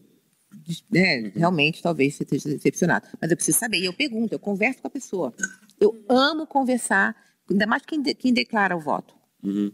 né, 0.92 1.32
realmente, 1.36 1.82
talvez 1.82 2.16
você 2.16 2.24
esteja 2.24 2.50
decepcionado. 2.50 3.08
Mas 3.20 3.32
eu 3.32 3.38
preciso 3.38 3.58
saber. 3.58 3.80
E 3.80 3.86
eu 3.86 3.94
pergunto, 3.94 4.34
eu 4.36 4.40
converso 4.40 4.82
com 4.82 4.88
a 4.88 4.92
pessoa. 4.92 5.34
Eu 5.80 6.04
amo 6.10 6.46
conversar, 6.46 7.16
ainda 7.50 7.66
mais 7.66 7.84
quem, 7.86 8.02
de- 8.02 8.14
quem 8.14 8.32
declara 8.34 8.76
o 8.76 8.80
voto. 8.80 9.16
Uhum. 9.44 9.72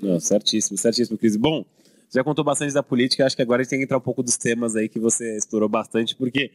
Não, 0.00 0.20
certíssimo, 0.20 0.76
certíssimo, 0.76 1.16
Cris. 1.18 1.36
Bom, 1.36 1.64
já 2.12 2.22
contou 2.22 2.44
bastante 2.44 2.72
da 2.72 2.82
política, 2.82 3.26
acho 3.26 3.36
que 3.36 3.42
agora 3.42 3.60
a 3.60 3.64
gente 3.64 3.70
tem 3.70 3.78
que 3.78 3.84
entrar 3.84 3.98
um 3.98 4.02
pouco 4.02 4.22
dos 4.22 4.36
temas 4.36 4.76
aí 4.76 4.88
que 4.88 5.00
você 5.00 5.36
explorou 5.36 5.68
bastante, 5.68 6.14
porque 6.14 6.50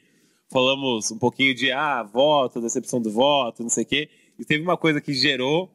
falamos 0.50 1.12
um 1.12 1.18
pouquinho 1.18 1.54
de 1.54 1.72
ah, 1.72 2.04
voto, 2.04 2.62
decepção 2.62 3.02
do 3.02 3.12
voto, 3.12 3.64
não 3.64 3.70
sei 3.70 3.84
o 3.84 3.88
quê, 3.88 4.10
e 4.40 4.46
teve 4.46 4.64
uma 4.64 4.78
coisa 4.78 5.02
que 5.02 5.14
gerou 5.14 5.70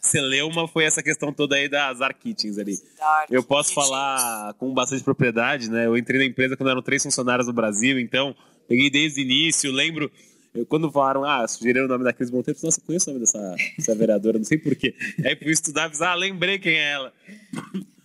celeuma, 0.00 0.66
foi 0.66 0.84
essa 0.84 1.02
questão 1.02 1.32
toda 1.32 1.56
aí 1.56 1.68
das 1.68 1.98
dark 1.98 2.18
kitchens 2.18 2.58
ali. 2.58 2.74
Dark 2.98 3.30
Eu 3.30 3.42
posso 3.42 3.68
kitchens. 3.68 3.86
falar 3.86 4.54
com 4.54 4.72
bastante 4.72 5.04
propriedade, 5.04 5.70
né? 5.70 5.86
Eu 5.86 5.96
entrei 5.96 6.18
na 6.18 6.24
empresa 6.24 6.56
quando 6.56 6.70
eram 6.70 6.82
três 6.82 7.02
funcionários 7.02 7.46
no 7.46 7.52
Brasil, 7.52 7.98
então 8.00 8.34
peguei 8.66 8.88
desde 8.88 9.20
o 9.20 9.22
início, 9.22 9.70
lembro 9.70 10.10
eu, 10.54 10.66
quando 10.66 10.90
falaram, 10.90 11.24
ah, 11.24 11.46
sugeriram 11.46 11.84
o 11.86 11.88
nome 11.88 12.04
da 12.04 12.12
Cris 12.12 12.30
Monteiro, 12.30 12.58
nossa, 12.62 12.80
eu 12.80 12.84
conheço 12.84 13.10
o 13.10 13.12
nome 13.12 13.24
dessa, 13.24 13.54
dessa 13.76 13.94
vereadora, 13.94 14.38
não 14.38 14.44
sei 14.44 14.58
porquê. 14.58 14.94
Aí 15.24 15.36
fui 15.36 15.52
estudar, 15.52 15.90
ah, 16.00 16.14
lembrei 16.14 16.58
quem 16.58 16.74
é 16.74 16.92
ela. 16.92 17.12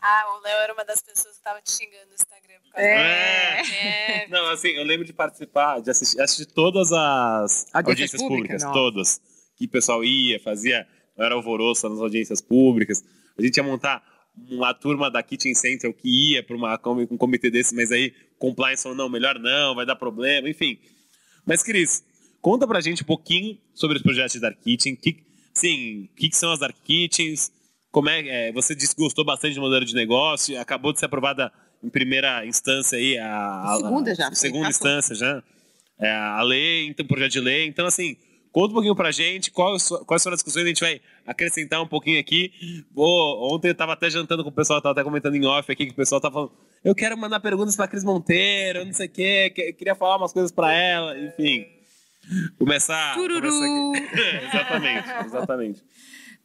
Ah, 0.02 0.38
o 0.38 0.44
Léo 0.44 0.58
era 0.60 0.74
uma 0.74 0.86
das 0.86 1.02
pessoas 1.02 1.36
que 1.38 1.44
tava 1.44 1.62
te 1.62 1.72
xingando 1.72 2.08
no 2.10 2.14
Instagram. 2.14 2.56
Por 2.64 2.72
causa 2.74 2.88
É. 2.88 3.62
disso. 3.62 3.74
É. 3.74 4.28
Não, 4.30 4.48
assim, 4.52 4.70
eu 4.70 4.84
lembro 4.84 5.06
de 5.06 5.14
participar, 5.14 5.82
de 5.82 5.90
assistir, 5.90 6.22
assistir 6.22 6.46
todas 6.46 6.92
as 6.92 7.66
Audiências 7.74 7.74
audiências 7.74 8.22
públicas, 8.22 8.64
todas. 8.64 9.22
Que 9.58 9.66
o 9.66 9.70
pessoal 9.70 10.04
ia, 10.04 10.40
fazia, 10.40 10.88
era 11.18 11.34
alvoroço 11.34 11.90
nas 11.90 12.00
audiências 12.00 12.42
públicas. 12.42 13.04
A 13.38 13.42
gente 13.42 13.58
ia 13.58 13.64
montar 13.64 14.04
uma 14.52 14.74
turma 14.74 15.10
da 15.10 15.24
Kitchen 15.24 15.56
Central 15.56 15.94
que 15.94 16.34
ia 16.34 16.44
para 16.44 16.56
uma 16.56 16.78
com 16.78 16.94
um 17.10 17.18
comitê 17.18 17.50
desse, 17.50 17.74
mas 17.74 17.92
aí 17.92 18.14
compliance 18.38 18.84
falou, 18.84 18.98
não, 18.98 19.10
melhor 19.10 19.40
não, 19.40 19.74
vai 19.74 19.86
dar 19.86 19.96
problema, 19.96 20.48
enfim. 20.50 20.78
Mas, 21.46 21.64
Cris, 21.64 22.04
conta 22.46 22.68
pra 22.68 22.80
gente 22.80 23.02
um 23.02 23.06
pouquinho 23.08 23.58
sobre 23.74 23.98
os 23.98 24.04
projetos 24.04 24.34
de 24.34 24.40
Dark 24.40 24.56
Kitchen. 24.64 24.96
Que, 24.96 25.18
sim, 25.52 26.08
o 26.14 26.16
que, 26.16 26.30
que 26.30 26.38
são 26.38 26.52
as 26.52 26.60
Dark 26.60 26.76
Kitchens? 26.84 27.52
Como 27.92 28.08
é, 28.08 28.50
é, 28.50 28.52
você 28.52 28.76
disse 28.76 28.94
que 28.96 29.02
gostou 29.02 29.26
bastante 29.26 29.56
do 29.56 29.62
modelo 29.62 29.84
de 29.84 29.96
negócio, 29.96 30.60
acabou 30.62 30.94
de 30.94 31.00
ser 31.00 31.08
aprovada 31.08 31.52
em 31.84 31.90
primeira 31.90 32.46
instância 32.46 33.00
aí 33.00 33.18
a, 33.18 33.64
a 33.64 33.78
Segunda 33.78 34.14
já, 34.14 34.26
foi, 34.28 34.36
segunda 34.36 34.70
instância 34.70 35.16
já 35.16 35.42
é, 36.00 36.12
a 36.12 36.42
lei, 36.44 36.86
então 36.88 37.04
projeto 37.08 37.32
de 37.32 37.40
lei. 37.40 37.66
Então 37.66 37.88
assim, 37.88 38.16
conta 38.52 38.70
um 38.70 38.74
pouquinho 38.74 38.96
pra 38.96 39.12
gente 39.12 39.50
qual, 39.50 39.76
quais 40.06 40.22
foram 40.22 40.36
as 40.36 40.40
discussões 40.40 40.66
a 40.66 40.68
gente 40.68 40.82
vai 40.82 41.02
acrescentar 41.26 41.82
um 41.82 41.88
pouquinho 41.88 42.20
aqui. 42.20 42.52
Vou, 42.94 43.56
ontem 43.56 43.70
eu 43.70 43.76
tava 43.76 43.94
até 43.94 44.08
jantando 44.08 44.44
com 44.44 44.50
o 44.52 44.54
pessoal, 44.54 44.80
tava 44.82 44.94
até 44.94 45.04
comentando 45.04 45.34
em 45.36 45.46
off 45.48 45.72
aqui 45.72 45.88
que 45.88 45.94
o 45.94 45.96
pessoal 45.96 46.22
tava 46.22 46.34
falando, 46.34 46.52
eu 46.84 46.94
quero 46.94 47.18
mandar 47.18 47.40
perguntas 47.40 47.76
pra 47.76 47.88
Cris 47.88 48.04
Monteiro, 48.04 48.86
não 48.86 48.94
sei 48.94 49.08
o 49.08 49.10
quê, 49.10 49.50
que- 49.50 49.74
queria 49.74 49.96
falar 49.96 50.18
umas 50.18 50.32
coisas 50.32 50.52
pra 50.52 50.72
ela, 50.72 51.18
enfim. 51.18 51.66
Começar, 52.58 53.14
Tururu. 53.16 53.50
começar 53.50 54.06
aqui. 54.06 54.16
exatamente, 54.46 55.26
exatamente. 55.26 55.84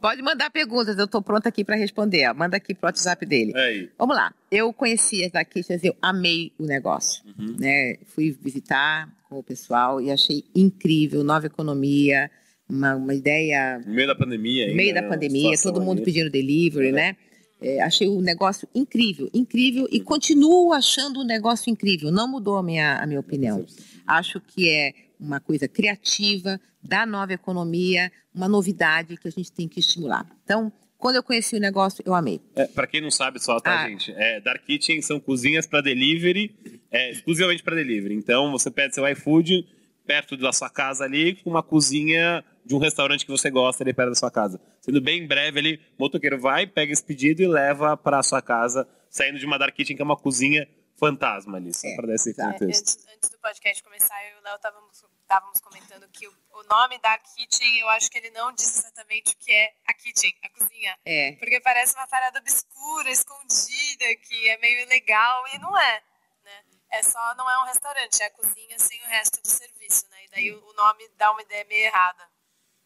Pode 0.00 0.22
mandar 0.22 0.50
perguntas, 0.50 0.96
eu 0.96 1.04
estou 1.04 1.20
pronta 1.20 1.48
aqui 1.50 1.62
para 1.62 1.76
responder. 1.76 2.32
Manda 2.32 2.56
aqui 2.56 2.74
pro 2.74 2.86
WhatsApp 2.86 3.26
dele. 3.26 3.52
É 3.54 3.60
Aí. 3.66 3.90
Vamos 3.98 4.16
lá. 4.16 4.32
Eu 4.50 4.72
conheci 4.72 5.22
as 5.24 5.30
Daquistas, 5.30 5.84
eu 5.84 5.94
amei 6.00 6.52
o 6.58 6.64
negócio. 6.64 7.22
Uhum. 7.38 7.56
Né? 7.58 7.96
Fui 8.06 8.34
visitar 8.42 9.08
com 9.28 9.38
o 9.38 9.42
pessoal 9.42 10.00
e 10.00 10.10
achei 10.10 10.44
incrível, 10.54 11.22
nova 11.22 11.46
economia, 11.46 12.30
uma, 12.68 12.94
uma 12.94 13.14
ideia 13.14 13.78
No 13.84 13.92
meio 13.94 14.08
da 14.08 14.14
pandemia 14.14 14.64
no 14.64 14.70
ainda, 14.70 14.76
meio 14.82 14.94
da 14.94 15.02
né, 15.02 15.08
pandemia, 15.08 15.56
todo 15.62 15.82
mundo 15.82 15.98
aí. 15.98 16.04
pedindo 16.04 16.30
delivery, 16.30 16.88
É. 16.88 16.92
né? 16.92 17.16
É, 17.62 17.82
achei 17.82 18.08
o 18.08 18.22
negócio 18.22 18.66
incrível, 18.74 19.28
incrível 19.34 19.86
e 19.92 20.00
continuo 20.00 20.72
achando 20.72 21.20
o 21.20 21.24
negócio 21.24 21.70
incrível. 21.70 22.10
Não 22.10 22.26
mudou 22.26 22.56
a 22.56 22.62
minha, 22.62 22.96
a 22.96 23.06
minha 23.06 23.20
opinião. 23.20 23.66
Acho 24.06 24.40
que 24.40 24.66
é 24.70 24.94
uma 25.20 25.38
coisa 25.40 25.68
criativa 25.68 26.60
da 26.82 27.04
nova 27.04 27.32
economia, 27.32 28.10
uma 28.34 28.48
novidade 28.48 29.16
que 29.16 29.28
a 29.28 29.30
gente 29.30 29.52
tem 29.52 29.68
que 29.68 29.80
estimular. 29.80 30.26
Então, 30.44 30.72
quando 30.96 31.16
eu 31.16 31.22
conheci 31.22 31.56
o 31.56 31.60
negócio, 31.60 32.02
eu 32.06 32.14
amei. 32.14 32.40
É, 32.54 32.66
para 32.66 32.86
quem 32.86 33.00
não 33.00 33.10
sabe 33.10 33.38
só, 33.38 33.58
tá, 33.60 33.82
Ah. 33.84 33.88
gente? 33.88 34.12
É, 34.12 34.40
Dark 34.40 34.64
Kitchen 34.64 35.00
são 35.02 35.18
cozinhas 35.20 35.66
para 35.66 35.80
delivery, 35.80 36.54
é, 36.90 37.10
exclusivamente 37.10 37.62
para 37.62 37.74
delivery. 37.76 38.14
Então, 38.14 38.50
você 38.50 38.70
pede 38.70 38.94
seu 38.94 39.06
iFood 39.08 39.66
perto 40.06 40.36
da 40.36 40.52
sua 40.52 40.68
casa 40.68 41.04
ali, 41.04 41.36
com 41.36 41.50
uma 41.50 41.62
cozinha 41.62 42.44
de 42.64 42.74
um 42.74 42.78
restaurante 42.78 43.24
que 43.24 43.30
você 43.30 43.50
gosta 43.50 43.82
ali 43.84 43.92
perto 43.94 44.08
da 44.10 44.14
sua 44.14 44.30
casa. 44.30 44.60
Sendo 44.80 45.00
bem 45.00 45.26
breve 45.26 45.58
ali, 45.58 45.80
o 45.98 46.02
motoqueiro 46.02 46.38
vai, 46.40 46.66
pega 46.66 46.92
esse 46.92 47.02
pedido 47.04 47.42
e 47.42 47.46
leva 47.46 47.96
para 47.96 48.22
sua 48.22 48.42
casa, 48.42 48.86
saindo 49.08 49.38
de 49.38 49.46
uma 49.46 49.58
Dark 49.58 49.74
Kitchen, 49.74 49.96
que 49.96 50.02
é 50.02 50.04
uma 50.04 50.16
cozinha 50.16 50.66
fantasma 50.96 51.56
ali, 51.56 51.72
só 51.74 51.88
É, 51.88 51.96
para 51.96 52.08
dar 52.08 52.14
esse 52.14 52.30
exato. 52.30 52.50
É, 52.56 52.58
contexto. 52.58 52.88
antes, 52.90 53.06
antes 53.16 53.30
do 53.30 53.38
podcast 53.38 53.82
começar, 53.82 54.14
eu 54.30 54.36
e 54.36 54.40
o 54.40 54.44
Léo 54.44 54.56
estávamos 54.56 55.02
estávamos 55.30 55.60
comentando 55.60 56.08
que 56.08 56.26
o, 56.26 56.32
o 56.32 56.60
o 56.60 56.64
nome 56.68 56.98
Dark 56.98 57.24
Kitchen, 57.34 57.78
eu 57.78 57.88
acho 57.88 58.10
que 58.10 58.18
ele 58.18 58.30
não 58.30 58.52
diz 58.52 58.76
exatamente 58.76 59.32
o 59.32 59.36
que 59.38 59.50
é 59.50 59.72
a 59.86 59.94
kitchen, 59.94 60.32
a 60.42 60.48
cozinha. 60.50 60.98
É. 61.04 61.32
Porque 61.32 61.58
parece 61.60 61.94
uma 61.94 62.06
parada 62.06 62.38
obscura, 62.38 63.10
escondida, 63.10 64.04
que 64.22 64.48
é 64.48 64.58
meio 64.58 64.80
ilegal, 64.82 65.44
e 65.54 65.58
não 65.58 65.76
é. 65.78 66.02
Né? 66.44 66.64
É 66.90 67.02
só, 67.02 67.34
não 67.36 67.50
é 67.50 67.62
um 67.62 67.66
restaurante, 67.66 68.20
é 68.20 68.26
a 68.26 68.30
cozinha 68.30 68.78
sem 68.78 69.00
o 69.00 69.06
resto 69.06 69.40
do 69.40 69.48
serviço, 69.48 70.06
né? 70.10 70.24
E 70.26 70.28
daí 70.30 70.50
o 70.52 70.72
nome 70.74 71.08
dá 71.16 71.32
uma 71.32 71.40
ideia 71.42 71.64
meio 71.64 71.86
errada. 71.86 72.28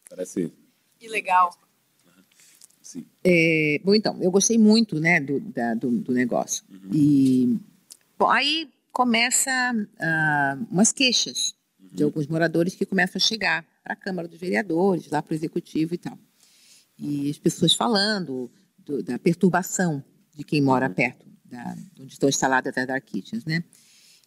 Parece. 0.09 0.53
Ilegal. 1.01 1.53
Sim. 2.81 3.05
É, 3.23 3.79
bom, 3.83 3.93
então, 3.93 4.21
eu 4.21 4.31
gostei 4.31 4.57
muito 4.57 4.99
né, 4.99 5.19
do, 5.19 5.39
da- 5.39 5.73
do, 5.73 5.91
do 5.91 6.13
negócio. 6.13 6.63
E 6.93 7.59
bom, 8.17 8.29
aí 8.29 8.71
começa 8.91 9.51
ah, 9.99 10.57
umas 10.71 10.93
queixas 10.93 11.55
de 11.95 12.03
alguns 12.03 12.27
moradores 12.27 12.75
que 12.75 12.85
começam 12.85 13.17
a 13.17 13.19
chegar 13.19 13.65
para 13.83 13.93
a 13.93 13.95
Câmara 13.95 14.27
dos 14.27 14.39
Vereadores, 14.39 15.09
lá 15.09 15.21
para 15.21 15.31
o 15.33 15.35
Executivo 15.35 15.95
e 15.95 15.97
tal. 15.97 16.17
E 16.99 17.29
as 17.29 17.37
pessoas 17.37 17.73
falando 17.73 18.51
do- 18.77 19.01
da 19.01 19.17
perturbação 19.17 20.03
de 20.35 20.43
quem 20.43 20.61
mora 20.61 20.89
perto 20.89 21.25
da, 21.45 21.75
onde 21.99 22.13
estão 22.13 22.27
instaladas 22.29 22.77
as 22.77 22.85
dark 22.87 23.03
kitchens, 23.05 23.45
né? 23.45 23.63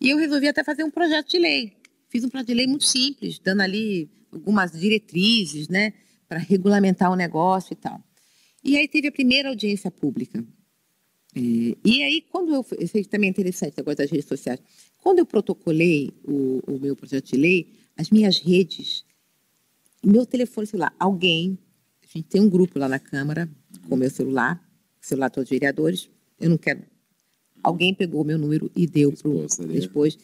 E 0.00 0.10
eu 0.10 0.16
resolvi 0.16 0.48
até 0.48 0.62
fazer 0.64 0.84
um 0.84 0.90
projeto 0.90 1.28
de 1.28 1.38
lei. 1.38 1.76
Fiz 2.08 2.24
um 2.24 2.28
projeto 2.28 2.48
de 2.48 2.54
lei 2.54 2.66
muito 2.66 2.84
simples, 2.84 3.38
dando 3.38 3.60
ali 3.60 4.08
algumas 4.32 4.72
diretrizes, 4.72 5.68
né, 5.68 5.92
para 6.28 6.38
regulamentar 6.38 7.10
o 7.10 7.16
negócio 7.16 7.72
e 7.72 7.76
tal. 7.76 8.02
E 8.62 8.76
aí 8.76 8.86
teve 8.88 9.08
a 9.08 9.12
primeira 9.12 9.48
audiência 9.48 9.90
pública. 9.90 10.44
É, 11.34 11.40
e 11.84 12.02
aí, 12.02 12.22
quando 12.30 12.54
eu. 12.54 12.64
Isso 12.80 13.02
também 13.08 13.28
é 13.28 13.30
interessante, 13.30 13.74
negócio 13.76 13.98
das 13.98 14.10
redes 14.10 14.26
sociais. 14.26 14.60
Quando 15.02 15.20
eu 15.20 15.26
protocolei 15.26 16.12
o, 16.24 16.60
o 16.66 16.78
meu 16.78 16.94
projeto 16.94 17.26
de 17.26 17.36
lei, 17.36 17.72
as 17.96 18.10
minhas 18.10 18.38
redes, 18.38 19.04
meu 20.04 20.24
telefone 20.24 20.66
celular, 20.66 20.94
alguém. 20.98 21.58
A 22.02 22.06
gente 22.06 22.28
tem 22.28 22.40
um 22.40 22.48
grupo 22.48 22.78
lá 22.78 22.88
na 22.88 22.98
Câmara, 22.98 23.48
com 23.88 23.96
meu 23.96 24.10
celular, 24.10 24.62
celular 25.00 25.28
de 25.28 25.34
todos 25.34 25.46
os 25.46 25.50
vereadores. 25.50 26.10
Eu 26.40 26.50
não 26.50 26.56
quero. 26.56 26.82
Alguém 27.62 27.94
pegou 27.94 28.22
o 28.22 28.24
meu 28.24 28.38
número 28.38 28.70
e 28.74 28.86
deu 28.86 29.12
para 29.12 29.28
o. 29.28 29.46
Ali. 29.60 29.78
Expôs. 29.78 30.18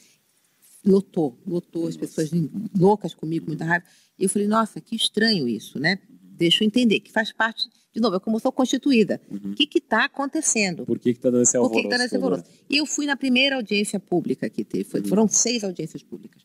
Lotou, 0.86 1.38
lotou, 1.46 1.88
as 1.88 1.96
pessoas 1.96 2.30
loucas 2.78 3.14
comigo, 3.14 3.46
com 3.46 3.50
muita 3.52 3.64
raiva. 3.64 3.86
E 4.18 4.24
eu 4.24 4.28
falei, 4.28 4.46
nossa, 4.46 4.80
que 4.82 4.94
estranho 4.94 5.48
isso, 5.48 5.78
né? 5.78 5.98
Deixa 6.10 6.62
eu 6.62 6.66
entender, 6.66 7.00
que 7.00 7.10
faz 7.10 7.32
parte, 7.32 7.68
de 7.94 8.00
novo, 8.00 8.16
é 8.16 8.20
como 8.20 8.36
eu 8.36 8.40
sou 8.40 8.50
constituída. 8.50 9.20
O 9.30 9.54
que 9.54 9.78
está 9.78 10.04
acontecendo? 10.06 10.84
Por 10.84 10.98
que 10.98 11.14
que 11.14 11.20
tá 11.20 11.30
dando 11.30 11.42
esse 11.42 11.52
Por 11.52 11.58
alvoroço? 11.58 11.80
que 11.80 11.86
está 11.86 11.98
nesse 12.02 12.14
todo, 12.16 12.24
alvoroço? 12.24 12.50
E 12.68 12.76
eu 12.78 12.86
fui 12.86 13.06
na 13.06 13.16
primeira 13.16 13.56
audiência 13.56 14.00
pública 14.00 14.50
que 14.50 14.64
teve, 14.64 14.84
foi- 14.84 15.02
foram 15.04 15.28
seis 15.28 15.62
audiências 15.62 16.02
públicas. 16.02 16.42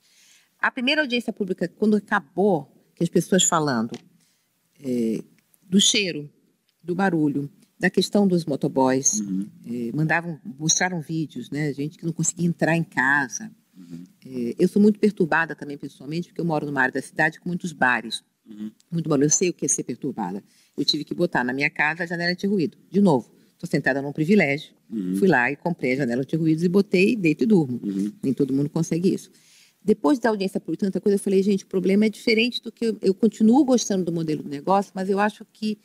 A 0.59 0.69
primeira 0.69 1.01
audiência 1.01 1.33
pública, 1.33 1.67
quando 1.67 1.95
acabou, 1.95 2.71
que 2.95 3.03
as 3.03 3.09
pessoas 3.09 3.43
falando 3.43 3.91
eh, 4.81 5.21
do 5.63 5.79
cheiro, 5.81 6.29
do 6.83 6.93
barulho, 6.95 7.49
da 7.79 7.89
questão 7.89 8.27
dos 8.27 8.45
motoboys, 8.45 9.21
eh, 9.65 9.91
mandavam, 9.93 10.39
mostraram 10.57 10.99
vídeos, 11.01 11.49
né, 11.49 11.73
gente 11.73 11.97
que 11.97 12.05
não 12.05 12.11
conseguia 12.13 12.45
entrar 12.47 12.75
em 12.75 12.83
casa. 12.83 13.49
Eh, 14.25 14.55
eu 14.59 14.67
sou 14.67 14.81
muito 14.81 14.99
perturbada 14.99 15.55
também 15.55 15.77
pessoalmente, 15.77 16.27
porque 16.27 16.41
eu 16.41 16.45
moro 16.45 16.65
numa 16.65 16.81
área 16.81 16.93
da 16.93 17.01
cidade 17.01 17.39
com 17.39 17.47
muitos 17.49 17.71
bares. 17.71 18.21
Muito 18.91 19.09
bom, 19.09 19.15
eu 19.17 19.29
sei 19.29 19.49
o 19.49 19.53
que 19.53 19.65
é 19.65 19.67
ser 19.67 19.83
perturbada. 19.83 20.43
Eu 20.77 20.85
tive 20.85 21.03
que 21.03 21.13
botar 21.13 21.43
na 21.43 21.53
minha 21.53 21.69
casa 21.69 22.03
a 22.03 22.05
janela 22.05 22.31
anti-ruído. 22.31 22.77
De 22.89 23.01
novo, 23.01 23.31
estou 23.53 23.69
sentada 23.69 24.01
num 24.01 24.11
privilégio. 24.11 24.73
Fui 25.17 25.27
lá 25.27 25.51
e 25.51 25.55
comprei 25.55 25.93
a 25.93 25.97
janela 25.97 26.21
anti-ruídos 26.21 26.63
e 26.63 26.69
botei, 26.69 27.15
deito 27.15 27.43
e 27.43 27.47
durmo. 27.47 27.79
Nem 28.23 28.33
todo 28.33 28.53
mundo 28.53 28.69
consegue 28.69 29.13
isso. 29.13 29.29
Depois 29.83 30.19
da 30.19 30.29
audiência 30.29 30.59
por 30.59 30.75
tanta 30.75 30.99
coisa, 30.99 31.15
eu 31.15 31.19
falei, 31.19 31.41
gente, 31.41 31.63
o 31.63 31.67
problema 31.67 32.05
é 32.05 32.09
diferente 32.09 32.61
do 32.61 32.71
que 32.71 32.85
eu, 32.85 32.97
eu 33.01 33.13
continuo 33.13 33.63
gostando 33.63 34.03
do 34.03 34.11
modelo 34.11 34.43
do 34.43 34.49
negócio, 34.49 34.91
mas 34.93 35.09
eu 35.09 35.19
acho 35.19 35.45
que 35.53 35.77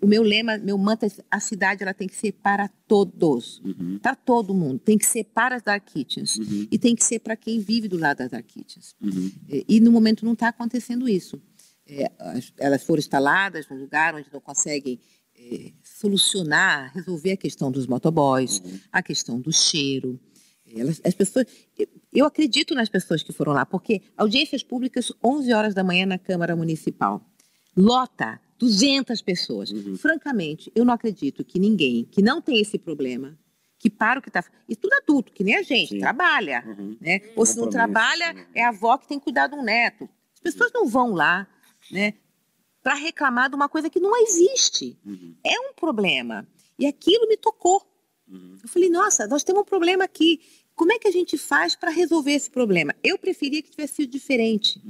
o 0.00 0.06
meu 0.06 0.22
lema, 0.22 0.56
meu 0.58 0.78
mantra, 0.78 1.08
é 1.08 1.12
a 1.30 1.40
cidade 1.40 1.82
ela 1.82 1.94
tem 1.94 2.06
que 2.06 2.14
ser 2.14 2.32
para 2.32 2.68
todos, 2.86 3.60
para 4.00 4.14
todo 4.14 4.54
mundo, 4.54 4.78
tem 4.78 4.96
que 4.96 5.06
ser 5.06 5.24
para 5.24 5.56
as 5.56 5.62
dark 5.62 5.84
kitchens 5.84 6.38
e 6.70 6.78
tem 6.78 6.94
que 6.94 7.02
ser 7.04 7.18
para 7.18 7.34
quem 7.34 7.58
vive 7.58 7.88
do 7.88 7.98
lado 7.98 8.18
das 8.18 8.30
dark 8.30 8.46
kitchens. 8.46 8.94
E, 9.48 9.64
e 9.68 9.80
no 9.80 9.90
momento 9.90 10.24
não 10.24 10.34
está 10.34 10.48
acontecendo 10.48 11.08
isso. 11.08 11.40
É, 11.86 12.10
as- 12.18 12.52
elas 12.58 12.82
foram 12.84 12.98
instaladas 13.00 13.68
num 13.68 13.76
lugar 13.78 14.14
onde 14.14 14.28
não 14.32 14.40
conseguem 14.40 15.00
é, 15.42 15.72
solucionar, 15.82 16.92
resolver 16.94 17.32
a 17.32 17.36
questão 17.36 17.70
dos 17.72 17.86
motoboys, 17.86 18.62
a 18.92 19.02
questão 19.02 19.40
do 19.40 19.50
cheiro. 19.52 20.20
Elas, 20.76 21.00
as 21.04 21.14
pessoas, 21.14 21.46
eu- 22.12 22.26
acredito 22.26 22.74
nas 22.74 22.88
pessoas 22.90 23.22
que 23.22 23.32
foram 23.32 23.52
lá, 23.52 23.64
porque 23.64 24.02
audiências 24.16 24.62
públicas, 24.62 25.10
11 25.24 25.52
horas 25.52 25.74
da 25.74 25.82
manhã 25.82 26.04
na 26.06 26.18
Câmara 26.18 26.54
Municipal. 26.54 27.24
Lota 27.76 28.38
200 28.58 29.22
pessoas. 29.22 29.70
Francamente, 29.98 30.70
eu 30.74 30.84
não 30.84 30.92
acredito 30.92 31.42
que 31.44 31.58
ninguém 31.58 32.04
que 32.04 32.20
não 32.22 32.42
tem 32.42 32.60
esse 32.60 32.78
problema, 32.78 33.36
que 33.78 33.88
para 33.88 34.18
o 34.20 34.22
que 34.22 34.28
está... 34.28 34.44
E 34.68 34.76
tudo 34.76 34.92
adulto, 34.92 35.32
que 35.32 35.42
nem 35.42 35.56
a 35.56 35.62
gente, 35.62 35.94
Sim. 35.94 35.98
trabalha. 36.00 36.62
Né? 37.00 37.20
Ou 37.34 37.46
se 37.46 37.56
não 37.56 37.70
trabalha, 37.70 38.46
é 38.54 38.62
a 38.62 38.68
avó 38.68 38.98
que 38.98 39.08
tem 39.08 39.18
que 39.18 39.24
cuidar 39.24 39.46
de 39.46 39.54
um 39.54 39.62
neto. 39.62 40.06
As 40.34 40.40
pessoas 40.40 40.70
não 40.74 40.86
vão 40.86 41.12
lá 41.14 41.48
né, 41.90 42.14
para 42.82 42.94
reclamar 42.94 43.48
de 43.50 43.56
uma 43.56 43.68
coisa 43.68 43.90
que 43.90 44.00
não 44.00 44.16
existe. 44.22 44.96
É 45.44 45.58
um 45.60 45.72
problema. 45.74 46.46
E 46.78 46.86
aquilo 46.86 47.28
me 47.28 47.36
tocou. 47.36 47.82
Eu 48.62 48.68
falei, 48.68 48.88
nossa, 48.88 49.26
nós 49.26 49.42
temos 49.44 49.62
um 49.62 49.64
problema 49.64 50.04
aqui. 50.04 50.40
Como 50.74 50.92
é 50.92 50.98
que 50.98 51.08
a 51.08 51.10
gente 51.10 51.36
faz 51.36 51.74
para 51.76 51.90
resolver 51.90 52.32
esse 52.32 52.48
problema? 52.50 52.94
Eu 53.02 53.18
preferia 53.18 53.60
que 53.62 53.70
tivesse 53.70 53.94
sido 53.96 54.10
diferente. 54.10 54.80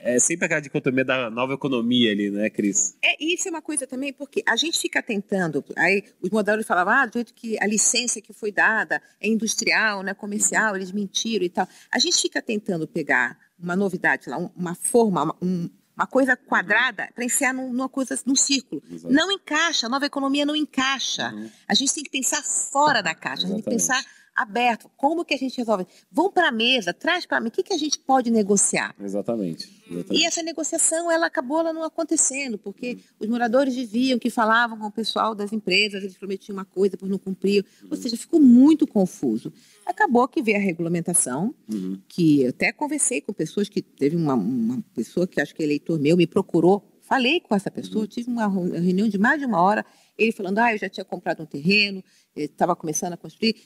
É 0.00 0.18
sempre 0.18 0.44
aquela 0.44 0.60
dicotomia 0.60 1.02
da 1.04 1.30
nova 1.30 1.54
economia 1.54 2.10
ali, 2.12 2.30
né, 2.30 2.50
Cris? 2.50 2.94
É, 3.02 3.16
isso 3.24 3.48
é 3.48 3.50
uma 3.50 3.62
coisa 3.62 3.86
também, 3.86 4.12
porque 4.12 4.42
a 4.46 4.54
gente 4.56 4.78
fica 4.78 5.02
tentando, 5.02 5.64
aí 5.76 6.04
os 6.20 6.28
moderadores 6.28 6.66
falavam, 6.66 6.92
ah, 6.92 7.06
do 7.06 7.14
jeito 7.14 7.32
que 7.32 7.56
a 7.58 7.66
licença 7.66 8.20
que 8.20 8.34
foi 8.34 8.52
dada 8.52 9.00
é 9.18 9.26
industrial, 9.26 10.02
não 10.02 10.10
é 10.10 10.14
comercial, 10.14 10.76
eles 10.76 10.92
mentiram 10.92 11.46
e 11.46 11.48
tal. 11.48 11.66
A 11.90 11.98
gente 11.98 12.20
fica 12.20 12.42
tentando 12.42 12.86
pegar 12.86 13.38
uma 13.58 13.74
novidade 13.74 14.28
lá, 14.28 14.36
um- 14.36 14.50
uma 14.54 14.74
forma, 14.74 15.34
um- 15.40 15.70
uma 15.96 16.06
coisa 16.06 16.36
quadrada 16.36 17.08
para 17.14 17.24
enfiar 17.24 17.52
num- 17.54 17.72
numa 17.72 17.88
coisa, 17.88 18.18
num 18.26 18.34
círculo. 18.36 18.82
Exato. 18.90 19.12
Não 19.14 19.30
encaixa, 19.30 19.86
a 19.86 19.88
nova 19.90 20.06
economia 20.06 20.44
não 20.44 20.56
encaixa. 20.56 21.32
A 21.68 21.74
gente 21.74 21.94
tem 21.94 22.02
que 22.04 22.10
pensar 22.10 22.42
fora 22.42 23.02
da 23.02 23.14
caixa, 23.14 23.44
a 23.44 23.48
gente 23.48 23.56
tem 23.56 23.64
que 23.64 23.70
pensar 23.70 24.04
aberto. 24.34 24.90
Como 24.96 25.24
que 25.24 25.34
a 25.34 25.36
gente 25.36 25.56
resolve? 25.56 25.86
Vão 26.10 26.30
para 26.30 26.48
a 26.48 26.52
mesa, 26.52 26.92
traz 26.92 27.24
para 27.26 27.40
mim, 27.40 27.48
o 27.48 27.50
que, 27.50 27.62
que 27.62 27.72
a 27.72 27.78
gente 27.78 27.98
pode 27.98 28.30
negociar? 28.30 28.94
Exatamente. 29.00 29.66
E 29.88 29.94
exatamente. 29.94 30.26
essa 30.26 30.42
negociação, 30.42 31.10
ela 31.10 31.26
acabou 31.26 31.60
ela 31.60 31.72
não 31.72 31.84
acontecendo, 31.84 32.58
porque 32.58 32.98
os 33.20 33.28
moradores 33.28 33.74
diziam 33.74 34.18
que 34.18 34.30
falavam 34.30 34.78
com 34.78 34.86
o 34.86 34.90
pessoal 34.90 35.34
das 35.34 35.52
empresas, 35.52 36.02
eles 36.02 36.16
prometiam 36.16 36.54
uma 36.56 36.64
coisa, 36.64 36.92
depois 36.92 37.10
não 37.10 37.18
cumpriam. 37.18 37.64
Ou 37.90 37.96
seja, 37.96 38.16
ficou 38.16 38.40
muito 38.40 38.86
confuso. 38.86 39.52
Acabou 39.86 40.26
que 40.26 40.42
veio 40.42 40.56
a 40.56 40.60
regulamentação, 40.60 41.54
Uhum. 41.72 41.98
que 42.08 42.42
eu 42.42 42.50
até 42.50 42.72
conversei 42.72 43.20
com 43.20 43.32
pessoas 43.32 43.68
que 43.68 43.80
teve 43.82 44.16
uma, 44.16 44.34
uma 44.34 44.82
pessoa 44.94 45.26
que 45.26 45.40
acho 45.40 45.54
que 45.54 45.62
é 45.62 45.66
eleitor 45.66 45.98
meu, 45.98 46.16
me 46.16 46.26
procurou, 46.26 46.82
falei 47.02 47.40
com 47.40 47.54
essa 47.54 47.70
pessoa, 47.70 48.06
tive 48.06 48.30
uma 48.30 48.46
reu- 48.48 48.72
reunião 48.72 49.08
de 49.08 49.18
mais 49.18 49.38
de 49.38 49.46
uma 49.46 49.60
hora, 49.60 49.84
ele 50.16 50.32
falando, 50.32 50.58
ah, 50.58 50.72
eu 50.72 50.78
já 50.78 50.88
tinha 50.88 51.04
comprado 51.04 51.42
um 51.42 51.46
terreno, 51.46 52.02
estava 52.34 52.74
começando 52.76 53.12
a 53.12 53.16
construir, 53.16 53.56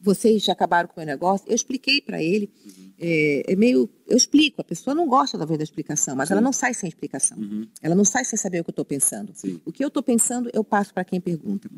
vocês 0.00 0.42
já 0.44 0.52
acabaram 0.52 0.88
com 0.88 0.94
o 0.94 0.98
meu 0.98 1.06
negócio. 1.06 1.46
Eu 1.48 1.54
expliquei 1.54 2.00
para 2.00 2.22
ele, 2.22 2.50
é, 2.98 3.52
é 3.52 3.56
meio, 3.56 3.88
eu 4.06 4.16
explico, 4.16 4.60
a 4.60 4.64
pessoa 4.64 4.94
não 4.94 5.08
gosta 5.08 5.38
talvez 5.38 5.58
da 5.58 5.64
explicação, 5.64 6.14
mas 6.14 6.30
ela 6.30 6.40
não 6.40 6.52
sai 6.52 6.74
sem 6.74 6.88
explicação. 6.88 7.38
Ela 7.80 7.94
não 7.94 8.04
sai 8.04 8.24
sem 8.24 8.38
saber 8.38 8.60
o 8.60 8.64
que 8.64 8.70
eu 8.70 8.72
estou 8.72 8.84
pensando. 8.84 9.32
Sim. 9.34 9.60
O 9.64 9.72
que 9.72 9.82
eu 9.82 9.88
estou 9.88 10.02
pensando, 10.02 10.50
eu 10.52 10.62
passo 10.62 10.92
para 10.92 11.04
quem 11.04 11.20
pergunta. 11.20 11.70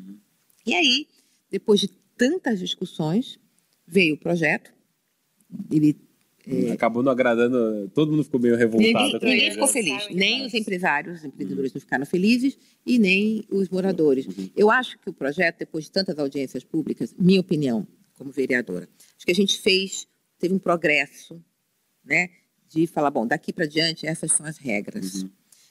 E 0.67 0.75
aí, 0.75 1.07
depois 1.51 1.79
de 1.79 1.89
tantas 2.17 2.59
discussões, 2.59 3.39
veio 3.87 4.15
o 4.15 4.19
projeto. 4.19 4.73
Ele 5.71 5.97
Acabou 6.73 7.03
não 7.03 7.11
agradando. 7.11 7.91
Todo 7.93 8.13
mundo 8.13 8.23
ficou 8.23 8.39
meio 8.39 8.57
revoltado. 8.57 9.15
Ninguém, 9.15 9.21
ninguém 9.21 9.49
o 9.49 9.53
ficou 9.53 9.67
feliz, 9.67 10.09
nem 10.11 10.47
os 10.47 10.55
empresários, 10.55 11.19
os 11.19 11.25
empreendedores 11.25 11.73
não 11.73 11.81
ficaram 11.81 12.07
felizes 12.07 12.57
e 12.85 13.01
nem 13.01 13.45
os 13.51 13.69
moradores. 13.69 14.29
Eu 14.55 14.71
acho 14.71 14.97
que 15.01 15.11
o 15.11 15.13
projeto, 15.13 15.59
depois 15.59 15.87
de 15.87 15.91
tantas 15.91 16.17
audiências 16.19 16.63
públicas, 16.63 17.13
minha 17.19 17.41
opinião, 17.41 17.85
como 18.17 18.31
vereadora, 18.31 18.89
acho 19.17 19.25
que 19.25 19.33
a 19.33 19.35
gente 19.35 19.61
fez, 19.61 20.09
teve 20.39 20.55
um 20.55 20.59
progresso, 20.59 21.43
né, 22.05 22.31
de 22.69 22.87
falar, 22.87 23.11
bom, 23.11 23.27
daqui 23.27 23.53
para 23.53 23.67
diante 23.67 24.07
essas 24.07 24.33
são 24.33 24.45
as 24.47 24.59
regras. 24.59 25.23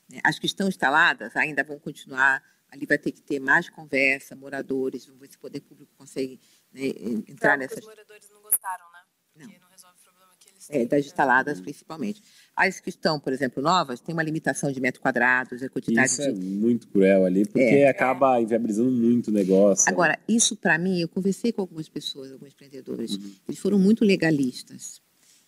Né, 0.09 0.19
As 0.23 0.39
que 0.39 0.45
estão 0.45 0.67
instaladas 0.67 1.35
ainda 1.35 1.63
vão 1.63 1.79
continuar, 1.79 2.41
ali 2.69 2.85
vai 2.85 2.97
ter 2.97 3.11
que 3.11 3.21
ter 3.21 3.39
mais 3.39 3.69
conversa, 3.69 4.35
moradores, 4.35 5.05
vamos 5.05 5.21
ver 5.21 5.29
se 5.29 5.37
o 5.37 5.39
poder 5.39 5.61
público 5.61 5.91
consegue 5.97 6.39
né, 6.71 6.87
entrar 7.27 7.57
Claro, 7.57 7.59
nessas 7.59 7.79
Os 7.79 7.85
moradores 7.85 8.29
não 8.29 8.41
gostaram, 8.41 8.91
né? 8.91 8.99
Porque 9.33 9.59
não, 9.59 9.69
resolve 9.69 9.97
o 9.99 10.03
problema 10.03 10.31
que 10.39 10.49
eles 10.49 10.69
é, 10.69 10.73
têm. 10.73 10.87
das 10.87 11.01
né? 11.01 11.07
instaladas, 11.07 11.61
principalmente. 11.61 12.21
As 12.57 12.79
que 12.79 12.89
estão, 12.89 13.19
por 13.19 13.33
exemplo, 13.33 13.61
novas, 13.61 13.99
tem 13.99 14.13
uma 14.13 14.23
limitação 14.23 14.71
de 14.71 14.79
metros 14.79 15.01
quadrados, 15.01 15.61
a 15.61 15.67
quantidade 15.69 16.07
Isso 16.09 16.21
é 16.21 16.31
de... 16.31 16.39
muito 16.39 16.87
cruel 16.87 17.25
ali, 17.25 17.43
porque 17.45 17.59
É. 17.59 17.89
acaba 17.89 18.39
inviabilizando 18.39 18.91
muito 18.91 19.27
o 19.27 19.31
negócio. 19.31 19.89
Agora, 19.89 20.17
isso 20.27 20.55
para 20.55 20.77
mim, 20.77 20.99
eu 21.01 21.09
conversei 21.09 21.51
com 21.51 21.59
algumas 21.61 21.89
pessoas, 21.89 22.31
alguns 22.31 22.53
empreendedores, 22.53 23.15
Uhum. 23.15 23.31
eles 23.47 23.59
foram 23.59 23.77
muito 23.77 24.05
legalistas. 24.05 25.01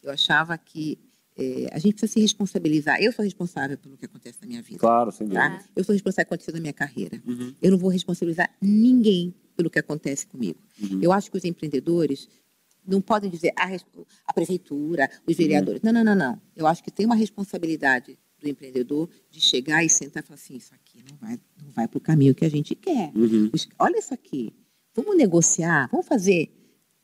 Eu 0.03 0.11
achava 0.11 0.57
que 0.57 0.99
é, 1.39 1.69
a 1.71 1.77
gente 1.77 1.93
precisa 1.93 2.13
se 2.13 2.19
responsabilizar. 2.19 2.99
Eu 2.99 3.11
sou 3.11 3.23
responsável 3.23 3.77
pelo 3.77 3.95
que 3.95 4.05
acontece 4.05 4.39
na 4.41 4.47
minha 4.47 4.61
vida. 4.63 4.79
Claro, 4.79 5.11
sem 5.11 5.27
dúvida. 5.27 5.49
Tá? 5.51 5.63
Eu 5.75 5.83
sou 5.83 5.93
responsável 5.93 6.25
pelo 6.27 6.39
que 6.39 6.43
aconteceu 6.43 6.53
na 6.55 6.59
minha 6.59 6.73
carreira. 6.73 7.21
Uhum. 7.27 7.53
Eu 7.61 7.69
não 7.71 7.77
vou 7.77 7.91
responsabilizar 7.91 8.49
ninguém 8.59 9.33
pelo 9.55 9.69
que 9.69 9.77
acontece 9.77 10.25
comigo. 10.25 10.57
Uhum. 10.81 10.99
Eu 11.01 11.11
acho 11.13 11.29
que 11.29 11.37
os 11.37 11.45
empreendedores 11.45 12.27
não 12.87 13.01
podem 13.01 13.29
dizer 13.29 13.53
a, 13.55 13.69
a 14.25 14.33
prefeitura, 14.33 15.09
os 15.25 15.35
uhum. 15.35 15.43
vereadores. 15.43 15.81
Uhum. 15.83 15.91
Não, 15.91 16.03
não, 16.03 16.15
não, 16.15 16.29
não. 16.29 16.41
Eu 16.55 16.65
acho 16.65 16.83
que 16.83 16.89
tem 16.89 17.05
uma 17.05 17.15
responsabilidade 17.15 18.17
do 18.39 18.47
empreendedor 18.47 19.09
de 19.29 19.41
chegar 19.41 19.83
e 19.83 19.89
sentar 19.89 20.23
e 20.23 20.25
falar 20.25 20.35
assim, 20.35 20.55
isso 20.55 20.73
aqui 20.73 21.03
não 21.09 21.17
vai, 21.17 21.39
não 21.61 21.71
vai 21.71 21.87
para 21.87 21.97
o 21.97 22.01
caminho 22.01 22.35
que 22.35 22.45
a 22.45 22.49
gente 22.49 22.75
quer. 22.75 23.11
Uhum. 23.15 23.51
Olha 23.79 23.97
isso 23.97 24.13
aqui. 24.13 24.53
Vamos 24.95 25.17
negociar, 25.17 25.89
vamos 25.91 26.07
fazer. 26.07 26.49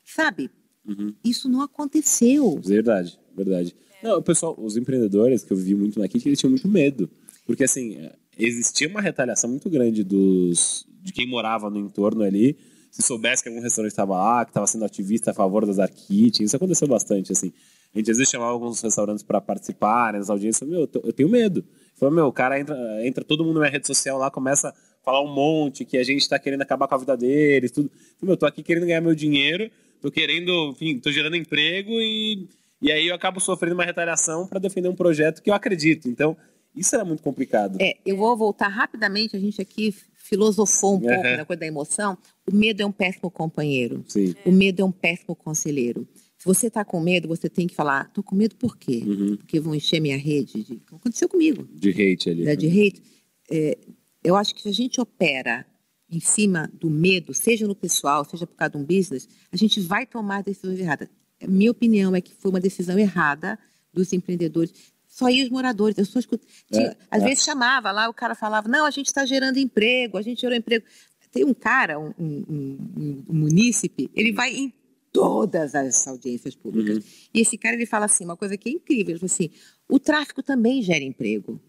Sabe? 0.04 0.50
Uhum. 0.86 1.14
Isso 1.24 1.48
não 1.48 1.60
aconteceu. 1.60 2.60
Verdade, 2.64 3.18
verdade. 3.36 3.74
Não, 4.02 4.18
o 4.18 4.22
pessoal, 4.22 4.54
os 4.58 4.76
empreendedores 4.76 5.42
que 5.44 5.52
eu 5.52 5.56
vi 5.56 5.74
muito 5.74 5.98
na 5.98 6.06
Kik, 6.06 6.28
eles 6.28 6.38
tinham 6.38 6.50
muito 6.50 6.68
medo. 6.68 7.08
Porque, 7.46 7.64
assim, 7.64 8.10
existia 8.36 8.88
uma 8.88 9.00
retaliação 9.00 9.48
muito 9.48 9.70
grande 9.70 10.04
dos, 10.04 10.86
de 11.00 11.12
quem 11.12 11.26
morava 11.26 11.70
no 11.70 11.78
entorno 11.78 12.22
ali. 12.22 12.58
Se 12.94 13.02
soubesse 13.02 13.42
que 13.42 13.48
algum 13.48 13.60
restaurante 13.60 13.90
estava 13.90 14.16
lá, 14.16 14.44
que 14.44 14.52
estava 14.52 14.68
sendo 14.68 14.84
ativista 14.84 15.32
a 15.32 15.34
favor 15.34 15.66
das 15.66 15.78
Dark 15.78 15.92
Kitchen, 15.92 16.46
isso 16.46 16.54
aconteceu 16.54 16.86
bastante, 16.86 17.32
assim. 17.32 17.52
A 17.92 17.98
gente 17.98 18.08
às 18.08 18.18
vezes 18.18 18.30
chamava 18.30 18.52
alguns 18.52 18.80
restaurantes 18.80 19.24
para 19.24 19.40
participarem 19.40 20.20
nas 20.20 20.30
audiências. 20.30 20.68
Meu, 20.68 20.88
eu 21.02 21.12
tenho 21.12 21.28
medo. 21.28 21.64
Falei, 21.96 22.14
meu, 22.14 22.26
o 22.26 22.32
cara 22.32 22.60
entra, 22.60 22.76
entra 23.04 23.24
todo 23.24 23.44
mundo 23.44 23.54
na 23.54 23.62
minha 23.62 23.72
rede 23.72 23.88
social 23.88 24.16
lá, 24.16 24.30
começa 24.30 24.68
a 24.68 24.74
falar 25.04 25.20
um 25.22 25.34
monte 25.34 25.84
que 25.84 25.98
a 25.98 26.04
gente 26.04 26.22
está 26.22 26.38
querendo 26.38 26.62
acabar 26.62 26.86
com 26.86 26.94
a 26.94 26.98
vida 26.98 27.16
deles, 27.16 27.72
tudo. 27.72 27.90
Falei, 27.90 28.30
meu, 28.30 28.36
tô 28.36 28.46
aqui 28.46 28.62
querendo 28.62 28.86
ganhar 28.86 29.00
meu 29.00 29.14
dinheiro, 29.14 29.68
tô 30.00 30.08
querendo, 30.08 30.70
enfim, 30.70 31.00
tô 31.00 31.10
gerando 31.10 31.34
emprego 31.34 31.90
e 31.90 32.48
e 32.84 32.92
aí 32.92 33.08
eu 33.08 33.14
acabo 33.14 33.40
sofrendo 33.40 33.74
uma 33.74 33.84
retaliação 33.84 34.46
para 34.46 34.58
defender 34.58 34.90
um 34.90 34.94
projeto 34.94 35.42
que 35.42 35.48
eu 35.48 35.54
acredito. 35.54 36.06
Então, 36.06 36.36
isso 36.76 36.94
era 36.94 37.02
muito 37.02 37.22
complicado. 37.22 37.78
É, 37.80 37.96
eu 38.04 38.14
vou 38.14 38.36
voltar 38.36 38.68
rapidamente, 38.68 39.34
a 39.34 39.40
gente 39.40 39.58
aqui 39.58 39.94
filosofou 40.26 40.96
um 40.96 41.00
pouco 41.00 41.14
uhum. 41.14 41.36
na 41.36 41.44
coisa 41.44 41.60
da 41.60 41.66
emoção. 41.66 42.18
O 42.50 42.54
medo 42.54 42.82
é 42.82 42.86
um 42.86 42.92
péssimo 42.92 43.30
companheiro. 43.30 44.04
Sim. 44.08 44.34
O 44.44 44.52
medo 44.52 44.82
é 44.82 44.84
um 44.84 44.92
péssimo 44.92 45.34
conselheiro. 45.34 46.06
Se 46.36 46.44
você 46.44 46.66
está 46.66 46.84
com 46.84 47.00
medo, 47.00 47.28
você 47.28 47.48
tem 47.48 47.66
que 47.66 47.74
falar, 47.74 48.06
estou 48.06 48.22
com 48.22 48.34
medo 48.34 48.56
por 48.56 48.76
quê? 48.76 49.02
Uhum. 49.06 49.36
Porque 49.36 49.60
vão 49.60 49.74
encher 49.74 50.00
minha 50.00 50.16
rede. 50.16 50.62
De... 50.62 50.82
Aconteceu 50.92 51.28
comigo. 51.28 51.66
De 51.72 51.90
hate 51.90 52.30
ali. 52.30 52.44
Né? 52.44 52.56
De 52.56 52.66
hate. 52.66 53.02
É, 53.50 53.78
eu 54.22 54.36
acho 54.36 54.54
que 54.54 54.62
se 54.62 54.68
a 54.68 54.72
gente 54.72 55.00
opera 55.00 55.66
em 56.10 56.20
cima 56.20 56.70
do 56.72 56.90
medo, 56.90 57.32
seja 57.32 57.66
no 57.66 57.74
pessoal, 57.74 58.24
seja 58.24 58.46
por 58.46 58.56
causa 58.56 58.72
de 58.72 58.78
um 58.78 58.84
business, 58.84 59.28
a 59.50 59.56
gente 59.56 59.80
vai 59.80 60.06
tomar 60.06 60.42
decisões 60.42 60.78
erradas 60.78 61.08
minha 61.48 61.70
opinião 61.70 62.14
é 62.14 62.20
que 62.20 62.34
foi 62.34 62.50
uma 62.50 62.60
decisão 62.60 62.98
errada 62.98 63.58
dos 63.92 64.12
empreendedores. 64.12 64.72
Só 65.14 65.26
aí 65.26 65.44
os 65.44 65.48
moradores. 65.48 65.96
Eu 65.96 66.04
só 66.04 66.18
escuto, 66.18 66.44
tinha, 66.68 66.88
é, 66.88 66.96
às 67.08 67.22
é. 67.22 67.26
vezes 67.26 67.44
chamava 67.44 67.92
lá, 67.92 68.08
o 68.08 68.12
cara 68.12 68.34
falava: 68.34 68.68
não, 68.68 68.84
a 68.84 68.90
gente 68.90 69.06
está 69.06 69.24
gerando 69.24 69.58
emprego, 69.58 70.18
a 70.18 70.22
gente 70.22 70.40
gerou 70.40 70.56
emprego. 70.56 70.84
Tem 71.30 71.44
um 71.44 71.54
cara, 71.54 72.00
um, 72.00 72.12
um, 72.18 72.44
um, 72.48 73.24
um 73.28 73.34
munícipe, 73.34 74.10
ele 74.12 74.32
vai 74.32 74.52
em 74.52 74.74
todas 75.12 75.76
as 75.76 76.08
audiências 76.08 76.56
públicas. 76.56 76.96
Uhum. 76.96 77.02
E 77.32 77.40
esse 77.40 77.56
cara 77.56 77.76
ele 77.76 77.86
fala 77.86 78.06
assim, 78.06 78.24
uma 78.24 78.36
coisa 78.36 78.56
que 78.56 78.68
é 78.68 78.72
incrível, 78.72 79.12
ele 79.12 79.20
fala 79.20 79.32
assim, 79.32 79.50
o 79.88 80.00
tráfico 80.00 80.42
também 80.42 80.82
gera 80.82 81.04
emprego. 81.04 81.60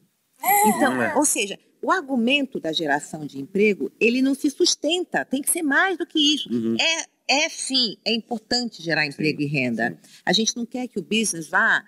É. 0.41 0.69
Então, 0.69 0.99
é. 0.99 1.15
ou 1.15 1.23
seja, 1.23 1.59
o 1.83 1.91
argumento 1.91 2.59
da 2.59 2.73
geração 2.73 3.27
de 3.27 3.39
emprego, 3.39 3.91
ele 3.99 4.23
não 4.23 4.33
se 4.33 4.49
sustenta, 4.49 5.23
tem 5.23 5.43
que 5.43 5.51
ser 5.51 5.61
mais 5.61 5.99
do 5.99 6.05
que 6.07 6.19
isso. 6.19 6.51
Uhum. 6.51 6.75
É 6.79 7.15
é 7.27 7.49
sim, 7.49 7.97
é 8.05 8.13
importante 8.13 8.83
gerar 8.83 9.05
emprego 9.05 9.39
sim, 9.39 9.45
e 9.45 9.47
renda. 9.47 9.89
Sim. 9.89 10.09
A 10.23 10.31
gente 10.31 10.55
não 10.55 10.63
quer 10.63 10.87
que 10.87 10.99
o 10.99 11.03
business 11.03 11.47
vá 11.47 11.83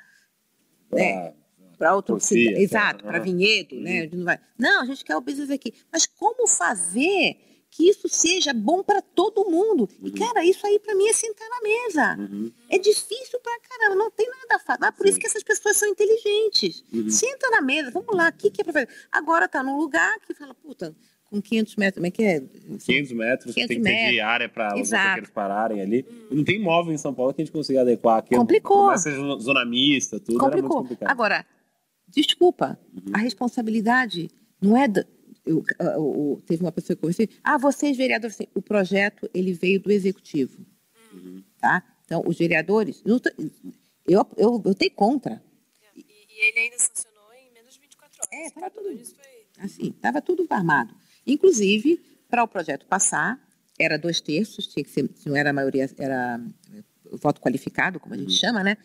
né, 0.92 1.34
para 1.78 1.96
outro 1.96 2.16
Torcia, 2.16 2.60
exato, 2.60 3.04
para 3.04 3.20
Vinhedo, 3.20 3.76
uhum. 3.76 3.82
né? 3.82 4.10
Não, 4.12 4.26
vai. 4.26 4.40
não, 4.58 4.82
a 4.82 4.86
gente 4.86 5.04
quer 5.04 5.16
o 5.16 5.22
business 5.22 5.50
aqui. 5.50 5.74
Mas 5.92 6.06
como 6.06 6.48
fazer 6.48 7.38
que 7.70 7.90
isso 7.90 8.08
seja 8.10 8.54
bom 8.54 8.82
para 8.82 9.02
todo 9.02 9.50
mundo? 9.50 9.88
Uhum. 10.02 10.08
E 10.08 10.12
cara, 10.12 10.44
isso 10.44 10.66
aí 10.66 10.80
para 10.80 10.96
mim 10.96 11.08
é 11.08 11.14
sentar 11.14 11.48
na 11.50 11.62
mesa. 11.62 12.18
Uhum. 12.20 12.52
É 12.70 12.80
difícil 12.80 13.40
para 13.40 13.60
caramba, 13.60 13.96
não 13.96 14.10
tem 14.10 14.28
nada 14.28 14.56
a 14.56 14.60
falar. 14.60 14.92
Por 14.92 15.06
sim. 15.06 15.12
isso 15.12 15.20
que 15.20 15.28
essas 15.28 15.44
pessoas 15.44 15.78
são 15.78 15.88
inteligentes. 15.88 16.84
Uhum. 16.92 17.10
Senta 17.10 17.50
na 17.52 17.62
mesa, 17.62 17.92
vamos 17.92 18.16
lá, 18.16 18.30
o 18.30 18.34
que, 18.34 18.50
que 18.50 18.62
é 18.62 18.64
para 18.64 18.74
fazer? 18.74 18.90
Agora 19.12 19.48
tá 19.48 19.62
num 19.62 19.78
lugar 19.78 20.20
que 20.22 20.34
fala, 20.34 20.54
puta, 20.54 20.96
com 21.30 21.42
500 21.42 21.76
metros, 21.76 21.96
como 21.96 22.08
é 22.08 22.12
que 22.12 22.24
é? 22.24 22.40
500 22.40 23.12
metros, 23.12 23.54
500 23.54 23.68
tem 23.68 23.68
que 23.68 23.84
ter 23.84 24.12
de 24.12 24.20
área 24.22 24.48
para 24.48 24.76
os 24.76 24.90
motoqueiros 24.90 25.30
pararem 25.30 25.82
ali. 25.82 26.06
E 26.32 26.36
não 26.36 26.44
tem 26.44 26.56
imóvel 26.56 26.94
em 26.94 26.98
São 26.98 27.14
Paulo 27.14 27.34
que 27.34 27.42
a 27.42 27.46
gente 27.46 27.52
consiga 27.52 27.82
adequar 27.82 28.20
aqui. 28.20 28.36
Complicou. 28.36 28.88
Mas 28.88 29.02
seja 29.02 29.18
zona 29.40 29.66
mista, 29.66 30.20
tudo, 30.20 30.40
Complicou. 30.40 30.88
Agora, 31.02 31.46
desculpa, 32.08 32.80
uhum. 32.94 33.14
a 33.14 33.18
responsabilidade 33.20 34.30
não 34.62 34.78
é... 34.78 34.88
Do, 34.88 35.06
eu, 35.46 35.64
eu, 35.80 35.88
eu, 35.88 36.44
teve 36.46 36.62
uma 36.62 36.72
pessoa 36.72 36.96
que 36.96 37.00
eu 37.00 37.02
conversei, 37.02 37.30
ah, 37.44 37.58
vocês 37.58 37.96
vereadores, 37.96 38.36
assim, 38.36 38.48
o 38.54 38.62
projeto 38.62 39.30
ele 39.34 39.54
veio 39.54 39.80
do 39.80 39.92
executivo, 39.92 40.66
uhum. 41.14 41.42
tá? 41.60 41.84
Então, 42.06 42.22
os 42.26 42.38
vereadores, 42.38 43.02
eu, 43.06 43.20
eu, 44.08 44.28
eu, 44.36 44.62
eu 44.66 44.76
tenho 44.76 44.92
contra. 44.92 45.42
E, 45.96 46.00
e, 46.00 46.48
ele 46.48 46.60
ainda 46.60 46.78
sancionou 46.78 47.34
em 47.34 47.52
menos 47.54 47.74
de 47.74 47.80
24 47.80 48.20
horas. 48.22 48.30
É, 48.34 48.48
estava 48.48 48.70
tudo, 48.70 49.06
foi... 49.06 49.48
assim, 49.60 49.90
estava 49.90 50.22
tudo 50.22 50.48
armado. 50.50 50.94
Inclusive, 51.26 52.02
para 52.30 52.44
o 52.44 52.48
projeto 52.48 52.86
passar, 52.86 53.42
era 53.80 53.98
dois 53.98 54.20
terços, 54.20 54.68
tinha 54.68 54.84
que 54.84 54.90
ser, 54.90 55.10
não 55.26 55.36
era 55.36 55.52
a 55.52 55.54
maioria, 55.54 55.90
era 55.98 56.42
eh, 56.74 56.84
voto 57.22 57.40
qualificado, 57.40 58.00
como 58.00 58.16
a 58.16 58.18
gente 58.18 58.32
uhum. 58.32 58.36
chama, 58.36 58.64
né? 58.64 58.78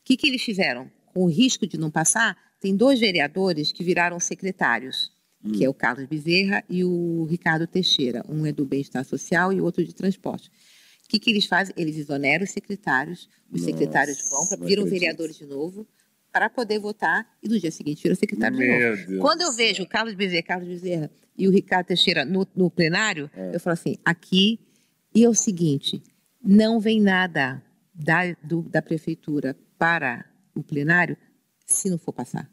O 0.00 0.04
que, 0.04 0.16
que 0.16 0.28
eles 0.28 0.42
fizeram? 0.42 0.90
Com 1.06 1.24
o 1.24 1.28
risco 1.28 1.66
de 1.66 1.76
não 1.76 1.90
passar, 1.90 2.36
tem 2.60 2.74
dois 2.74 2.98
vereadores 2.98 3.72
que 3.72 3.84
viraram 3.84 4.18
secretários, 4.18 5.12
uhum. 5.44 5.52
que 5.52 5.64
é 5.64 5.68
o 5.68 5.74
Carlos 5.74 6.06
Bezerra 6.06 6.64
e 6.68 6.84
o 6.84 7.24
Ricardo 7.24 7.66
Teixeira. 7.66 8.24
Um 8.28 8.44
é 8.44 8.52
do 8.52 8.64
bem-estar 8.64 9.04
social 9.04 9.52
e 9.52 9.60
o 9.60 9.64
outro 9.64 9.84
de 9.84 9.94
transporte. 9.94 10.48
O 11.04 11.08
que, 11.08 11.18
que 11.18 11.30
eles 11.30 11.46
fazem? 11.46 11.74
Eles 11.76 11.96
exoneram 11.96 12.44
os 12.44 12.50
secretários, 12.50 13.28
os 13.50 13.60
Nossa, 13.60 13.72
secretários 13.72 14.28
vão, 14.28 14.46
pra, 14.46 14.66
viram 14.66 14.84
vereadores 14.84 15.36
de 15.36 15.46
novo, 15.46 15.86
para 16.30 16.50
poder 16.50 16.78
votar 16.78 17.26
e 17.42 17.48
no 17.48 17.58
dia 17.58 17.70
seguinte 17.70 18.02
viram 18.02 18.14
secretário 18.14 18.58
Meu 18.58 18.66
de 18.68 19.02
novo. 19.02 19.06
Deus 19.08 19.20
Quando 19.20 19.40
eu 19.42 19.52
vejo 19.52 19.82
o 19.82 19.88
Carlos 19.88 20.14
Bezerra, 20.14 20.42
Carlos 20.42 20.68
Bezerra 20.68 21.10
e 21.36 21.48
o 21.48 21.50
Ricardo 21.50 21.86
Teixeira 21.86 22.24
no, 22.24 22.46
no 22.54 22.70
plenário, 22.70 23.30
é. 23.34 23.54
eu 23.54 23.60
falo 23.60 23.74
assim, 23.74 23.96
aqui, 24.04 24.60
e 25.14 25.24
é 25.24 25.28
o 25.28 25.34
seguinte, 25.34 26.02
não 26.44 26.78
vem 26.78 27.00
nada 27.00 27.62
da, 27.94 28.32
do, 28.42 28.62
da 28.62 28.82
prefeitura 28.82 29.56
para 29.78 30.26
o 30.54 30.62
plenário 30.62 31.16
se 31.74 31.90
não 31.90 31.98
for 31.98 32.12
passar. 32.12 32.50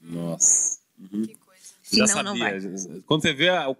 Nossa. 0.00 0.78
Uhum. 0.98 1.22
Que 1.22 1.34
coisa. 1.34 1.62
Senão, 1.82 2.06
Já 2.06 2.12
sabia. 2.12 2.22
não 2.22 2.38
vai. 2.38 3.02
Quando 3.06 3.22
você 3.22 3.32
vê 3.32 3.48
a, 3.48 3.74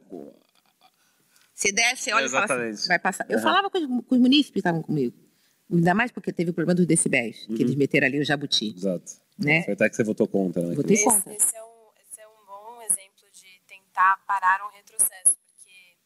se 1.54 1.72
der, 1.72 1.96
você 1.96 2.12
olha 2.12 2.24
Exatamente. 2.24 2.54
e 2.54 2.58
fala 2.58 2.70
assim, 2.70 2.88
vai 2.88 2.98
passar. 2.98 3.26
Eu 3.28 3.36
uhum. 3.36 3.42
falava 3.42 3.70
com 3.70 3.78
os, 3.78 4.06
com 4.06 4.14
os 4.14 4.20
munícipes 4.20 4.52
que 4.52 4.58
estavam 4.60 4.82
comigo. 4.82 5.16
Ainda 5.70 5.94
mais 5.94 6.10
porque 6.10 6.32
teve 6.32 6.50
o 6.50 6.54
problema 6.54 6.74
dos 6.74 6.86
decibéis, 6.86 7.46
uhum. 7.48 7.56
que 7.56 7.62
eles 7.62 7.74
meteram 7.74 8.06
ali 8.06 8.20
o 8.20 8.24
jabuti. 8.24 8.74
Exato. 8.76 9.12
Né? 9.38 9.62
Foi 9.64 9.74
até 9.74 9.88
que 9.88 9.96
você 9.96 10.04
votou 10.04 10.26
contra, 10.26 10.62
né? 10.62 10.74
Votei 10.74 10.96
contra. 11.02 11.32
Esse, 11.32 11.44
esse 11.44 11.56
é 11.56 11.64
um 11.64 11.68
tentar 13.98 14.16
parar 14.26 14.64
um 14.64 14.70
retrocesso, 14.70 15.36
porque 15.44 15.96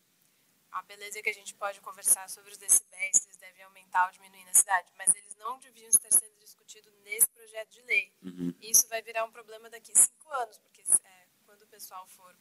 a 0.71 0.83
beleza 0.83 1.19
é 1.19 1.23
que 1.23 1.29
a 1.29 1.35
gente 1.35 1.55
pode 1.55 1.79
conversar 1.83 2.27
sobre 2.29 2.51
os 2.51 2.57
decibéis, 2.57 3.19
se 3.19 3.29
eles 3.29 3.37
devem 3.37 3.63
aumentar 3.65 4.07
ou 4.07 4.13
diminuir 4.13 4.45
na 4.47 4.55
cidade, 4.55 4.91
mas 4.97 5.15
eles 5.15 5.37
não 5.37 5.59
deviam 5.59 5.91
estar 5.91 6.11
sendo 6.11 6.42
discutidos 6.73 6.93
nesse 7.05 7.29
projeto 7.29 7.71
de 7.71 7.83
lei. 7.83 8.13
Uhum. 8.23 8.55
E 8.61 8.71
isso 8.71 8.89
vai 8.89 9.03
virar 9.03 9.25
um 9.25 9.31
problema 9.31 9.69
daqui 9.69 9.93
a 9.93 9.95
cinco 9.95 10.33
anos, 10.33 10.59
porque 10.59 10.83
é, 10.83 11.27
quando 11.45 11.63
o 11.63 11.67
pessoal 11.67 12.07
for 12.07 12.35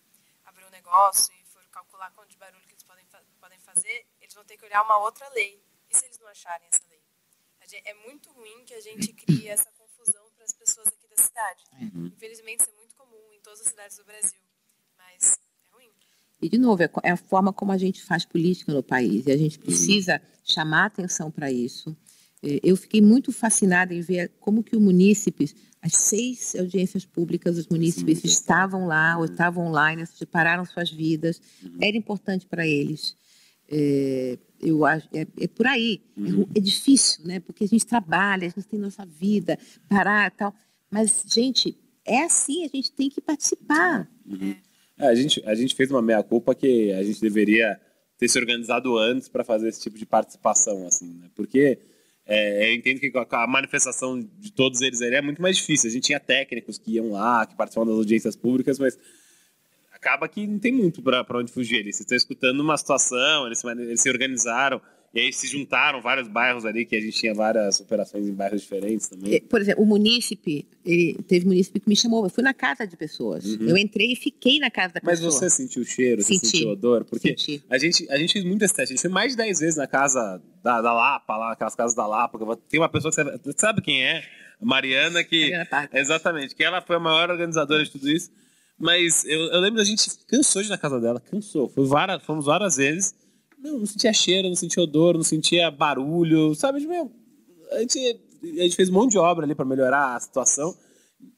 abrir 0.45 0.65
um 0.65 0.69
negócio 0.69 1.33
e 1.35 1.43
for 1.45 1.63
calcular 1.69 2.11
quanto 2.11 2.29
de 2.29 2.37
barulho 2.37 2.65
que 2.65 2.73
eles 2.73 2.83
podem, 2.83 3.05
podem 3.39 3.59
fazer, 3.59 4.07
eles 4.21 4.33
vão 4.33 4.45
ter 4.45 4.57
que 4.57 4.65
olhar 4.65 4.83
uma 4.83 4.97
outra 4.99 5.27
lei. 5.29 5.61
E 5.89 5.97
se 5.97 6.05
eles 6.05 6.19
não 6.19 6.27
acharem 6.27 6.67
essa 6.71 6.81
lei? 6.89 7.01
É 7.85 7.93
muito 7.93 8.29
ruim 8.31 8.65
que 8.65 8.73
a 8.73 8.81
gente 8.81 9.13
crie 9.13 9.47
essa 9.47 9.71
confusão 9.71 10.29
para 10.35 10.43
as 10.43 10.51
pessoas 10.51 10.87
aqui 10.87 11.07
da 11.07 11.15
cidade. 11.15 11.63
Uhum. 11.79 12.07
Infelizmente, 12.07 12.61
isso 12.61 12.69
é 12.69 12.73
muito 12.73 12.95
comum 12.95 13.31
em 13.33 13.39
todas 13.39 13.61
as 13.61 13.67
cidades 13.67 13.97
do 13.97 14.03
Brasil. 14.03 14.41
Mas 14.97 15.39
é 15.63 15.69
ruim. 15.69 15.89
E, 16.41 16.49
de 16.49 16.57
novo, 16.57 16.83
é, 16.83 16.89
é 17.03 17.11
a 17.11 17.17
forma 17.17 17.53
como 17.53 17.71
a 17.71 17.77
gente 17.77 18.03
faz 18.03 18.25
política 18.25 18.73
no 18.73 18.83
país. 18.83 19.25
E 19.25 19.31
a 19.31 19.37
gente 19.37 19.57
precisa 19.57 20.21
chamar 20.43 20.87
atenção 20.87 21.31
para 21.31 21.49
isso. 21.49 21.95
É, 22.43 22.59
eu 22.63 22.75
fiquei 22.75 23.01
muito 23.01 23.31
fascinada 23.31 23.93
em 23.93 24.01
ver 24.01 24.31
como 24.39 24.63
que 24.63 24.75
os 24.75 24.81
munícipes, 24.81 25.55
as 25.81 25.93
seis 25.93 26.55
audiências 26.55 27.05
públicas, 27.05 27.57
os 27.57 27.67
munícipes 27.67 28.19
Sim, 28.19 28.27
estavam 28.27 28.87
lá, 28.87 29.17
ou 29.17 29.25
estavam 29.25 29.67
online, 29.67 30.05
separaram 30.05 30.65
suas 30.65 30.91
vidas. 30.91 31.41
Uhum. 31.63 31.77
Era 31.81 31.97
importante 31.97 32.45
para 32.45 32.67
eles. 32.67 33.15
É, 33.69 34.37
eu 34.59 34.85
acho, 34.85 35.07
é, 35.13 35.25
é 35.39 35.47
por 35.47 35.65
aí. 35.65 36.01
É 36.17 36.19
uhum. 36.19 36.47
É, 36.53 36.59
é, 36.59 36.61
difícil, 36.61 37.25
né? 37.25 37.39
Porque 37.39 37.63
a 37.63 37.67
gente 37.67 37.85
trabalha, 37.85 38.47
a 38.47 38.49
gente 38.49 38.67
tem 38.67 38.79
nossa 38.79 39.05
vida, 39.05 39.57
parar 39.87 40.29
tal. 40.31 40.53
Mas, 40.89 41.23
gente, 41.27 41.77
é 42.05 42.23
assim, 42.23 42.65
a 42.65 42.67
gente 42.67 42.91
tem 42.91 43.09
que 43.09 43.21
participar. 43.21 44.09
Uhum. 44.25 44.55
É, 44.97 45.07
a, 45.07 45.15
gente, 45.15 45.41
a 45.45 45.55
gente 45.55 45.73
fez 45.73 45.89
uma 45.89 46.01
meia-culpa 46.01 46.53
que 46.53 46.91
a 46.91 47.01
gente 47.01 47.21
deveria 47.21 47.79
ter 48.17 48.27
se 48.27 48.37
organizado 48.37 48.97
antes 48.97 49.27
para 49.27 49.43
fazer 49.43 49.69
esse 49.69 49.81
tipo 49.81 49.97
de 49.97 50.05
participação, 50.05 50.85
assim, 50.85 51.11
né? 51.13 51.29
Porque 51.33 51.79
é, 52.25 52.69
eu 52.69 52.75
entendo 52.75 52.99
que 52.99 53.11
a 53.31 53.47
manifestação 53.47 54.19
de 54.19 54.51
todos 54.51 54.81
eles 54.81 55.01
é 55.01 55.21
muito 55.21 55.41
mais 55.41 55.57
difícil. 55.57 55.89
A 55.89 55.93
gente 55.93 56.03
tinha 56.03 56.19
técnicos 56.19 56.77
que 56.77 56.93
iam 56.95 57.11
lá, 57.11 57.45
que 57.45 57.55
participavam 57.55 57.91
das 57.91 57.97
audiências 57.97 58.35
públicas, 58.35 58.79
mas 58.79 58.97
acaba 59.91 60.27
que 60.27 60.45
não 60.47 60.59
tem 60.59 60.71
muito 60.71 61.01
para 61.01 61.25
onde 61.37 61.51
fugir. 61.51 61.77
Eles 61.77 61.99
estão 61.99 62.15
escutando 62.15 62.59
uma 62.59 62.77
situação, 62.77 63.45
eles 63.47 63.63
eles 63.63 64.01
se 64.01 64.09
organizaram. 64.09 64.81
E 65.13 65.19
aí 65.19 65.33
se 65.33 65.45
juntaram 65.45 66.01
vários 66.01 66.29
bairros 66.29 66.65
ali, 66.65 66.85
que 66.85 66.95
a 66.95 67.01
gente 67.01 67.17
tinha 67.17 67.33
várias 67.33 67.81
operações 67.81 68.25
em 68.25 68.33
bairros 68.33 68.61
diferentes 68.61 69.09
também. 69.09 69.41
Por 69.41 69.59
exemplo, 69.59 69.83
o 69.83 69.85
munícipe, 69.85 70.65
ele 70.85 71.17
teve 71.27 71.45
munícipe 71.45 71.81
que 71.81 71.89
me 71.89 71.97
chamou, 71.97 72.23
eu 72.23 72.29
fui 72.29 72.41
na 72.41 72.53
casa 72.53 72.87
de 72.87 72.95
pessoas. 72.95 73.43
Uhum. 73.45 73.67
Eu 73.67 73.77
entrei 73.77 74.13
e 74.13 74.15
fiquei 74.15 74.57
na 74.57 74.71
casa 74.71 74.93
da 74.93 75.01
Mas 75.03 75.19
pessoa. 75.19 75.41
Mas 75.41 75.51
você 75.51 75.63
sentiu 75.63 75.81
o 75.81 75.85
cheiro, 75.85 76.21
Senti. 76.21 76.39
você 76.39 76.45
sentiu 76.47 76.69
o 76.69 76.71
odor? 76.71 77.03
Porque 77.03 77.29
Senti. 77.29 77.61
a 77.69 77.77
gente, 77.77 78.09
a 78.09 78.17
gente 78.17 78.31
fez 78.31 78.45
muitas 78.45 78.71
testes, 78.71 78.91
a 78.91 78.93
gente 78.95 79.01
foi 79.01 79.11
mais 79.11 79.33
de 79.33 79.37
10 79.37 79.59
vezes 79.59 79.75
na 79.75 79.87
casa 79.87 80.41
da, 80.63 80.81
da 80.81 80.93
Lapa, 80.93 81.35
lá, 81.35 81.51
aquelas 81.51 81.75
casas 81.75 81.95
da 81.95 82.07
Lapa. 82.07 82.39
Tem 82.69 82.79
uma 82.79 82.89
pessoa 82.89 83.11
que 83.11 83.21
você 83.21 83.53
sabe 83.57 83.81
quem 83.81 84.05
é? 84.05 84.23
Mariana, 84.61 85.25
que. 85.25 85.51
Mariana 85.51 85.89
exatamente, 85.91 86.55
que 86.55 86.63
ela 86.63 86.81
foi 86.81 86.95
a 86.95 86.99
maior 86.99 87.29
organizadora 87.29 87.83
de 87.83 87.91
tudo 87.91 88.09
isso. 88.09 88.31
Mas 88.79 89.25
eu, 89.25 89.39
eu 89.39 89.59
lembro 89.59 89.77
da 89.77 89.83
gente 89.83 90.09
cansou 90.25 90.61
de 90.61 90.69
ir 90.69 90.71
na 90.71 90.77
casa 90.77 91.01
dela, 91.01 91.19
cansou. 91.19 91.71
Várias, 91.75 92.23
fomos 92.23 92.45
várias 92.45 92.77
vezes. 92.77 93.13
Não, 93.61 93.79
não 93.79 93.85
sentia 93.85 94.11
cheiro, 94.11 94.47
não 94.47 94.55
sentia 94.55 94.83
odor, 94.83 95.15
não 95.15 95.23
sentia 95.23 95.69
barulho, 95.69 96.55
sabe? 96.55 96.85
Meu, 96.85 97.11
a, 97.71 97.79
gente, 97.79 98.19
a 98.43 98.63
gente 98.63 98.75
fez 98.75 98.89
um 98.89 98.93
monte 98.93 99.11
de 99.11 99.17
obra 99.17 99.45
ali 99.45 99.53
para 99.53 99.65
melhorar 99.65 100.15
a 100.15 100.19
situação. 100.19 100.75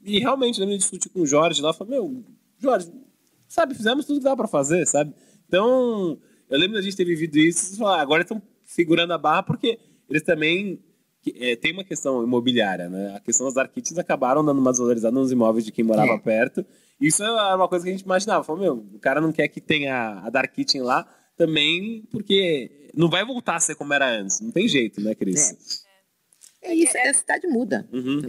E 0.03 0.19
realmente, 0.19 0.59
lembro 0.59 0.75
de 0.75 0.79
discutir 0.79 1.09
com 1.09 1.21
o 1.21 1.25
Jorge 1.25 1.61
lá, 1.61 1.73
falei, 1.73 1.99
meu, 1.99 2.23
Jorge, 2.57 2.91
sabe, 3.47 3.75
fizemos 3.75 4.05
tudo 4.05 4.19
que 4.19 4.23
dava 4.23 4.37
para 4.37 4.47
fazer, 4.47 4.85
sabe? 4.87 5.13
Então, 5.47 6.17
eu 6.49 6.57
lembro 6.57 6.75
da 6.75 6.81
gente 6.81 6.95
ter 6.95 7.05
vivido 7.05 7.37
isso, 7.37 7.77
falar, 7.77 8.01
agora 8.01 8.21
estão 8.21 8.41
segurando 8.63 9.11
a 9.11 9.17
barra 9.17 9.43
porque 9.43 9.77
eles 10.09 10.23
também 10.23 10.79
é, 11.35 11.55
tem 11.55 11.71
uma 11.71 11.83
questão 11.83 12.23
imobiliária, 12.23 12.89
né? 12.89 13.15
A 13.15 13.19
questão 13.19 13.51
das 13.51 13.71
kitchens 13.71 13.97
acabaram 13.97 14.43
dando 14.43 14.59
uma 14.59 14.71
desvalorizada 14.71 15.13
nos 15.13 15.31
imóveis 15.31 15.65
de 15.65 15.71
quem 15.71 15.83
morava 15.83 16.13
é. 16.13 16.17
perto. 16.17 16.65
Isso 16.99 17.23
é 17.23 17.55
uma 17.55 17.67
coisa 17.67 17.83
que 17.83 17.89
a 17.89 17.93
gente 17.93 18.05
imaginava. 18.05 18.43
Falou, 18.43 18.61
meu, 18.61 18.73
o 18.93 18.99
cara 18.99 19.21
não 19.21 19.31
quer 19.31 19.47
que 19.47 19.61
tenha 19.61 20.21
a 20.23 20.29
dark 20.29 20.53
kitchen 20.53 20.81
lá, 20.81 21.07
também 21.35 22.03
porque 22.11 22.89
não 22.93 23.09
vai 23.09 23.25
voltar 23.25 23.55
a 23.55 23.59
ser 23.59 23.75
como 23.75 23.93
era 23.93 24.07
antes. 24.07 24.39
Não 24.39 24.51
tem 24.51 24.67
jeito, 24.67 25.01
né, 25.01 25.15
Cris? 25.15 25.83
É. 26.61 26.71
é 26.71 26.75
isso, 26.75 26.97
a 26.97 27.13
cidade 27.13 27.47
muda. 27.47 27.87
Uhum. 27.91 28.21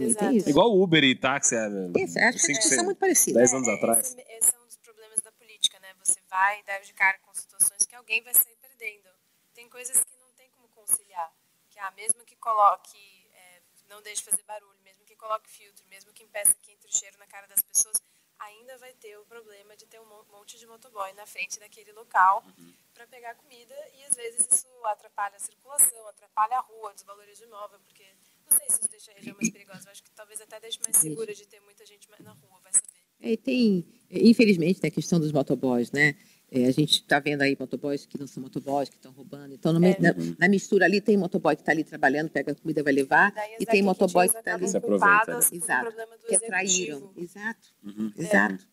Igual 0.45 0.75
Uber 0.75 1.03
e 1.03 1.15
táxi. 1.15 1.55
É, 1.55 1.67
isso, 1.97 2.19
acho 2.19 2.45
que 2.45 2.61
são 2.61 2.85
muito 2.85 2.97
parecidos. 2.97 3.37
Dez 3.37 3.53
anos 3.53 3.67
é, 3.67 3.73
atrás. 3.73 4.07
Esse, 4.07 4.21
esse, 4.21 4.55
é 4.55 4.59
um 4.59 4.65
dos 4.65 4.77
problemas 4.77 5.21
da 5.21 5.31
política, 5.31 5.79
né? 5.79 5.89
Você 6.03 6.19
vai 6.29 6.63
dar 6.63 6.79
de 6.81 6.93
cara 6.93 7.17
com 7.19 7.33
situações 7.33 7.85
que 7.85 7.95
alguém 7.95 8.21
vai 8.23 8.33
sair 8.33 8.57
perdendo. 8.61 9.09
Tem 9.53 9.69
coisas 9.69 9.97
que 10.03 10.17
não 10.17 10.31
tem 10.35 10.49
como 10.51 10.67
conciliar. 10.69 11.31
Que 11.69 11.79
ah, 11.79 11.93
mesmo 11.95 12.25
que 12.25 12.35
coloque, 12.37 12.97
é, 13.33 13.61
não 13.89 14.01
deixe 14.01 14.23
fazer 14.23 14.43
barulho, 14.43 14.79
mesmo 14.83 15.05
que 15.05 15.15
coloque 15.15 15.49
filtro, 15.49 15.85
mesmo 15.89 16.11
que 16.11 16.23
impeça 16.23 16.55
que 16.61 16.71
entre 16.71 16.89
o 16.89 16.97
cheiro 16.97 17.17
na 17.19 17.27
cara 17.27 17.47
das 17.47 17.61
pessoas, 17.61 18.01
ainda 18.39 18.77
vai 18.77 18.93
ter 18.93 19.17
o 19.17 19.25
problema 19.25 19.75
de 19.75 19.85
ter 19.85 19.99
um 19.99 20.05
monte 20.31 20.57
de 20.57 20.65
motoboy 20.67 21.13
na 21.13 21.25
frente 21.25 21.59
daquele 21.59 21.91
local 21.93 22.43
uhum. 22.57 22.73
Para 22.95 23.05
pegar 23.07 23.35
comida 23.35 23.75
e 23.93 24.03
às 24.05 24.15
vezes 24.15 24.47
isso 24.49 24.67
atrapalha 24.85 25.35
a 25.35 25.39
circulação, 25.39 26.07
atrapalha 26.07 26.55
a 26.57 26.61
rua, 26.61 26.93
desvaloriza 26.93 27.43
o 27.43 27.47
imóvel, 27.47 27.79
porque 27.83 28.05
não 28.49 28.57
sei 28.57 28.69
se 28.69 28.79
isso 28.79 28.89
deixa 28.89 29.11
a 29.11 29.15
região 29.15 29.35
mais 29.35 29.49
perigosa, 29.51 29.87
eu 29.87 29.91
acho 29.91 30.03
que 30.03 30.11
talvez 30.11 30.39
até 30.39 30.59
deixe 30.61 30.79
mais 30.81 30.95
segura 30.95 31.33
de 31.35 31.45
ter 31.45 31.59
muita 31.59 31.85
gente 31.85 32.09
na 32.09 32.31
rua, 32.31 32.59
vai 32.63 32.71
saber. 32.71 32.87
É, 33.19 33.31
e 33.31 33.37
tem, 33.37 33.85
infelizmente, 34.09 34.79
tem 34.79 34.87
a 34.87 34.91
questão 34.91 35.19
dos 35.19 35.31
motoboys, 35.31 35.91
né? 35.91 36.15
É, 36.51 36.67
a 36.67 36.71
gente 36.71 37.01
está 37.01 37.19
vendo 37.19 37.41
aí 37.41 37.57
motoboys 37.59 38.05
que 38.05 38.19
não 38.19 38.27
são 38.27 38.41
motoboys, 38.43 38.87
que 38.87 38.95
estão 38.95 39.11
roubando. 39.11 39.53
Então, 39.53 39.73
no, 39.73 39.85
é. 39.85 39.97
na, 39.99 40.13
na, 40.37 40.47
mistura 40.47 40.85
ali, 40.85 41.01
tem 41.01 41.17
motoboy 41.17 41.55
que 41.55 41.63
está 41.63 41.71
ali 41.71 41.83
trabalhando, 41.83 42.29
pega 42.29 42.51
a 42.51 42.55
comida, 42.55 42.83
vai 42.83 42.93
levar. 42.93 43.33
E 43.59 43.65
tem 43.65 43.81
motoboy 43.81 44.29
que 44.29 44.37
está 44.37 44.53
ali. 44.53 44.67
Se 44.67 44.77
aproveita. 44.77 45.33
Né? 45.33 45.39
Exato. 45.51 45.93
Que 46.27 46.39
traíram. 46.39 47.11
Exato. 47.17 47.67
Uhum. 47.83 48.13
Exato. 48.15 48.67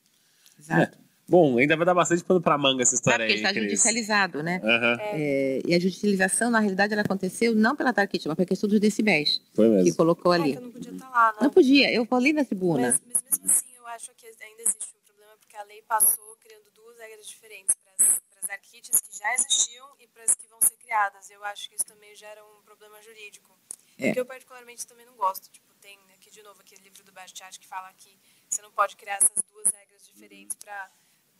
Exato. 0.58 0.98
Bom, 1.32 1.56
ainda 1.56 1.78
vai 1.78 1.86
dar 1.86 1.94
bastante 1.94 2.22
pano 2.22 2.42
para 2.42 2.58
manga 2.58 2.82
essa 2.82 2.94
história 2.94 3.24
aí. 3.24 3.32
Porque 3.32 3.46
está 3.46 3.58
judicializado, 3.58 4.42
né? 4.42 4.60
Uhum. 4.62 4.96
É, 5.00 5.62
e 5.64 5.74
a 5.74 5.80
judicialização, 5.80 6.50
na 6.50 6.60
realidade, 6.60 6.92
ela 6.92 7.00
aconteceu 7.00 7.54
não 7.54 7.74
pela 7.74 7.90
Kitchen, 8.06 8.28
mas 8.28 8.36
pela 8.36 8.44
questão 8.44 8.68
dos 8.68 8.78
decibéis. 8.78 9.40
Foi 9.54 9.66
mesmo. 9.66 9.84
Que 9.84 9.96
colocou 9.96 10.30
ali. 10.30 10.52
É, 10.52 10.60
não 10.60 10.70
podia 10.70 10.92
estar 10.92 11.08
lá, 11.08 11.32
né? 11.32 11.38
Não 11.40 11.48
podia, 11.48 11.90
eu 11.90 12.04
falei 12.04 12.34
na 12.34 12.44
tribuna. 12.44 12.82
Mas, 12.82 13.00
mas 13.00 13.22
mesmo 13.30 13.46
assim, 13.46 13.72
eu 13.74 13.86
acho 13.86 14.10
que 14.14 14.26
ainda 14.26 14.60
existe 14.60 14.92
um 14.94 15.00
problema, 15.06 15.32
porque 15.40 15.56
a 15.56 15.64
lei 15.64 15.80
passou 15.88 16.36
criando 16.36 16.68
duas 16.74 16.98
regras 16.98 17.26
diferentes 17.26 17.74
para 17.76 17.92
as 18.38 18.46
dark 18.46 18.60
kitchens 18.60 19.00
que 19.00 19.16
já 19.16 19.32
existiam 19.32 19.88
e 20.00 20.06
para 20.08 20.24
as 20.24 20.34
que 20.34 20.46
vão 20.48 20.60
ser 20.60 20.76
criadas. 20.76 21.30
Eu 21.30 21.42
acho 21.44 21.66
que 21.70 21.76
isso 21.76 21.86
também 21.86 22.14
gera 22.14 22.44
um 22.44 22.62
problema 22.62 23.00
jurídico. 23.00 23.56
É. 23.98 24.12
Que 24.12 24.20
eu 24.20 24.26
particularmente 24.26 24.86
também 24.86 25.06
não 25.06 25.14
gosto. 25.14 25.48
Tipo, 25.48 25.72
tem 25.80 25.98
aqui 26.14 26.30
de 26.30 26.42
novo 26.42 26.60
aquele 26.60 26.82
livro 26.82 27.02
do 27.04 27.12
Bastiat 27.12 27.58
que 27.58 27.66
fala 27.66 27.90
que 27.96 28.18
você 28.50 28.60
não 28.60 28.70
pode 28.70 28.96
criar 28.96 29.16
essas 29.16 29.42
duas 29.50 29.72
regras 29.72 30.04
diferentes 30.04 30.54
para 30.56 30.90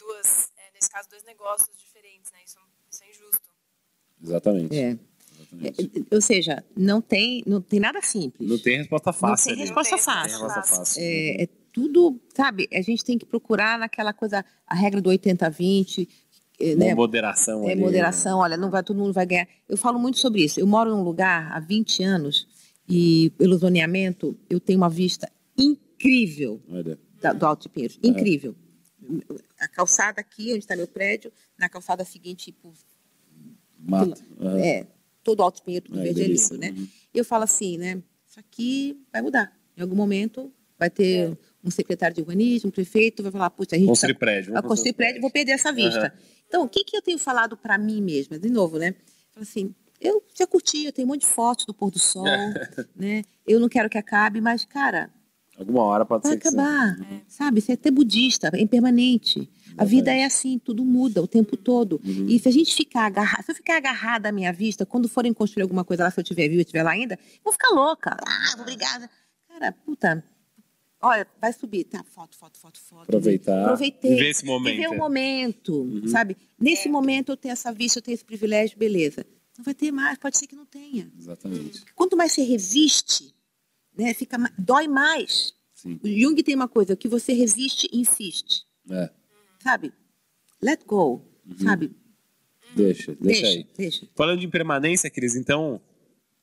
duas, 0.03 0.51
é, 0.57 0.75
nesse 0.75 0.91
caso, 0.91 1.09
dois 1.09 1.25
negócios 1.25 1.77
diferentes, 1.77 2.31
né? 2.33 2.39
Isso, 2.45 2.59
isso 2.91 3.05
é 3.05 3.11
injusto. 3.11 3.49
Exatamente. 4.23 4.77
É. 4.77 4.99
Exatamente. 5.39 6.09
É, 6.11 6.15
ou 6.15 6.21
seja, 6.21 6.65
não 6.77 7.01
tem, 7.01 7.43
não 7.47 7.61
tem 7.61 7.81
nada 7.81 8.01
simples. 8.03 8.49
Não 8.49 8.59
tem 8.59 8.79
resposta 8.79 9.13
fácil. 9.13 9.51
Não 9.51 9.57
tem 9.57 9.65
resposta 9.65 9.97
não 9.97 10.03
fácil. 10.03 10.39
Tem 10.39 10.49
resposta 10.49 10.77
fácil. 10.77 11.03
É, 11.03 11.43
é, 11.43 11.49
tudo, 11.73 12.21
sabe? 12.35 12.69
A 12.73 12.83
gente 12.83 13.05
tem 13.05 13.19
que 13.19 13.25
procurar 13.25 13.79
naquela 13.79 14.13
coisa, 14.13 14.45
a 14.67 14.75
regra 14.75 15.01
do 15.01 15.11
80-20. 15.11 16.09
É, 16.61 16.77
né? 16.77 16.95
moderação. 16.95 17.69
É, 17.69 17.73
ali, 17.73 17.81
moderação. 17.81 18.39
Né? 18.39 18.45
Olha, 18.45 18.57
não 18.57 18.71
vai, 18.71 18.83
todo 18.83 18.99
mundo 18.99 19.13
vai 19.13 19.27
ganhar. 19.27 19.49
Eu 19.69 19.77
falo 19.77 19.99
muito 19.99 20.19
sobre 20.19 20.45
isso. 20.45 20.61
Eu 20.61 20.67
moro 20.67 20.91
num 20.91 21.03
lugar 21.03 21.51
há 21.53 21.59
20 21.59 22.03
anos 22.03 22.47
e, 22.89 23.31
pelo 23.39 23.57
zoneamento, 23.57 24.39
eu 24.51 24.61
tenho 24.61 24.79
uma 24.79 24.91
vista 24.91 25.31
incrível 25.57 26.61
da, 27.21 27.33
do 27.33 27.47
Alto 27.47 27.63
de 27.63 27.69
Pinheiros. 27.69 27.99
Incrível 28.03 28.55
a 29.59 29.69
calçada 29.69 30.21
aqui, 30.21 30.51
onde 30.53 30.61
está 30.61 30.77
meu 30.77 30.87
prédio, 30.87 31.33
na 31.59 31.69
calçada 31.69 32.05
seguinte, 32.05 32.53
tipo. 32.53 32.73
Mato. 33.79 34.23
É, 34.59 34.87
todo 35.23 35.43
Alto 35.43 35.63
Pinheiro, 35.63 35.87
tudo 35.87 36.01
é, 36.01 36.05
verde 36.05 36.23
é 36.23 36.27
lindo, 36.29 36.59
né? 36.59 36.71
Uhum. 36.71 36.89
Eu 37.13 37.25
falo 37.25 37.45
assim, 37.45 37.77
né? 37.79 38.03
Isso 38.27 38.39
aqui 38.39 39.01
vai 39.13 39.23
mudar. 39.23 39.57
Em 39.77 39.83
algum 39.83 39.97
momento 39.97 40.53
vai 40.79 40.91
ter 40.91 41.31
é. 41.31 41.37
um 41.63 41.71
secretário 41.71 42.15
de 42.15 42.21
urbanismo, 42.23 42.69
um 42.69 42.73
prefeito, 42.73 43.23
vai 43.23 43.33
falar, 43.33 43.51
puxa, 43.51 43.77
a 43.77 43.79
gente. 43.79 43.89
Construir 43.89 44.15
tá, 44.15 44.19
prédio. 44.19 44.53
Vai 44.53 44.63
construir 44.63 44.93
prédio, 44.93 45.21
vou 45.21 45.31
perder 45.31 45.53
essa 45.53 45.73
vista. 45.73 46.13
Uhum. 46.15 46.43
Então, 46.47 46.65
o 46.65 46.69
que, 46.69 46.85
que 46.85 46.97
eu 46.97 47.03
tenho 47.03 47.19
falado 47.19 47.57
para 47.57 47.79
mim 47.79 48.01
mesma? 48.01 48.39
De 48.39 48.51
novo, 48.51 48.79
né? 48.79 48.95
Falo 49.33 49.43
assim, 49.43 49.75
eu 50.01 50.23
já 50.37 50.47
curti, 50.47 50.85
eu 50.85 50.93
tenho 50.93 51.07
um 51.07 51.11
monte 51.11 51.23
de 51.23 51.29
fotos 51.29 51.65
do 51.65 51.73
pôr 51.73 51.91
do 51.91 51.99
sol, 51.99 52.25
né? 52.95 53.23
Eu 53.47 53.61
não 53.61 53.69
quero 53.69 53.89
que 53.89 53.97
acabe, 53.97 54.41
mas, 54.41 54.65
cara, 54.65 55.11
Alguma 55.63 55.85
hora 55.85 56.05
pode 56.05 56.23
Vai 56.23 56.33
ser 56.33 56.39
acabar, 56.39 56.97
que 56.97 57.15
é. 57.15 57.21
sabe? 57.29 57.61
Você 57.61 57.73
é 57.73 57.75
até 57.75 57.91
budista, 57.91 58.51
é 58.53 58.61
impermanente. 58.61 59.49
A 59.77 59.85
vida 59.85 60.13
é 60.13 60.25
assim, 60.25 60.59
tudo 60.59 60.85
muda 60.85 61.23
o 61.23 61.27
tempo 61.27 61.57
todo. 61.57 62.01
Uhum. 62.05 62.27
E 62.29 62.39
se 62.39 62.49
a 62.49 62.53
gente 62.53 62.75
ficar 62.75 63.07
agarrado, 63.07 63.45
se 63.45 63.53
eu 63.53 63.55
ficar 63.55 63.77
agarrada 63.77 64.29
à 64.29 64.33
minha 64.33 64.53
vista, 64.53 64.85
quando 64.85 65.09
forem 65.09 65.33
construir 65.33 65.63
alguma 65.63 65.85
coisa 65.85 66.05
lá, 66.05 66.11
se 66.11 66.21
eu 66.21 66.25
tiver 66.25 66.49
vivo 66.49 66.61
e 66.61 66.63
estiver 66.63 66.83
lá 66.83 66.91
ainda, 66.91 67.19
vou 67.43 67.53
ficar 67.53 67.71
louca. 67.71 68.17
Ah, 68.27 68.61
obrigada. 68.61 69.09
Cara, 69.49 69.73
puta, 69.73 70.25
olha, 71.01 71.27
vai 71.41 71.53
subir, 71.53 71.85
tá, 71.85 72.05
foto, 72.05 72.37
foto, 72.37 72.59
foto, 72.59 72.79
foto. 72.79 73.03
Aproveitar. 73.03 73.63
Aproveitei. 73.63 74.17
Ver 74.17 74.31
esse 74.31 74.45
momento. 74.45 74.75
Viver 74.75 74.89
o 74.89 74.97
momento, 74.97 75.83
uhum. 75.83 76.09
sabe? 76.09 76.37
Nesse 76.59 76.89
é. 76.89 76.91
momento 76.91 77.33
eu 77.33 77.37
tenho 77.37 77.53
essa 77.53 77.73
vista, 77.73 77.99
eu 77.99 78.03
tenho 78.03 78.15
esse 78.15 78.25
privilégio, 78.25 78.79
beleza. 78.79 79.27
Não 79.57 79.65
vai 79.65 79.75
ter 79.75 79.93
mais, 79.93 80.19
pode 80.19 80.39
ser 80.39 80.47
que 80.47 80.57
não 80.57 80.65
tenha. 80.65 81.11
Exatamente. 81.19 81.85
Quanto 81.95 82.17
mais 82.17 82.33
você 82.33 82.43
resiste, 82.43 83.35
né? 83.97 84.15
Fica, 84.15 84.39
dói 84.59 84.89
mais. 84.89 85.55
Sim. 85.75 85.99
O 86.03 86.09
Jung 86.09 86.41
tem 86.43 86.55
uma 86.55 86.69
coisa, 86.69 86.95
o 86.95 86.97
que 86.97 87.09
você 87.09 87.33
resiste, 87.33 87.89
insiste. 87.93 88.65
É. 88.91 89.11
Sabe? 89.63 89.93
Let 90.63 90.85
go, 90.87 91.25
uhum. 91.47 91.59
sabe? 91.59 91.91
Deixa, 92.75 93.15
deixa, 93.21 93.43
deixa, 93.43 93.47
aí. 93.47 93.67
Deixa. 93.77 94.09
Falando 94.15 94.41
de 94.41 94.47
impermanência, 94.47 95.11
Cris, 95.11 95.35
então, 95.35 95.81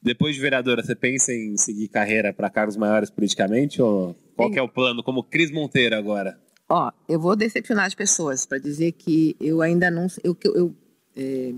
depois 0.01 0.35
de 0.35 0.41
vereadora, 0.41 0.83
você 0.83 0.95
pensa 0.95 1.33
em 1.33 1.57
seguir 1.57 1.87
carreira 1.87 2.33
para 2.33 2.49
cargos 2.49 2.75
maiores 2.75 3.09
politicamente? 3.09 3.81
Ou 3.81 4.15
qual 4.35 4.53
é 4.53 4.61
o 4.61 4.69
plano, 4.69 5.03
como 5.03 5.23
Cris 5.23 5.51
Monteiro 5.51 5.95
agora? 5.95 6.39
Ó, 6.67 6.91
eu 7.07 7.19
vou 7.19 7.35
decepcionar 7.35 7.85
as 7.85 7.95
pessoas 7.95 8.45
para 8.45 8.59
dizer 8.59 8.91
que 8.91 9.35
eu 9.39 9.61
ainda 9.61 9.89
não... 9.89 10.07
Eu, 10.23 10.37
eu, 10.43 10.55
eu 10.55 10.75
é, 11.15 11.53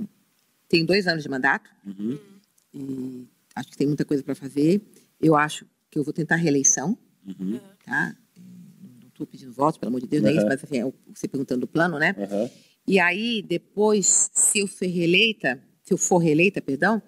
tenho 0.69 0.85
dois 0.85 1.05
anos 1.07 1.23
de 1.23 1.29
mandato. 1.29 1.69
Uhum. 1.85 2.17
E 2.73 3.27
acho 3.55 3.69
que 3.69 3.77
tem 3.77 3.87
muita 3.87 4.05
coisa 4.05 4.23
para 4.23 4.35
fazer. 4.35 4.81
Eu 5.19 5.35
acho 5.35 5.65
que 5.91 5.99
eu 5.99 6.03
vou 6.03 6.13
tentar 6.13 6.37
reeleição, 6.37 6.97
uhum. 7.27 7.59
tá? 7.85 8.15
Não 9.01 9.09
estou 9.09 9.27
pedindo 9.27 9.51
votos, 9.51 9.77
pelo 9.77 9.89
amor 9.89 9.99
de 9.99 10.07
Deus, 10.07 10.23
uhum. 10.23 10.29
é 10.29 10.33
isso, 10.33 10.45
mas 10.45 10.63
assim, 10.63 10.79
é 10.79 10.93
você 11.13 11.27
perguntando 11.27 11.61
do 11.61 11.67
plano, 11.67 11.99
né? 11.99 12.15
Uhum. 12.17 12.49
E 12.87 12.99
aí, 12.99 13.41
depois, 13.41 14.31
se 14.33 14.59
eu 14.59 14.67
for 14.67 14.87
reeleita, 14.87 15.61
se 15.83 15.93
eu 15.93 15.97
for 15.97 16.17
reeleita, 16.17 16.61
perdão, 16.61 17.01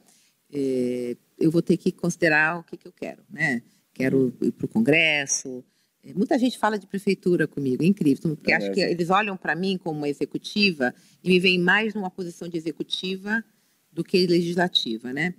é, 0.52 1.16
eu 1.40 1.50
vou 1.50 1.62
ter 1.62 1.78
que 1.78 1.92
considerar 1.92 2.60
o 2.60 2.64
que, 2.64 2.76
que 2.76 2.88
eu 2.88 2.92
quero, 2.92 3.24
né? 3.30 3.64
Quero 3.94 4.34
ir 4.42 4.52
para 4.52 4.66
o 4.66 4.70
Congresso. 4.70 5.64
É, 6.04 6.14
muita 6.14 6.38
gente 6.38 6.60
fala 6.60 6.78
de 6.78 6.86
prefeitura 6.86 7.48
comigo, 7.48 7.84
é 7.84 7.88
incrível, 7.88 8.36
porque 8.36 8.52
é 8.52 8.56
acho 8.56 8.72
que 8.74 8.82
eles 8.82 9.10
olham 9.10 9.38
para 9.38 9.56
mim 9.56 9.78
como 9.78 9.98
uma 9.98 10.10
executiva 10.10 10.94
e 11.24 11.30
me 11.30 11.40
veem 11.40 11.58
mais 11.58 11.94
numa 11.94 12.12
posição 12.12 12.50
de 12.50 12.58
executiva 12.58 13.44
do 13.92 14.04
que 14.04 14.28
legislativa, 14.28 15.14
né? 15.14 15.34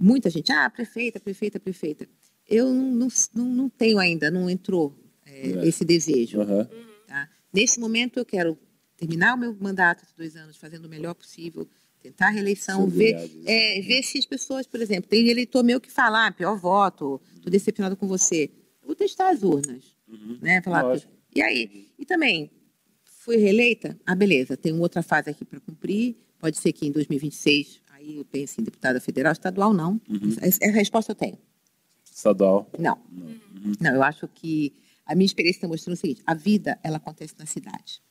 muita 0.00 0.30
gente, 0.30 0.50
ah, 0.50 0.68
prefeita, 0.70 1.20
prefeita, 1.20 1.60
prefeita. 1.60 2.08
Eu 2.50 2.72
não, 2.74 3.08
não, 3.34 3.44
não 3.44 3.68
tenho 3.68 3.98
ainda, 3.98 4.30
não 4.30 4.50
entrou 4.50 4.94
é, 5.24 5.50
é. 5.50 5.68
esse 5.68 5.84
desejo. 5.84 6.40
Uhum. 6.40 6.66
Tá? 7.06 7.28
Nesse 7.52 7.78
momento, 7.78 8.18
eu 8.18 8.24
quero 8.24 8.58
terminar 8.96 9.34
o 9.34 9.38
meu 9.38 9.56
mandato 9.58 10.04
de 10.04 10.12
dois 10.16 10.36
anos 10.36 10.56
fazendo 10.56 10.84
o 10.84 10.88
melhor 10.88 11.14
possível, 11.14 11.66
tentar 12.02 12.26
a 12.26 12.30
reeleição, 12.30 12.86
ver, 12.86 13.14
é, 13.46 13.80
ver 13.80 14.02
se 14.02 14.18
as 14.18 14.26
pessoas, 14.26 14.66
por 14.66 14.80
exemplo, 14.80 15.08
tem 15.08 15.28
eleitor 15.28 15.62
meu 15.62 15.80
que 15.80 15.90
fala, 15.90 16.26
ah, 16.26 16.32
pior 16.32 16.56
voto, 16.58 17.20
estou 17.36 17.50
decepcionado 17.50 17.96
com 17.96 18.06
você. 18.06 18.50
Eu 18.82 18.88
vou 18.88 18.96
testar 18.96 19.30
as 19.30 19.42
urnas. 19.42 19.96
Uhum. 20.08 20.38
Né? 20.42 20.60
Falar, 20.62 21.00
e 21.34 21.40
aí? 21.40 21.88
E 21.98 22.04
também, 22.04 22.50
fui 23.04 23.36
reeleita? 23.36 23.98
Ah, 24.04 24.14
beleza, 24.14 24.56
tem 24.56 24.72
uma 24.72 24.82
outra 24.82 25.02
fase 25.02 25.30
aqui 25.30 25.44
para 25.44 25.60
cumprir, 25.60 26.16
pode 26.38 26.58
ser 26.58 26.72
que 26.72 26.86
em 26.86 26.90
2026 26.90 27.80
Aí 28.00 28.16
eu 28.16 28.24
penso 28.24 28.60
em 28.60 28.64
deputada 28.64 28.98
federal, 28.98 29.32
estadual 29.32 29.74
não. 29.74 30.00
Uhum. 30.08 30.34
Essa, 30.40 30.58
essa 30.62 30.72
resposta 30.72 31.12
eu 31.12 31.16
tenho. 31.16 31.38
Estadual? 32.20 32.68
Não. 32.78 33.00
Uhum. 33.10 33.72
Não, 33.80 33.94
eu 33.94 34.02
acho 34.02 34.28
que 34.28 34.74
a 35.06 35.14
minha 35.14 35.24
experiência 35.24 35.58
está 35.58 35.68
mostrando 35.68 35.96
o 35.96 35.98
seguinte: 35.98 36.22
a 36.26 36.34
vida 36.34 36.78
ela 36.82 36.98
acontece 36.98 37.34
na 37.38 37.46
cidade. 37.46 38.02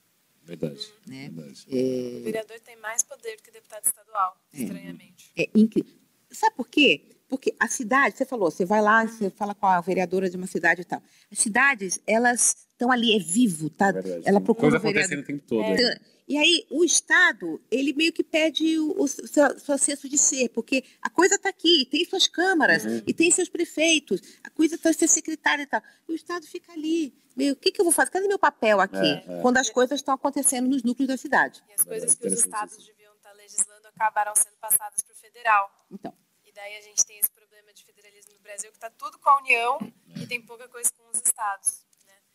Verdade. 0.44 0.92
Né? 1.06 1.30
Verdade. 1.30 1.66
É... 1.70 2.20
O 2.20 2.24
vereador 2.24 2.60
tem 2.62 2.76
mais 2.78 3.04
poder 3.04 3.38
do 3.38 3.44
que 3.44 3.52
deputado 3.52 3.86
estadual, 3.86 4.36
é. 4.52 4.62
estranhamente. 4.62 5.32
É 5.38 5.48
incrível. 5.54 5.94
Sabe 6.32 6.56
por 6.56 6.68
quê? 6.68 7.04
Porque 7.28 7.54
a 7.60 7.68
cidade, 7.68 8.18
você 8.18 8.26
falou, 8.26 8.50
você 8.50 8.66
vai 8.66 8.82
lá, 8.82 9.04
uhum. 9.04 9.08
você 9.08 9.30
fala 9.30 9.54
com 9.54 9.68
a 9.68 9.80
vereadora 9.80 10.28
de 10.28 10.36
uma 10.36 10.48
cidade 10.48 10.82
e 10.82 10.86
tal. 10.86 11.02
As 11.32 11.38
cidades, 11.38 12.00
elas 12.08 12.68
estão 12.72 12.92
ali, 12.92 13.16
é 13.16 13.20
vivo, 13.20 13.70
tá? 13.70 13.92
Verdade, 13.92 14.24
Ela 14.26 14.42
procura 14.42 14.72
Coisa 14.72 14.78
o 14.78 14.82
vereador. 14.82 15.14
acontecendo 15.14 15.24
o 15.24 15.28
tempo 15.28 15.44
todo. 15.48 15.64
É. 15.64 15.74
Então, 15.74 16.00
e 16.30 16.38
aí 16.38 16.68
o 16.70 16.84
Estado, 16.86 17.60
ele 17.72 17.92
meio 17.92 18.14
que 18.14 18.24
pede 18.24 18.78
o, 18.78 19.02
o 19.02 19.08
seu, 19.08 19.60
seu 19.60 19.78
senso 19.80 20.08
de 20.08 20.16
ser, 20.16 20.50
porque 20.50 20.84
a 21.02 21.10
coisa 21.10 21.34
está 21.34 21.50
aqui, 21.50 21.88
tem 21.90 22.06
suas 22.06 22.28
câmaras, 22.28 22.86
uhum. 22.86 23.02
e 23.08 23.12
tem 23.12 23.32
seus 23.32 23.50
prefeitos, 23.50 24.22
a 24.44 24.50
coisa 24.52 24.76
está 24.76 24.94
ser 24.94 25.08
secretária 25.08 25.64
e 25.64 25.66
tal. 25.66 25.82
E 26.08 26.12
o 26.12 26.16
Estado 26.16 26.46
fica 26.46 26.72
ali, 26.72 27.12
meio, 27.36 27.54
o 27.54 27.56
que, 27.56 27.72
que 27.72 27.82
eu 27.82 27.84
vou 27.84 27.92
fazer? 27.92 28.12
Cadê 28.12 28.28
meu 28.28 28.38
papel 28.38 28.80
aqui? 28.80 28.98
É, 28.98 29.40
é. 29.40 29.42
Quando 29.42 29.58
as 29.58 29.72
coisas 29.72 30.00
estão 30.00 30.14
acontecendo 30.14 30.70
nos 30.70 30.84
núcleos 30.84 31.08
da 31.08 31.18
cidade. 31.18 31.64
E 31.68 31.74
as 31.74 31.84
coisas 31.84 32.14
que 32.14 32.28
os 32.28 32.34
estados 32.34 32.78
deviam 32.86 33.16
estar 33.16 33.32
tá 33.32 33.36
legislando 33.36 33.88
acabaram 33.88 34.36
sendo 34.36 34.56
passadas 34.58 35.02
para 35.02 35.14
o 35.14 35.18
federal. 35.18 35.72
Então. 35.90 36.14
E 36.46 36.52
daí 36.52 36.78
a 36.78 36.82
gente 36.82 37.04
tem 37.08 37.18
esse 37.18 37.32
problema 37.32 37.74
de 37.74 37.84
federalismo 37.84 38.34
no 38.34 38.40
Brasil, 38.40 38.70
que 38.70 38.78
está 38.78 38.92
tudo 38.92 39.18
com 39.18 39.32
a 39.32 39.40
União 39.40 39.80
e 40.16 40.28
tem 40.28 40.40
pouca 40.46 40.68
coisa 40.68 40.92
com 40.92 41.10
os 41.10 41.20
estados. 41.26 41.89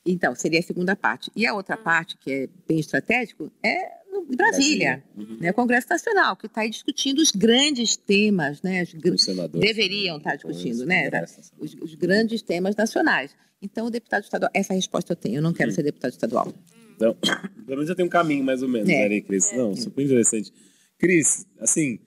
Então, 0.06 0.35
seria 0.35 0.60
a 0.60 0.62
segunda 0.62 0.94
parte. 0.94 1.31
E 1.35 1.47
a 1.47 1.55
outra 1.55 1.76
parte, 1.76 2.16
que 2.18 2.31
é 2.31 2.48
bem 2.68 2.78
estratégico, 2.78 3.51
é 3.62 4.05
no 4.14 4.36
Brasília, 4.36 5.02
uhum. 5.16 5.39
né, 5.40 5.51
o 5.51 5.55
Congresso 5.55 5.89
Nacional, 5.90 6.36
que 6.36 6.47
está 6.47 6.66
discutindo 6.66 7.18
os 7.18 7.32
grandes 7.32 7.97
temas, 7.97 8.62
né, 8.62 8.82
os 8.82 9.51
deveriam 9.52 10.18
estar 10.18 10.31
tá 10.31 10.36
discutindo, 10.36 10.86
né, 10.86 11.10
os, 11.59 11.74
os, 11.81 11.94
grandes 11.94 12.43
temas 12.43 12.76
nacionais. 12.76 13.35
Então, 13.60 13.86
o 13.86 13.90
deputado 13.90 14.22
estadual, 14.22 14.51
essa 14.55 14.72
resposta 14.72 15.12
eu 15.12 15.16
tenho, 15.16 15.36
eu 15.36 15.43
não 15.43 15.52
quero 15.52 15.70
uhum. 15.70 15.74
ser 15.74 15.82
deputado 15.82 16.12
estadual. 16.12 16.52
Então, 16.94 17.16
pelo 17.66 17.78
menos 17.78 17.89
já 17.89 17.94
tem 17.94 18.05
um 18.05 18.09
caminho, 18.10 18.44
mais 18.44 18.62
ou 18.62 18.68
menos, 18.68 18.89
é. 18.89 19.09
né, 19.09 19.20
Cris? 19.20 19.52
É. 19.52 19.56
Não, 19.56 19.74
super 19.74 20.05
interessante. 20.05 20.52
Cris, 20.98 21.47
assim, 21.59 21.98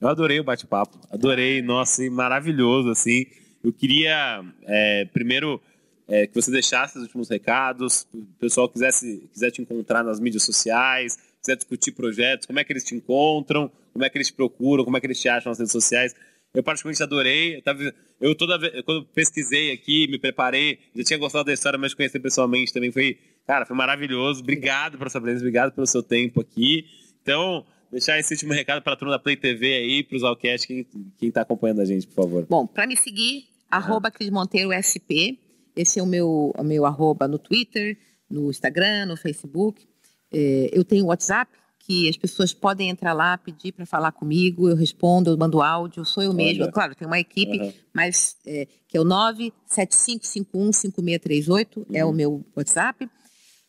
eu 0.00 0.08
adorei 0.08 0.38
o 0.38 0.44
bate-papo, 0.44 1.00
adorei, 1.10 1.62
nossa, 1.62 2.08
maravilhoso, 2.10 2.90
assim. 2.90 3.26
Eu 3.64 3.72
queria, 3.72 4.44
é, 4.62 5.04
primeiro 5.06 5.60
é, 6.08 6.26
que 6.26 6.34
você 6.34 6.50
deixasse 6.50 6.96
os 6.96 7.04
últimos 7.04 7.28
recados, 7.28 8.06
o 8.14 8.24
pessoal 8.38 8.68
quisesse, 8.68 9.28
quiser 9.32 9.50
te 9.50 9.60
encontrar 9.60 10.04
nas 10.04 10.20
mídias 10.20 10.44
sociais, 10.44 11.18
quiser 11.40 11.56
discutir 11.56 11.92
projetos, 11.92 12.46
como 12.46 12.58
é 12.58 12.64
que 12.64 12.72
eles 12.72 12.84
te 12.84 12.94
encontram, 12.94 13.70
como 13.92 14.04
é 14.04 14.10
que 14.10 14.16
eles 14.16 14.28
te 14.28 14.34
procuram, 14.34 14.84
como 14.84 14.96
é 14.96 15.00
que 15.00 15.06
eles 15.06 15.20
te 15.20 15.28
acham 15.28 15.50
nas 15.50 15.58
redes 15.58 15.72
sociais. 15.72 16.14
Eu 16.54 16.62
particularmente 16.62 17.02
adorei. 17.02 17.56
Eu, 17.56 17.62
tava, 17.62 17.94
eu 18.20 18.34
toda 18.34 18.58
vez, 18.58 18.82
quando 18.82 19.04
pesquisei 19.06 19.72
aqui, 19.72 20.06
me 20.08 20.18
preparei, 20.18 20.78
já 20.94 21.04
tinha 21.04 21.18
gostado 21.18 21.44
da 21.44 21.52
história, 21.52 21.78
mas 21.78 21.92
conhecer 21.92 22.20
pessoalmente 22.20 22.72
também 22.72 22.90
foi, 22.92 23.18
cara, 23.46 23.66
foi 23.66 23.76
maravilhoso. 23.76 24.42
Obrigado 24.42 24.96
pela 24.96 25.10
sua 25.10 25.20
presença, 25.20 25.42
obrigado 25.42 25.72
pelo 25.72 25.86
seu 25.86 26.02
tempo 26.02 26.40
aqui. 26.40 26.86
Então, 27.22 27.66
deixar 27.90 28.18
esse 28.18 28.32
último 28.32 28.52
recado 28.52 28.80
para 28.80 28.92
a 28.92 28.96
turma 28.96 29.12
da 29.12 29.18
Play 29.18 29.36
TV 29.36 29.74
aí, 29.74 30.02
para 30.02 30.16
os 30.16 30.22
Alcast, 30.22 30.66
quem 30.66 31.28
está 31.28 31.42
acompanhando 31.42 31.80
a 31.80 31.84
gente, 31.84 32.06
por 32.06 32.24
favor. 32.24 32.46
Bom, 32.48 32.66
para 32.66 32.86
me 32.86 32.96
seguir, 32.96 33.48
arroba 33.70 34.10
Cris 34.10 34.30
Monteiro 34.30 34.70
SP. 34.72 35.38
Esse 35.76 36.00
é 36.00 36.02
o 36.02 36.06
meu, 36.06 36.52
o 36.56 36.64
meu 36.64 36.86
arroba 36.86 37.28
no 37.28 37.38
Twitter, 37.38 37.98
no 38.28 38.50
Instagram, 38.50 39.06
no 39.06 39.16
Facebook. 39.16 39.86
É, 40.32 40.70
eu 40.72 40.82
tenho 40.82 41.04
o 41.04 41.08
WhatsApp, 41.08 41.52
que 41.86 42.08
as 42.08 42.16
pessoas 42.16 42.52
podem 42.52 42.90
entrar 42.90 43.12
lá, 43.12 43.38
pedir 43.38 43.70
para 43.70 43.86
falar 43.86 44.10
comigo, 44.10 44.68
eu 44.68 44.74
respondo, 44.74 45.30
eu 45.30 45.38
mando 45.38 45.62
áudio, 45.62 46.04
sou 46.04 46.20
eu 46.22 46.32
mesma. 46.32 46.72
Claro, 46.72 46.96
tem 46.96 47.06
uma 47.06 47.20
equipe, 47.20 47.60
uhum. 47.60 47.72
mas 47.94 48.36
é, 48.44 48.66
que 48.88 48.96
é 48.96 49.00
o 49.00 49.04
975515638, 49.04 51.76
uhum. 51.76 51.84
é 51.92 52.04
o 52.04 52.08
uhum. 52.08 52.14
meu 52.14 52.44
WhatsApp. 52.56 53.08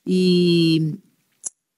E 0.05 0.95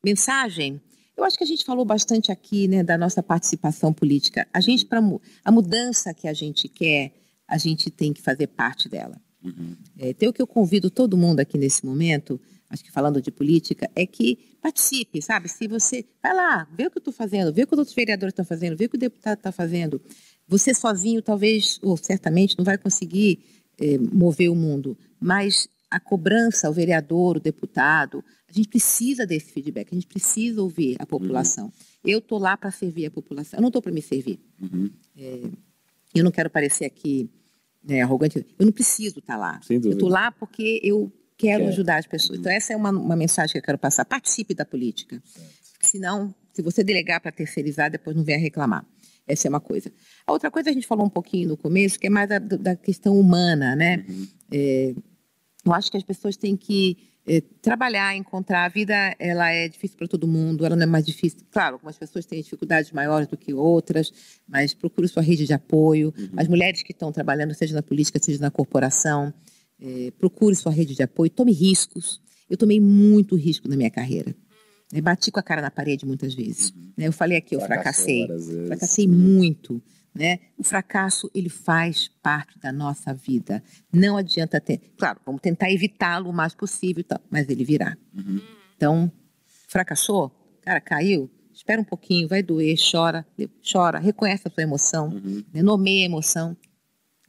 mensagem, 0.06 0.80
eu 1.18 1.24
acho 1.26 1.38
que 1.38 1.44
a 1.44 1.48
gente 1.48 1.66
falou 1.66 1.84
bastante 1.84 2.32
aqui 2.32 2.70
né, 2.70 2.84
da 2.84 2.98
nossa 2.98 3.22
participação 3.22 3.92
política. 3.92 4.48
A 4.54 4.62
gente, 4.62 4.86
para 4.86 5.02
a 5.44 5.52
mudança 5.52 6.14
que 6.14 6.28
a 6.28 6.34
gente 6.34 6.70
quer, 6.70 7.12
a 7.46 7.58
gente 7.58 7.92
tem 7.92 8.14
que 8.14 8.22
fazer 8.22 8.48
parte 8.48 8.88
dela. 8.88 9.20
Uhum. 9.44 9.76
É, 9.98 10.10
então, 10.10 10.30
o 10.30 10.34
que 10.34 10.42
eu 10.42 10.48
convido 10.48 10.90
todo 10.90 11.18
mundo 11.18 11.40
aqui 11.40 11.58
nesse 11.58 11.86
momento, 11.86 12.40
acho 12.70 12.84
que 12.84 12.92
falando 12.92 13.22
de 13.22 13.32
política, 13.32 13.90
é 13.96 14.06
que 14.06 14.38
participe, 14.62 15.22
sabe? 15.22 15.48
Se 15.48 15.68
você 15.68 16.06
vai 16.22 16.36
lá, 16.36 16.68
vê 16.76 16.88
o 16.88 16.92
que 16.92 16.98
eu 16.98 17.02
estou 17.02 17.14
fazendo, 17.14 17.54
vê 17.54 17.64
o 17.64 17.68
que 17.68 17.74
os 17.74 17.80
outros 17.80 17.96
vereadores 17.96 18.34
estão 18.34 18.46
fazendo, 18.46 18.78
vê 18.78 18.86
o 18.86 18.90
que 18.90 18.98
o 18.98 19.00
deputado 19.00 19.38
está 19.38 19.52
fazendo. 19.52 20.02
Você 20.48 20.74
sozinho, 20.74 21.22
talvez, 21.22 21.80
ou 21.82 21.96
certamente, 21.96 22.58
não 22.58 22.66
vai 22.66 22.78
conseguir 22.78 23.40
é, 23.80 23.98
mover 23.98 24.50
o 24.50 24.56
mundo, 24.56 24.98
mas 25.20 25.70
a 25.90 26.00
cobrança, 26.00 26.70
o 26.70 26.74
vereador, 26.74 27.38
o 27.38 27.40
deputado, 27.40 28.24
a 28.48 28.54
gente 28.54 28.68
precisa 28.68 29.26
desse 29.26 29.52
feedback, 29.52 29.90
a 29.92 29.96
gente 29.96 30.08
precisa 30.08 30.62
ouvir 30.62 30.96
a 31.00 31.06
população. 31.06 31.66
Uhum. 31.66 31.72
Eu 32.04 32.20
estou 32.20 32.38
lá 32.38 32.56
para 32.56 32.72
servir 32.72 33.06
a 33.06 33.12
população, 33.12 33.58
eu 33.58 33.62
não 33.62 33.70
estou 33.70 33.82
para 33.82 33.92
me 33.92 34.02
servir. 34.02 34.40
Uhum. 34.62 34.90
É, 35.18 35.42
eu 36.14 36.24
não 36.24 36.32
quero 36.32 36.50
parecer 36.50 36.86
aqui 36.86 37.30
né, 37.90 38.02
arrogante. 38.02 38.46
Eu 38.58 38.66
não 38.66 38.72
preciso 38.72 39.20
estar 39.20 39.34
tá 39.34 39.40
lá. 39.40 39.60
Eu 39.70 39.92
estou 39.92 40.10
lá 40.10 40.32
porque 40.32 40.80
eu 40.84 41.12
quero 41.38 41.64
Quer. 41.64 41.70
ajudar 41.70 41.98
as 41.98 42.08
pessoas. 42.08 42.40
Então, 42.40 42.52
essa 42.52 42.74
é 42.74 42.76
uma, 42.76 42.92
uma 42.92 43.16
mensagem 43.16 43.52
que 43.54 43.58
eu 43.58 43.64
quero 43.64 43.78
passar. 43.78 44.06
Participe 44.06 44.54
da 44.54 44.66
política. 44.66 45.22
Certo. 45.26 45.50
Senão, 45.82 46.36
se 46.54 46.62
você 46.62 46.84
delegar 46.84 47.22
para 47.22 47.32
terceirizar, 47.32 47.90
depois 47.90 48.16
não 48.16 48.24
venha 48.24 48.38
reclamar. 48.38 48.86
Essa 49.28 49.48
é 49.48 49.50
uma 49.50 49.60
coisa. 49.60 49.92
A 50.26 50.32
outra 50.32 50.52
coisa 50.52 50.70
a 50.70 50.74
gente 50.74 50.88
falou 50.88 51.06
um 51.06 51.10
pouquinho 51.10 51.50
no 51.50 51.58
começo, 51.58 52.00
que 52.00 52.08
é 52.08 52.10
mais 52.10 52.28
da, 52.28 52.40
da 52.40 52.76
questão 52.76 53.18
humana, 53.18 53.76
né? 53.76 54.04
Uhum. 54.08 54.28
É, 54.52 54.94
eu 55.66 55.74
acho 55.74 55.92
que 55.92 55.98
as 55.98 56.04
pessoas 56.04 56.36
têm 56.36 56.58
que 56.58 56.98
é, 57.28 57.42
trabalhar, 57.62 58.16
encontrar. 58.16 58.66
A 58.66 58.70
vida 58.70 59.16
ela 59.20 59.52
é 59.52 59.68
difícil 59.68 59.98
para 59.98 60.08
todo 60.08 60.28
mundo, 60.28 60.66
ela 60.66 60.76
não 60.76 60.84
é 60.84 60.86
mais 60.86 61.06
difícil. 61.06 61.40
Claro, 61.52 61.76
algumas 61.76 61.98
pessoas 61.98 62.26
têm 62.26 62.42
dificuldades 62.42 62.92
maiores 62.92 63.28
do 63.28 63.38
que 63.38 63.54
outras, 63.54 64.12
mas 64.48 64.74
procure 64.74 65.08
sua 65.08 65.22
rede 65.22 65.46
de 65.46 65.54
apoio. 65.54 66.14
Uhum. 66.18 66.30
As 66.38 66.48
mulheres 66.48 66.82
que 66.82 66.92
estão 66.92 67.12
trabalhando, 67.12 67.54
seja 67.54 67.76
na 67.76 67.84
política, 67.84 68.20
seja 68.22 68.40
na 68.40 68.50
corporação, 68.50 69.34
é, 69.80 70.12
procure 70.18 70.56
sua 70.56 70.72
rede 70.72 70.96
de 70.96 71.04
apoio, 71.04 71.30
tome 71.30 71.52
riscos. 71.52 72.22
Eu 72.50 72.58
tomei 72.58 72.80
muito 72.80 73.36
risco 73.36 73.68
na 73.68 73.76
minha 73.76 73.92
carreira. 73.92 74.36
É, 74.92 75.00
bati 75.00 75.32
com 75.32 75.40
a 75.40 75.44
cara 75.44 75.62
na 75.62 75.70
parede 75.70 76.06
muitas 76.06 76.34
vezes. 76.34 76.72
Uhum. 76.72 76.92
Né? 76.98 77.08
Eu 77.08 77.14
falei 77.14 77.38
aqui, 77.38 77.56
eu 77.56 77.62
fracassei. 77.62 78.28
Fracassei 78.68 79.06
uhum. 79.06 79.14
muito. 79.14 79.82
Né? 80.20 80.40
O 80.58 80.64
fracasso 80.66 81.32
ele 81.34 81.48
faz 81.48 82.10
parte 82.22 82.60
da 82.60 82.74
nossa 82.74 83.14
vida. 83.14 83.64
Não 83.90 84.18
adianta 84.18 84.60
ter. 84.60 84.82
Claro, 84.98 85.18
vamos 85.26 85.40
tentar 85.40 85.72
evitá-lo 85.72 86.30
o 86.30 86.34
mais 86.34 86.54
possível, 86.54 87.06
mas 87.32 87.48
ele 87.48 87.64
virá. 87.64 87.98
Uhum. 88.14 88.42
Então, 88.76 89.10
fracassou, 89.70 90.30
cara, 90.62 90.82
caiu. 90.82 91.32
Espera 91.54 91.80
um 91.80 91.86
pouquinho, 91.86 92.28
vai 92.28 92.44
doer, 92.44 92.76
chora, 92.92 93.26
chora, 93.64 93.98
reconhece 93.98 94.46
a 94.46 94.52
sua 94.52 94.64
emoção, 94.64 95.08
uhum. 95.08 95.42
né? 95.54 95.62
nomeia 95.62 96.04
a 96.04 96.06
emoção 96.06 96.58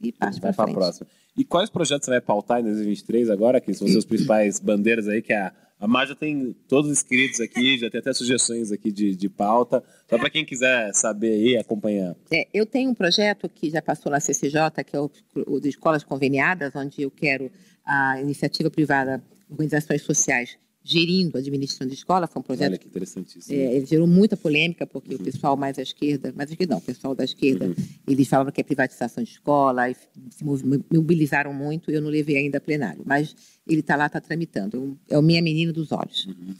e 0.01 0.11
parte 0.11 0.41
para 0.41 0.51
frente. 0.51 0.73
Próxima. 0.73 1.07
E 1.37 1.45
quais 1.45 1.69
projetos 1.69 2.05
você 2.05 2.11
vai 2.11 2.21
pautar 2.21 2.59
em 2.59 2.63
2023 2.63 3.29
agora, 3.29 3.61
que 3.61 3.73
são 3.73 3.85
os 3.85 3.93
seus 3.93 4.03
principais 4.05 4.59
bandeiras 4.59 5.07
aí, 5.07 5.21
que 5.21 5.31
é 5.31 5.39
a 5.39 5.53
a 5.81 5.87
Mar 5.87 6.07
já 6.07 6.13
tem 6.13 6.55
todos 6.67 6.91
inscritos 6.91 7.41
aqui, 7.41 7.79
já 7.79 7.89
tem 7.89 7.99
até 7.99 8.13
sugestões 8.13 8.71
aqui 8.71 8.91
de, 8.91 9.15
de 9.15 9.27
pauta. 9.27 9.83
Só 10.07 10.15
para 10.15 10.29
quem 10.29 10.45
quiser 10.45 10.93
saber 10.93 11.31
aí, 11.33 11.57
acompanhar. 11.57 12.15
É, 12.31 12.47
eu 12.53 12.67
tenho 12.67 12.91
um 12.91 12.93
projeto 12.93 13.49
que 13.49 13.71
já 13.71 13.81
passou 13.81 14.11
na 14.11 14.19
CCJ, 14.19 14.83
que 14.85 14.95
é 14.95 14.99
o, 14.99 15.09
o 15.47 15.59
de 15.59 15.69
Escolas 15.69 16.03
Conveniadas, 16.03 16.75
onde 16.75 17.01
eu 17.01 17.09
quero 17.09 17.51
a 17.83 18.21
iniciativa 18.21 18.69
privada, 18.69 19.23
organizações 19.49 20.03
sociais 20.03 20.55
gerindo, 20.83 21.37
administrando 21.37 21.93
escola, 21.93 22.27
foi 22.27 22.39
um 22.39 22.43
projeto. 22.43 22.69
Olha 22.69 22.77
que 22.77 22.87
interessantíssimo. 22.87 23.57
É, 23.57 23.75
ele 23.75 23.85
gerou 23.85 24.07
muita 24.07 24.35
polêmica, 24.35 24.85
porque 24.87 25.13
uhum. 25.15 25.21
o 25.21 25.23
pessoal 25.23 25.55
mais 25.55 25.77
à 25.77 25.81
esquerda, 25.81 26.33
mais 26.35 26.49
à 26.49 26.53
esquerda 26.53 26.73
não, 26.73 26.79
o 26.79 26.83
pessoal 26.83 27.13
da 27.13 27.23
esquerda, 27.23 27.67
uhum. 27.67 27.75
eles 28.07 28.27
falavam 28.27 28.51
que 28.51 28.61
é 28.61 28.63
privatização 28.63 29.23
de 29.23 29.31
escola, 29.31 29.89
e 29.89 29.95
se 29.95 30.43
mobilizaram 30.91 31.53
muito, 31.53 31.91
eu 31.91 32.01
não 32.01 32.09
levei 32.09 32.37
ainda 32.37 32.57
a 32.57 32.61
plenário, 32.61 33.03
mas 33.05 33.35
ele 33.67 33.81
está 33.81 33.95
lá, 33.95 34.07
está 34.07 34.19
tramitando, 34.19 34.97
é 35.09 35.17
o 35.17 35.21
minha 35.21 35.41
menina 35.41 35.71
dos 35.71 35.91
olhos. 35.91 36.25
Uhum. 36.25 36.55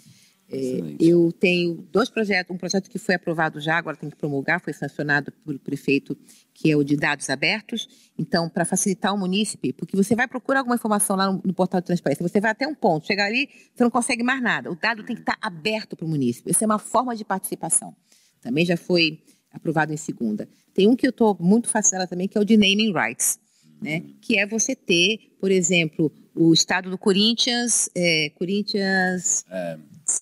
É, 0.53 0.95
eu 0.99 1.31
tenho 1.31 1.75
dois 1.91 2.09
projetos, 2.09 2.53
um 2.53 2.57
projeto 2.57 2.89
que 2.89 2.99
foi 2.99 3.15
aprovado 3.15 3.61
já, 3.61 3.77
agora 3.77 3.95
tem 3.95 4.09
que 4.09 4.17
promulgar, 4.17 4.59
foi 4.59 4.73
sancionado 4.73 5.31
pelo 5.31 5.57
prefeito, 5.57 6.17
que 6.53 6.69
é 6.69 6.75
o 6.75 6.83
de 6.83 6.97
dados 6.97 7.29
abertos. 7.29 7.87
Então, 8.17 8.49
para 8.49 8.65
facilitar 8.65 9.13
o 9.13 9.17
munícipe, 9.17 9.71
porque 9.71 9.95
você 9.95 10.13
vai 10.13 10.27
procurar 10.27 10.59
alguma 10.59 10.75
informação 10.75 11.15
lá 11.15 11.31
no, 11.31 11.41
no, 11.45 11.53
portal 11.53 11.79
de 11.79 11.87
transparência, 11.87 12.27
você 12.27 12.41
vai 12.41 12.51
até 12.51 12.67
um 12.67 12.75
ponto, 12.75 13.07
chegar 13.07 13.27
ali, 13.27 13.49
você 13.73 13.81
não 13.81 13.89
consegue 13.89 14.23
mais 14.23 14.41
nada. 14.41 14.69
O 14.69 14.75
dado 14.75 15.03
tem 15.03 15.15
que 15.15 15.21
estar 15.21 15.37
aberto 15.41 15.95
para 15.95 16.05
o 16.05 16.09
munícipe. 16.09 16.51
Essa 16.51 16.65
é 16.65 16.67
uma 16.67 16.79
forma 16.79 17.15
de 17.15 17.23
participação. 17.23 17.95
Também 18.41 18.65
já 18.65 18.75
foi 18.75 19.23
aprovado 19.53 19.93
em 19.93 19.97
segunda. 19.97 20.49
Tem 20.73 20.85
um 20.85 20.97
que 20.97 21.07
eu 21.07 21.11
estou 21.11 21.37
muito 21.39 21.69
fascinada 21.69 22.07
também, 22.07 22.27
que 22.27 22.37
é 22.37 22.41
o 22.41 22.45
de 22.45 22.57
naming 22.57 22.91
rights, 22.91 23.39
né? 23.81 24.03
que 24.21 24.37
é 24.37 24.45
você 24.45 24.75
ter, 24.75 25.33
por 25.39 25.49
exemplo, 25.49 26.11
o 26.35 26.53
estado 26.53 26.89
do 26.89 26.97
Corinthians, 26.97 27.89
é, 27.95 28.29
Corinthians... 28.35 29.45
É 29.49 29.77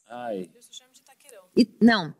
Ai. 0.10 0.50
Eu 0.54 0.62
só 0.62 0.72
chamo 0.72 0.92
de 0.92 1.02
Taqueirão. 1.02 1.44
E, 1.56 1.68
não. 1.80 2.14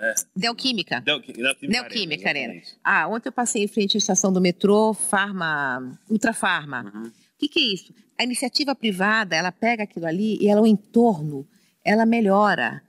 É. 0.00 0.14
Neoquímica. 0.36 1.02
Neoquímica, 1.06 1.56
Neoquímica 1.62 2.28
Arena. 2.28 2.60
Ah, 2.82 3.08
ontem 3.08 3.28
eu 3.28 3.32
passei 3.32 3.64
em 3.64 3.68
frente 3.68 3.96
à 3.96 3.98
estação 3.98 4.32
do 4.32 4.40
metrô, 4.40 4.92
Farma, 4.92 5.98
Ultrafarma. 6.08 6.90
Uhum. 6.94 7.06
O 7.06 7.12
que, 7.38 7.48
que 7.48 7.60
é 7.60 7.74
isso? 7.74 7.94
A 8.18 8.24
iniciativa 8.24 8.74
privada, 8.74 9.36
ela 9.36 9.52
pega 9.52 9.84
aquilo 9.84 10.06
ali 10.06 10.38
e 10.40 10.48
ela, 10.48 10.60
o 10.60 10.66
entorno, 10.66 11.46
ela 11.84 12.04
melhora. 12.04 12.82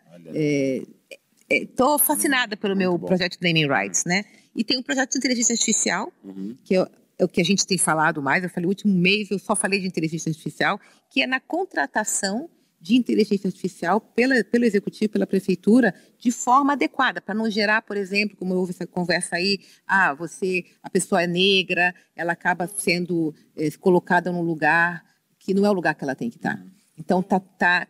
Estou 1.49 1.93
é, 1.93 1.95
é, 1.95 1.99
fascinada 1.99 2.57
pelo 2.57 2.75
Muito 2.75 2.89
meu 2.89 2.97
bom. 2.97 3.07
projeto 3.07 3.39
de 3.39 3.47
Naming 3.47 3.67
Rights, 3.67 4.03
né? 4.05 4.25
E 4.55 4.63
tem 4.63 4.77
um 4.77 4.83
projeto 4.83 5.11
de 5.11 5.17
inteligência 5.19 5.53
artificial, 5.53 6.11
uhum. 6.23 6.57
que 6.65 6.75
é, 6.75 6.85
é 7.19 7.23
o 7.23 7.27
que 7.27 7.39
a 7.39 7.45
gente 7.45 7.65
tem 7.65 7.77
falado 7.77 8.21
mais. 8.21 8.43
Eu 8.43 8.49
falei, 8.49 8.65
o 8.65 8.69
último 8.69 8.93
mês 8.93 9.31
eu 9.31 9.39
só 9.39 9.55
falei 9.55 9.79
de 9.79 9.87
inteligência 9.87 10.29
artificial, 10.29 10.79
que 11.09 11.21
é 11.21 11.27
na 11.27 11.39
contratação 11.39 12.49
de 12.81 12.95
inteligência 12.95 13.47
artificial 13.47 14.01
pela, 14.01 14.43
pelo 14.43 14.65
executivo, 14.65 15.11
pela 15.11 15.27
prefeitura, 15.27 15.93
de 16.17 16.31
forma 16.31 16.73
adequada, 16.73 17.21
para 17.21 17.35
não 17.35 17.49
gerar, 17.49 17.83
por 17.83 17.95
exemplo, 17.95 18.35
como 18.35 18.55
houve 18.55 18.71
essa 18.71 18.87
conversa 18.87 19.35
aí, 19.35 19.59
ah, 19.85 20.13
você, 20.13 20.65
a 20.81 20.89
pessoa 20.89 21.21
é 21.21 21.27
negra, 21.27 21.93
ela 22.15 22.33
acaba 22.33 22.67
sendo 22.67 23.33
é, 23.55 23.69
colocada 23.71 24.31
num 24.31 24.41
lugar 24.41 25.03
que 25.37 25.53
não 25.53 25.65
é 25.65 25.69
o 25.69 25.73
lugar 25.73 25.93
que 25.93 26.03
ela 26.03 26.15
tem 26.15 26.29
que 26.29 26.37
estar. 26.37 26.57
Tá. 26.57 26.65
Então, 26.97 27.21
tá, 27.21 27.39
tá, 27.39 27.87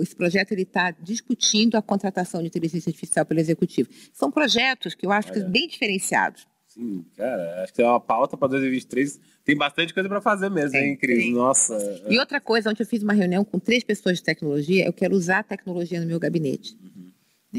esse 0.00 0.14
projeto 0.14 0.52
ele 0.52 0.62
está 0.62 0.90
discutindo 0.90 1.76
a 1.76 1.82
contratação 1.82 2.42
de 2.42 2.48
inteligência 2.48 2.90
artificial 2.90 3.24
pelo 3.24 3.40
executivo. 3.40 3.88
São 4.12 4.30
projetos 4.30 4.94
que 4.94 5.06
eu 5.06 5.12
acho 5.12 5.32
que 5.32 5.40
bem 5.40 5.66
diferenciados. 5.66 6.46
Sim, 6.76 7.04
cara, 7.16 7.62
acho 7.62 7.72
que 7.72 7.80
é 7.80 7.86
uma 7.86 8.00
pauta 8.00 8.36
para 8.36 8.48
2023 8.48 9.18
tem 9.46 9.56
bastante 9.56 9.94
coisa 9.94 10.08
para 10.08 10.20
fazer 10.20 10.50
mesmo, 10.50 10.76
hein, 10.76 10.96
Cris? 10.96 11.18
Tem. 11.18 11.32
Nossa. 11.32 12.02
E 12.08 12.18
outra 12.18 12.40
coisa, 12.40 12.68
ontem 12.68 12.82
eu 12.82 12.86
fiz 12.86 13.00
uma 13.00 13.12
reunião 13.12 13.44
com 13.44 13.60
três 13.60 13.84
pessoas 13.84 14.18
de 14.18 14.24
tecnologia, 14.24 14.84
eu 14.84 14.92
quero 14.92 15.14
usar 15.14 15.38
a 15.38 15.42
tecnologia 15.44 16.00
no 16.00 16.06
meu 16.06 16.18
gabinete. 16.18 16.76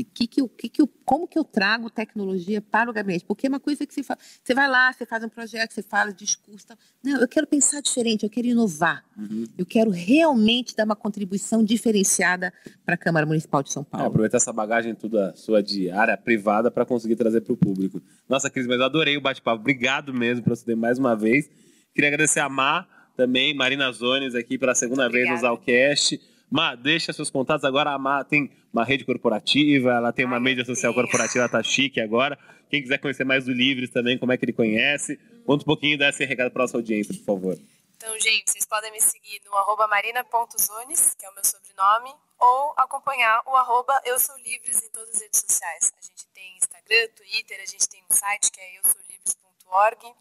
Que 0.03 0.27
que 0.27 0.41
eu, 0.41 0.49
que 0.49 0.69
que 0.69 0.81
eu, 0.81 0.87
como 1.05 1.27
que 1.27 1.37
eu 1.37 1.43
trago 1.43 1.89
tecnologia 1.89 2.61
para 2.61 2.89
o 2.89 2.93
gabinete? 2.93 3.25
Porque 3.25 3.47
é 3.47 3.49
uma 3.49 3.59
coisa 3.59 3.85
que 3.85 3.93
você 3.93 4.03
fala, 4.03 4.19
você 4.43 4.53
vai 4.53 4.67
lá, 4.67 4.91
você 4.91 5.05
faz 5.05 5.23
um 5.23 5.29
projeto, 5.29 5.73
você 5.73 5.81
fala, 5.81 6.11
discurso. 6.11 6.67
Não, 7.03 7.21
eu 7.21 7.27
quero 7.27 7.47
pensar 7.47 7.81
diferente, 7.81 8.23
eu 8.23 8.29
quero 8.29 8.47
inovar. 8.47 9.03
Uhum. 9.17 9.45
Eu 9.57 9.65
quero 9.65 9.89
realmente 9.89 10.75
dar 10.75 10.85
uma 10.85 10.95
contribuição 10.95 11.63
diferenciada 11.63 12.53
para 12.85 12.95
a 12.95 12.97
Câmara 12.97 13.25
Municipal 13.25 13.63
de 13.63 13.71
São 13.71 13.83
Paulo. 13.83 14.05
É, 14.05 14.07
aproveitar 14.07 14.37
essa 14.37 14.53
bagagem 14.53 14.95
toda 14.95 15.35
sua 15.35 15.61
de 15.61 15.89
área 15.89 16.17
privada 16.17 16.69
para 16.69 16.85
conseguir 16.85 17.15
trazer 17.15 17.41
para 17.41 17.53
o 17.53 17.57
público. 17.57 18.01
Nossa, 18.27 18.49
Cris, 18.49 18.67
mas 18.67 18.79
eu 18.79 18.85
adorei 18.85 19.17
o 19.17 19.21
bate-papo. 19.21 19.59
Obrigado 19.59 20.13
mesmo 20.13 20.43
por 20.43 20.55
você 20.55 20.65
ter 20.65 20.75
mais 20.75 20.97
uma 20.97 21.15
vez. 21.15 21.49
Queria 21.93 22.09
agradecer 22.09 22.39
a 22.39 22.49
Má 22.49 22.87
também, 23.15 23.53
Marina 23.55 23.91
Zones, 23.91 24.35
aqui 24.35 24.57
pela 24.57 24.75
segunda 24.75 25.07
Obrigada. 25.07 25.31
vez 25.31 25.41
no 25.41 25.47
Zalcast. 25.47 26.21
Má, 26.49 26.75
deixa 26.75 27.11
seus 27.11 27.29
contatos. 27.29 27.65
Agora 27.65 27.91
a 27.91 27.97
Má 27.99 28.23
tem 28.23 28.49
uma 28.71 28.83
rede 28.83 29.03
corporativa, 29.03 29.91
ela 29.91 30.13
tem 30.13 30.25
uma 30.25 30.37
Ai, 30.37 30.41
mídia 30.41 30.65
social 30.65 30.93
corporativa, 30.93 31.39
ela 31.39 31.49
tá 31.49 31.61
chique 31.61 31.99
agora. 31.99 32.37
Quem 32.69 32.81
quiser 32.81 32.97
conhecer 32.97 33.23
mais 33.23 33.45
do 33.45 33.53
Livres 33.53 33.89
também, 33.89 34.17
como 34.17 34.31
é 34.31 34.37
que 34.37 34.45
ele 34.45 34.53
conhece, 34.53 35.17
conta 35.45 35.63
um 35.63 35.65
pouquinho 35.65 35.97
desse 35.97 36.25
recado 36.25 36.51
para 36.51 36.63
nossa 36.63 36.77
audiência, 36.77 37.13
por 37.13 37.23
favor. 37.23 37.57
Então, 37.97 38.13
gente, 38.19 38.51
vocês 38.51 38.65
podem 38.65 38.91
me 38.91 39.01
seguir 39.01 39.41
no 39.45 39.55
arroba 39.55 39.87
marina.zones, 39.87 41.15
que 41.15 41.25
é 41.25 41.29
o 41.29 41.33
meu 41.33 41.43
sobrenome, 41.43 42.13
ou 42.39 42.73
acompanhar 42.77 43.41
o 43.45 43.55
arroba 43.55 43.99
Eu 44.05 44.19
Sou 44.19 44.37
Livres 44.37 44.83
em 44.83 44.89
todas 44.91 45.15
as 45.15 45.21
redes 45.21 45.39
sociais. 45.39 45.91
A 45.97 46.01
gente 46.05 46.27
tem 46.33 46.57
Instagram, 46.57 47.07
Twitter, 47.15 47.59
a 47.61 47.65
gente 47.65 47.89
tem 47.89 48.03
um 48.09 48.13
site 48.13 48.51
que 48.51 48.59
é 48.59 48.77
eusoulivres.org. 48.77 50.13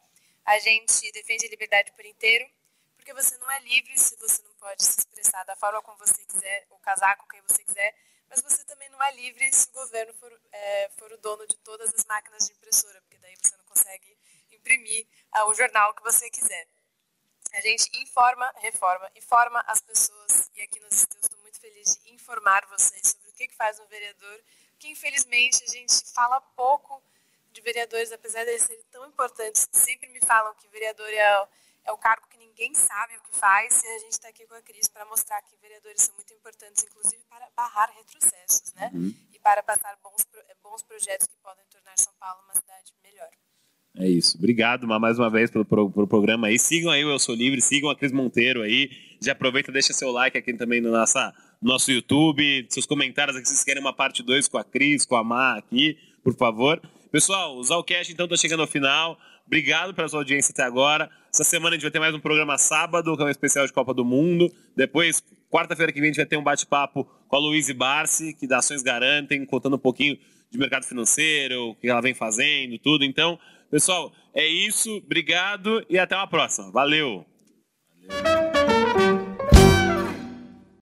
A 0.47 0.59
gente 0.59 1.12
defende 1.12 1.47
a 1.47 1.51
liberdade 1.51 1.93
por 1.93 2.07
inteiro, 2.07 2.47
porque 3.07 3.23
você 3.23 3.39
não 3.39 3.49
é 3.53 3.61
livre 3.61 3.97
se 3.97 4.16
você 4.16 4.43
não 4.43 4.53
pode 4.55 4.83
se 4.83 4.99
expressar 4.99 5.45
da 5.45 5.55
forma 5.55 5.81
como 5.81 5.97
você 5.97 6.24
quiser, 6.24 6.66
ou 6.70 6.78
casar 6.81 7.16
com 7.16 7.28
quem 7.28 7.41
você 7.43 7.62
quiser, 7.62 7.95
mas 8.28 8.43
você 8.43 8.65
também 8.65 8.89
não 8.89 9.01
é 9.01 9.15
livre 9.15 9.49
se 9.53 9.69
o 9.69 9.73
governo 9.74 10.12
for, 10.15 10.41
é, 10.51 10.91
for 10.99 11.12
o 11.12 11.19
dono 11.19 11.47
de 11.47 11.57
todas 11.59 11.95
as 11.95 12.05
máquinas 12.07 12.49
de 12.49 12.53
impressora, 12.53 13.01
porque 13.03 13.16
daí 13.19 13.37
você 13.37 13.57
não 13.57 13.65
consegue 13.66 14.19
imprimir 14.51 15.07
ah, 15.31 15.47
o 15.47 15.55
jornal 15.55 15.95
que 15.95 16.03
você 16.03 16.28
quiser. 16.28 16.66
A 17.53 17.61
gente 17.61 17.89
informa, 18.03 18.53
reforma, 18.57 19.09
informa 19.15 19.61
as 19.69 19.81
pessoas, 19.81 20.51
e 20.57 20.62
aqui 20.62 20.81
nós 20.81 21.07
estou 21.09 21.39
muito 21.39 21.61
feliz 21.61 22.01
de 22.03 22.12
informar 22.12 22.66
vocês 22.66 23.07
sobre 23.07 23.31
o 23.31 23.33
que, 23.35 23.47
que 23.47 23.55
faz 23.55 23.78
um 23.78 23.87
vereador, 23.87 24.43
que 24.81 24.89
infelizmente 24.89 25.62
a 25.62 25.69
gente 25.69 26.12
fala 26.12 26.41
pouco 26.57 27.01
de 27.53 27.61
vereadores, 27.61 28.11
apesar 28.11 28.45
de 28.45 28.59
serem 28.59 28.83
tão 28.91 29.07
importantes, 29.07 29.69
sempre 29.70 30.09
me 30.09 30.20
falam 30.20 30.53
que 30.57 30.66
vereador 30.66 31.09
é, 31.09 31.49
é 31.86 31.92
o 31.92 31.96
cargo 31.96 32.26
que 32.28 32.36
ninguém 32.38 32.74
sabe 32.74 33.16
o 33.16 33.22
que 33.22 33.38
faz, 33.38 33.82
e 33.82 33.86
a 33.86 33.98
gente 34.00 34.12
está 34.12 34.28
aqui 34.28 34.46
com 34.46 34.54
a 34.54 34.62
Cris 34.62 34.88
para 34.88 35.04
mostrar 35.06 35.40
que 35.42 35.56
vereadores 35.62 36.02
são 36.02 36.14
muito 36.16 36.32
importantes, 36.34 36.84
inclusive 36.84 37.22
para 37.28 37.48
barrar 37.56 37.90
retrocessos, 37.96 38.74
né? 38.74 38.90
Uhum. 38.92 39.14
E 39.32 39.38
para 39.38 39.62
passar 39.62 39.96
bons, 40.02 40.26
bons 40.62 40.82
projetos 40.82 41.26
que 41.26 41.36
podem 41.42 41.64
tornar 41.70 41.96
São 41.96 42.12
Paulo 42.18 42.42
uma 42.44 42.54
cidade 42.54 42.92
melhor. 43.02 43.30
É 43.98 44.06
isso. 44.06 44.36
Obrigado 44.36 44.86
mais 44.86 45.18
uma 45.18 45.30
vez 45.30 45.50
pelo, 45.50 45.64
programa 45.64 46.48
aí. 46.48 46.58
Sigam 46.58 46.90
aí 46.90 47.02
o 47.04 47.10
Eu 47.10 47.18
Sou 47.18 47.34
Livre, 47.34 47.62
sigam 47.62 47.88
a 47.88 47.96
Cris 47.96 48.12
Monteiro 48.12 48.62
aí. 48.62 48.90
Já 49.22 49.32
aproveita, 49.32 49.72
deixa 49.72 49.94
seu 49.94 50.10
like 50.10 50.36
aqui 50.36 50.52
também 50.52 50.82
no 50.82 50.90
nossa, 50.90 51.32
nosso 51.62 51.90
YouTube, 51.90 52.66
seus 52.68 52.84
comentários 52.84 53.36
aqui, 53.36 53.46
se 53.46 53.54
vocês 53.54 53.64
querem 53.64 53.80
uma 53.80 53.94
parte 53.94 54.22
2 54.22 54.48
com 54.48 54.58
a 54.58 54.64
Cris, 54.64 55.06
com 55.06 55.16
a 55.16 55.24
Má 55.24 55.56
aqui, 55.56 55.96
por 56.22 56.36
favor. 56.36 56.82
Pessoal, 57.10 57.56
o 57.56 57.64
Zalcast 57.64 58.12
então 58.12 58.26
está 58.26 58.36
chegando 58.36 58.60
ao 58.60 58.66
final. 58.66 59.18
Obrigado 59.47 59.94
pela 59.94 60.09
sua 60.09 60.20
audiência 60.20 60.52
até 60.52 60.62
agora. 60.62 61.09
Essa 61.32 61.44
semana 61.44 61.70
a 61.70 61.73
gente 61.74 61.82
vai 61.82 61.90
ter 61.90 62.01
mais 62.01 62.14
um 62.14 62.18
programa 62.20 62.59
sábado, 62.59 63.16
que 63.16 63.23
é 63.23 63.27
um 63.27 63.28
especial 63.28 63.66
de 63.66 63.73
Copa 63.73 63.94
do 63.94 64.05
Mundo. 64.05 64.51
Depois, 64.74 65.23
quarta-feira 65.51 65.93
que 65.93 66.01
vem, 66.01 66.10
a 66.10 66.12
gente 66.12 66.16
vai 66.16 66.27
ter 66.27 66.36
um 66.36 66.43
bate-papo 66.43 67.05
com 67.28 67.36
a 67.36 67.39
Luíse 67.39 67.73
Barsi, 67.73 68.35
que 68.35 68.47
da 68.47 68.59
Ações 68.59 68.82
Garantem, 68.82 69.44
contando 69.47 69.77
um 69.77 69.78
pouquinho 69.78 70.18
de 70.51 70.59
mercado 70.59 70.85
financeiro, 70.85 71.70
o 71.70 71.74
que 71.74 71.89
ela 71.89 72.01
vem 72.01 72.14
fazendo, 72.14 72.78
tudo. 72.78 73.05
Então, 73.05 73.39
pessoal, 73.70 74.12
é 74.35 74.47
isso. 74.47 74.97
Obrigado 74.98 75.85
e 75.89 75.98
até 75.98 76.16
uma 76.16 76.27
próxima. 76.27 76.70
Valeu! 76.73 77.24
Valeu. 78.09 78.56